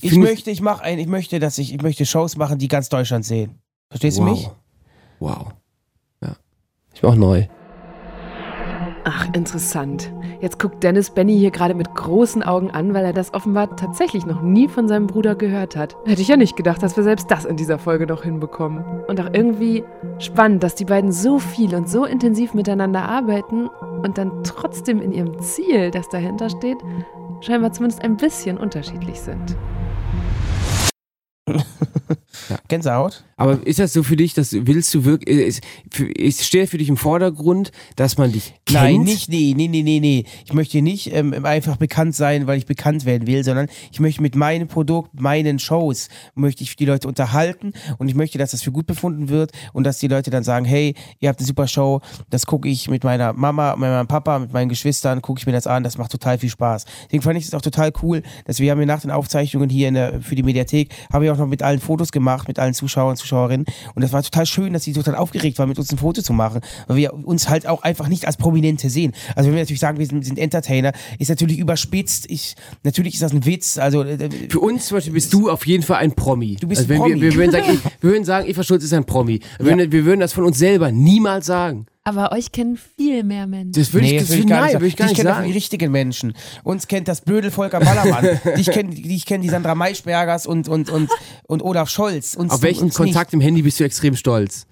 ich 0.00 0.10
find- 0.10 0.24
möchte, 0.24 0.50
ich 0.50 0.60
mache 0.60 0.82
ein, 0.82 0.98
ich 0.98 1.06
möchte, 1.06 1.38
dass 1.38 1.58
ich, 1.58 1.72
ich 1.72 1.82
möchte 1.82 2.06
Shows 2.06 2.36
machen, 2.36 2.58
die 2.58 2.68
ganz 2.68 2.88
Deutschland 2.88 3.24
sehen. 3.24 3.58
Verstehst 3.88 4.18
du 4.18 4.22
wow. 4.22 4.30
mich? 4.30 4.50
Wow. 5.20 5.52
Ja. 6.22 6.36
Ich 6.94 7.00
bin 7.00 7.10
auch 7.10 7.14
neu. 7.14 7.46
Ach, 9.08 9.28
interessant. 9.34 10.12
Jetzt 10.40 10.58
guckt 10.58 10.82
Dennis 10.82 11.10
Benny 11.10 11.38
hier 11.38 11.52
gerade 11.52 11.74
mit 11.74 11.94
großen 11.94 12.42
Augen 12.42 12.72
an, 12.72 12.92
weil 12.92 13.04
er 13.04 13.12
das 13.12 13.34
offenbar 13.34 13.76
tatsächlich 13.76 14.26
noch 14.26 14.42
nie 14.42 14.66
von 14.66 14.88
seinem 14.88 15.06
Bruder 15.06 15.36
gehört 15.36 15.76
hat. 15.76 15.96
Hätte 16.06 16.22
ich 16.22 16.26
ja 16.26 16.36
nicht 16.36 16.56
gedacht, 16.56 16.82
dass 16.82 16.96
wir 16.96 17.04
selbst 17.04 17.30
das 17.30 17.44
in 17.44 17.56
dieser 17.56 17.78
Folge 17.78 18.08
noch 18.08 18.24
hinbekommen. 18.24 18.84
Und 19.06 19.20
auch 19.20 19.28
irgendwie 19.32 19.84
spannend, 20.18 20.64
dass 20.64 20.74
die 20.74 20.86
beiden 20.86 21.12
so 21.12 21.38
viel 21.38 21.72
und 21.76 21.88
so 21.88 22.04
intensiv 22.04 22.52
miteinander 22.52 23.08
arbeiten 23.08 23.68
und 24.02 24.18
dann 24.18 24.42
trotzdem 24.42 25.00
in 25.00 25.12
ihrem 25.12 25.38
Ziel, 25.38 25.92
das 25.92 26.08
dahinter 26.08 26.50
steht, 26.50 26.78
scheinbar 27.42 27.70
zumindest 27.72 28.02
ein 28.02 28.16
bisschen 28.16 28.58
unterschiedlich 28.58 29.20
sind. 29.20 29.56
Gänsehaut? 32.68 33.24
Aber 33.38 33.66
ist 33.66 33.78
das 33.78 33.92
so 33.92 34.02
für 34.02 34.16
dich, 34.16 34.34
dass 34.34 34.52
willst 34.52 34.92
du 34.94 35.04
wirklich, 35.04 35.36
ist, 35.38 35.62
für- 35.90 36.10
ist, 36.10 36.44
steht 36.44 36.70
für 36.70 36.78
dich 36.78 36.88
im 36.88 36.96
Vordergrund, 36.96 37.70
dass 37.96 38.16
man 38.16 38.32
dich 38.32 38.54
kennt? 38.64 38.82
Nein, 38.82 39.00
nicht, 39.02 39.28
nee, 39.28 39.52
nee, 39.56 39.68
nee, 39.68 39.82
nee, 39.82 40.00
nee. 40.00 40.24
Ich 40.44 40.52
möchte 40.54 40.80
nicht 40.80 41.12
ähm, 41.12 41.44
einfach 41.44 41.76
bekannt 41.76 42.14
sein, 42.14 42.46
weil 42.46 42.56
ich 42.58 42.66
bekannt 42.66 43.04
werden 43.04 43.26
will, 43.26 43.44
sondern 43.44 43.68
ich 43.92 44.00
möchte 44.00 44.22
mit 44.22 44.34
meinem 44.36 44.68
Produkt, 44.68 45.20
meinen 45.20 45.58
Shows, 45.58 46.08
möchte 46.34 46.62
ich 46.62 46.76
die 46.76 46.86
Leute 46.86 47.08
unterhalten 47.08 47.72
und 47.98 48.08
ich 48.08 48.14
möchte, 48.14 48.38
dass 48.38 48.52
das 48.52 48.62
für 48.62 48.72
gut 48.72 48.86
befunden 48.86 49.28
wird 49.28 49.52
und 49.72 49.84
dass 49.84 49.98
die 49.98 50.08
Leute 50.08 50.30
dann 50.30 50.42
sagen, 50.44 50.64
hey, 50.64 50.94
ihr 51.20 51.28
habt 51.28 51.40
eine 51.40 51.46
super 51.46 51.68
Show, 51.68 52.00
das 52.30 52.46
gucke 52.46 52.68
ich 52.68 52.88
mit 52.88 53.04
meiner 53.04 53.32
Mama, 53.34 53.72
mit 53.72 53.80
meinem 53.90 54.08
Papa, 54.08 54.38
mit 54.38 54.52
meinen 54.52 54.68
Geschwistern, 54.70 55.20
gucke 55.20 55.40
ich 55.40 55.46
mir 55.46 55.52
das 55.52 55.66
an, 55.66 55.82
das 55.84 55.98
macht 55.98 56.10
total 56.10 56.38
viel 56.38 56.50
Spaß. 56.50 56.86
Deswegen 57.06 57.22
fand 57.22 57.38
ich 57.38 57.44
es 57.44 57.54
auch 57.54 57.62
total 57.62 57.92
cool, 58.02 58.22
dass 58.46 58.60
wir 58.60 58.70
haben 58.70 58.80
ja 58.80 58.86
nach 58.86 59.02
den 59.02 59.10
Aufzeichnungen 59.10 59.68
hier 59.68 59.88
in 59.88 59.94
der, 59.94 60.22
für 60.22 60.34
die 60.34 60.42
Mediathek, 60.42 60.90
haben 61.12 61.22
wir 61.22 61.32
auch 61.34 61.35
noch 61.38 61.46
mit 61.46 61.62
allen 61.62 61.80
Fotos 61.80 62.12
gemacht, 62.12 62.48
mit 62.48 62.58
allen 62.58 62.74
Zuschauern, 62.74 63.16
Zuschauerinnen 63.16 63.66
und 63.94 64.02
das 64.02 64.12
war 64.12 64.22
total 64.22 64.46
schön, 64.46 64.72
dass 64.72 64.84
sie 64.84 64.92
total 64.92 65.14
aufgeregt 65.14 65.58
waren, 65.58 65.68
mit 65.68 65.78
uns 65.78 65.90
ein 65.92 65.98
Foto 65.98 66.22
zu 66.22 66.32
machen, 66.32 66.60
weil 66.86 66.96
wir 66.96 67.14
uns 67.14 67.48
halt 67.48 67.66
auch 67.66 67.82
einfach 67.82 68.08
nicht 68.08 68.26
als 68.26 68.36
Prominente 68.36 68.90
sehen. 68.90 69.12
Also 69.34 69.48
wenn 69.48 69.54
wir 69.54 69.62
natürlich 69.62 69.80
sagen, 69.80 69.98
wir 69.98 70.06
sind, 70.06 70.24
sind 70.24 70.38
Entertainer, 70.38 70.92
ist 71.18 71.28
natürlich 71.28 71.58
überspitzt. 71.58 72.26
Ich, 72.30 72.54
natürlich 72.82 73.14
ist 73.14 73.22
das 73.22 73.32
ein 73.32 73.44
Witz. 73.44 73.78
Also 73.78 74.02
äh, 74.02 74.28
Für 74.48 74.60
uns 74.60 74.86
zum 74.86 74.96
Beispiel 74.96 75.12
bist 75.14 75.32
du 75.32 75.50
auf 75.50 75.66
jeden 75.66 75.82
Fall 75.82 75.98
ein 75.98 76.12
Promi. 76.12 76.56
Du 76.60 76.68
bist 76.68 76.82
also 76.82 76.92
ein 76.92 77.00
wenn 77.00 77.10
Promi. 77.10 77.20
Wir, 77.20 77.32
wir, 77.32 77.38
würden 77.38 77.52
sagen, 77.52 77.80
wir 78.00 78.10
würden 78.10 78.24
sagen, 78.24 78.48
Eva 78.48 78.62
Schulz 78.62 78.84
ist 78.84 78.92
ein 78.92 79.04
Promi. 79.04 79.40
Wir, 79.58 79.66
würden, 79.66 79.92
wir 79.92 80.04
würden 80.04 80.20
das 80.20 80.32
von 80.32 80.44
uns 80.44 80.58
selber 80.58 80.90
niemals 80.90 81.46
sagen. 81.46 81.86
Aber 82.06 82.30
euch 82.30 82.52
kennen 82.52 82.78
viel 82.96 83.24
mehr 83.24 83.48
Menschen. 83.48 83.72
Das 83.72 83.92
würde 83.92 84.06
ich, 84.06 84.12
Nee, 84.12 84.18
das 84.20 84.30
will 84.30 84.38
will, 84.38 84.46
gar 84.46 84.60
nein, 84.60 84.66
nicht 84.66 84.74
würde 84.74 84.86
ich 84.86 84.96
gar 84.96 85.08
sagen. 85.08 85.16
nicht 85.16 85.26
Ich 85.26 85.34
kenne 85.34 85.46
die 85.48 85.52
richtigen 85.52 85.90
Menschen. 85.90 86.34
Uns 86.62 86.86
kennt 86.86 87.08
das 87.08 87.20
Blödelvolk 87.20 87.74
am 87.74 87.82
Ballermann. 87.82 88.40
ich 88.56 88.70
kenne 88.70 88.94
ich 88.94 89.26
kenn 89.26 89.42
die 89.42 89.48
Sandra 89.48 89.74
Maischbergers 89.74 90.46
und, 90.46 90.68
und, 90.68 90.88
und, 90.88 91.10
und 91.48 91.62
Olaf 91.62 91.90
Scholz. 91.90 92.36
Uns, 92.36 92.52
Auf 92.52 92.62
welchen 92.62 92.84
uns 92.84 92.94
Kontakt 92.94 93.32
im 93.34 93.40
Handy 93.40 93.62
bist 93.62 93.80
du 93.80 93.84
extrem 93.84 94.14
stolz? 94.14 94.66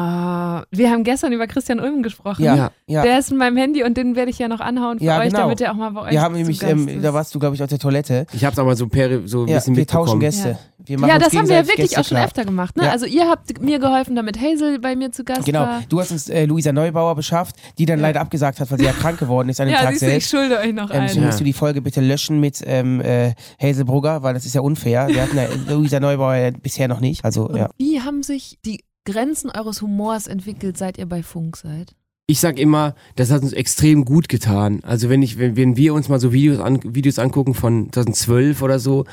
Ah, 0.00 0.64
wir 0.70 0.90
haben 0.90 1.04
gestern 1.04 1.32
über 1.32 1.46
Christian 1.46 1.78
Ulm 1.78 2.02
gesprochen. 2.02 2.42
Ja, 2.42 2.70
ja. 2.86 3.02
Der 3.02 3.18
ist 3.18 3.30
in 3.30 3.36
meinem 3.36 3.56
Handy 3.58 3.82
und 3.84 3.96
den 3.96 4.16
werde 4.16 4.30
ich 4.30 4.38
ja 4.38 4.48
noch 4.48 4.60
anhauen 4.60 4.98
für 4.98 5.04
Ja, 5.04 5.18
euch, 5.18 5.26
genau. 5.28 5.40
damit 5.40 5.60
er 5.60 5.72
auch 5.72 5.76
mal 5.76 5.90
bei 5.90 6.02
euch 6.02 6.10
Wir 6.12 6.22
haben 6.22 6.34
zu 6.34 6.38
nämlich, 6.40 6.58
Gast 6.60 6.72
ähm, 6.72 6.88
ist. 6.88 7.04
da 7.04 7.12
warst 7.12 7.34
du, 7.34 7.38
glaube 7.38 7.54
ich, 7.54 7.62
auf 7.62 7.68
der 7.68 7.78
Toilette. 7.78 8.26
Ich 8.32 8.44
habe 8.44 8.52
es 8.54 8.58
aber 8.58 8.74
so, 8.76 8.86
per, 8.88 9.26
so 9.28 9.42
ein 9.42 9.48
Ja, 9.48 9.56
bisschen 9.56 9.76
wir 9.76 9.86
tauschen 9.86 10.18
mitbekommen. 10.18 10.20
Gäste. 10.20 10.48
Ja. 10.50 10.58
Wir 10.86 10.98
machen 10.98 11.10
Ja, 11.10 11.18
das 11.18 11.34
haben 11.36 11.46
wir 11.48 11.56
ja 11.56 11.62
wirklich 11.66 11.76
Gäste 11.90 12.00
auch 12.00 12.04
schon 12.04 12.16
klar. 12.16 12.26
öfter 12.26 12.44
gemacht. 12.46 12.76
Ne? 12.76 12.84
Ja. 12.84 12.90
Also 12.92 13.04
ihr 13.04 13.28
habt 13.28 13.60
mir 13.60 13.78
geholfen, 13.78 14.16
damit 14.16 14.40
Hazel 14.40 14.78
bei 14.78 14.96
mir 14.96 15.12
zu 15.12 15.24
Gast 15.24 15.44
Genau, 15.44 15.60
war. 15.60 15.82
du 15.88 16.00
hast 16.00 16.10
uns 16.10 16.28
äh, 16.30 16.46
Luisa 16.46 16.72
Neubauer 16.72 17.14
beschafft, 17.14 17.56
die 17.78 17.84
dann 17.84 18.00
leider 18.00 18.20
abgesagt 18.22 18.58
hat, 18.60 18.70
weil 18.70 18.78
sie 18.78 18.86
ja 18.86 18.92
krank 18.92 19.18
geworden 19.18 19.50
ist 19.50 19.60
an 19.60 19.66
dem 19.68 19.74
Ja, 19.74 19.80
Tag 19.82 19.90
siehst 19.90 20.02
du, 20.02 20.06
ich 20.06 20.10
selbst. 20.12 20.30
schulde 20.30 20.58
euch 20.58 20.72
noch 20.72 20.90
Ähm, 20.90 21.00
einen. 21.00 21.08
so 21.10 21.20
musst 21.20 21.38
du 21.40 21.44
die 21.44 21.52
Folge 21.52 21.82
bitte 21.82 22.00
löschen 22.00 22.40
mit 22.40 22.62
ähm, 22.64 23.00
äh, 23.02 23.34
Hazel 23.62 23.84
Brugger, 23.84 24.22
weil 24.22 24.32
das 24.34 24.46
ist 24.46 24.54
ja 24.54 24.62
unfair. 24.62 25.08
Wir 25.08 25.22
hatten 25.22 25.36
ja 25.36 25.46
Luisa 25.74 26.00
Neubauer 26.00 26.34
ja 26.36 26.50
bisher 26.50 26.88
noch 26.88 27.00
nicht. 27.00 27.24
Also, 27.26 27.48
Und 27.48 27.56
ja. 27.56 27.68
wie 27.76 28.00
haben 28.00 28.22
sich 28.22 28.58
die 28.64 28.80
Grenzen 29.10 29.50
eures 29.50 29.82
Humors 29.82 30.26
entwickelt, 30.26 30.76
seit 30.78 30.98
ihr 30.98 31.06
bei 31.06 31.22
Funk 31.22 31.56
seid? 31.56 31.94
Ich 32.26 32.38
sag 32.38 32.58
immer, 32.58 32.94
das 33.16 33.30
hat 33.30 33.42
uns 33.42 33.52
extrem 33.52 34.04
gut 34.04 34.28
getan. 34.28 34.80
Also 34.84 35.08
wenn 35.08 35.22
ich, 35.22 35.38
wenn, 35.38 35.56
wenn 35.56 35.76
wir 35.76 35.94
uns 35.94 36.08
mal 36.08 36.20
so 36.20 36.32
Videos, 36.32 36.60
an, 36.60 36.80
Videos 36.84 37.18
angucken 37.18 37.54
von 37.54 37.92
2012 37.92 38.62
oder 38.62 38.78
so, 38.78 39.04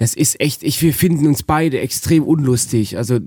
das 0.00 0.14
ist 0.14 0.40
echt, 0.40 0.62
ich, 0.62 0.80
wir 0.80 0.94
finden 0.94 1.26
uns 1.26 1.42
beide 1.42 1.78
extrem 1.80 2.22
unlustig. 2.22 2.96
Also, 2.96 3.18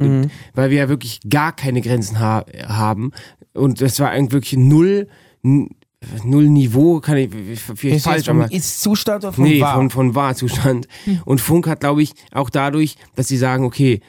weil 0.54 0.72
wir 0.72 0.78
ja 0.78 0.90
wirklich 0.90 1.20
gar 1.30 1.56
keine 1.56 1.82
Grenzen 1.82 2.20
ha 2.20 2.46
haben. 2.68 3.12
Und 3.54 3.80
das 3.80 4.00
war 4.00 4.10
eigentlich 4.10 4.32
wirklich 4.32 4.60
null, 4.60 5.08
null 5.44 6.50
Niveau, 6.50 7.00
kann 7.00 7.18
ich, 7.18 7.30
vielleicht 7.60 7.98
Ist 7.98 8.04
falsch, 8.04 8.28
aber. 8.30 8.52
Ist-Zustand 8.52 9.24
oder 9.24 9.34
vom 9.34 9.44
nee, 9.44 9.62
War? 9.62 9.76
von, 9.76 9.90
von 9.92 10.16
Wahrzustand. 10.16 10.88
Und 11.26 11.42
Funk 11.42 11.68
hat, 11.68 11.82
glaube 11.82 12.02
ich, 12.02 12.14
auch 12.32 12.50
dadurch, 12.50 12.96
dass 13.16 13.28
sie 13.28 13.38
sagen, 13.38 13.66
okay, 13.66 14.02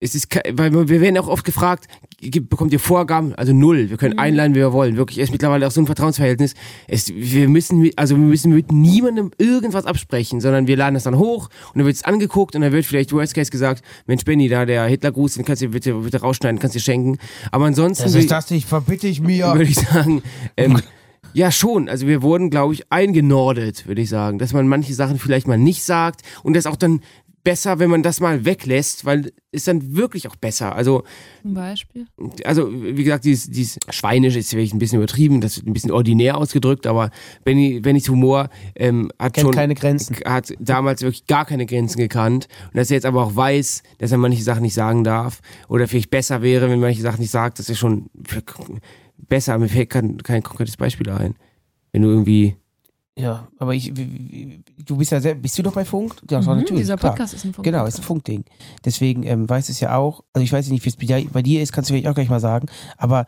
es 0.00 0.14
ist, 0.14 0.28
weil 0.52 0.72
wir 0.88 1.00
werden 1.00 1.18
auch 1.18 1.26
oft 1.26 1.44
gefragt, 1.44 1.86
bekommt 2.48 2.72
ihr 2.72 2.78
Vorgaben, 2.78 3.34
also 3.34 3.52
null. 3.52 3.90
Wir 3.90 3.96
können 3.96 4.14
Mhm. 4.14 4.18
einladen, 4.20 4.54
wie 4.54 4.60
wir 4.60 4.72
wollen. 4.72 4.96
Wirklich, 4.96 5.18
es 5.18 5.24
ist 5.24 5.30
mittlerweile 5.32 5.66
auch 5.66 5.70
so 5.72 5.80
ein 5.80 5.86
Vertrauensverhältnis. 5.86 6.54
Es, 6.86 7.08
wir 7.12 7.48
müssen, 7.48 7.80
mit- 7.80 7.98
also 7.98 8.14
wir 8.16 8.22
müssen 8.24 8.52
mit 8.54 8.70
niemandem 8.70 9.32
irgendwas 9.38 9.86
absprechen, 9.86 10.40
sondern 10.40 10.66
wir 10.68 10.76
laden 10.76 10.94
das 10.94 11.02
dann 11.04 11.18
hoch 11.18 11.48
und 11.72 11.78
dann 11.78 11.86
wird 11.86 11.96
es 11.96 12.04
angeguckt 12.04 12.54
und 12.54 12.62
dann 12.62 12.70
wird 12.72 12.86
vielleicht 12.86 13.12
Worst 13.12 13.34
Case 13.34 13.50
gesagt, 13.50 13.82
Mensch 14.06 14.24
Benny, 14.24 14.48
da 14.48 14.66
der 14.66 14.84
Hitlergruß, 14.86 15.34
den 15.34 15.44
kannst 15.44 15.62
du 15.62 15.68
bitte, 15.68 15.92
bitte 15.94 16.20
rausschneiden, 16.20 16.60
kannst 16.60 16.76
du 16.76 16.78
dir 16.78 16.84
schenken. 16.84 17.18
Aber 17.50 17.66
ansonsten 17.66 18.04
Das 18.04 18.14
ist 18.14 18.30
das 18.30 18.50
nicht, 18.50 18.68
verbitte 18.68 19.08
ich 19.08 19.20
mir. 19.20 19.46
würde 19.54 19.64
ich 19.64 19.76
sagen, 19.76 20.22
ähm, 20.56 20.80
ja 21.34 21.50
schon. 21.50 21.88
Also 21.88 22.06
wir 22.06 22.22
wurden, 22.22 22.50
glaube 22.50 22.72
ich, 22.74 22.90
eingenordet, 22.90 23.86
würde 23.88 24.00
ich 24.02 24.08
sagen, 24.08 24.38
dass 24.38 24.52
man 24.52 24.68
manche 24.68 24.94
Sachen 24.94 25.18
vielleicht 25.18 25.48
mal 25.48 25.58
nicht 25.58 25.82
sagt 25.84 26.22
und 26.44 26.54
das 26.54 26.66
auch 26.66 26.76
dann 26.76 27.00
besser, 27.48 27.78
wenn 27.78 27.88
man 27.88 28.02
das 28.02 28.20
mal 28.20 28.44
weglässt, 28.44 29.06
weil 29.06 29.32
ist 29.52 29.66
dann 29.68 29.96
wirklich 29.96 30.28
auch 30.28 30.36
besser. 30.36 30.74
Also 30.74 31.04
Zum 31.40 31.54
Beispiel. 31.54 32.06
also 32.44 32.70
wie 32.70 33.02
gesagt, 33.02 33.24
dieses, 33.24 33.48
dieses 33.48 33.78
Schweinisch 33.88 34.36
ist 34.36 34.50
vielleicht 34.50 34.74
ein 34.74 34.78
bisschen 34.78 34.98
übertrieben, 34.98 35.40
das 35.40 35.56
ist 35.56 35.66
ein 35.66 35.72
bisschen 35.72 35.90
ordinär 35.90 36.36
ausgedrückt, 36.36 36.86
aber 36.86 37.10
Benny, 37.44 37.80
Bennys 37.80 38.10
Humor 38.10 38.50
ähm, 38.74 39.10
hat 39.18 39.32
Kennt 39.32 39.46
schon 39.46 39.54
keine 39.54 39.74
Grenzen. 39.74 40.16
hat 40.26 40.52
damals 40.58 41.00
wirklich 41.00 41.26
gar 41.26 41.46
keine 41.46 41.64
Grenzen 41.64 41.98
gekannt 41.98 42.48
und 42.66 42.76
dass 42.76 42.90
er 42.90 42.96
jetzt 42.96 43.06
aber 43.06 43.24
auch 43.24 43.34
weiß, 43.34 43.82
dass 43.96 44.12
er 44.12 44.18
manche 44.18 44.42
Sachen 44.42 44.60
nicht 44.62 44.74
sagen 44.74 45.02
darf 45.02 45.40
oder 45.68 45.88
vielleicht 45.88 46.10
besser 46.10 46.42
wäre, 46.42 46.68
wenn 46.68 46.80
manche 46.80 47.00
Sachen 47.00 47.20
nicht 47.20 47.30
sagt, 47.30 47.60
das 47.60 47.70
ist 47.70 47.78
schon 47.78 48.10
besser. 49.16 49.56
Mir 49.56 49.70
fällt 49.70 49.88
kein, 49.88 50.18
kein 50.18 50.42
konkretes 50.42 50.76
Beispiel 50.76 51.08
ein. 51.08 51.34
Wenn 51.92 52.02
du 52.02 52.10
irgendwie 52.10 52.56
Ja, 53.18 53.48
aber 53.58 53.74
ich, 53.74 53.92
du 53.92 54.96
bist 54.96 55.10
ja 55.12 55.20
selbst, 55.20 55.42
bist 55.42 55.58
du 55.58 55.62
doch 55.62 55.72
bei 55.72 55.84
Funk? 55.84 56.14
Ja, 56.30 56.40
Mhm, 56.40 56.46
natürlich. 56.46 56.82
dieser 56.82 56.96
klar. 56.96 57.12
Podcast 57.12 57.34
ist 57.34 57.44
ein 57.44 57.52
Funk- 57.52 57.64
Genau, 57.64 57.84
ist 57.86 57.98
ein 57.98 58.02
Funkding. 58.04 58.44
Deswegen 58.84 59.24
ähm, 59.24 59.48
weiß 59.48 59.68
es 59.68 59.80
ja 59.80 59.96
auch, 59.96 60.22
also 60.32 60.44
ich 60.44 60.52
weiß 60.52 60.68
nicht, 60.70 60.84
wie 60.84 60.88
es 60.88 60.96
bei 61.32 61.42
dir- 61.42 61.62
ist, 61.62 61.72
kannst 61.72 61.90
du 61.90 61.94
vielleicht 61.94 62.06
auch 62.08 62.14
gleich 62.14 62.28
mal 62.28 62.40
sagen, 62.40 62.68
aber 62.96 63.26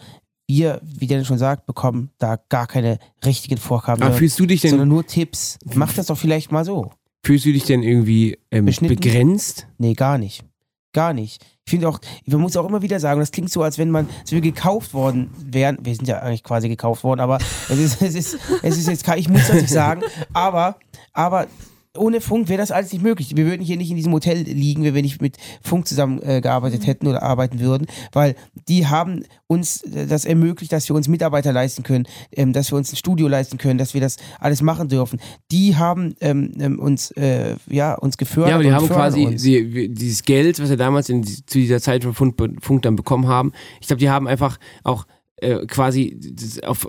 wir, 0.49 0.81
wie 0.83 1.07
Dennis 1.07 1.27
schon 1.29 1.39
sagt, 1.39 1.67
bekommen 1.67 2.11
da 2.19 2.37
gar 2.49 2.67
keine 2.67 2.99
richtigen 3.25 3.57
Vorgaben. 3.57 4.03
Aber 4.03 4.11
sondern- 4.13 4.19
fühlst 4.19 4.39
du 4.41 4.47
dich 4.47 4.61
denn- 4.61 4.71
Sondern 4.71 4.89
nur 4.89 5.07
Tipps. 5.07 5.59
Mach 5.75 5.93
das 5.93 6.07
doch 6.07 6.19
vielleicht 6.19 6.51
mal 6.53 6.65
so. 6.65 6.91
Fühlst 7.25 7.45
du 7.45 7.53
dich 7.53 7.65
denn 7.65 7.83
irgendwie 7.83 8.39
ähm, 8.51 8.65
begrenzt? 8.65 9.67
Nee, 9.79 9.95
gar 9.95 10.19
nicht. 10.19 10.45
Gar 10.93 11.13
nicht. 11.13 11.45
Ich 11.65 11.71
finde 11.71 11.89
auch, 11.89 12.01
man 12.27 12.41
muss 12.41 12.57
auch 12.57 12.67
immer 12.67 12.83
wieder 12.83 12.99
sagen, 12.99 13.21
das 13.21 13.31
klingt 13.31 13.51
so, 13.51 13.63
als 13.63 13.79
wenn 13.79 13.91
man, 13.91 14.09
als 14.21 14.33
wir 14.33 14.41
gekauft 14.41 14.93
worden 14.93 15.31
wären. 15.39 15.79
Wir 15.83 15.95
sind 15.95 16.09
ja 16.09 16.19
eigentlich 16.19 16.43
quasi 16.43 16.69
gekauft 16.69 17.05
worden, 17.05 17.21
aber 17.21 17.39
es 17.69 17.79
ist, 17.79 18.03
es 18.03 18.15
ist, 18.17 18.39
es 18.63 18.77
ist 18.77 18.89
jetzt, 18.89 19.09
ich 19.17 19.29
muss 19.29 19.47
das 19.47 19.61
nicht 19.61 19.69
sagen, 19.73 20.03
aber, 20.33 20.77
aber 21.13 21.47
ohne 21.97 22.21
Funk 22.21 22.49
wäre 22.49 22.59
das 22.59 22.71
alles 22.71 22.93
nicht 22.93 23.03
möglich. 23.03 23.37
Wir 23.37 23.47
würden 23.47 23.63
hier 23.63 23.77
nicht 23.77 23.91
in 23.91 23.97
diesem 23.97 24.13
Hotel 24.13 24.39
liegen, 24.39 24.85
wenn 24.85 24.95
wir 24.95 25.03
nicht 25.03 25.21
mit 25.21 25.39
Funk 25.61 25.89
zusammengearbeitet 25.89 26.39
äh, 26.39 26.41
gearbeitet 26.41 26.87
hätten 26.87 27.07
oder 27.09 27.23
arbeiten 27.23 27.59
würden, 27.59 27.87
weil 28.13 28.37
die 28.69 28.87
haben 28.87 29.25
uns 29.49 29.83
äh, 29.83 30.07
das 30.07 30.25
ermöglicht, 30.25 30.73
dass 30.73 30.89
wir 30.89 30.95
uns 30.95 31.09
Mitarbeiter 31.09 31.53
leisten 31.53 31.83
können, 31.83 32.07
ähm, 32.33 32.53
dass 32.53 32.71
wir 32.71 32.77
uns 32.77 32.93
ein 32.93 32.97
Studio 32.97 33.27
leisten 33.27 33.59
können, 33.59 33.79
dass 33.79 33.93
wir 33.93 34.01
das 34.01 34.19
alles 34.39 34.63
machen 34.63 34.89
dürfen. 34.89 35.21
Die 35.51 35.77
haben 35.77 36.15
ähm, 36.21 36.53
ähm, 36.61 36.79
uns, 36.79 37.11
äh, 37.13 37.57
ja, 37.69 37.95
uns 37.95 38.17
gefördert. 38.17 38.51
Ja, 38.51 38.55
aber 38.55 38.65
die 38.65 38.73
haben 38.73 38.89
quasi 38.89 39.37
sie, 39.37 39.89
dieses 39.93 40.23
Geld, 40.23 40.61
was 40.61 40.71
wir 40.71 40.77
damals 40.77 41.09
in, 41.09 41.25
zu 41.25 41.59
dieser 41.59 41.81
Zeit 41.81 42.05
von 42.05 42.15
Funk, 42.15 42.37
Funk 42.61 42.83
dann 42.83 42.95
bekommen 42.95 43.27
haben. 43.27 43.53
Ich 43.81 43.89
glaube, 43.89 43.99
die 43.99 44.11
haben 44.11 44.29
einfach 44.29 44.59
auch 44.85 45.07
äh, 45.41 45.67
quasi 45.67 46.19
auf, 46.67 46.87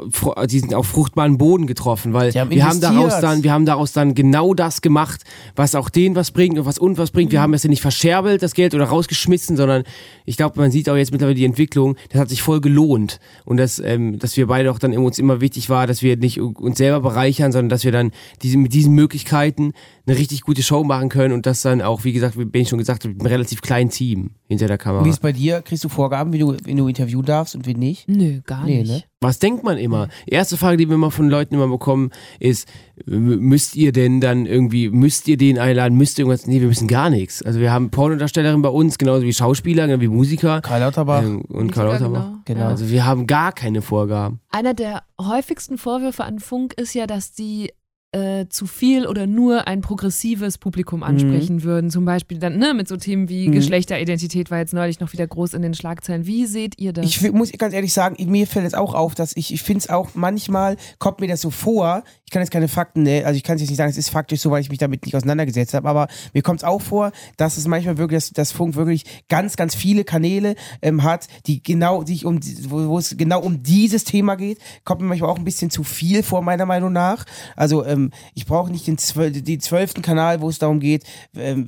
die 0.49 0.59
sind 0.59 0.73
auf 0.73 0.87
fruchtbaren 0.87 1.37
Boden 1.37 1.67
getroffen, 1.67 2.13
weil 2.13 2.31
haben 2.33 2.49
wir 2.49 2.65
haben 2.65 2.81
daraus 2.81 3.19
dann, 3.21 3.43
wir 3.43 3.51
haben 3.51 3.65
daraus 3.65 3.93
dann 3.93 4.13
genau 4.13 4.53
das 4.53 4.81
gemacht, 4.81 5.23
was 5.55 5.75
auch 5.75 5.89
denen 5.89 6.15
was 6.15 6.31
bringt 6.31 6.59
und 6.59 6.65
was 6.65 6.77
uns 6.77 6.97
was 6.97 7.11
bringt. 7.11 7.31
Wir 7.31 7.39
Mhm. 7.39 7.43
haben 7.43 7.53
es 7.53 7.63
ja 7.63 7.69
nicht 7.69 7.81
verscherbelt, 7.81 8.41
das 8.43 8.53
Geld 8.53 8.73
oder 8.75 8.85
rausgeschmissen, 8.85 9.57
sondern 9.57 9.83
ich 10.25 10.37
glaube, 10.37 10.59
man 10.59 10.71
sieht 10.71 10.89
auch 10.89 10.95
jetzt 10.95 11.11
mittlerweile 11.11 11.35
die 11.35 11.45
Entwicklung, 11.45 11.95
das 12.09 12.21
hat 12.21 12.29
sich 12.29 12.41
voll 12.41 12.61
gelohnt 12.61 13.19
und 13.45 13.57
dass, 13.57 13.79
ähm, 13.79 14.19
dass 14.19 14.37
wir 14.37 14.47
beide 14.47 14.71
auch 14.71 14.79
dann 14.79 14.95
uns 14.97 15.19
immer 15.19 15.41
wichtig 15.41 15.69
war, 15.69 15.87
dass 15.87 16.01
wir 16.01 16.17
nicht 16.17 16.39
uns 16.41 16.77
selber 16.77 16.99
bereichern, 17.01 17.51
sondern 17.51 17.69
dass 17.69 17.83
wir 17.83 17.91
dann 17.91 18.11
diese, 18.41 18.57
mit 18.57 18.73
diesen 18.73 18.93
Möglichkeiten 18.93 19.73
eine 20.07 20.17
richtig 20.17 20.41
gute 20.41 20.63
Show 20.63 20.83
machen 20.83 21.09
können 21.09 21.33
und 21.33 21.45
das 21.45 21.61
dann 21.61 21.81
auch, 21.81 22.03
wie 22.03 22.11
gesagt, 22.13 22.37
wie 22.37 22.45
Ben 22.45 22.65
schon 22.65 22.79
gesagt 22.79 23.03
hat, 23.03 23.09
mit 23.11 23.19
einem 23.21 23.27
relativ 23.27 23.61
kleinen 23.61 23.89
Team 23.89 24.31
hinter 24.47 24.67
der 24.67 24.77
Kamera. 24.77 25.05
Wie 25.05 25.09
ist 25.09 25.21
bei 25.21 25.31
dir? 25.31 25.61
Kriegst 25.61 25.83
du 25.83 25.89
Vorgaben, 25.89 26.33
wie 26.33 26.39
du, 26.39 26.55
wenn 26.63 26.77
du 26.77 26.87
interviewen 26.87 27.23
darfst 27.25 27.55
und 27.55 27.65
wie 27.67 27.75
nicht? 27.75 28.07
Nö, 28.09 28.41
gar 28.45 28.65
Nee, 28.65 28.79
nicht. 28.79 28.89
ne? 28.91 29.03
Was 29.23 29.37
denkt 29.37 29.63
man 29.63 29.77
immer? 29.77 30.07
Erste 30.25 30.57
Frage, 30.57 30.77
die 30.77 30.87
wir 30.89 30.95
immer 30.95 31.11
von 31.11 31.29
Leuten 31.29 31.53
immer 31.53 31.67
bekommen, 31.67 32.09
ist, 32.39 32.67
müsst 33.05 33.75
ihr 33.75 33.91
denn 33.91 34.19
dann 34.19 34.45
irgendwie, 34.47 34.89
müsst 34.89 35.27
ihr 35.27 35.37
den 35.37 35.59
einladen, 35.59 35.95
müsst 35.97 36.17
ihr 36.17 36.23
irgendwas? 36.25 36.47
Nee, 36.47 36.59
wir 36.61 36.67
müssen 36.67 36.87
gar 36.87 37.09
nichts. 37.11 37.43
Also 37.43 37.59
wir 37.59 37.71
haben 37.71 37.91
Pornodarstellerin 37.91 38.61
bei 38.63 38.69
uns, 38.69 38.97
genauso 38.97 39.23
wie 39.23 39.33
Schauspieler, 39.33 39.87
genau 39.87 40.01
wie 40.01 40.07
Musiker. 40.07 40.61
Karl 40.61 40.79
Lauterbach. 40.81 41.21
Ähm, 41.23 41.41
und 41.41 41.71
Karl 41.71 41.87
Musiker, 41.87 42.09
Lauterbach. 42.09 42.25
genau. 42.45 42.59
Genau. 42.61 42.65
Also 42.69 42.89
wir 42.89 43.05
haben 43.05 43.27
gar 43.27 43.51
keine 43.51 43.81
Vorgaben. 43.83 44.39
Einer 44.49 44.73
der 44.73 45.03
häufigsten 45.19 45.77
Vorwürfe 45.77 46.23
an 46.23 46.39
Funk 46.39 46.73
ist 46.77 46.93
ja, 46.95 47.05
dass 47.05 47.31
die 47.31 47.71
äh, 48.13 48.47
zu 48.49 48.65
viel 48.65 49.07
oder 49.07 49.25
nur 49.25 49.67
ein 49.67 49.79
progressives 49.81 50.57
Publikum 50.57 51.01
ansprechen 51.01 51.63
würden. 51.63 51.89
Zum 51.89 52.03
Beispiel 52.03 52.39
dann 52.39 52.57
ne, 52.57 52.73
mit 52.73 52.87
so 52.87 52.97
Themen 52.97 53.29
wie 53.29 53.47
Mhm. 53.47 53.53
Geschlechteridentität 53.53 54.51
war 54.51 54.59
jetzt 54.59 54.73
neulich 54.73 54.99
noch 54.99 55.13
wieder 55.13 55.25
groß 55.25 55.53
in 55.53 55.61
den 55.61 55.73
Schlagzeilen. 55.73 56.25
Wie 56.25 56.45
seht 56.45 56.77
ihr 56.77 56.91
das? 56.91 57.05
Ich 57.05 57.31
muss 57.31 57.51
ganz 57.53 57.73
ehrlich 57.73 57.93
sagen, 57.93 58.17
mir 58.29 58.47
fällt 58.47 58.65
es 58.65 58.73
auch 58.73 58.93
auf, 58.93 59.15
dass 59.15 59.35
ich, 59.37 59.53
ich 59.53 59.63
finde 59.63 59.79
es 59.79 59.89
auch 59.89 60.09
manchmal, 60.13 60.75
kommt 60.99 61.21
mir 61.21 61.27
das 61.27 61.39
so 61.41 61.51
vor, 61.51 62.03
ich 62.31 62.33
kann 62.33 62.43
jetzt 62.43 62.51
keine 62.51 62.69
Fakten, 62.69 63.03
ne, 63.03 63.25
also 63.25 63.35
ich 63.35 63.43
kann 63.43 63.55
es 63.55 63.61
jetzt 63.61 63.71
nicht 63.71 63.77
sagen, 63.77 63.89
es 63.89 63.97
ist 63.97 64.07
faktisch 64.09 64.39
so, 64.39 64.51
weil 64.51 64.61
ich 64.61 64.69
mich 64.69 64.77
damit 64.79 65.05
nicht 65.05 65.13
auseinandergesetzt 65.17 65.73
habe, 65.73 65.89
aber 65.89 66.07
mir 66.33 66.41
kommt 66.41 66.61
es 66.61 66.63
auch 66.63 66.81
vor, 66.81 67.11
dass 67.35 67.57
es 67.57 67.67
manchmal 67.67 67.97
wirklich, 67.97 68.23
dass, 68.23 68.31
dass 68.31 68.51
Funk 68.53 68.77
wirklich 68.77 69.03
ganz, 69.27 69.57
ganz 69.57 69.75
viele 69.75 70.05
Kanäle 70.05 70.55
ähm, 70.81 71.03
hat, 71.03 71.27
die 71.47 71.61
genau 71.61 72.05
sich 72.05 72.25
um, 72.25 72.39
die- 72.39 72.71
wo, 72.71 72.87
wo 72.87 72.97
es 72.97 73.17
genau 73.17 73.41
um 73.41 73.63
dieses 73.63 74.05
Thema 74.05 74.35
geht, 74.35 74.59
kommt 74.85 75.01
mir 75.01 75.07
manchmal 75.07 75.29
auch 75.29 75.37
ein 75.37 75.43
bisschen 75.43 75.71
zu 75.71 75.83
viel 75.83 76.23
vor, 76.23 76.41
meiner 76.41 76.65
Meinung 76.65 76.93
nach. 76.93 77.25
Also 77.57 77.85
ähm, 77.85 78.11
ich 78.33 78.45
brauche 78.45 78.71
nicht 78.71 78.87
den, 78.87 78.97
zwöl 78.97 79.33
den 79.33 79.59
zwölften 79.59 80.01
Kanal, 80.01 80.39
wo 80.39 80.47
es 80.47 80.57
darum 80.57 80.79
geht, 80.79 81.03
ähm, 81.35 81.65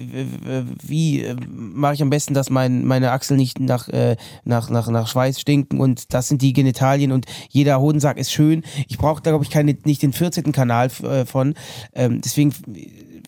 wie 0.81 1.23
äh, 1.23 1.35
mache 1.45 1.95
ich 1.95 2.01
am 2.01 2.09
besten, 2.09 2.33
dass 2.33 2.49
mein, 2.49 2.85
meine 2.85 3.11
Achseln 3.11 3.35
nicht 3.37 3.59
nach, 3.59 3.89
äh, 3.89 4.15
nach, 4.45 4.69
nach, 4.69 4.87
nach 4.87 5.07
Schweiß 5.09 5.41
stinken 5.41 5.81
und 5.81 6.13
das 6.13 6.29
sind 6.29 6.41
die 6.41 6.53
Genitalien 6.53 7.11
und 7.11 7.25
jeder 7.49 7.81
Hodensack 7.81 8.17
ist 8.17 8.31
schön. 8.31 8.63
Ich 8.87 8.97
brauche 8.97 9.21
da, 9.21 9.31
glaube 9.31 9.43
ich, 9.43 9.49
keine, 9.49 9.75
nicht 9.83 10.01
den 10.01 10.13
14. 10.13 10.52
Kanal 10.53 10.89
äh, 11.03 11.25
von. 11.25 11.53
Ähm, 11.93 12.21
deswegen 12.21 12.53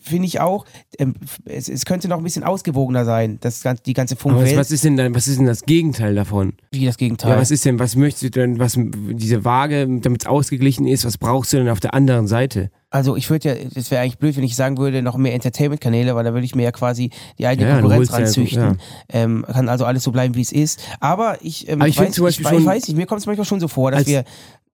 finde 0.02 0.26
ich 0.26 0.40
auch, 0.40 0.64
ähm, 0.98 1.14
es, 1.44 1.68
es 1.68 1.84
könnte 1.84 2.06
noch 2.08 2.18
ein 2.18 2.22
bisschen 2.24 2.44
ausgewogener 2.44 3.04
sein, 3.04 3.38
das, 3.40 3.62
die 3.84 3.92
ganze 3.92 4.14
Aber 4.14 4.24
was, 4.24 4.32
Funkwelt. 4.38 4.56
was 4.56 4.70
ist 4.70 4.84
denn 4.84 4.96
dann, 4.96 5.14
was 5.14 5.26
ist 5.26 5.38
denn 5.38 5.46
das 5.46 5.62
Gegenteil 5.62 6.14
davon? 6.14 6.52
Wie 6.70 6.86
das 6.86 6.96
Gegenteil. 6.96 7.32
Ja, 7.32 7.38
was 7.38 7.50
ist 7.50 7.64
denn, 7.64 7.78
was 7.80 7.96
möchtest 7.96 8.22
du 8.22 8.30
denn, 8.30 8.58
was 8.60 8.78
diese 8.78 9.44
Waage, 9.44 9.86
damit 10.00 10.22
es 10.22 10.26
ausgeglichen 10.28 10.86
ist, 10.86 11.04
was 11.04 11.18
brauchst 11.18 11.52
du 11.52 11.56
denn 11.58 11.68
auf 11.68 11.80
der 11.80 11.92
anderen 11.94 12.28
Seite? 12.28 12.70
Also 12.90 13.16
ich 13.16 13.28
würde 13.30 13.48
ja, 13.48 13.54
es 13.74 13.90
wäre 13.90 14.00
eigentlich 14.02 14.18
blöd, 14.18 14.36
wenn 14.36 14.44
ich 14.44 14.54
sagen 14.54 14.78
würde, 14.78 15.02
noch 15.02 15.16
mehr 15.16 15.34
Entertainment-Kanäle, 15.34 16.14
weil 16.14 16.24
da 16.24 16.32
würde 16.32 16.44
ich 16.46 16.54
mir 16.54 16.62
ja 16.62 16.70
quasi 16.72 17.10
die 17.38 17.46
eigene 17.46 17.68
Ja, 17.68 17.74
Konkurrenz 17.80 18.12
ranzüchten. 18.12 18.62
ja. 18.62 18.76
Ähm, 19.08 19.44
kann 19.46 19.68
also 19.68 19.84
alles 19.84 20.04
so 20.04 20.12
bleiben, 20.12 20.34
wie 20.36 20.40
es 20.40 20.52
ist. 20.52 20.80
Aber 21.00 21.36
ich, 21.42 21.68
ähm, 21.68 21.80
Aber 21.80 21.88
ich 21.88 21.96
weiß, 21.96 22.04
finde 22.04 22.14
zum 22.14 22.24
Beispiel 22.26 22.46
ich, 22.46 22.50
schon- 22.52 22.60
ich 22.60 22.66
weiß 22.66 22.86
nicht, 22.88 22.96
mir 22.96 23.06
kommt 23.06 23.20
es 23.20 23.26
manchmal 23.26 23.44
schon 23.44 23.60
so 23.60 23.66
vor, 23.68 23.90
dass 23.90 24.06
wir 24.06 24.24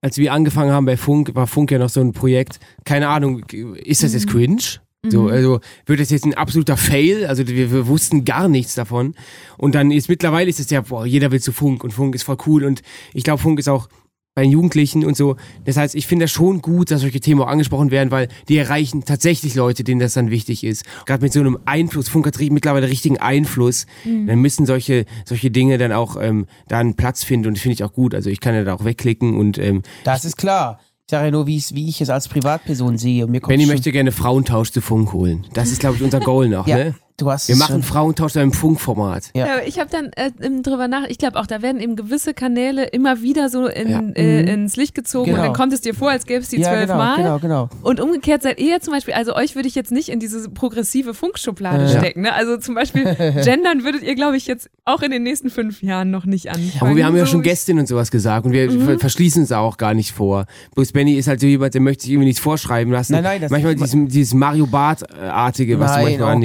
als 0.03 0.17
wir 0.17 0.33
angefangen 0.33 0.71
haben 0.71 0.85
bei 0.85 0.97
Funk, 0.97 1.33
war 1.33 1.47
Funk 1.47 1.71
ja 1.71 1.79
noch 1.79 1.89
so 1.89 2.01
ein 2.01 2.11
Projekt, 2.11 2.59
keine 2.83 3.07
Ahnung, 3.07 3.39
ist 3.49 4.03
das 4.03 4.13
jetzt 4.13 4.27
cringe? 4.27 4.61
So, 5.05 5.23
Mhm. 5.23 5.29
also 5.29 5.59
wird 5.85 5.99
das 6.01 6.09
jetzt 6.11 6.25
ein 6.25 6.33
absoluter 6.33 6.77
Fail? 6.77 7.25
Also 7.25 7.47
wir, 7.47 7.71
wir 7.71 7.87
wussten 7.87 8.25
gar 8.25 8.47
nichts 8.49 8.75
davon. 8.75 9.15
Und 9.57 9.75
dann 9.75 9.91
ist 9.91 10.09
mittlerweile 10.09 10.49
ist 10.49 10.59
es 10.59 10.69
ja, 10.69 10.81
boah, 10.81 11.05
jeder 11.05 11.31
will 11.31 11.41
zu 11.41 11.51
Funk 11.53 11.83
und 11.85 11.91
Funk 11.91 12.15
ist 12.15 12.23
voll 12.23 12.37
cool. 12.45 12.65
Und 12.65 12.81
ich 13.13 13.23
glaube, 13.23 13.41
Funk 13.41 13.59
ist 13.59 13.69
auch 13.69 13.87
bei 14.35 14.41
den 14.43 14.51
Jugendlichen 14.51 15.05
und 15.05 15.15
so. 15.15 15.35
Das 15.65 15.77
heißt, 15.77 15.93
ich 15.95 16.07
finde 16.07 16.25
das 16.25 16.31
schon 16.31 16.61
gut, 16.61 16.89
dass 16.91 17.01
solche 17.01 17.19
Themen 17.19 17.41
auch 17.41 17.47
angesprochen 17.47 17.91
werden, 17.91 18.09
weil 18.11 18.29
die 18.49 18.57
erreichen 18.57 19.05
tatsächlich 19.05 19.53
Leute, 19.55 19.83
denen 19.83 19.99
das 19.99 20.13
dann 20.13 20.31
wichtig 20.31 20.63
ist. 20.63 20.83
Gerade 21.05 21.21
mit 21.23 21.33
so 21.33 21.39
einem 21.39 21.59
Einfluss, 21.65 22.09
Funk 22.09 22.25
hat 22.25 22.39
mittlerweile 22.39 22.89
richtigen 22.89 23.17
Einfluss, 23.19 23.85
Mhm. 24.05 24.27
dann 24.27 24.39
müssen 24.39 24.65
solche, 24.65 25.05
solche 25.25 25.51
Dinge 25.51 25.77
dann 25.77 25.91
auch 25.91 26.17
ähm, 26.19 26.47
da 26.67 26.79
einen 26.79 26.95
Platz 26.95 27.23
finden 27.23 27.47
und 27.47 27.57
das 27.57 27.61
finde 27.61 27.73
ich 27.75 27.83
auch 27.83 27.93
gut. 27.93 28.15
Also 28.15 28.29
ich 28.29 28.39
kann 28.39 28.55
ja 28.55 28.63
da 28.63 28.73
auch 28.73 28.85
wegklicken 28.85 29.37
und 29.37 29.57
ähm, 29.59 29.83
Das 30.03 30.25
ist 30.25 30.37
klar. 30.37 30.79
Ich 31.05 31.11
sage 31.11 31.25
ja 31.25 31.31
nur, 31.31 31.47
wie, 31.47 31.61
wie 31.73 31.89
ich 31.89 32.01
es 32.01 32.09
als 32.09 32.27
Privatperson 32.27 32.97
sehe. 32.97 33.25
Und 33.25 33.31
mir 33.31 33.41
kommt 33.41 33.49
Benny 33.53 33.65
möchte 33.67 33.91
gerne 33.91 34.11
Frauentausch 34.11 34.71
zu 34.71 34.81
Funk 34.81 35.11
holen. 35.13 35.45
Das 35.53 35.69
ist, 35.71 35.79
glaube 35.79 35.97
ich, 35.97 36.01
unser 36.01 36.21
Goal 36.21 36.47
noch, 36.49 36.65
Ja, 36.67 36.77
ne? 36.77 36.95
Du 37.17 37.29
hast 37.29 37.47
Wir 37.47 37.53
es 37.53 37.59
machen. 37.59 37.83
Frauentausch 37.83 38.35
im 38.35 38.51
Funkformat. 38.53 39.31
Ja. 39.35 39.45
Ja, 39.47 39.53
ich 39.65 39.79
habe 39.79 39.89
dann 39.91 40.11
äh, 40.15 40.31
drüber 40.61 40.87
nach, 40.87 41.03
ich 41.07 41.17
glaube 41.17 41.39
auch, 41.39 41.45
da 41.45 41.61
werden 41.61 41.79
eben 41.81 41.95
gewisse 41.95 42.33
Kanäle 42.33 42.85
immer 42.85 43.21
wieder 43.21 43.49
so 43.49 43.67
in, 43.67 43.89
Ja. 43.89 43.99
äh, 44.15 44.41
Mhm. 44.43 44.47
ins 44.47 44.75
Licht 44.75 44.95
gezogen 44.95 45.25
Genau. 45.31 45.37
und 45.39 45.45
dann 45.47 45.53
kommt 45.53 45.73
es 45.73 45.81
dir 45.81 45.93
vor, 45.93 46.09
als 46.09 46.25
gäbe 46.25 46.41
es 46.41 46.49
die 46.49 46.59
ja, 46.59 46.69
zwölfmal. 46.69 47.17
genau, 47.17 47.39
genau, 47.39 47.67
genau. 47.67 47.81
Und 47.83 47.99
umgekehrt 47.99 48.41
seid 48.43 48.59
ihr 48.59 48.81
zum 48.81 48.93
Beispiel, 48.93 49.13
also 49.13 49.35
euch 49.35 49.55
würde 49.55 49.67
ich 49.67 49.75
jetzt 49.75 49.91
nicht 49.91 50.09
in 50.09 50.19
diese 50.19 50.49
progressive 50.49 51.13
Funkschublade 51.13 51.83
Ja. 51.85 51.99
stecken. 51.99 52.21
Ne? 52.21 52.33
Also 52.33 52.57
zum 52.57 52.75
Beispiel 52.75 53.03
gendern 53.43 53.83
würdet 53.83 54.03
ihr, 54.03 54.15
glaube 54.15 54.37
ich, 54.37 54.47
jetzt 54.47 54.69
auch 54.85 55.01
in 55.01 55.11
den 55.11 55.23
nächsten 55.23 55.49
fünf 55.49 55.81
Jahren 55.81 56.11
noch 56.11 56.25
nicht 56.25 56.49
anfangen. 56.49 56.71
Aber 56.81 56.95
wir 56.95 57.05
haben 57.05 57.15
ja 57.15 57.25
So, 57.25 57.31
schon 57.33 57.41
Gästinnen 57.43 57.81
und 57.81 57.87
sowas 57.87 58.11
gesagt 58.11 58.45
und 58.45 58.51
wir 58.51 58.69
Mhm. 58.71 58.81
ver- 58.85 58.99
verschließen 58.99 59.41
uns 59.43 59.51
auch 59.51 59.77
gar 59.77 59.93
nicht 59.93 60.11
vor. 60.11 60.45
Bloß 60.75 60.91
Benny 60.91 61.13
ist 61.13 61.27
halt 61.27 61.39
so 61.39 61.47
jemand, 61.47 61.73
der 61.73 61.81
möchte 61.81 62.03
sich 62.03 62.11
irgendwie 62.11 62.27
nichts 62.27 62.41
vorschreiben 62.41 62.91
lassen. 62.91 63.13
Nein, 63.13 63.23
nein, 63.23 63.41
das- 63.41 63.51
Manchmal 63.51 63.75
dieses, 63.75 63.95
dieses 64.07 64.33
Mario 64.33 64.65
Bart-artige, 64.65 65.79
was 65.79 65.91
du 65.91 65.97
Nein, 65.97 66.05
manchmal 66.19 66.27
oh 66.29 66.31
an 66.31 66.41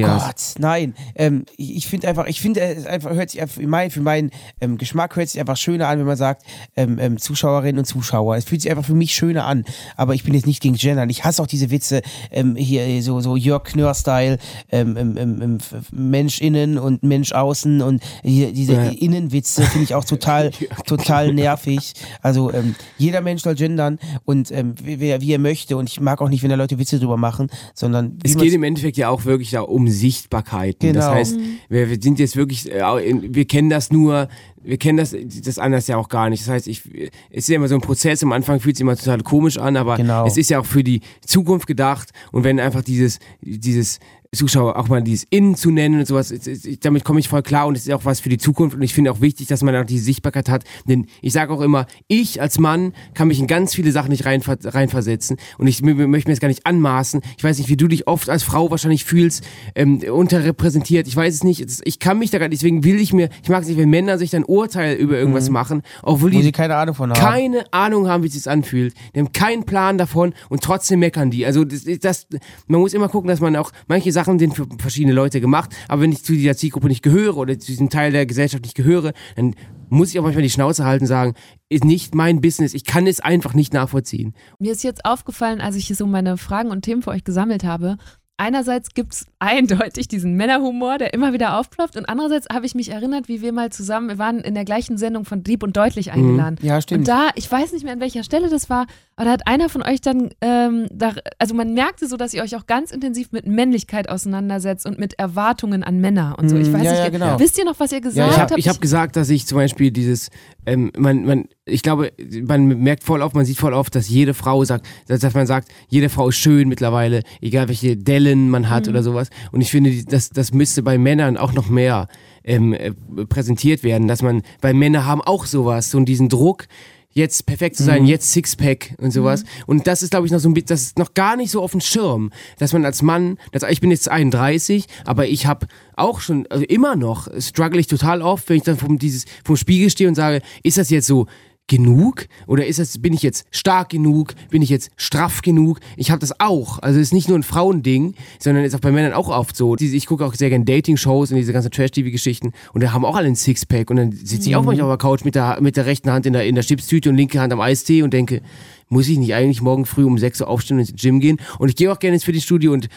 Nein, 0.59 0.95
ähm, 1.15 1.45
ich, 1.57 1.77
ich 1.77 1.87
finde 1.87 2.09
einfach, 2.09 2.27
ich 2.27 2.41
finde 2.41 2.61
es 2.61 2.87
einfach 2.87 3.11
hört 3.13 3.31
sich 3.31 3.41
einfach 3.41 3.55
für 3.57 3.67
mein, 3.67 3.91
für 3.91 4.01
meinen 4.01 4.31
ähm, 4.61 4.79
Geschmack 4.79 5.17
hört 5.17 5.29
sich 5.29 5.41
einfach 5.41 5.57
schöner 5.57 5.89
an, 5.89 5.99
wenn 5.99 6.07
man 6.07 6.17
sagt 6.17 6.43
ähm, 6.77 6.99
ähm, 7.01 7.19
Zuschauerinnen 7.19 7.79
und 7.79 7.85
Zuschauer. 7.85 8.37
Es 8.37 8.45
fühlt 8.45 8.61
sich 8.63 8.71
einfach 8.71 8.85
für 8.85 8.95
mich 8.95 9.15
schöner 9.15 9.45
an. 9.47 9.65
Aber 9.97 10.15
ich 10.15 10.25
bin 10.25 10.35
jetzt 10.35 10.47
nicht 10.47 10.61
gegen 10.63 10.75
Gendern. 10.77 11.11
Ich 11.11 11.25
hasse 11.25 11.43
auch 11.43 11.47
diese 11.47 11.71
Witze 11.71 12.03
ähm, 12.31 12.57
hier 12.57 13.03
so 13.03 13.21
so 13.21 13.37
Jörg 13.37 13.65
Knör-Style, 13.65 14.39
ähm, 14.71 14.97
ähm, 14.97 15.17
ähm, 15.17 15.43
ähm, 15.43 15.59
Mensch 15.93 16.41
innen 16.41 16.79
und 16.79 17.03
Mensch 17.03 17.33
außen 17.33 17.83
und 17.83 18.03
hier, 18.23 18.53
diese 18.53 18.75
Ja. 18.75 18.89
Innenwitze 18.91 19.63
finde 19.63 19.85
ich 19.85 19.95
auch 19.95 20.05
total 20.05 20.51
total 20.87 21.33
nervig. 21.33 21.93
Also 22.23 22.53
ähm, 22.53 22.75
jeder 22.99 23.21
Mensch 23.21 23.43
soll 23.43 23.55
gendern 23.55 23.99
und 24.25 24.51
ähm, 24.51 24.75
wie, 24.83 25.01
wie 25.01 25.33
er- 25.33 25.39
möchte. 25.39 25.77
Und 25.77 25.89
ich 25.89 26.01
mag 26.01 26.21
auch 26.21 26.29
nicht, 26.29 26.43
wenn 26.43 26.51
da 26.51 26.57
Leute 26.57 26.79
Witze 26.81 26.99
drüber 26.99 27.17
machen, 27.17 27.49
sondern 27.75 28.19
Es 28.25 28.37
geht 28.37 28.53
im 28.53 28.65
Endeffekt 28.65 28.97
ja 28.97 29.09
auch 29.09 29.25
wirklich 29.25 29.51
da 29.53 29.61
um 29.61 29.87
Sichtbarkeiten. 29.89 30.48
Das 30.95 31.05
Genau. 31.07 31.15
heißt, 31.17 31.37
Mhm. 31.37 31.59
wir, 31.69 31.91
wir 31.91 31.99
sind 32.01 32.19
jetzt 32.19 32.37
wirklich, 32.37 32.71
äh, 32.73 32.83
wir 33.23 33.45
kennen 33.47 33.71
das 33.71 33.91
nur, 33.91 34.29
wir 34.63 34.77
kennen 34.77 34.99
das, 34.99 35.15
das 35.45 35.59
anders 35.59 35.87
ja 35.87 35.97
auch 35.97 36.09
gar 36.09 36.29
nicht. 36.31 36.43
Das 36.43 36.49
heißt, 36.51 36.69
ich, 36.69 36.83
es 37.31 37.45
ist 37.45 37.49
ja 37.49 37.57
immer 37.57 37.69
so 37.69 37.75
ein 37.75 37.81
Prozess, 37.81 38.23
am 38.23 38.33
Anfang 38.33 38.61
fühlt 38.61 38.75
es 38.75 38.79
sich 38.79 38.83
immer 38.83 38.97
total 38.97 39.21
komisch 39.23 39.59
an, 39.59 39.77
aber 39.77 39.97
Genau. 39.97 40.27
es 40.27 40.37
ist 40.37 40.51
ja 40.51 40.59
auch 40.61 40.67
für 40.67 40.85
die 40.85 41.01
Zukunft 41.25 41.67
gedacht 41.67 42.11
und 42.33 42.45
wenn 42.45 42.61
einfach 42.61 42.83
dieses, 42.83 43.19
dieses 43.41 43.99
Zuschauer 44.35 44.77
auch 44.77 44.89
mal 44.89 45.03
dieses 45.03 45.27
Innen 45.31 45.55
zu 45.55 45.71
nennen 45.71 46.01
und 46.01 46.07
sowas, 46.07 46.33
damit 46.81 47.05
komme 47.05 47.19
ich 47.19 47.29
voll 47.29 47.43
klar 47.43 47.67
und 47.67 47.77
es 47.77 47.87
ist 47.87 47.93
auch 47.93 48.05
was 48.05 48.21
für 48.21 48.29
die 48.29 48.39
Zukunft 48.39 48.77
und 48.77 48.83
ich 48.83 48.93
finde 48.93 49.11
auch 49.11 49.21
wichtig, 49.23 49.47
dass 49.47 49.63
man 49.63 49.75
auch 49.75 49.85
diese 49.85 50.05
Sichtbarkeit 50.05 50.49
hat, 50.51 50.65
denn 50.87 51.07
ich 51.23 51.33
sage 51.33 51.53
auch 51.53 51.63
immer, 51.63 51.87
ich 52.09 52.41
als 52.41 52.59
Mann 52.59 52.93
kann 53.15 53.29
mich 53.29 53.41
in 53.41 53.47
ganz 53.47 53.75
viele 53.75 53.91
Sachen 53.91 54.11
nicht 54.11 54.27
reinver 54.27 54.57
reinversetzen 54.63 55.39
und 55.57 55.67
ich 55.67 55.83
möchte 55.83 56.07
mir 56.07 56.35
das 56.35 56.41
gar 56.41 56.49
nicht 56.49 56.67
anmaßen. 56.67 57.23
Ich 57.39 57.45
weiß 57.45 57.59
nicht, 57.59 57.71
wie 57.71 57.77
du 57.77 57.89
dich 57.89 58.07
oft 58.07 58.29
als 58.29 58.43
Frau 58.43 58.71
wahrscheinlich 58.71 59.05
fühlst, 59.05 59.45
ähm, 59.75 60.03
unterrepräsentiert, 60.13 61.09
ich 61.09 61.17
weiß 61.17 61.35
es 61.35 61.43
nicht, 61.45 61.81
ich 61.85 61.99
kann 61.99 62.19
mich 62.19 62.31
da 62.31 62.39
gar 62.39 62.49
nicht, 62.49 62.61
deswegen 62.61 62.85
will 62.85 63.01
ich 63.01 63.15
mir, 63.15 63.31
ich 63.43 63.49
mag 63.49 63.63
es 63.63 63.69
nicht, 63.69 63.79
wenn 63.79 63.89
Männer 63.89 64.19
sich 64.19 64.31
dann 64.31 64.45
Urteil 64.45 64.97
über 64.97 65.17
irgendwas 65.19 65.49
machen, 65.49 65.83
obwohl 66.03 66.29
Mhm. 66.29 66.35
Wo 66.35 66.39
die 66.39 66.43
sie 66.43 66.53
keine 66.53 66.77
Ahnung 66.77 66.95
von 66.95 67.11
haben. 67.11 67.19
keine 67.19 67.73
Ahnung 67.73 68.09
haben, 68.09 68.23
wie 68.23 68.27
es 68.27 68.35
sich 68.35 68.49
anfühlt. 68.51 68.93
Die 69.15 69.21
haben 69.21 69.33
keinen 69.33 69.65
Plan 69.65 69.97
davon 69.97 70.35
und 70.51 70.63
trotzdem 70.63 71.01
meckern 71.01 71.31
die. 71.31 71.47
Also 71.47 71.65
das, 71.65 71.85
das, 72.01 72.27
man 72.67 72.81
muss 72.81 72.93
immer 72.93 73.09
gucken, 73.09 73.29
dass 73.29 73.41
man 73.41 73.57
auch, 73.57 73.73
manche 73.87 74.13
Sachen 74.13 74.18
sind 74.25 74.55
für 74.55 74.67
verschiedene 74.79 75.15
Leute 75.15 75.41
gemacht, 75.41 75.75
aber 75.89 76.03
wenn 76.03 76.13
ich 76.13 76.25
zu 76.25 76.33
dieser 76.33 76.57
Zielgruppe 76.57 76.89
nicht 76.89 77.03
gehöre 77.03 77.37
oder 77.37 77.59
zu 77.59 77.67
diesem 77.67 77.91
Teil 77.91 78.13
der 78.13 78.27
Gesellschaft 78.27 78.65
nicht 78.65 78.75
gehöre, 78.75 79.13
dann 79.37 79.55
muss 79.91 80.11
ich 80.11 80.19
auch 80.19 80.23
manchmal 80.23 80.43
die 80.43 80.51
Schnauze 80.51 80.85
halten 80.85 81.05
und 81.05 81.09
sagen, 81.09 81.35
ist 81.69 81.85
nicht 81.85 82.15
mein 82.15 82.41
Business, 82.41 82.75
ich 82.75 82.85
kann 82.85 83.07
es 83.07 83.21
einfach 83.21 83.55
nicht 83.55 83.73
nachvollziehen. 83.73 84.35
Mir 84.59 84.73
ist 84.73 84.85
jetzt 84.85 85.05
aufgefallen, 85.05 85.61
als 85.61 85.77
ich 85.77 85.87
hier 85.87 85.97
so 85.97 86.07
meine 86.07 86.37
Fragen 86.37 86.71
und 86.71 86.83
Themen 86.83 87.03
für 87.03 87.11
euch 87.11 87.25
gesammelt 87.25 87.65
habe. 87.65 87.97
Einerseits 88.39 88.95
gibt 88.95 89.13
es 89.13 89.27
eindeutig 89.41 90.09
diesen 90.09 90.35
Männerhumor, 90.35 90.97
der 90.99 91.13
immer 91.13 91.33
wieder 91.33 91.59
aufploppt. 91.59 91.97
Und 91.97 92.07
andererseits 92.09 92.47
habe 92.53 92.65
ich 92.67 92.75
mich 92.75 92.91
erinnert, 92.91 93.29
wie 93.29 93.43
wir 93.43 93.53
mal 93.53 93.71
zusammen, 93.71 94.09
wir 94.09 94.19
waren 94.19 94.39
in 94.41 94.55
der 94.55 94.65
gleichen 94.65 94.97
Sendung 94.97 95.25
von 95.25 95.43
Deep 95.43 95.63
und 95.63 95.77
Deutlich 95.77 96.13
eingeladen. 96.13 96.57
Mhm. 96.61 96.67
Ja, 96.67 96.81
stimmt. 96.81 97.01
Und 97.01 97.09
da, 97.09 97.29
ich 97.35 97.51
weiß 97.51 97.73
nicht 97.73 97.85
mehr, 97.85 97.93
an 97.93 98.01
welcher 98.01 98.25
Stelle 98.25 98.49
das 98.49 98.71
war, 98.71 98.87
aber 99.17 99.27
da 99.27 99.31
hat 99.33 99.47
einer 99.47 99.69
von 99.69 99.83
euch 99.83 100.01
dann, 100.01 100.31
ähm, 100.41 100.87
da, 100.93 101.13
also 101.39 101.55
man 101.55 101.75
merkte 101.75 102.07
so, 102.07 102.17
dass 102.17 102.33
ihr 102.33 102.43
euch 102.43 102.57
auch 102.57 102.67
ganz 102.67 102.93
intensiv 102.93 103.33
mit 103.33 103.47
Männlichkeit 103.47 104.09
auseinandersetzt 104.09 104.87
und 104.87 104.99
mit 104.99 105.19
Erwartungen 105.19 105.83
an 105.83 106.01
Männer 106.01 106.37
und 106.39 106.49
so. 106.49 106.57
Ich 106.57 106.69
Mhm, 106.69 106.73
weiß 106.75 106.83
ja, 106.85 106.91
nicht, 106.93 107.01
ja, 107.01 107.09
genau. 107.11 107.39
wisst 107.41 107.59
ihr 107.59 107.65
noch, 107.65 107.79
was 107.81 107.91
ihr 107.93 108.01
gesagt 108.01 108.17
Ja, 108.17 108.27
ich 108.29 108.39
habe 108.39 108.51
habt? 108.53 108.59
ich 108.59 108.69
hab 108.69 108.81
gesagt, 108.81 109.17
dass 109.17 109.29
ich 109.31 109.47
zum 109.47 109.57
Beispiel 109.59 109.91
dieses, 109.91 110.31
ähm, 110.67 110.93
man, 110.97 111.25
man, 111.25 111.49
ich 111.69 111.83
glaube, 111.83 112.13
man 112.47 112.67
merkt 112.83 113.05
voll 113.05 113.23
oft, 113.23 113.35
man 113.35 113.45
sieht 113.45 113.59
voll 113.59 113.73
oft, 113.75 113.95
dass 113.95 114.09
jede 114.09 114.35
Frau 114.35 114.65
sagt, 114.65 114.87
dass, 115.07 115.21
dass 115.21 115.35
man 115.35 115.47
sagt, 115.47 115.69
jede 115.89 116.09
Frau 116.09 116.29
ist 116.29 116.37
schön 116.37 116.69
mittlerweile, 116.69 117.23
egal 117.41 117.69
welche 117.69 117.97
Dellen 117.97 118.51
man 118.51 118.69
hat 118.71 118.85
Mhm. 118.87 118.91
oder 118.91 119.03
sowas. 119.03 119.29
Und 119.53 119.61
ich 119.61 119.71
finde, 119.71 120.05
das, 120.05 120.31
das 120.31 120.53
müsste 120.53 120.83
bei 120.83 120.99
Männern 120.99 121.37
auch 121.37 121.53
noch 121.53 121.69
mehr 121.69 122.09
ähm, 122.45 122.73
äh, 122.73 122.93
präsentiert 123.29 123.83
werden, 123.83 124.09
dass 124.09 124.23
man, 124.23 124.43
weil 124.61 124.75
Männer 124.75 125.05
haben 125.05 125.21
auch 125.21 125.45
sowas, 125.47 125.91
so 125.91 126.01
diesen 126.01 126.29
Druck, 126.29 126.67
jetzt 127.11 127.47
perfekt 127.47 127.75
zu 127.77 127.83
sein, 127.83 128.03
Mhm. 128.03 128.09
jetzt 128.09 128.33
Sixpack 128.33 128.95
und 128.99 129.11
sowas. 129.11 129.43
Und 129.67 129.87
das 129.89 130.03
ist, 130.03 130.11
glaube 130.11 130.27
ich, 130.27 130.33
noch 130.33 130.39
so 130.39 130.49
ein 130.49 130.55
bisschen, 130.55 130.69
das 130.69 130.83
ist 130.83 130.99
noch 130.99 131.15
gar 131.15 131.37
nicht 131.37 131.51
so 131.51 131.63
auf 131.63 131.73
dem 131.73 131.81
Schirm, 131.81 132.31
dass 132.59 132.73
man 132.73 132.85
als 132.85 133.03
Mann, 133.03 133.39
das, 133.51 133.65
ich 133.69 133.81
bin 133.81 133.91
jetzt 133.91 134.09
31, 134.09 134.87
aber 135.05 135.27
ich 135.27 135.47
habe 135.47 135.67
auch 135.97 136.21
schon, 136.21 136.47
also 136.49 136.65
immer 136.67 136.95
noch, 136.97 137.27
struggle 137.41 137.81
ich 137.81 137.89
total 137.89 138.23
oft, 138.23 138.49
wenn 138.49 138.59
ich 138.59 138.63
dann 138.63 138.77
vom, 138.77 138.99
dieses, 138.99 139.25
vom 139.45 139.57
Spiegel 139.57 139.91
stehe 139.91 140.09
und 140.09 140.15
sage, 140.15 140.43
ist 140.63 140.79
das 140.79 140.91
jetzt 140.91 141.07
so 141.09 141.27
genug? 141.69 142.27
Oder 142.47 142.67
ist 142.67 142.79
das 142.79 142.99
bin 142.99 143.13
ich 143.13 143.23
jetzt 143.23 143.47
stark 143.51 143.91
genug? 143.91 144.35
Bin 144.51 144.63
ich 144.63 144.71
jetzt 144.71 144.91
straff 144.97 145.43
genug? 145.43 145.79
Ich 145.97 146.11
habe 146.11 146.19
das 146.21 146.41
auch. 146.41 146.79
Also 146.81 146.99
es 146.99 147.09
ist 147.09 147.13
nicht 147.13 147.29
nur 147.29 147.39
ein 147.39 147.43
Frauending 147.43 148.15
sondern 148.41 148.65
ist 148.65 148.75
auch 148.75 148.81
bei 148.81 148.91
Männern 148.91 149.13
auch 149.13 149.29
oft 149.29 149.57
so. 149.57 149.77
Ich 149.77 150.07
gucke 150.07 150.25
auch 150.25 150.35
sehr 150.35 150.51
gerne 150.51 150.65
Dating 150.65 150.97
Shows 150.97 151.31
und 151.31 151.37
diese 151.37 151.53
ganzen 151.53 151.71
Trash 151.71 151.93
TV 151.93 152.11
Geschichten 152.11 152.53
und 152.73 152.83
da 152.83 152.93
haben 152.93 153.05
auch 153.05 153.15
alle 153.17 153.29
ein 153.29 153.37
Sixpack. 153.37 153.91
Und 153.91 153.97
dann 153.97 154.13
sitze 154.13 154.49
ich 154.49 154.57
auch 154.57 154.61
Mhm. 154.63 154.67
manchmal 154.67 154.91
auf 154.91 154.99
der 154.99 155.09
Couch 155.09 155.25
mit 155.25 155.35
der 155.35 155.61
mit 155.61 155.77
der 155.77 155.87
rechten 155.87 156.11
Hand 156.11 156.27
in 156.27 156.33
der 156.33 156.45
in 156.47 156.55
der 156.55 156.65
Chipstüte 156.65 157.09
und 157.11 157.17
linke 157.17 157.41
Hand 157.41 157.53
am 157.53 157.61
Eistee 157.61 158.03
und 158.03 158.13
denke 158.13 158.43
muss 158.91 159.07
ich 159.09 159.19
nicht 159.19 159.35
eigentlich 159.35 159.61
morgen 159.61 159.85
früh 159.85 160.05
um 160.05 160.17
6 160.17 160.41
Uhr 160.41 160.49
aufstehen 160.49 160.79
und 160.79 160.89
ins 160.89 161.01
Gym 161.01 161.21
gehen? 161.21 161.39
Und 161.59 161.69
ich 161.69 161.77
gehe 161.77 161.93
auch 161.93 161.99
gerne 161.99 162.15
ins 162.15 162.25
Fitnessstudio 162.25 162.73
und 162.73 162.89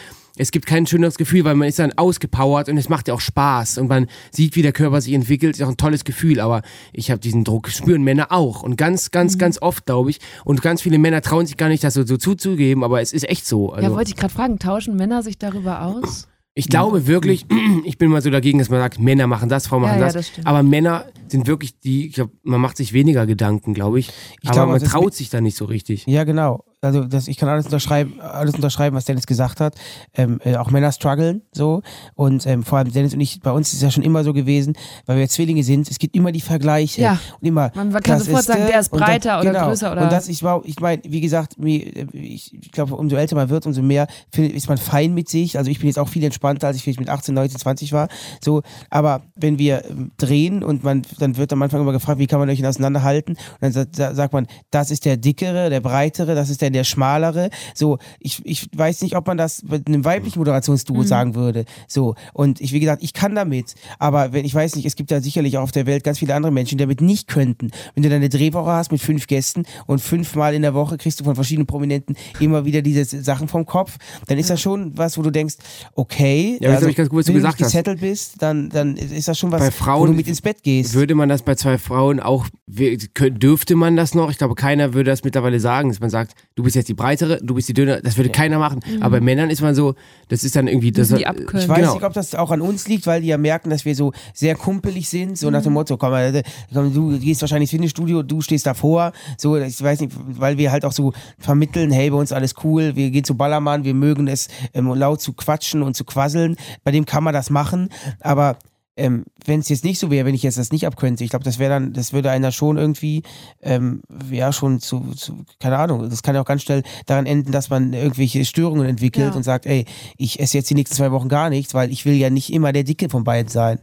es 0.42 0.50
gibt 0.50 0.66
kein 0.66 0.86
schöneres 0.86 1.16
Gefühl, 1.16 1.44
weil 1.44 1.54
man 1.54 1.68
ist 1.68 1.78
dann 1.78 1.92
ausgepowert 1.92 2.68
und 2.68 2.76
es 2.76 2.88
macht 2.88 3.08
ja 3.08 3.14
auch 3.14 3.20
Spaß 3.20 3.78
und 3.78 3.88
man 3.88 4.08
sieht, 4.30 4.56
wie 4.56 4.62
der 4.62 4.72
Körper 4.72 5.00
sich 5.00 5.14
entwickelt, 5.14 5.56
ist 5.56 5.62
auch 5.62 5.68
ein 5.68 5.76
tolles 5.76 6.04
Gefühl, 6.04 6.40
aber 6.40 6.62
ich 6.92 7.10
habe 7.10 7.20
diesen 7.20 7.44
Druck, 7.44 7.68
spüren 7.68 8.02
Männer 8.02 8.32
auch 8.32 8.62
und 8.62 8.76
ganz, 8.76 9.10
ganz, 9.10 9.38
ganz 9.38 9.62
oft, 9.62 9.86
glaube 9.86 10.10
ich, 10.10 10.18
und 10.44 10.60
ganz 10.60 10.82
viele 10.82 10.98
Männer 10.98 11.22
trauen 11.22 11.46
sich 11.46 11.56
gar 11.56 11.68
nicht, 11.68 11.84
das 11.84 11.94
so, 11.94 12.04
so 12.04 12.16
zuzugeben, 12.16 12.84
aber 12.84 13.00
es 13.00 13.12
ist 13.12 13.28
echt 13.28 13.46
so. 13.46 13.72
Also, 13.72 13.88
ja, 13.88 13.94
wollte 13.94 14.10
ich 14.10 14.16
gerade 14.16 14.34
fragen, 14.34 14.58
tauschen 14.58 14.96
Männer 14.96 15.22
sich 15.22 15.38
darüber 15.38 15.82
aus? 15.82 16.28
ich 16.54 16.68
glaube 16.68 17.06
wirklich, 17.06 17.46
ich 17.84 17.98
bin 17.98 18.10
mal 18.10 18.20
so 18.20 18.30
dagegen, 18.30 18.58
dass 18.58 18.68
man 18.68 18.80
sagt, 18.80 18.98
Männer 18.98 19.26
machen 19.26 19.48
das, 19.48 19.66
Frauen 19.66 19.82
Ja, 19.84 19.88
machen 19.88 20.00
ja, 20.00 20.06
das, 20.06 20.14
das 20.14 20.28
stimmt. 20.28 20.46
aber 20.46 20.62
Männer 20.62 21.06
sind 21.28 21.46
wirklich 21.46 21.78
die, 21.78 22.08
ich 22.08 22.14
glaube, 22.14 22.32
man 22.42 22.60
macht 22.60 22.76
sich 22.76 22.92
weniger 22.92 23.26
Gedanken, 23.26 23.72
glaube 23.74 23.98
ich, 23.98 24.08
Ich 24.42 24.48
aber 24.48 24.54
glaube, 24.54 24.72
man 24.72 24.80
das 24.80 24.90
traut 24.90 25.14
sich 25.14 25.30
da 25.30 25.40
nicht 25.40 25.56
so 25.56 25.64
richtig. 25.64 26.06
Ja, 26.06 26.24
genau. 26.24 26.64
Also 26.84 27.04
das, 27.04 27.28
ich 27.28 27.36
kann 27.36 27.48
alles 27.48 27.66
unterschreiben, 27.66 28.20
alles 28.20 28.54
unterschreiben, 28.56 28.96
was 28.96 29.04
Dennis 29.04 29.26
gesagt 29.26 29.60
hat. 29.60 29.76
Ähm, 30.14 30.40
äh, 30.44 30.56
auch 30.56 30.70
Männer 30.70 30.90
strugglen 30.90 31.42
so. 31.52 31.80
Und 32.16 32.44
ähm, 32.44 32.64
vor 32.64 32.78
allem 32.78 32.92
Dennis 32.92 33.14
und 33.14 33.20
ich, 33.20 33.40
bei 33.40 33.52
uns 33.52 33.68
ist 33.68 33.74
es 33.76 33.82
ja 33.82 33.90
schon 33.92 34.02
immer 34.02 34.24
so 34.24 34.32
gewesen, 34.32 34.74
weil 35.06 35.16
wir 35.18 35.28
Zwillinge 35.28 35.62
sind, 35.62 35.88
es 35.88 36.00
gibt 36.00 36.16
immer 36.16 36.32
die 36.32 36.40
Vergleiche. 36.40 37.00
Ja. 37.02 37.20
Und 37.40 37.46
immer. 37.46 37.70
Man 37.76 37.92
kann 38.02 38.18
sofort 38.18 38.24
Klassiste 38.24 38.52
sagen, 38.52 38.66
der 38.66 38.80
ist 38.80 38.90
breiter 38.90 39.40
oder 39.40 39.52
genau. 39.52 39.66
größer 39.68 39.92
oder- 39.92 40.02
Und 40.02 40.10
das, 40.12 40.26
ich, 40.28 40.42
war- 40.42 40.60
ich 40.64 40.80
meine, 40.80 41.02
wie 41.06 41.20
gesagt, 41.20 41.54
äh, 41.62 42.04
ich, 42.14 42.52
ich 42.52 42.72
glaube, 42.72 42.96
umso 42.96 43.14
älter 43.14 43.36
man 43.36 43.48
wird, 43.48 43.64
umso 43.64 43.80
mehr 43.80 44.08
find- 44.32 44.52
ist 44.52 44.68
man 44.68 44.76
fein 44.76 45.14
mit 45.14 45.28
sich. 45.28 45.58
Also 45.58 45.70
ich 45.70 45.78
bin 45.78 45.86
jetzt 45.86 46.00
auch 46.00 46.08
viel 46.08 46.24
entspannter, 46.24 46.66
als 46.66 46.76
ich 46.76 46.82
vielleicht 46.82 46.98
mit 46.98 47.08
18, 47.10 47.32
19, 47.32 47.60
20 47.60 47.92
war. 47.92 48.08
So, 48.44 48.62
aber 48.90 49.22
wenn 49.36 49.56
wir 49.60 49.84
ähm, 49.88 50.10
drehen 50.16 50.64
und 50.64 50.82
man, 50.82 51.02
dann 51.20 51.36
wird 51.36 51.52
am 51.52 51.62
Anfang 51.62 51.80
immer 51.80 51.92
gefragt, 51.92 52.18
wie 52.18 52.26
kann 52.26 52.40
man 52.40 52.50
euch 52.50 52.66
auseinanderhalten? 52.66 53.34
Und 53.36 53.56
dann 53.60 53.70
sa- 53.72 53.86
sa- 53.94 54.16
sagt 54.16 54.32
man, 54.32 54.48
das 54.72 54.90
ist 54.90 55.04
der 55.04 55.16
dickere, 55.16 55.70
der 55.70 55.80
breitere, 55.80 56.34
das 56.34 56.50
ist 56.50 56.60
der, 56.60 56.71
der 56.72 56.84
schmalere. 56.84 57.50
So, 57.74 57.98
ich, 58.20 58.40
ich 58.44 58.68
weiß 58.74 59.02
nicht, 59.02 59.16
ob 59.16 59.26
man 59.26 59.36
das 59.36 59.62
mit 59.62 59.86
einem 59.86 60.04
weiblichen 60.04 60.38
Moderationsduo 60.38 60.98
Mhm. 60.98 61.06
sagen 61.06 61.34
würde. 61.34 61.64
So, 61.88 62.14
und 62.32 62.60
ich, 62.60 62.72
wie 62.72 62.80
gesagt, 62.80 63.02
ich 63.02 63.12
kann 63.12 63.34
damit. 63.34 63.74
Aber 63.98 64.32
wenn, 64.32 64.44
ich 64.44 64.54
weiß 64.54 64.76
nicht, 64.76 64.84
es 64.86 64.96
gibt 64.96 65.10
da 65.10 65.20
sicherlich 65.20 65.58
auch 65.58 65.62
auf 65.62 65.72
der 65.72 65.86
Welt 65.86 66.04
ganz 66.04 66.18
viele 66.18 66.34
andere 66.34 66.52
Menschen, 66.52 66.78
die 66.78 66.82
damit 66.84 67.00
nicht 67.00 67.28
könnten. 67.28 67.70
Wenn 67.94 68.02
du 68.02 68.08
deine 68.08 68.28
Drehwoche 68.28 68.70
hast 68.70 68.92
mit 68.92 69.00
fünf 69.00 69.26
Gästen 69.26 69.64
und 69.86 70.00
fünfmal 70.00 70.54
in 70.54 70.62
der 70.62 70.74
Woche 70.74 70.96
kriegst 70.98 71.20
du 71.20 71.24
von 71.24 71.34
verschiedenen 71.34 71.66
Prominenten 71.66 72.16
immer 72.40 72.64
wieder 72.64 72.82
diese 72.82 73.04
Sachen 73.22 73.48
vom 73.48 73.66
Kopf, 73.66 73.96
dann 74.26 74.38
ist 74.38 74.50
das 74.50 74.60
schon 74.60 74.96
was, 74.96 75.16
wo 75.18 75.22
du 75.22 75.30
denkst, 75.30 75.56
okay, 75.94 76.58
Ja, 76.60 76.72
hab 76.74 76.82
ich 76.84 76.96
ganz 76.96 77.08
gut, 77.08 77.20
was 77.20 77.26
du 77.26 77.32
wenn 77.32 77.36
gesagt 77.36 77.60
du 77.60 77.64
hast. 77.64 77.72
gesettelt 77.72 78.00
bist, 78.00 78.40
dann, 78.40 78.68
dann 78.70 78.96
ist 78.96 79.28
das 79.28 79.38
schon 79.38 79.52
was, 79.52 79.60
bei 79.60 79.66
wo 79.68 79.70
Frauen 79.70 80.06
du 80.10 80.16
mit 80.16 80.26
ins 80.28 80.40
Bett 80.40 80.62
gehst. 80.62 80.94
Würde 80.94 81.14
man 81.14 81.28
das 81.28 81.42
bei 81.42 81.54
zwei 81.54 81.78
Frauen 81.78 82.20
auch, 82.20 82.46
dürfte 82.68 83.76
man 83.76 83.96
das 83.96 84.14
noch? 84.14 84.30
Ich 84.30 84.38
glaube, 84.38 84.54
keiner 84.54 84.94
würde 84.94 85.10
das 85.10 85.24
mittlerweile 85.24 85.60
sagen, 85.60 85.88
dass 85.88 86.00
man 86.00 86.10
sagt, 86.10 86.34
du 86.54 86.61
bist 86.62 86.76
jetzt 86.76 86.88
die 86.88 86.94
breitere, 86.94 87.38
du 87.42 87.54
bist 87.54 87.68
die 87.68 87.74
dünne. 87.74 88.00
Das 88.02 88.16
würde 88.16 88.30
keiner 88.30 88.58
machen. 88.58 88.80
Mhm. 88.86 89.02
Aber 89.02 89.18
bei 89.18 89.20
Männern 89.20 89.50
ist 89.50 89.60
man 89.60 89.74
so, 89.74 89.94
das 90.28 90.44
ist 90.44 90.56
dann 90.56 90.68
irgendwie, 90.68 90.92
das, 90.92 91.10
Ich 91.10 91.26
weiß 91.26 91.54
genau. 91.54 91.94
nicht, 91.94 92.04
ob 92.04 92.12
das 92.12 92.34
auch 92.34 92.50
an 92.50 92.60
uns 92.60 92.88
liegt, 92.88 93.06
weil 93.06 93.20
die 93.20 93.28
ja 93.28 93.38
merken, 93.38 93.70
dass 93.70 93.84
wir 93.84 93.94
so 93.94 94.12
sehr 94.34 94.54
kumpelig 94.54 95.08
sind, 95.08 95.38
so 95.38 95.50
nach 95.50 95.62
dem 95.62 95.72
Motto, 95.72 95.96
komm 95.96 96.10
mal, 96.10 96.34
äh, 96.34 96.42
komm, 96.72 96.92
du 96.92 97.18
gehst 97.18 97.40
wahrscheinlich 97.40 97.72
ins 97.72 97.72
Fitnessstudio, 97.72 98.22
du 98.22 98.40
stehst 98.40 98.66
davor, 98.66 99.12
so, 99.36 99.56
ich 99.56 99.82
weiß 99.82 100.00
nicht, 100.00 100.12
weil 100.26 100.58
wir 100.58 100.72
halt 100.72 100.84
auch 100.84 100.92
so 100.92 101.12
vermitteln, 101.38 101.90
hey, 101.90 102.10
bei 102.10 102.16
uns 102.16 102.32
alles 102.32 102.54
cool, 102.64 102.96
wir 102.96 103.10
gehen 103.10 103.24
zu 103.24 103.36
Ballermann, 103.36 103.84
wir 103.84 103.94
mögen 103.94 104.28
es 104.28 104.48
ähm, 104.74 104.92
laut 104.94 105.20
zu 105.20 105.32
quatschen 105.32 105.82
und 105.82 105.94
zu 105.94 106.04
quasseln, 106.04 106.56
bei 106.84 106.90
dem 106.90 107.06
kann 107.06 107.24
man 107.24 107.34
das 107.34 107.50
machen, 107.50 107.88
aber 108.20 108.56
ähm, 108.96 109.24
wenn 109.46 109.60
es 109.60 109.68
jetzt 109.68 109.84
nicht 109.84 109.98
so 109.98 110.10
wäre, 110.10 110.26
wenn 110.26 110.34
ich 110.34 110.42
jetzt 110.42 110.58
das 110.58 110.70
nicht 110.72 110.86
abkönnte, 110.86 111.24
ich 111.24 111.30
glaube, 111.30 111.44
das 111.44 111.58
wäre 111.58 111.70
dann, 111.70 111.92
das 111.92 112.12
würde 112.12 112.30
einer 112.30 112.52
schon 112.52 112.76
irgendwie, 112.76 113.22
ähm, 113.62 114.02
ja, 114.30 114.52
schon 114.52 114.80
zu, 114.80 115.00
zu, 115.14 115.44
keine 115.60 115.78
Ahnung, 115.78 116.08
das 116.10 116.22
kann 116.22 116.34
ja 116.34 116.42
auch 116.42 116.46
ganz 116.46 116.62
schnell 116.62 116.82
daran 117.06 117.26
enden, 117.26 117.52
dass 117.52 117.70
man 117.70 117.92
irgendwelche 117.92 118.44
Störungen 118.44 118.86
entwickelt 118.86 119.30
Ja. 119.30 119.34
und 119.36 119.42
sagt, 119.44 119.66
ey, 119.66 119.86
ich 120.18 120.40
esse 120.40 120.58
jetzt 120.58 120.68
die 120.70 120.74
nächsten 120.74 120.96
zwei 120.96 121.10
Wochen 121.12 121.28
gar 121.28 121.48
nichts, 121.50 121.72
weil 121.74 121.90
ich 121.90 122.04
will 122.04 122.14
ja 122.14 122.28
nicht 122.30 122.52
immer 122.52 122.72
der 122.72 122.84
Dicke 122.84 123.08
von 123.08 123.24
beiden 123.24 123.48
sein. 123.48 123.78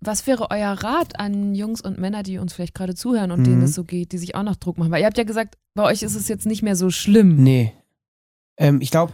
Was 0.00 0.26
wäre 0.26 0.50
euer 0.50 0.72
Rat 0.72 1.20
an 1.20 1.54
Jungs 1.54 1.80
und 1.80 1.96
Männer, 1.96 2.24
die 2.24 2.38
uns 2.38 2.52
vielleicht 2.52 2.74
gerade 2.74 2.96
zuhören 2.96 3.30
und 3.30 3.40
Mhm. 3.40 3.44
denen 3.44 3.62
es 3.62 3.74
so 3.74 3.84
geht, 3.84 4.10
die 4.10 4.18
sich 4.18 4.34
auch 4.34 4.42
noch 4.42 4.56
Druck 4.56 4.78
machen? 4.78 4.90
Weil 4.90 5.00
ihr 5.00 5.06
habt 5.06 5.16
ja 5.16 5.22
gesagt, 5.22 5.54
bei 5.74 5.84
euch 5.84 6.02
ist 6.02 6.16
es 6.16 6.26
jetzt 6.26 6.44
nicht 6.44 6.62
mehr 6.62 6.74
so 6.74 6.90
schlimm. 6.90 7.36
Nee. 7.42 7.72
Ähm, 8.58 8.80
ich 8.80 8.90
glaube, 8.90 9.12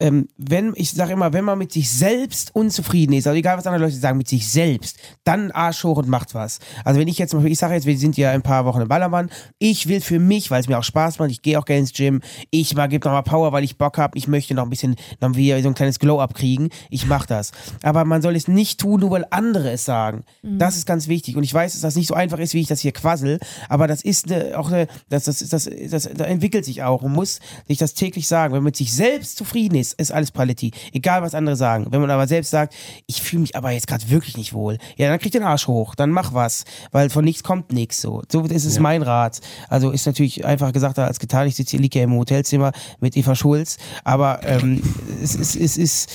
ähm, 0.00 0.28
wenn, 0.36 0.72
ich 0.74 0.90
sage 0.90 1.12
immer, 1.12 1.32
wenn 1.32 1.44
man 1.44 1.56
mit 1.56 1.72
sich 1.72 1.90
selbst 1.90 2.54
unzufrieden 2.54 3.12
ist, 3.12 3.28
also 3.28 3.38
egal 3.38 3.56
was 3.56 3.66
andere 3.66 3.84
Leute 3.84 3.96
sagen, 3.96 4.18
mit 4.18 4.28
sich 4.28 4.50
selbst, 4.50 4.98
dann 5.22 5.52
Arsch 5.52 5.84
hoch 5.84 5.98
und 5.98 6.08
macht 6.08 6.34
was. 6.34 6.58
Also 6.84 6.98
wenn 6.98 7.06
ich 7.06 7.18
jetzt 7.18 7.32
ich 7.32 7.58
sage 7.58 7.74
jetzt, 7.74 7.86
wir 7.86 7.96
sind 7.96 8.16
ja 8.16 8.30
ein 8.30 8.42
paar 8.42 8.64
Wochen 8.64 8.80
im 8.80 8.88
Ballermann, 8.88 9.30
ich 9.58 9.88
will 9.88 10.00
für 10.00 10.18
mich, 10.18 10.50
weil 10.50 10.60
es 10.60 10.68
mir 10.68 10.78
auch 10.78 10.84
Spaß 10.84 11.20
macht, 11.20 11.30
ich 11.30 11.42
gehe 11.42 11.58
auch 11.58 11.64
gerne 11.64 11.80
ins 11.80 11.92
Gym, 11.92 12.20
ich 12.50 12.74
mal, 12.74 12.88
gebe 12.88 13.06
nochmal 13.06 13.22
Power, 13.22 13.52
weil 13.52 13.62
ich 13.62 13.78
Bock 13.78 13.96
habe, 13.98 14.18
ich 14.18 14.26
möchte 14.26 14.54
noch 14.54 14.64
ein 14.64 14.70
bisschen, 14.70 14.96
noch 15.20 15.36
wieder 15.36 15.62
so 15.62 15.68
ein 15.68 15.74
kleines 15.74 16.00
Glow-Up 16.00 16.34
kriegen, 16.34 16.70
ich 16.90 17.06
mache 17.06 17.28
das. 17.28 17.52
Aber 17.82 18.04
man 18.04 18.20
soll 18.20 18.34
es 18.34 18.48
nicht 18.48 18.80
tun, 18.80 19.00
nur 19.00 19.12
weil 19.12 19.26
andere 19.30 19.70
es 19.70 19.84
sagen. 19.84 20.24
Mhm. 20.42 20.58
Das 20.58 20.76
ist 20.76 20.86
ganz 20.86 21.06
wichtig. 21.06 21.36
Und 21.36 21.44
ich 21.44 21.54
weiß, 21.54 21.72
dass 21.72 21.82
das 21.82 21.94
nicht 21.94 22.08
so 22.08 22.14
einfach 22.14 22.38
ist, 22.38 22.52
wie 22.52 22.60
ich 22.60 22.68
das 22.68 22.80
hier 22.80 22.92
quassel, 22.92 23.38
aber 23.68 23.86
das 23.86 24.02
ist 24.02 24.30
eine, 24.30 24.58
auch 24.58 24.68
eine, 24.68 24.88
das, 25.08 25.24
das, 25.24 25.38
das, 25.38 25.64
das, 25.64 26.08
das 26.12 26.26
entwickelt 26.26 26.64
sich 26.64 26.82
auch 26.82 27.02
und 27.02 27.12
muss 27.12 27.38
sich 27.68 27.78
das 27.78 27.94
täglich 27.94 28.26
sagen. 28.26 28.52
Wenn 28.52 28.58
man 28.58 28.64
mit 28.64 28.76
sich 28.76 28.92
selbst 28.92 29.38
zufrieden 29.38 29.76
ist, 29.76 29.93
ist 29.94 30.12
alles 30.12 30.30
Paletti. 30.30 30.70
Egal, 30.92 31.22
was 31.22 31.34
andere 31.34 31.56
sagen. 31.56 31.86
Wenn 31.90 32.00
man 32.00 32.10
aber 32.10 32.26
selbst 32.26 32.50
sagt, 32.50 32.74
ich 33.06 33.22
fühle 33.22 33.40
mich 33.42 33.56
aber 33.56 33.70
jetzt 33.70 33.86
gerade 33.86 34.08
wirklich 34.10 34.36
nicht 34.36 34.52
wohl, 34.52 34.78
ja, 34.96 35.08
dann 35.08 35.18
krieg 35.18 35.32
den 35.32 35.42
Arsch 35.42 35.66
hoch, 35.66 35.94
dann 35.94 36.10
mach 36.10 36.34
was, 36.34 36.64
weil 36.92 37.10
von 37.10 37.24
nichts 37.24 37.42
kommt 37.42 37.72
nichts. 37.72 38.00
So, 38.00 38.22
so 38.30 38.42
ist 38.44 38.64
es 38.64 38.76
Ja. 38.76 38.82
mein 38.82 39.02
Rat. 39.02 39.40
Also 39.68 39.90
ist 39.90 40.06
natürlich 40.06 40.44
einfacher 40.44 40.72
gesagt 40.72 40.98
als 40.98 41.18
getan. 41.18 41.46
Ich 41.46 41.56
sitze 41.56 41.72
hier, 41.72 41.80
liege 41.80 41.98
ja 41.98 42.04
im 42.04 42.14
Hotelzimmer 42.14 42.72
mit 43.00 43.16
Eva 43.16 43.34
Schulz, 43.34 43.78
aber 44.04 44.40
ähm, 44.44 44.82
es 45.22 45.34
ist, 45.34 45.56
es 45.56 45.76
ist 45.76 46.10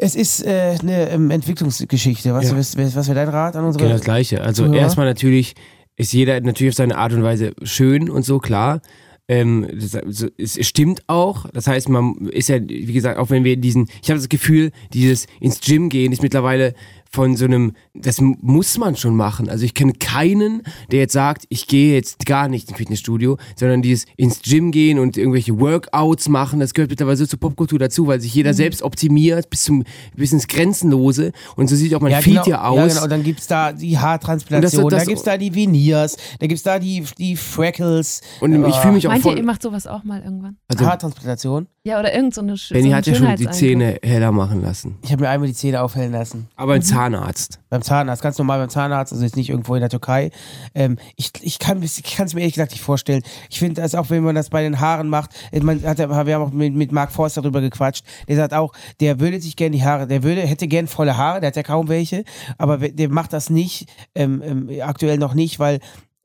es 0.00 0.14
ist 0.14 0.46
äh, 0.46 0.76
eine 0.80 1.10
ähm, 1.10 1.30
Entwicklungsgeschichte. 1.32 2.32
Was, 2.32 2.50
Ja. 2.50 2.56
was, 2.56 2.76
was 2.76 3.08
wäre 3.08 3.16
dein 3.16 3.28
Rat 3.28 3.56
an 3.56 3.64
unsere 3.64 3.82
Genau 3.84 3.96
das 3.96 4.04
Gleiche. 4.04 4.40
Also 4.42 4.64
Zuhörer? 4.64 4.80
erstmal 4.80 5.06
natürlich 5.06 5.54
ist 5.96 6.12
jeder 6.12 6.40
natürlich 6.40 6.70
auf 6.72 6.76
seine 6.76 6.96
Art 6.96 7.12
und 7.12 7.24
Weise 7.24 7.52
schön 7.64 8.08
und 8.08 8.22
so, 8.24 8.38
klar. 8.38 8.80
Ähm, 9.28 9.68
das, 9.74 9.94
also, 9.94 10.28
es 10.38 10.66
stimmt 10.66 11.02
auch. 11.06 11.46
Das 11.52 11.66
heißt, 11.66 11.88
man 11.90 12.28
ist 12.28 12.48
ja, 12.48 12.58
wie 12.66 12.92
gesagt, 12.92 13.18
auch 13.18 13.28
wenn 13.28 13.44
wir 13.44 13.56
diesen, 13.56 13.88
ich 14.02 14.10
habe 14.10 14.18
das 14.18 14.30
Gefühl, 14.30 14.72
dieses 14.94 15.26
ins 15.40 15.60
Gym 15.60 15.90
gehen 15.90 16.12
ist 16.12 16.22
mittlerweile 16.22 16.74
von 17.10 17.36
so 17.36 17.44
einem, 17.46 17.72
das 17.94 18.20
muss 18.20 18.76
man 18.78 18.96
schon 18.96 19.16
machen. 19.16 19.48
Also 19.48 19.64
ich 19.64 19.74
kenne 19.74 19.92
keinen, 19.94 20.62
der 20.92 21.00
jetzt 21.00 21.12
sagt, 21.14 21.44
ich 21.48 21.66
gehe 21.66 21.94
jetzt 21.94 22.26
gar 22.26 22.48
nicht 22.48 22.68
ins 22.68 22.76
Fitnessstudio, 22.78 23.38
sondern 23.56 23.82
dieses 23.82 24.04
ins 24.16 24.40
Gym 24.42 24.70
gehen 24.72 24.98
und 24.98 25.16
irgendwelche 25.16 25.58
Workouts 25.58 26.28
machen, 26.28 26.60
das 26.60 26.74
gehört 26.74 26.90
mittlerweile 26.90 27.16
so 27.16 27.26
zur 27.26 27.40
Popkultur 27.40 27.78
dazu, 27.78 28.06
weil 28.06 28.20
sich 28.20 28.34
jeder 28.34 28.50
Mhm. 28.50 28.56
selbst 28.56 28.82
optimiert 28.82 29.48
bis 29.50 29.62
zum 29.64 29.84
bis 30.14 30.32
ins 30.32 30.46
Grenzenlose 30.48 31.32
und 31.56 31.68
so 31.68 31.76
sieht 31.76 31.94
auch 31.94 32.00
mein 32.00 32.20
Feed 32.22 32.34
genau, 32.44 32.46
ja 32.46 32.64
aus. 32.64 32.76
Ja, 32.78 32.86
genau. 32.88 33.02
Und 33.04 33.10
dann 33.10 33.22
gibt's 33.22 33.46
da 33.46 33.72
die 33.72 33.98
Haartransplantation, 33.98 34.84
Und 34.84 34.92
das- 34.92 34.98
das- 35.00 35.06
da 35.06 35.10
gibt's 35.10 35.24
da 35.24 35.36
die 35.38 35.54
Veneers, 35.54 36.16
da 36.38 36.46
gibt's 36.46 36.62
da 36.62 36.78
die, 36.78 37.04
die 37.18 37.36
Freckles. 37.36 38.20
Und 38.40 38.52
ich 38.66 38.74
fühle 38.76 38.94
mich 38.94 39.06
auch 39.06 39.10
Meint 39.12 39.22
voll- 39.22 39.32
ihr, 39.32 39.38
ihr 39.38 39.44
macht 39.44 39.62
sowas 39.62 39.86
auch 39.86 40.04
mal 40.04 40.22
irgendwann? 40.22 40.56
Also- 40.68 40.84
Haartransplantation? 40.86 41.66
Ja, 41.84 41.98
oder 41.98 42.14
irgend 42.14 42.34
so 42.34 42.42
eine 42.42 42.54
Benny 42.70 42.82
so 42.82 42.88
ein 42.90 42.94
hat 42.96 43.06
ja 43.06 43.14
schon 43.14 43.36
die. 43.36 43.48
Zähne 43.50 43.98
heller 44.02 44.30
machen 44.30 44.60
lassen. 44.62 44.96
Ich 45.02 45.10
habe 45.10 45.22
mir 45.22 45.30
einmal 45.30 45.48
die 45.48 45.54
Zähne 45.54 45.80
aufhellen 45.80 46.12
lassen. 46.12 46.46
Aber 46.56 46.72
beim 46.74 46.82
Zahnarzt. 46.98 47.60
Beim 47.70 47.82
Zahnarzt, 47.82 48.22
ganz 48.22 48.38
normal 48.38 48.58
beim 48.58 48.70
Zahnarzt, 48.70 49.12
also 49.12 49.24
jetzt 49.24 49.36
nicht 49.36 49.50
irgendwo 49.50 49.76
in 49.76 49.80
der 49.80 49.88
Türkei. 49.88 50.30
Ähm, 50.74 50.98
ich 51.14 51.30
ich 51.42 51.60
kann 51.60 51.80
es 51.80 52.34
mir 52.34 52.40
ehrlich 52.40 52.54
gesagt 52.54 52.72
nicht 52.72 52.82
vorstellen. 52.82 53.22
Ich 53.50 53.60
finde 53.60 53.80
das 53.80 53.94
auch, 53.94 54.10
wenn 54.10 54.24
man 54.24 54.34
das 54.34 54.50
bei 54.50 54.62
den 54.62 54.80
Haaren 54.80 55.08
macht, 55.08 55.30
äh, 55.52 55.60
man 55.60 55.80
hat, 55.84 55.98
wir 55.98 56.08
haben 56.08 56.42
auch 56.42 56.50
mit, 56.50 56.74
mit 56.74 56.90
Mark 56.90 57.12
Forster 57.12 57.40
darüber 57.40 57.60
gequatscht, 57.60 58.04
der 58.26 58.34
sagt 58.34 58.52
auch, 58.52 58.72
der 58.98 59.20
würde 59.20 59.40
sich 59.40 59.54
gerne 59.54 59.76
die 59.76 59.84
Haare, 59.84 60.08
der 60.08 60.24
würde, 60.24 60.40
hätte 60.40 60.66
gern 60.66 60.88
volle 60.88 61.16
Haare, 61.16 61.40
der 61.40 61.48
hat 61.48 61.56
ja 61.56 61.62
kaum 61.62 61.88
welche, 61.88 62.24
aber 62.56 62.78
der 62.78 63.08
macht 63.10 63.32
das 63.32 63.48
nicht, 63.48 63.88
ähm, 64.16 64.42
ähm, 64.44 64.70
aktuell 64.82 65.18
noch 65.18 65.34
nicht, 65.34 65.60
weil 65.60 65.78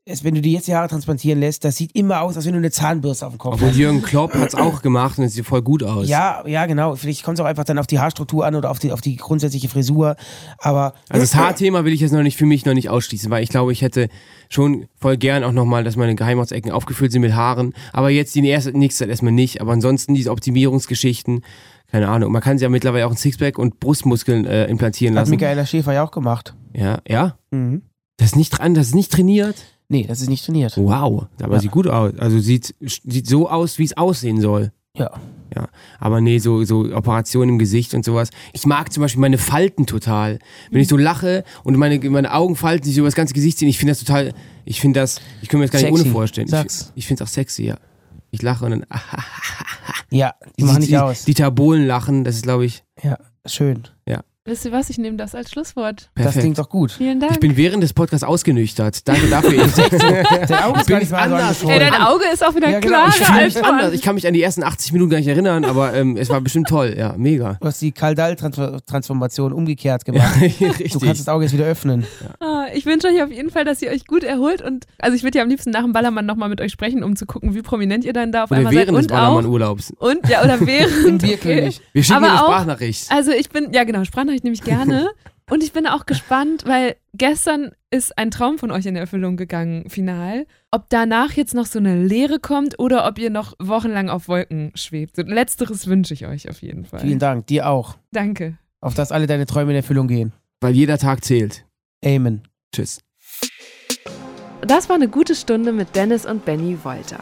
es, 0.06 0.22
wenn 0.22 0.34
du 0.34 0.42
dir 0.42 0.52
jetzt 0.52 0.68
die 0.68 0.74
Haare 0.74 0.88
transplantieren 0.88 1.40
lässt, 1.40 1.64
das 1.64 1.76
sieht 1.76 1.96
immer 1.96 2.20
aus, 2.20 2.36
als 2.36 2.44
wenn 2.44 2.52
du 2.52 2.58
eine 2.58 2.70
Zahnbürste 2.70 3.26
auf 3.26 3.32
dem 3.32 3.38
Kopf 3.38 3.54
Obwohl 3.54 3.70
hast. 3.70 3.78
Jürgen 3.78 4.02
Klopp 4.02 4.34
hat 4.34 4.48
es 4.48 4.54
auch 4.54 4.82
gemacht 4.82 5.18
und 5.18 5.24
es 5.24 5.32
sieht 5.32 5.46
voll 5.46 5.62
gut 5.62 5.82
aus. 5.82 6.06
Ja, 6.08 6.46
ja, 6.46 6.66
genau. 6.66 6.94
Vielleicht 6.94 7.22
kommt 7.22 7.38
es 7.38 7.40
auch 7.42 7.48
einfach 7.48 7.64
dann 7.64 7.78
auf 7.78 7.86
die 7.86 7.98
Haarstruktur 7.98 8.44
an 8.44 8.54
oder 8.54 8.70
auf 8.70 8.78
die, 8.78 8.92
auf 8.92 9.00
die 9.00 9.16
grundsätzliche 9.16 9.68
Frisur. 9.68 10.16
Aber 10.58 10.92
Also 11.08 11.22
das 11.22 11.34
Haarthema 11.34 11.86
will 11.86 11.94
ich 11.94 12.00
jetzt 12.00 12.12
noch 12.12 12.22
nicht 12.22 12.36
für 12.36 12.44
mich 12.44 12.66
noch 12.66 12.74
nicht 12.74 12.90
ausschließen, 12.90 13.30
weil 13.30 13.42
ich 13.42 13.48
glaube, 13.48 13.72
ich 13.72 13.80
hätte 13.80 14.08
schon 14.50 14.86
voll 14.94 15.16
gern 15.16 15.42
auch 15.42 15.52
nochmal, 15.52 15.84
dass 15.84 15.96
meine 15.96 16.14
Geheimratsecken 16.14 16.70
aufgefüllt 16.70 17.10
sind 17.10 17.22
mit 17.22 17.32
Haaren. 17.32 17.72
Aber 17.94 18.10
jetzt 18.10 18.34
die 18.34 18.46
erste, 18.46 18.76
nächste 18.76 19.04
Zeit 19.04 19.08
erstmal 19.08 19.32
nicht. 19.32 19.62
Aber 19.62 19.72
ansonsten 19.72 20.12
diese 20.14 20.30
Optimierungsgeschichten, 20.32 21.42
keine 21.90 22.08
Ahnung. 22.08 22.30
Man 22.30 22.42
kann 22.42 22.58
sich 22.58 22.64
ja 22.64 22.68
mittlerweile 22.68 23.06
auch 23.06 23.10
ein 23.10 23.16
Sixpack 23.16 23.56
und 23.58 23.80
Brustmuskeln 23.80 24.44
äh, 24.44 24.66
implantieren 24.66 25.14
hat 25.14 25.22
lassen. 25.22 25.30
Michaela 25.30 25.64
Schäfer 25.64 25.94
ja 25.94 26.04
auch 26.04 26.10
gemacht. 26.10 26.54
Ja, 26.74 26.98
ja. 27.08 27.38
Mhm. 27.50 27.82
Das 28.18 28.28
ist 28.28 28.36
nicht 28.36 28.50
dran, 28.50 28.74
das 28.74 28.88
ist 28.88 28.94
nicht 28.94 29.10
trainiert. 29.10 29.56
Nee, 29.88 30.04
das 30.06 30.20
ist 30.20 30.28
nicht 30.30 30.44
trainiert. 30.44 30.76
Wow, 30.76 31.26
aber 31.42 31.54
Ja. 31.54 31.60
sieht 31.60 31.70
gut 31.70 31.86
aus. 31.86 32.12
Also 32.18 32.38
sieht, 32.40 32.74
sieht 32.80 33.26
so 33.26 33.48
aus, 33.48 33.78
wie 33.78 33.84
es 33.84 33.96
aussehen 33.96 34.40
soll. 34.40 34.72
Ja. 34.96 35.10
Ja, 35.54 35.68
aber 36.00 36.20
nee, 36.20 36.38
so, 36.38 36.64
so 36.64 36.92
Operationen 36.92 37.50
im 37.50 37.58
Gesicht 37.60 37.94
und 37.94 38.04
sowas. 38.04 38.30
Ich 38.52 38.66
mag 38.66 38.92
zum 38.92 39.02
Beispiel 39.02 39.20
meine 39.20 39.38
Falten 39.38 39.86
total. 39.86 40.40
Wenn 40.72 40.80
ich 40.80 40.88
so 40.88 40.96
lache 40.96 41.44
und 41.62 41.76
meine, 41.76 41.98
meine 42.10 42.32
Augenfalten 42.34 42.84
sich 42.88 42.96
über 42.98 43.06
das 43.06 43.14
ganze 43.14 43.34
Gesicht 43.34 43.58
ziehen, 43.58 43.68
ich 43.68 43.78
finde 43.78 43.92
das 43.92 44.00
total, 44.00 44.32
ich 44.64 44.80
finde 44.80 44.98
das, 44.98 45.20
ich 45.42 45.48
kann 45.48 45.60
mir 45.60 45.66
das 45.66 45.70
gar 45.72 45.78
nicht 45.78 45.88
Sexy. 45.90 46.02
ohne 46.06 46.10
vorstellen. 46.12 46.48
Sag's. 46.48 46.90
Ich, 46.96 47.02
ich 47.04 47.06
finde 47.06 47.22
es 47.22 47.28
auch 47.28 47.32
sexy, 47.32 47.64
ja. 47.66 47.76
Ich 48.32 48.42
lache 48.42 48.64
und 48.64 48.70
dann, 48.72 48.86
Ja, 50.10 50.34
die 50.58 50.64
machen 50.64 50.78
nicht 50.80 50.90
die, 50.90 50.98
aus. 50.98 51.24
Die 51.24 51.34
Tabolen 51.34 51.86
lachen, 51.86 52.24
das 52.24 52.36
ist, 52.36 52.42
glaube 52.42 52.64
ich, 52.64 52.82
Ja, 53.02 53.18
schön. 53.46 53.84
ja. 54.08 54.22
Wisst 54.46 54.66
ihr 54.66 54.72
was? 54.72 54.90
Ich 54.90 54.98
nehme 54.98 55.16
das 55.16 55.34
als 55.34 55.50
Schlusswort. 55.50 56.10
Perfekt. 56.14 56.36
Das 56.36 56.42
klingt 56.42 56.58
doch 56.58 56.68
gut. 56.68 56.92
Vielen 56.92 57.18
Dank. 57.18 57.32
Ich 57.32 57.40
bin 57.40 57.56
während 57.56 57.82
des 57.82 57.94
Podcasts 57.94 58.24
ausgenüchtert. 58.24 59.08
Danke 59.08 59.26
dafür. 59.28 59.64
Ich, 59.64 59.72
Dein 60.48 60.64
Auge 60.64 60.80
ist 60.80 60.86
bin 60.86 60.98
gar 60.98 61.06
so 61.06 61.16
anders. 61.16 61.42
angeschwollen. 61.42 61.80
Ey, 61.80 61.90
dein 61.90 62.02
Auge 62.02 62.24
ist 62.30 62.44
auch 62.46 62.54
wieder 62.54 62.68
Ja, 62.68 62.78
genau. 62.80 62.94
klarer 62.94 63.08
ich 63.08 63.14
fühle 63.14 63.38
als 63.38 63.54
mich 63.54 63.64
anders. 63.64 63.80
vorhin. 63.80 63.94
Ich 63.94 64.02
kann 64.02 64.14
mich 64.16 64.26
an 64.26 64.34
die 64.34 64.42
ersten 64.42 64.62
80 64.62 64.92
Minuten 64.92 65.10
gar 65.12 65.16
nicht 65.16 65.28
erinnern, 65.28 65.64
aber 65.64 65.94
ähm, 65.94 66.18
es 66.18 66.28
war 66.28 66.42
bestimmt 66.42 66.68
toll. 66.68 66.94
Ja, 66.94 67.14
mega. 67.16 67.56
Du 67.58 67.66
hast 67.66 67.80
die 67.80 67.92
Kaldal-Transformation 67.92 69.54
umgekehrt 69.54 70.04
gemacht. 70.04 70.34
Du 70.92 71.00
kannst 71.00 71.20
das 71.20 71.28
Auge 71.28 71.44
jetzt 71.44 71.54
wieder 71.54 71.64
öffnen. 71.64 72.04
Ah, 72.40 72.66
Ich 72.74 72.84
wünsche 72.84 73.08
euch 73.08 73.22
auf 73.22 73.30
jeden 73.30 73.48
Fall, 73.50 73.64
dass 73.64 73.80
ihr 73.80 73.90
euch 73.90 74.06
gut 74.06 74.24
erholt 74.24 74.60
und 74.60 74.84
also 74.98 75.16
ich 75.16 75.22
würde 75.22 75.38
ja 75.38 75.42
am 75.44 75.48
liebsten 75.48 75.70
nach 75.70 75.82
dem 75.84 75.94
Ballermann 75.94 76.26
nochmal 76.26 76.50
mit 76.50 76.60
euch 76.60 76.70
sprechen, 76.72 77.02
um 77.02 77.16
zu 77.16 77.24
gucken, 77.24 77.54
wie 77.54 77.62
prominent 77.62 78.04
ihr 78.04 78.12
dann 78.12 78.30
da 78.30 78.44
auf 78.44 78.50
Oder 78.50 78.58
einmal 78.58 78.74
während 78.74 78.88
seid. 78.88 78.96
des 78.96 79.06
Und 79.06 79.12
auch, 79.12 79.16
Ballermann-Urlaubs. 79.22 79.92
und 79.98 80.28
ja, 80.28 80.44
oder 80.44 80.60
während. 80.66 81.22
Bierkönig. 81.22 81.80
Wir 81.94 82.02
schicken 82.04 82.16
Aber 82.18 82.26
eine 82.30 82.42
auch- 82.42 82.46
Sprachnachricht. 82.48 83.06
Also 83.10 83.30
ich 83.32 83.48
bin, 83.48 83.72
ja 83.72 83.84
genau, 83.84 84.04
Sprachnachricht 84.04 84.33
nehme 84.42 84.54
ich 84.54 84.62
gerne. 84.62 85.10
Und 85.50 85.62
ich 85.62 85.72
bin 85.72 85.86
auch 85.86 86.06
gespannt, 86.06 86.64
weil 86.66 86.96
gestern 87.12 87.72
ist 87.90 88.16
ein 88.16 88.30
Traum 88.30 88.58
von 88.58 88.70
euch 88.70 88.86
in 88.86 88.96
Erfüllung 88.96 89.36
gegangen, 89.36 89.90
final. 89.90 90.46
Ob 90.70 90.88
danach 90.88 91.32
jetzt 91.32 91.54
noch 91.54 91.66
so 91.66 91.78
eine 91.78 92.02
Leere 92.02 92.38
kommt 92.38 92.78
oder 92.78 93.06
ob 93.06 93.18
ihr 93.18 93.28
noch 93.28 93.54
wochenlang 93.58 94.08
auf 94.08 94.26
Wolken 94.28 94.72
schwebt. 94.74 95.18
Letzteres 95.18 95.86
wünsche 95.86 96.14
ich 96.14 96.26
euch 96.26 96.48
auf 96.48 96.62
jeden 96.62 96.84
Fall. 96.86 97.00
Vielen 97.00 97.18
Dank. 97.18 97.46
Dir 97.46 97.68
auch. 97.68 97.96
Danke. 98.10 98.56
Auf 98.80 98.94
dass 98.94 99.12
alle 99.12 99.26
deine 99.26 99.44
Träume 99.44 99.72
in 99.72 99.76
Erfüllung 99.76 100.08
gehen. 100.08 100.32
Weil 100.60 100.74
jeder 100.74 100.96
Tag 100.96 101.24
zählt. 101.24 101.66
Amen. 102.02 102.42
Tschüss. 102.74 103.00
Das 104.62 104.88
war 104.88 104.96
eine 104.96 105.08
gute 105.08 105.34
Stunde 105.34 105.72
mit 105.72 105.94
Dennis 105.94 106.24
und 106.24 106.46
Benny 106.46 106.78
Wolter. 106.84 107.18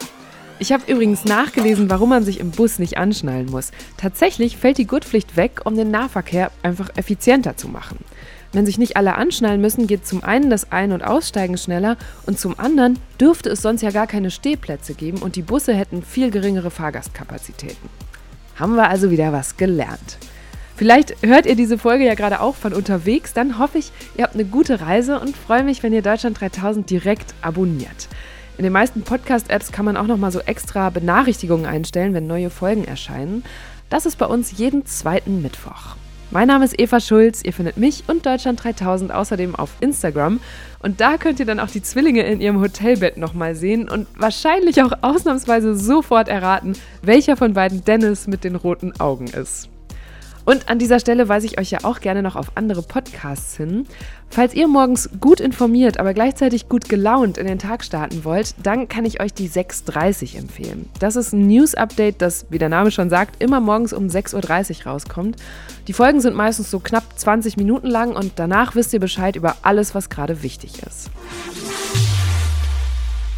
Ich 0.59 0.71
habe 0.71 0.89
übrigens 0.89 1.25
nachgelesen, 1.25 1.89
warum 1.89 2.09
man 2.09 2.23
sich 2.23 2.39
im 2.39 2.51
Bus 2.51 2.79
nicht 2.79 2.97
anschnallen 2.97 3.47
muss. 3.47 3.71
Tatsächlich 3.97 4.57
fällt 4.57 4.77
die 4.77 4.87
Gurtpflicht 4.87 5.35
weg, 5.35 5.61
um 5.65 5.75
den 5.75 5.91
Nahverkehr 5.91 6.51
einfach 6.61 6.89
effizienter 6.95 7.57
zu 7.57 7.67
machen. 7.67 7.97
Wenn 8.53 8.67
sich 8.67 8.77
nicht 8.77 8.95
alle 8.95 9.15
anschnallen 9.15 9.61
müssen, 9.61 9.87
geht 9.87 10.05
zum 10.05 10.23
einen 10.23 10.51
das 10.51 10.71
Ein- 10.71 10.91
und 10.91 11.03
Aussteigen 11.03 11.57
schneller 11.57 11.97
und 12.27 12.39
zum 12.39 12.59
anderen 12.59 12.99
dürfte 13.19 13.49
es 13.49 13.63
sonst 13.63 13.81
ja 13.81 13.89
gar 13.89 14.05
keine 14.05 14.29
Stehplätze 14.29 14.93
geben 14.93 15.17
und 15.17 15.35
die 15.35 15.41
Busse 15.41 15.73
hätten 15.73 16.03
viel 16.03 16.29
geringere 16.29 16.69
Fahrgastkapazitäten. 16.69 17.89
Haben 18.55 18.75
wir 18.75 18.87
also 18.89 19.09
wieder 19.09 19.33
was 19.33 19.57
gelernt. 19.57 20.19
Vielleicht 20.75 21.15
hört 21.23 21.47
ihr 21.47 21.55
diese 21.55 21.79
Folge 21.79 22.05
ja 22.05 22.13
gerade 22.13 22.41
auch 22.41 22.55
von 22.55 22.73
unterwegs, 22.73 23.33
dann 23.33 23.57
hoffe 23.57 23.79
ich, 23.79 23.91
ihr 24.17 24.23
habt 24.23 24.35
eine 24.35 24.45
gute 24.45 24.81
Reise 24.81 25.19
und 25.19 25.35
freue 25.35 25.63
mich, 25.63 25.81
wenn 25.81 25.93
ihr 25.93 26.01
Deutschland 26.03 26.39
3000 26.39 26.87
direkt 26.87 27.33
abonniert. 27.41 28.07
In 28.57 28.63
den 28.63 28.73
meisten 28.73 29.01
Podcast-Apps 29.01 29.71
kann 29.71 29.85
man 29.85 29.97
auch 29.97 30.05
noch 30.05 30.17
mal 30.17 30.31
so 30.31 30.39
extra 30.39 30.91
Benachrichtigungen 30.91 31.65
einstellen, 31.65 32.13
wenn 32.13 32.27
neue 32.27 32.51
Folgen 32.51 32.85
erscheinen. 32.85 33.43
Das 33.89 34.05
ist 34.05 34.17
bei 34.17 34.27
uns 34.27 34.57
jeden 34.57 34.85
zweiten 34.85 35.41
Mittwoch. 35.41 35.95
Mein 36.29 36.47
Name 36.47 36.65
ist 36.65 36.79
Eva 36.79 36.99
Schulz, 36.99 37.43
ihr 37.43 37.53
findet 37.53 37.77
mich 37.77 38.03
und 38.07 38.25
Deutschland 38.25 38.63
3000 38.63 39.11
außerdem 39.11 39.55
auf 39.55 39.69
Instagram 39.81 40.39
und 40.79 40.99
da 40.99 41.17
könnt 41.17 41.39
ihr 41.39 41.45
dann 41.45 41.59
auch 41.59 41.69
die 41.69 41.83
Zwillinge 41.83 42.23
in 42.23 42.41
ihrem 42.41 42.59
Hotelbett 42.59 43.17
nochmal 43.17 43.53
sehen 43.53 43.87
und 43.87 44.07
wahrscheinlich 44.17 44.81
auch 44.81 44.93
ausnahmsweise 45.01 45.75
sofort 45.75 46.29
erraten, 46.29 46.73
welcher 47.03 47.37
von 47.37 47.53
beiden 47.53 47.83
Dennis 47.83 48.25
mit 48.25 48.43
den 48.43 48.55
roten 48.55 48.99
Augen 48.99 49.27
ist. 49.27 49.69
Und 50.45 50.69
an 50.69 50.79
dieser 50.79 50.99
Stelle 50.99 51.29
weise 51.29 51.47
ich 51.47 51.59
euch 51.59 51.71
ja 51.71 51.79
auch 51.83 51.99
gerne 51.99 52.21
noch 52.21 52.35
auf 52.35 52.51
andere 52.55 52.81
Podcasts 52.81 53.55
hin. 53.55 53.87
Falls 54.29 54.53
ihr 54.53 54.67
morgens 54.67 55.09
gut 55.21 55.39
informiert, 55.39 55.99
aber 55.99 56.13
gleichzeitig 56.13 56.67
gut 56.67 56.89
gelaunt 56.89 57.37
in 57.37 57.47
den 57.47 57.59
Tag 57.59 57.83
starten 57.83 58.25
wollt, 58.25 58.55
dann 58.61 58.87
kann 58.87 59.05
ich 59.05 59.21
euch 59.21 59.33
die 59.33 59.49
6.30 59.49 60.37
empfehlen. 60.37 60.89
Das 60.99 61.15
ist 61.15 61.33
ein 61.33 61.47
News-Update, 61.47 62.21
das, 62.21 62.45
wie 62.49 62.57
der 62.57 62.69
Name 62.69 62.91
schon 62.91 63.09
sagt, 63.09 63.41
immer 63.41 63.59
morgens 63.59 63.93
um 63.93 64.07
6.30 64.07 64.79
Uhr 64.85 64.91
rauskommt. 64.91 65.37
Die 65.87 65.93
Folgen 65.93 66.19
sind 66.19 66.35
meistens 66.35 66.71
so 66.71 66.79
knapp 66.79 67.03
20 67.15 67.57
Minuten 67.57 67.87
lang 67.87 68.15
und 68.15 68.33
danach 68.37 68.75
wisst 68.75 68.93
ihr 68.93 68.99
Bescheid 68.99 69.35
über 69.35 69.57
alles, 69.61 69.95
was 69.95 70.09
gerade 70.09 70.43
wichtig 70.43 70.81
ist. 70.83 71.09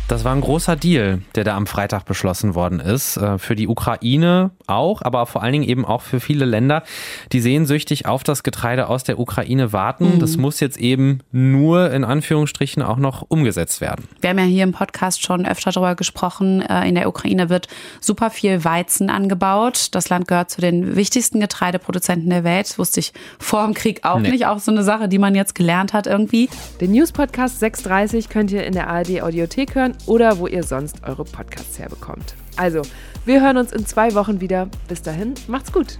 Das 0.08 0.24
war 0.24 0.34
ein 0.36 0.41
großer 0.41 0.76
Deal, 0.76 1.24
der 1.34 1.43
da 1.43 1.56
am 1.58 1.66
Freitag 1.66 2.06
beschlossen 2.06 2.53
worden 2.53 2.80
ist. 2.80 3.18
Äh, 3.18 3.39
Für 3.39 3.56
die 3.56 3.68
Ukraine 3.68 4.51
auch, 4.68 5.01
aber 5.01 5.26
vor 5.26 5.41
allen 5.41 5.53
Dingen 5.53 5.64
eben 5.68 5.84
auch 5.84 6.03
für 6.03 6.20
viele 6.20 6.45
Länder, 6.45 6.84
die 7.32 7.39
sehnsüchtig 7.41 8.06
auf 8.06 8.24
das 8.24 8.43
Getreide 8.43 8.88
aus 8.88 9.03
der 9.03 9.18
Ukraine 9.18 9.74
warten. 9.74 10.16
Mhm. 10.16 10.20
Das 10.20 10.38
muss 10.38 10.60
jetzt 10.60 10.78
eben 10.78 11.22
nur 11.32 11.91
in 11.91 12.03
Anführungsstrichen 12.03 12.84
auch 12.84 12.97
noch 12.97 13.24
umgesetzt 13.30 13.82
werden. 13.82 14.08
Wir 14.22 14.30
haben 14.30 14.38
ja 14.38 14.45
hier 14.45 14.64
im 14.64 14.74
Podcast 14.74 15.24
schon 15.24 15.43
öfter 15.47 15.72
darüber 15.72 15.95
gesprochen. 15.95 16.62
Äh, 16.62 16.88
In 16.88 16.93
der 16.93 17.08
Ukraine 17.10 17.49
wird 17.49 17.68
super 17.99 18.30
viel 18.30 18.64
Weizen 18.64 19.10
angebaut. 19.10 19.88
Das 19.93 20.10
Land 20.10 20.28
gehört 20.28 20.51
zu 20.51 20.62
den 20.62 20.95
wichtigsten 20.95 21.39
Getreideproduzenten 21.39 22.30
der 22.30 22.43
Welt. 22.43 22.70
Das 22.70 22.78
wusste 22.78 22.99
ich 22.99 23.12
vor 23.39 23.66
dem 23.66 23.74
Krieg 23.74 24.06
auch 24.06 24.20
Nee. 24.20 24.30
nicht. 24.30 24.45
Auch 24.45 24.60
so 24.60 24.72
eine 24.72 24.84
Sache, 24.84 25.10
die 25.10 25.18
man 25.18 25.34
jetzt 25.34 25.56
gelernt 25.56 25.93
hat 25.93 26.06
irgendwie. 26.06 26.47
Den 26.80 26.91
News-Podcast 26.91 27.60
630 27.60 28.30
könnt 28.30 28.51
ihr 28.51 28.64
in 28.68 28.74
der 28.74 28.88
ARD-Audiothek 28.88 29.74
hören 29.74 29.93
oder 30.05 30.37
wo 30.39 30.47
ihr 30.47 30.63
sonst 30.63 31.03
eure 31.03 31.23
Podcasts 31.23 31.79
herbekommt. 31.79 32.35
Also, 32.57 32.81
wir 33.25 33.41
hören 33.41 33.57
uns 33.57 33.71
in 33.71 33.85
zwei 33.85 34.13
Wochen 34.15 34.41
wieder. 34.41 34.69
Bis 34.87 35.01
dahin, 35.01 35.33
macht's 35.47 35.71
gut. 35.71 35.97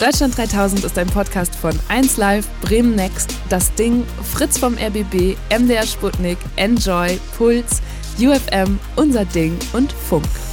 Deutschland 0.00 0.36
3000 0.36 0.82
ist 0.84 0.98
ein 0.98 1.08
Podcast 1.08 1.54
von 1.54 1.72
1Live, 1.90 2.46
Bremen 2.62 2.94
Next, 2.94 3.34
Das 3.50 3.74
Ding, 3.74 4.04
Fritz 4.32 4.56
vom 4.56 4.74
RBB, 4.74 5.36
MDR 5.50 5.86
Sputnik, 5.86 6.38
Enjoy, 6.56 7.18
Puls, 7.36 7.82
UFM, 8.18 8.78
Unser 8.96 9.26
Ding 9.26 9.58
und 9.74 9.92
Funk. 9.92 10.49